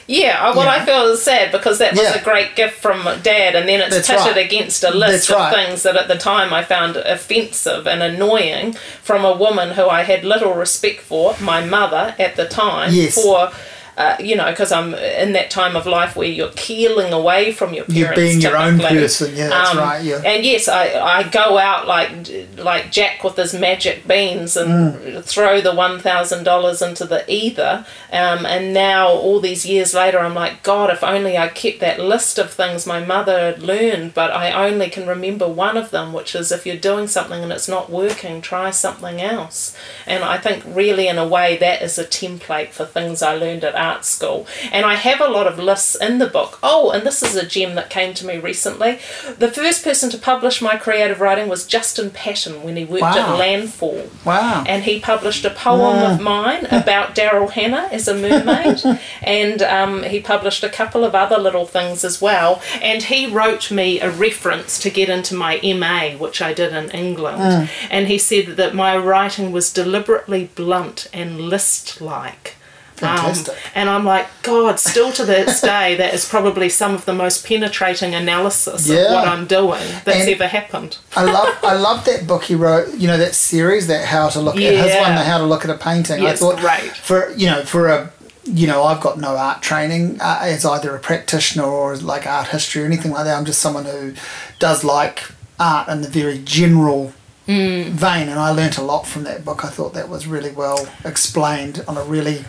Yeah, 0.07 0.39
uh, 0.51 0.55
well, 0.55 0.67
Yeah. 0.67 0.83
I 0.83 0.85
feel 0.85 1.07
is 1.13 1.23
sad 1.23 1.51
because 1.51 1.79
that 1.79 1.93
was 1.93 2.03
Yeah. 2.03 2.19
a 2.21 2.23
great 2.23 2.55
gift 2.57 2.75
from 2.79 3.05
dad, 3.23 3.55
and 3.55 3.67
then 3.67 3.81
it's 3.81 3.95
That's 3.95 4.09
pitted 4.09 4.37
right. 4.37 4.45
against 4.45 4.85
a 4.85 4.91
list 4.91 5.29
That's 5.29 5.31
of 5.31 5.37
right. 5.37 5.55
things 5.55 5.83
that 5.85 5.97
at 5.97 6.09
the 6.09 6.19
time 6.19 6.53
I 6.53 6.63
found 6.63 6.97
offensive 6.97 7.87
and 7.87 8.03
annoying 8.03 8.75
from 9.03 9.25
a 9.25 9.33
woman 9.35 9.71
who 9.71 9.89
I 9.89 10.03
had 10.03 10.23
little 10.23 10.53
respect 10.53 11.01
for, 11.01 11.35
my 11.41 11.65
mother 11.65 12.15
at 12.19 12.37
the 12.37 12.47
time, 12.47 12.93
Yes. 12.93 13.15
for. 13.15 13.51
Uh, 13.97 14.17
you 14.19 14.35
know, 14.35 14.51
because 14.51 14.73
I'm 14.73 14.93
in 14.95 15.33
that 15.35 15.51
time 15.51 15.77
of 15.77 15.87
life 15.87 16.17
where 16.17 16.27
you're 16.29 16.51
keeling 16.57 17.13
away 17.13 17.53
from 17.53 17.73
your 17.75 17.85
parents. 17.85 17.97
You're 18.01 18.15
being 18.17 18.41
your 18.41 18.57
own 18.57 18.79
person. 18.81 19.37
Yeah, 19.37 19.49
that's 19.49 19.71
Um, 19.71 19.79
right. 19.79 20.03
Yeah. 20.03 20.21
And 20.25 20.45
yes, 20.45 20.67
I, 20.67 20.99
I 20.99 21.23
go 21.23 21.59
out 21.59 21.87
like 21.87 22.11
like 22.59 22.91
Jack 22.91 23.23
with 23.23 23.37
his 23.37 23.55
magic 23.55 24.07
beans 24.09 24.57
and 24.57 24.75
Mm. 24.75 25.25
throw 25.25 25.61
the 25.61 25.73
one 25.73 26.01
thousand 26.01 26.43
dollars 26.45 26.83
into 26.83 27.05
the 27.05 27.25
ether. 27.33 27.87
Um, 28.13 28.45
and 28.47 28.75
now 28.75 29.09
all 29.09 29.39
these 29.41 29.65
years 29.65 29.95
later, 29.95 30.19
I'm 30.19 30.35
like, 30.35 30.63
God, 30.65 30.91
if 30.91 31.05
only 31.05 31.39
I 31.39 31.49
kept 31.49 31.79
that 31.81 32.01
list 32.01 32.39
of 32.39 32.51
things 32.53 32.87
my 32.87 32.99
mother 33.05 33.39
had 33.39 33.63
learned. 33.63 34.13
But 34.15 34.33
I 34.33 34.67
only 34.67 34.91
can 34.91 35.07
remember 35.07 35.47
one 35.49 35.77
of 35.77 35.91
them, 35.93 36.13
which 36.13 36.35
is 36.35 36.51
if 36.51 36.67
you're 36.67 36.77
doing 36.77 37.07
something 37.07 37.43
and 37.45 37.53
it's 37.53 37.69
not 37.69 37.91
working, 37.91 38.41
try 38.41 38.71
something 38.73 39.21
else. 39.21 39.77
And 40.05 40.25
I 40.25 40.39
think 40.39 40.65
really, 40.67 41.07
in 41.07 41.19
a 41.19 41.27
way, 41.27 41.57
that 41.59 41.81
is 41.83 41.97
a 41.99 42.05
template 42.05 42.71
for 42.71 42.85
things 42.85 43.23
I 43.23 43.35
learned 43.37 43.63
at 43.65 43.75
art 43.85 44.05
school. 44.05 44.47
And 44.73 44.85
I 44.87 44.95
have 44.95 45.21
a 45.21 45.29
lot 45.29 45.47
of 45.47 45.59
lists 45.59 45.95
in 45.95 46.19
the 46.19 46.27
book. 46.27 46.59
Oh, 46.63 46.91
and 46.91 47.05
this 47.07 47.23
is 47.23 47.37
a 47.37 47.47
gem 47.47 47.75
that 47.77 47.91
came 47.91 48.15
to 48.15 48.27
me 48.27 48.39
recently. 48.39 48.99
The 49.39 49.51
first 49.51 49.85
person 49.85 50.11
to 50.11 50.19
publish 50.19 50.61
my 50.63 50.77
creative 50.77 51.21
writing 51.21 51.49
was 51.49 51.67
Justin 51.67 52.11
Paton 52.11 52.63
when 52.65 52.77
he 52.77 52.85
worked 52.85 53.03
Wow. 53.03 53.35
at 53.35 53.39
Landfall. 53.39 54.11
Wow. 54.25 54.65
And 54.67 54.85
he 54.85 54.99
published 55.01 55.45
a 55.45 55.51
poem 55.51 55.99
of 56.11 56.21
mine 56.21 56.65
about 56.71 57.15
Daryl 57.15 57.51
Hannah 57.51 57.89
as 57.93 58.09
a 58.09 58.15
mermaid. 58.15 58.81
and 59.23 59.63
um, 59.63 60.03
he 60.05 60.21
published 60.21 60.65
a 60.65 60.69
couple 60.69 61.05
of 61.05 61.15
other 61.15 61.39
little 61.39 61.67
things 61.67 62.05
as 62.05 62.21
well. 62.21 62.61
And 62.81 63.03
he 63.05 63.27
wrote 63.27 63.71
me 63.71 64.01
a 64.01 64.11
reference 64.11 64.79
to 64.81 64.91
get 64.91 65.09
into 65.09 65.35
my 65.35 65.61
MA, 65.63 66.17
which 66.17 66.41
I 66.41 66.53
did 66.55 66.73
in 66.73 66.91
England. 66.91 67.69
And 67.91 68.07
he 68.09 68.19
said 68.19 68.57
that 68.57 68.75
my 68.75 68.97
writing 68.97 69.53
was 69.53 69.73
deliberately 69.73 70.51
blunt 70.55 71.09
and 71.13 71.41
list 71.41 72.01
like. 72.01 72.57
Fantastic. 72.97 73.57
and 73.75 73.91
I'm 73.91 74.05
like, 74.05 74.27
God, 74.43 74.79
still 74.79 75.13
to 75.13 75.25
this 75.25 75.61
day, 75.61 75.97
that 75.97 76.15
is 76.15 76.29
probably 76.29 76.69
some 76.69 76.95
of 76.95 77.05
the 77.05 77.13
most 77.13 77.45
penetrating 77.47 78.15
analysis 78.15 78.87
Yeah. 78.87 78.97
of 79.07 79.13
what 79.15 79.29
I'm 79.29 79.47
doing 79.47 79.83
that's 80.05 80.21
And- 80.21 80.29
ever 80.29 80.47
happened. 80.47 80.99
I 81.17 81.23
love 81.25 81.49
I 81.63 81.75
love 81.75 82.05
that 82.05 82.27
book 82.27 82.45
he 82.45 82.55
wrote. 82.55 82.95
You 82.95 83.09
know 83.09 83.17
that 83.19 83.35
series 83.35 83.87
that 83.89 84.05
how 84.07 84.29
to 84.29 84.41
look 84.41 84.57
at 84.57 84.63
his 84.63 84.95
one 84.97 85.15
the 85.17 85.25
how 85.25 85.39
to 85.39 85.45
look 85.45 85.65
at 85.65 85.71
a 85.71 85.75
painting. 85.79 86.23
Yeah, 86.23 86.31
I 86.31 86.37
thought 86.37 86.59
great. 86.61 86.93
for 86.97 87.33
you 87.37 87.47
know 87.51 87.63
for 87.65 87.89
a 87.89 88.11
you 88.45 88.67
know 88.67 88.83
I've 88.85 89.01
got 89.01 89.19
no 89.19 89.37
art 89.37 89.61
training 89.63 90.19
uh, 90.21 90.39
as 90.43 90.65
either 90.65 90.95
a 90.95 90.99
practitioner 91.01 91.65
or 91.65 91.97
like 91.97 92.27
art 92.27 92.49
history 92.49 92.83
or 92.83 92.87
anything 92.87 93.11
like 93.11 93.25
that. 93.25 93.37
I'm 93.37 93.45
just 93.45 93.61
someone 93.61 93.87
who 93.87 94.15
does 94.59 94.85
like 94.85 95.25
art 95.59 95.89
in 95.89 96.03
the 96.03 96.09
very 96.09 96.39
general 96.39 97.13
Mm. 97.47 97.91
vein, 97.91 98.31
and 98.31 98.41
I 98.41 98.51
learnt 98.53 98.79
a 98.79 98.83
lot 98.83 99.07
from 99.07 99.25
that 99.25 99.45
book. 99.45 99.67
I 99.67 99.69
thought 99.69 99.93
that 99.93 100.09
was 100.09 100.27
really 100.27 100.51
well 100.51 100.89
explained 101.05 101.85
on 101.87 101.99
a 101.99 102.03
really 102.03 102.47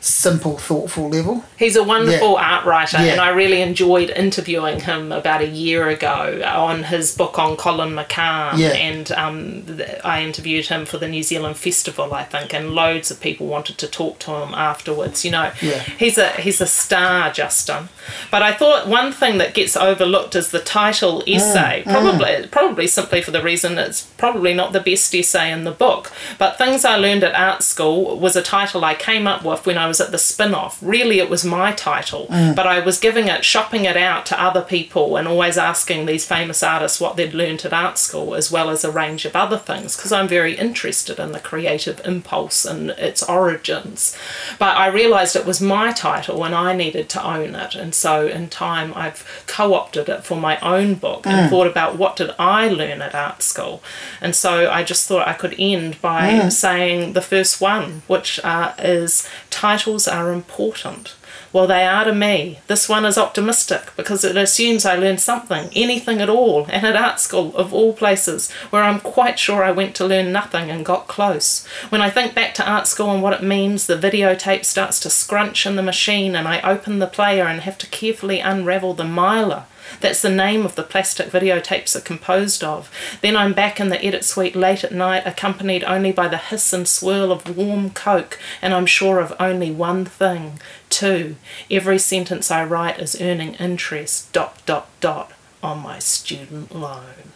simple, 0.00 0.58
thoughtful 0.58 1.08
level. 1.08 1.44
He's 1.58 1.76
a 1.76 1.82
wonderful 1.82 2.36
art 2.36 2.64
writer, 2.64 2.98
Yeah. 2.98 3.12
and 3.12 3.20
I 3.20 3.30
really 3.30 3.60
enjoyed 3.62 4.10
interviewing 4.10 4.80
him 4.80 5.12
about 5.12 5.40
a 5.40 5.46
year 5.46 5.88
ago 5.88 6.40
uh, 6.44 6.62
on 6.62 6.84
his 6.84 7.14
book 7.14 7.38
on 7.38 7.56
Colin 7.56 7.90
McCahon. 7.94 8.58
Yeah. 8.58 8.68
And 8.74 9.10
um, 9.12 9.80
I 10.04 10.22
interviewed 10.22 10.66
him 10.66 10.86
for 10.86 10.98
the 10.98 11.08
New 11.08 11.22
Zealand 11.22 11.56
Festival, 11.56 12.12
I 12.14 12.24
think, 12.24 12.54
and 12.54 12.70
loads 12.72 13.10
of 13.10 13.20
people 13.20 13.46
wanted 13.46 13.78
to 13.78 13.86
talk 13.88 14.18
to 14.20 14.30
him 14.32 14.54
afterwards. 14.54 15.24
You 15.24 15.30
know, 15.32 15.52
Yeah. 15.60 15.80
he's 15.80 16.18
a 16.18 16.28
he's 16.32 16.60
a 16.60 16.66
star, 16.66 17.30
Justin. 17.32 17.88
But 18.30 18.42
I 18.42 18.52
thought 18.52 18.86
one 18.88 19.12
thing 19.12 19.38
that 19.38 19.54
gets 19.54 19.76
overlooked 19.76 20.34
is 20.36 20.50
the 20.50 20.60
title 20.60 21.22
mm, 21.22 21.36
essay. 21.36 21.82
Mm. 21.86 21.90
Probably 21.90 22.46
probably 22.48 22.86
simply 22.86 23.22
for 23.22 23.30
the 23.30 23.42
reason 23.42 23.78
it's 23.78 24.02
probably 24.02 24.54
not 24.54 24.72
the 24.72 24.80
best 24.80 25.14
essay 25.14 25.50
in 25.50 25.64
the 25.64 25.70
book. 25.72 26.12
But 26.38 26.58
things 26.58 26.84
I 26.84 26.96
learned 26.96 27.24
at 27.24 27.34
art 27.34 27.62
school 27.62 28.18
was 28.18 28.36
a 28.36 28.42
title 28.42 28.84
I 28.84 28.94
came 28.94 29.26
up 29.26 29.44
with 29.44 29.66
when 29.66 29.78
I 29.78 29.85
was 29.86 30.00
at 30.00 30.10
the 30.10 30.18
spin-off. 30.18 30.78
Really, 30.80 31.18
it 31.18 31.30
was 31.30 31.44
my 31.44 31.72
title, 31.72 32.26
mm. 32.26 32.54
but 32.54 32.66
I 32.66 32.80
was 32.80 32.98
giving 32.98 33.28
it, 33.28 33.44
shopping 33.44 33.84
it 33.84 33.96
out 33.96 34.26
to 34.26 34.42
other 34.42 34.62
people, 34.62 35.16
and 35.16 35.26
always 35.26 35.58
asking 35.58 36.06
these 36.06 36.26
famous 36.26 36.62
artists 36.62 37.00
what 37.00 37.16
they'd 37.16 37.34
learnt 37.34 37.64
at 37.64 37.72
art 37.72 37.98
school, 37.98 38.34
as 38.34 38.50
well 38.50 38.70
as 38.70 38.84
a 38.84 38.90
range 38.90 39.24
of 39.24 39.36
other 39.36 39.58
things, 39.58 39.96
because 39.96 40.12
I'm 40.12 40.28
very 40.28 40.54
interested 40.56 41.18
in 41.18 41.32
the 41.32 41.40
creative 41.40 42.00
impulse 42.04 42.64
and 42.64 42.90
its 42.90 43.22
origins. 43.22 44.16
But 44.58 44.76
I 44.76 44.86
realised 44.88 45.36
it 45.36 45.46
was 45.46 45.60
my 45.60 45.92
title, 45.92 46.44
and 46.44 46.54
I 46.54 46.74
needed 46.74 47.08
to 47.10 47.24
own 47.24 47.54
it, 47.54 47.74
and 47.74 47.94
so 47.94 48.26
in 48.26 48.48
time 48.48 48.92
I've 48.94 49.44
co-opted 49.46 50.08
it 50.08 50.24
for 50.24 50.36
my 50.36 50.58
own 50.60 50.94
book 50.94 51.26
and 51.26 51.46
mm. 51.46 51.50
thought 51.50 51.66
about 51.66 51.96
what 51.96 52.16
did 52.16 52.30
I 52.38 52.68
learn 52.68 53.02
at 53.02 53.14
art 53.14 53.42
school, 53.42 53.82
and 54.20 54.34
so 54.34 54.70
I 54.70 54.82
just 54.82 55.06
thought 55.06 55.26
I 55.28 55.32
could 55.32 55.54
end 55.58 56.00
by 56.00 56.30
mm. 56.30 56.52
saying 56.52 57.12
the 57.12 57.22
first 57.22 57.60
one, 57.60 58.02
which 58.06 58.40
uh, 58.44 58.74
is 58.78 59.28
titles 59.76 60.08
are 60.08 60.32
important. 60.32 61.14
Well, 61.52 61.66
they 61.66 61.84
are 61.84 62.06
to 62.06 62.14
me. 62.14 62.60
This 62.66 62.88
one 62.88 63.04
is 63.04 63.18
optimistic 63.18 63.92
because 63.94 64.24
it 64.24 64.34
assumes 64.34 64.86
I 64.86 64.96
learned 64.96 65.20
something, 65.20 65.68
anything 65.74 66.22
at 66.22 66.30
all, 66.30 66.64
and 66.70 66.86
at 66.86 66.96
art 66.96 67.20
school, 67.20 67.54
of 67.54 67.74
all 67.74 67.92
places, 67.92 68.50
where 68.70 68.82
I'm 68.82 69.00
quite 69.00 69.38
sure 69.38 69.62
I 69.62 69.72
went 69.72 69.94
to 69.96 70.06
learn 70.06 70.32
nothing 70.32 70.70
and 70.70 70.82
got 70.82 71.08
close. 71.08 71.66
When 71.90 72.00
I 72.00 72.08
think 72.08 72.34
back 72.34 72.54
to 72.54 72.66
art 72.66 72.86
school 72.86 73.10
and 73.10 73.22
what 73.22 73.34
it 73.34 73.42
means, 73.42 73.86
the 73.86 73.98
videotape 73.98 74.64
starts 74.64 74.98
to 75.00 75.10
scrunch 75.10 75.66
in 75.66 75.76
the 75.76 75.82
machine, 75.82 76.34
and 76.34 76.48
I 76.48 76.62
open 76.62 76.98
the 76.98 77.06
player 77.06 77.44
and 77.44 77.60
have 77.60 77.76
to 77.78 77.86
carefully 77.86 78.40
unravel 78.40 78.94
the 78.94 79.04
Mylar. 79.04 79.64
That's 80.00 80.22
the 80.22 80.30
name 80.30 80.64
of 80.64 80.74
the 80.74 80.82
plastic 80.82 81.28
videotapes 81.28 81.94
are 81.96 82.00
composed 82.00 82.62
of. 82.64 82.90
Then 83.22 83.36
I'm 83.36 83.52
back 83.52 83.80
in 83.80 83.88
the 83.88 84.04
edit 84.04 84.24
suite 84.24 84.56
late 84.56 84.84
at 84.84 84.92
night, 84.92 85.26
accompanied 85.26 85.84
only 85.84 86.12
by 86.12 86.28
the 86.28 86.38
hiss 86.38 86.72
and 86.72 86.86
swirl 86.86 87.32
of 87.32 87.56
warm 87.56 87.90
coke, 87.90 88.38
and 88.60 88.74
I'm 88.74 88.86
sure 88.86 89.20
of 89.20 89.34
only 89.40 89.70
one 89.70 90.04
thing. 90.04 90.58
Two, 90.90 91.36
every 91.70 91.98
sentence 91.98 92.50
I 92.50 92.64
write 92.64 92.98
is 93.00 93.20
earning 93.20 93.54
interest, 93.54 94.32
dot, 94.32 94.60
dot, 94.66 94.88
dot, 95.00 95.32
on 95.62 95.80
my 95.80 95.98
student 95.98 96.74
loan. 96.74 97.32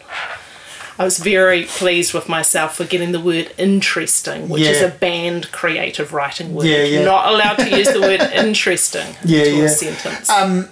I 0.99 1.03
was 1.03 1.17
very 1.17 1.63
pleased 1.63 2.13
with 2.13 2.29
myself 2.29 2.75
for 2.75 2.85
getting 2.85 3.11
the 3.11 3.19
word 3.19 3.53
interesting, 3.57 4.49
which 4.49 4.61
is 4.63 4.81
a 4.81 4.89
banned 4.89 5.51
creative 5.51 6.13
writing 6.13 6.53
word. 6.53 6.67
Yeah, 6.67 6.83
yeah. 6.83 7.03
Not 7.05 7.33
allowed 7.33 7.55
to 7.55 7.75
use 7.75 7.91
the 7.91 8.01
word 8.01 8.21
interesting 8.33 9.15
Yeah, 9.25 9.39
into 9.45 9.57
yeah. 9.57 9.63
a 9.63 9.69
sentence. 9.69 10.29
Um, 10.29 10.69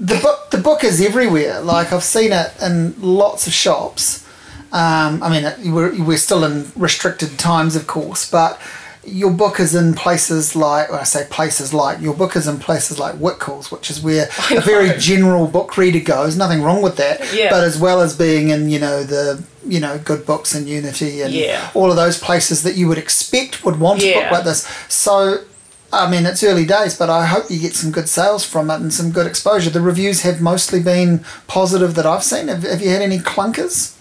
the 0.00 0.16
book 0.20 0.50
the 0.50 0.58
book 0.58 0.84
is 0.84 1.00
everywhere. 1.00 1.60
Like 1.60 1.92
I've 1.92 2.04
seen 2.04 2.32
it 2.32 2.52
in 2.62 2.94
lots 3.00 3.46
of 3.46 3.52
shops. 3.52 4.24
Um, 4.70 5.22
I 5.22 5.30
mean, 5.30 5.44
it, 5.44 5.58
we're, 5.72 6.02
we're 6.04 6.18
still 6.18 6.44
in 6.44 6.70
restricted 6.76 7.38
times, 7.38 7.74
of 7.74 7.86
course, 7.86 8.30
but 8.30 8.60
your 9.02 9.30
book 9.30 9.60
is 9.60 9.74
in 9.74 9.94
places 9.94 10.54
like, 10.54 10.90
when 10.90 11.00
I 11.00 11.04
say 11.04 11.26
places 11.30 11.72
like, 11.72 12.02
your 12.02 12.12
book 12.12 12.36
is 12.36 12.46
in 12.46 12.58
places 12.58 12.98
like 12.98 13.14
Whitcoulls, 13.14 13.72
which 13.72 13.88
is 13.88 14.02
where 14.02 14.28
a 14.50 14.60
very 14.60 14.98
general 14.98 15.46
book 15.46 15.78
reader 15.78 16.00
goes. 16.00 16.36
Nothing 16.36 16.62
wrong 16.62 16.82
with 16.82 16.96
that. 16.98 17.32
Yeah. 17.34 17.48
But 17.48 17.64
as 17.64 17.78
well 17.80 18.02
as 18.02 18.14
being 18.14 18.50
in, 18.50 18.68
you 18.68 18.78
know, 18.78 19.02
the, 19.04 19.42
you 19.66 19.80
know, 19.80 19.98
good 20.04 20.26
books 20.26 20.54
and 20.54 20.68
Unity 20.68 21.22
and 21.22 21.32
Yeah. 21.32 21.70
all 21.72 21.88
of 21.88 21.96
those 21.96 22.18
places 22.18 22.62
that 22.64 22.74
you 22.74 22.88
would 22.88 22.98
expect 22.98 23.64
would 23.64 23.80
want 23.80 24.02
a 24.02 24.12
book 24.12 24.30
like 24.30 24.44
this. 24.44 24.66
So, 24.90 25.44
I 25.90 26.10
mean, 26.10 26.26
it's 26.26 26.44
early 26.44 26.66
days, 26.66 26.98
but 26.98 27.08
I 27.08 27.24
hope 27.24 27.50
you 27.50 27.58
get 27.58 27.74
some 27.74 27.90
good 27.90 28.08
sales 28.08 28.44
from 28.44 28.70
it 28.70 28.80
and 28.80 28.92
some 28.92 29.10
good 29.10 29.26
exposure. 29.26 29.70
The 29.70 29.80
reviews 29.80 30.20
have 30.20 30.40
mostly 30.40 30.82
been 30.82 31.24
positive 31.46 31.94
that 31.94 32.04
I've 32.04 32.24
seen. 32.24 32.48
Have, 32.48 32.62
have 32.62 32.82
you 32.82 32.90
had 32.90 33.00
any 33.00 33.18
clunkers? 33.18 33.97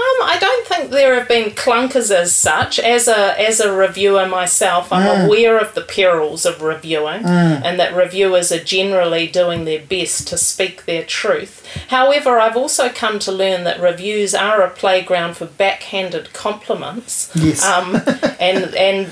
Um, 0.00 0.28
I 0.28 0.38
don't 0.40 0.66
think 0.66 0.90
there 0.90 1.14
have 1.14 1.28
been 1.28 1.50
clunkers 1.50 2.10
as 2.10 2.34
such. 2.34 2.78
As 2.78 3.06
a 3.06 3.38
as 3.38 3.60
a 3.60 3.70
reviewer 3.72 4.26
myself, 4.26 4.90
I'm 4.92 5.00
Mm. 5.10 5.26
aware 5.26 5.58
of 5.58 5.74
the 5.74 5.82
perils 5.82 6.46
of 6.46 6.62
reviewing, 6.62 7.24
and 7.26 7.78
that 7.78 7.94
reviewers 7.94 8.50
are 8.50 8.62
generally 8.64 9.26
doing 9.26 9.64
their 9.66 9.80
best 9.80 10.26
to 10.28 10.38
speak 10.38 10.86
their 10.86 11.02
truth. 11.02 11.66
However, 11.88 12.40
I've 12.40 12.56
also 12.56 12.88
come 12.88 13.18
to 13.20 13.32
learn 13.32 13.64
that 13.64 13.80
reviews 13.80 14.34
are 14.34 14.62
a 14.62 14.70
playground 14.70 15.36
for 15.36 15.46
backhanded 15.46 16.32
compliments. 16.32 17.30
Yes. 17.34 17.62
Um, 17.64 17.96
and 18.40 18.74
and 18.74 19.06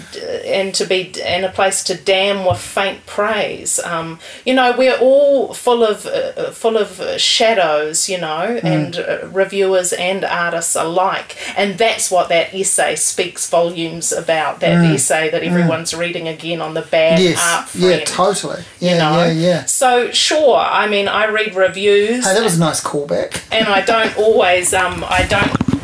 and 0.46 0.74
to 0.74 0.84
be 0.86 1.12
and 1.22 1.44
a 1.44 1.50
place 1.50 1.84
to 1.84 1.94
damn 1.96 2.44
with 2.46 2.58
faint 2.60 3.04
praise. 3.06 3.78
Um, 3.84 4.18
you 4.46 4.54
know, 4.54 4.74
we're 4.76 4.96
all 4.98 5.52
full 5.54 5.84
of 5.84 6.06
uh, 6.06 6.50
full 6.52 6.76
of 6.78 7.00
shadows. 7.20 8.08
You 8.08 8.18
know, 8.20 8.58
and 8.62 8.96
uh, 8.98 9.26
reviewers 9.28 9.92
and 9.92 10.24
artists 10.24 10.76
alike, 10.78 11.36
and 11.56 11.76
that's 11.76 12.10
what 12.10 12.28
that 12.30 12.54
essay 12.54 12.94
speaks 12.96 13.48
volumes 13.50 14.12
about. 14.12 14.60
That 14.60 14.84
essay 14.84 15.28
that 15.30 15.42
everyone's 15.42 15.92
reading 15.94 16.28
again 16.28 16.60
on 16.62 16.74
the 16.74 16.82
bad 16.82 17.18
yes. 17.20 17.38
art 17.40 17.74
Yeah, 17.74 18.04
totally. 18.04 18.62
Yeah, 18.78 18.92
you 18.92 18.98
know? 18.98 19.24
yeah, 19.24 19.32
yeah. 19.32 19.64
So 19.66 20.10
sure, 20.12 20.56
I 20.56 20.88
mean, 20.88 21.08
I 21.08 21.26
read 21.26 21.54
reviews 21.54 22.24
Hey, 22.26 22.34
that 22.34 22.42
was 22.42 22.56
a 22.56 22.60
nice 22.60 22.82
callback. 22.82 23.42
and 23.52 23.68
I 23.68 23.80
don't 23.82 24.16
always 24.16 24.72
um 24.72 25.04
I 25.08 25.26
don't 25.26 25.77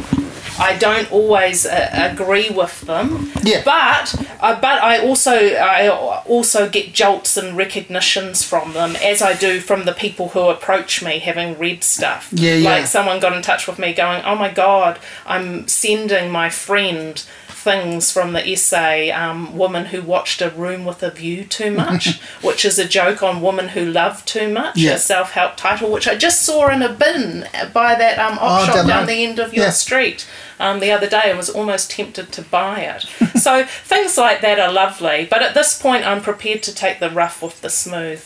I 0.59 0.77
don't 0.77 1.11
always 1.11 1.67
uh, 1.67 1.91
agree 1.93 2.51
with 2.51 2.83
them. 2.83 3.33
Yeah. 3.43 3.63
But 3.65 4.15
uh, 4.41 4.61
but 4.61 4.83
I 4.83 4.99
also 4.99 5.33
I 5.33 5.89
also 5.89 6.69
get 6.69 6.93
jolts 6.93 7.37
and 7.37 7.57
recognitions 7.57 8.45
from 8.45 8.73
them 8.73 8.97
as 8.97 9.23
I 9.23 9.35
do 9.35 9.61
from 9.61 9.85
the 9.85 9.93
people 9.93 10.29
who 10.31 10.49
approach 10.49 11.03
me 11.03 11.19
having 11.19 11.59
read 11.59 11.83
stuff. 11.83 12.29
Yeah, 12.33 12.55
yeah. 12.55 12.71
Like 12.71 12.87
someone 12.87 13.21
got 13.21 13.33
in 13.33 13.43
touch 13.43 13.67
with 13.67 13.79
me 13.79 13.93
going, 13.93 14.23
"Oh 14.25 14.37
my 14.37 14.51
god, 14.51 14.99
I'm 15.27 15.67
sending 15.69 16.31
my 16.31 16.51
friend 16.51 17.25
things 17.65 18.13
from 18.13 18.35
the 18.35 18.47
essay 18.53 19.11
um, 19.11 19.57
woman 19.57 19.87
who 19.87 20.03
watched 20.03 20.43
a 20.43 20.51
room 20.51 20.85
with 20.85 21.03
a 21.03 21.11
view 21.11 21.45
too 21.45 21.71
much 21.71 22.21
which 22.43 22.65
is 22.65 22.79
a 22.79 22.87
joke 22.87 23.23
on 23.23 23.41
woman 23.41 23.69
who 23.69 23.85
loved 23.87 24.29
too 24.29 24.49
much 24.53 24.77
Yeah. 24.77 24.93
a 24.95 24.99
self-help 24.99 25.57
title 25.57 25.91
which 25.91 26.07
i 26.07 26.15
just 26.15 26.43
saw 26.43 26.69
in 26.69 26.83
a 26.83 26.93
bin 26.93 27.49
by 27.73 27.95
that 27.95 28.19
um, 28.19 28.39
op 28.39 28.61
Oh, 28.63 28.67
shop 28.67 28.87
down 28.87 29.07
the 29.07 29.25
end 29.25 29.39
of 29.39 29.55
your 29.55 29.65
yeah. 29.67 29.71
street 29.71 30.29
um, 30.61 30.79
the 30.81 30.93
other 30.93 31.09
day 31.09 31.23
and 31.25 31.39
was 31.39 31.51
almost 31.51 31.91
tempted 31.91 32.31
to 32.33 32.43
buy 32.43 32.81
it 32.81 33.03
so 33.47 33.65
things 33.65 34.17
like 34.19 34.43
that 34.43 34.59
are 34.61 34.71
lovely 34.73 35.27
but 35.31 35.43
at 35.43 35.55
this 35.55 35.81
point 35.81 36.05
i'm 36.07 36.21
prepared 36.21 36.63
to 36.65 36.75
take 36.75 37.01
the 37.01 37.11
rough 37.11 37.43
with 37.43 37.61
the 37.63 37.71
smooth 37.71 38.23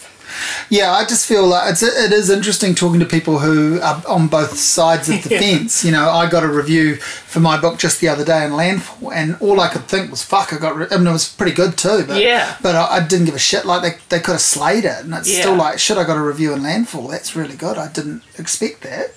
Yeah, 0.71 0.93
I 0.93 1.05
just 1.05 1.27
feel 1.27 1.47
like 1.47 1.71
it's 1.73 1.83
it 1.83 2.13
is 2.13 2.31
interesting 2.31 2.75
talking 2.75 3.01
to 3.01 3.07
people 3.07 3.39
who 3.39 3.81
are 3.81 4.03
on 4.09 4.29
both 4.29 4.57
sides 4.59 5.09
of 5.09 5.23
the 5.23 5.31
Yeah. 5.35 5.41
fence. 5.41 5.85
You 5.85 5.93
know, 5.93 6.11
I 6.11 6.29
got 6.29 6.43
a 6.45 6.49
review 6.49 6.97
for 6.97 7.41
my 7.41 7.59
book 7.61 7.79
just 7.79 8.01
the 8.01 8.09
other 8.09 8.25
day 8.25 8.45
in 8.45 8.55
Landfall, 8.55 9.13
and 9.13 9.37
all 9.41 9.61
I 9.61 9.69
could 9.69 9.87
think 9.89 10.11
was, 10.11 10.23
"Fuck!" 10.23 10.53
I 10.53 10.59
got. 10.59 10.77
Re-. 10.77 10.87
I 10.91 10.97
mean, 10.99 11.07
it 11.07 11.13
was 11.13 11.29
pretty 11.29 11.53
good 11.53 11.77
too, 11.79 12.05
but 12.07 12.21
Yeah. 12.23 12.57
but 12.63 12.75
I, 12.77 12.97
I 12.97 13.01
didn't 13.07 13.27
give 13.27 13.35
a 13.35 13.39
shit. 13.39 13.65
Like 13.65 13.83
they, 13.83 14.17
they 14.17 14.21
could 14.23 14.33
have 14.33 14.41
slayed 14.41 14.85
it, 14.85 15.05
and 15.05 15.15
it's 15.15 15.29
Yeah. 15.33 15.41
still 15.41 15.55
like, 15.57 15.79
shit. 15.79 15.97
I 15.99 16.05
got 16.05 16.17
a 16.17 16.23
review 16.23 16.53
in 16.53 16.63
Landfall. 16.63 17.09
That's 17.09 17.35
really 17.37 17.57
good. 17.57 17.79
I 17.79 17.89
didn't 17.89 18.23
expect 18.39 18.83
that. 18.83 19.15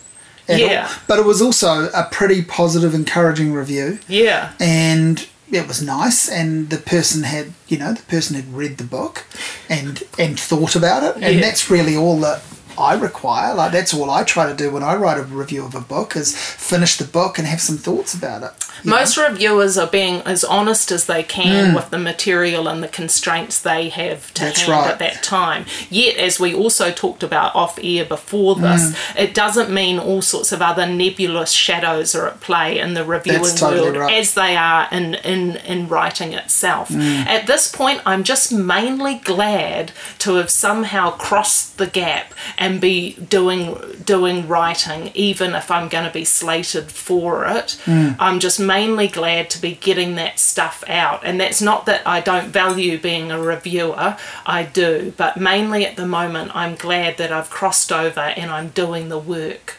at 0.49 0.59
Yeah. 0.59 0.88
all. 0.88 0.95
But 1.07 1.19
it 1.19 1.25
was 1.25 1.41
also 1.41 1.89
a 1.93 2.07
pretty 2.11 2.41
positive, 2.41 2.93
encouraging 2.95 3.53
review 3.53 3.99
yeah 4.07 4.51
and 4.59 5.25
it 5.52 5.68
was 5.68 5.82
nice 5.82 6.30
and 6.30 6.69
the 6.69 6.78
person 6.78 7.23
had 7.23 7.53
you 7.68 7.78
know 7.78 7.94
the 7.94 8.02
person 8.03 8.36
had 8.36 8.53
read 8.53 8.78
the 8.78 8.84
book 8.84 9.26
and 9.69 10.03
and 10.18 10.40
thought 10.40 10.76
about 10.76 11.03
it 11.03 11.15
and 11.23 11.36
Yeah. 11.36 11.41
that's 11.41 11.69
really 11.69 11.95
all 11.95 12.19
that 12.22 12.41
I 12.77 12.95
require 12.95 13.53
like 13.53 13.72
that's 13.72 13.93
all 13.93 14.10
I 14.10 14.23
try 14.23 14.49
to 14.49 14.56
do 14.56 14.72
when 14.72 14.84
I 14.84 14.95
write 14.95 15.18
a 15.18 15.23
review 15.23 15.65
of 15.65 15.76
a 15.76 15.81
book 15.81 16.15
is 16.15 16.35
finish 16.35 16.98
the 16.98 17.06
book 17.06 17.38
and 17.38 17.48
have 17.48 17.61
some 17.61 17.77
thoughts 17.77 18.14
about 18.14 18.43
it 18.43 18.52
you 18.84 18.89
know? 18.89 18.98
Most 18.98 19.18
reviewers 19.18 19.77
are 19.77 19.88
being 19.88 20.22
as 20.22 20.43
honest 20.43 20.91
as 20.91 21.06
they 21.06 21.23
can 21.23 21.73
with 21.76 21.89
the 21.89 21.99
material 21.99 22.68
and 22.68 22.84
the 22.84 22.88
constraints 22.88 23.61
they 23.61 23.89
have 23.89 24.34
to 24.35 24.41
Mm. 24.41 24.45
That's 24.45 24.61
hand 24.61 24.72
right. 24.72 24.91
at 24.91 24.99
that 24.99 25.23
time. 25.23 25.65
Yet, 25.89 26.18
as 26.18 26.39
we 26.39 26.53
also 26.53 26.91
talked 26.91 27.23
about 27.23 27.56
off 27.56 27.77
air 27.81 28.06
before 28.06 28.56
this, 28.56 28.91
Mm. 28.91 28.95
it 29.15 29.34
doesn't 29.34 29.69
mean 29.69 29.99
all 29.99 30.22
sorts 30.22 30.52
of 30.52 30.61
other 30.61 30.85
nebulous 30.85 31.52
shadows 31.52 32.15
are 32.15 32.27
at 32.27 32.39
play 32.41 32.80
in 32.80 32.93
the 32.93 33.03
reviewing 33.03 33.56
totally 33.56 33.81
world 33.81 33.98
right. 33.98 34.14
as 34.14 34.34
they 34.34 34.56
are 34.56 34.88
in, 34.91 35.15
in, 35.15 35.57
in 35.57 35.88
writing 35.88 36.34
itself. 36.34 36.89
Mm. 36.89 37.26
At 37.27 37.48
this 37.48 37.68
point, 37.68 38.02
I'm 38.06 38.23
just 38.23 38.52
mainly 38.52 39.15
glad 39.15 39.91
to 40.19 40.35
have 40.35 40.49
somehow 40.49 41.11
crossed 41.11 41.77
the 41.77 41.88
gap 41.88 42.34
and 42.61 42.79
be 42.79 43.13
doing 43.13 43.75
doing 44.05 44.47
writing, 44.47 45.09
even 45.15 45.55
if 45.55 45.71
I'm 45.71 45.89
going 45.89 46.05
to 46.05 46.13
be 46.13 46.23
slated 46.23 46.91
for 46.91 47.43
it. 47.45 47.81
Mm. 47.85 48.15
I'm 48.19 48.39
just 48.39 48.59
mainly 48.59 49.07
glad 49.07 49.49
to 49.49 49.59
be 49.59 49.73
getting 49.73 50.13
that 50.15 50.39
stuff 50.39 50.83
out. 50.88 51.21
And 51.25 51.41
that's 51.41 51.59
not 51.59 51.88
that 51.88 52.07
I 52.07 52.21
don't 52.21 52.49
value 52.49 52.99
being 52.99 53.31
a 53.31 53.41
reviewer, 53.41 54.15
I 54.45 54.61
do, 54.63 55.11
but 55.17 55.38
mainly 55.38 55.88
at 55.88 55.95
the 55.95 56.05
moment, 56.05 56.55
I'm 56.55 56.75
glad 56.75 57.17
that 57.17 57.31
I've 57.31 57.49
crossed 57.49 57.91
over 57.91 58.19
and 58.19 58.51
I'm 58.51 58.69
doing 58.69 59.09
the 59.09 59.17
work 59.17 59.77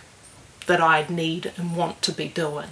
that 0.66 0.80
I 0.80 1.06
need 1.08 1.52
and 1.56 1.76
want 1.76 2.02
to 2.02 2.12
be 2.12 2.26
doing. 2.26 2.70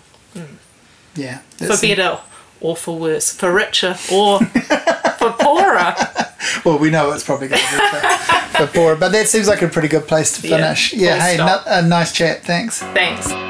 yeah 1.14 1.38
For 1.58 1.80
better 1.80 2.18
or 2.60 2.76
for 2.76 2.98
worse, 2.98 3.32
for 3.32 3.54
richer 3.54 3.96
or 4.12 4.40
for 5.18 5.30
poorer. 5.38 5.94
well 6.64 6.78
we 6.78 6.90
know 6.90 7.12
it's 7.12 7.24
probably 7.24 7.48
going 7.48 7.60
to 7.60 7.70
be 7.70 7.76
for, 7.76 8.66
for 8.66 8.72
Bora, 8.74 8.96
but 8.96 9.12
that 9.12 9.28
seems 9.28 9.48
like 9.48 9.62
a 9.62 9.68
pretty 9.68 9.88
good 9.88 10.06
place 10.06 10.32
to 10.36 10.42
finish. 10.42 10.92
Yeah, 10.92 11.36
full 11.36 11.46
hey 11.46 11.60
a 11.66 11.86
nice 11.86 12.12
chat. 12.12 12.42
Thanks. 12.42 12.80
Thanks. 12.80 13.49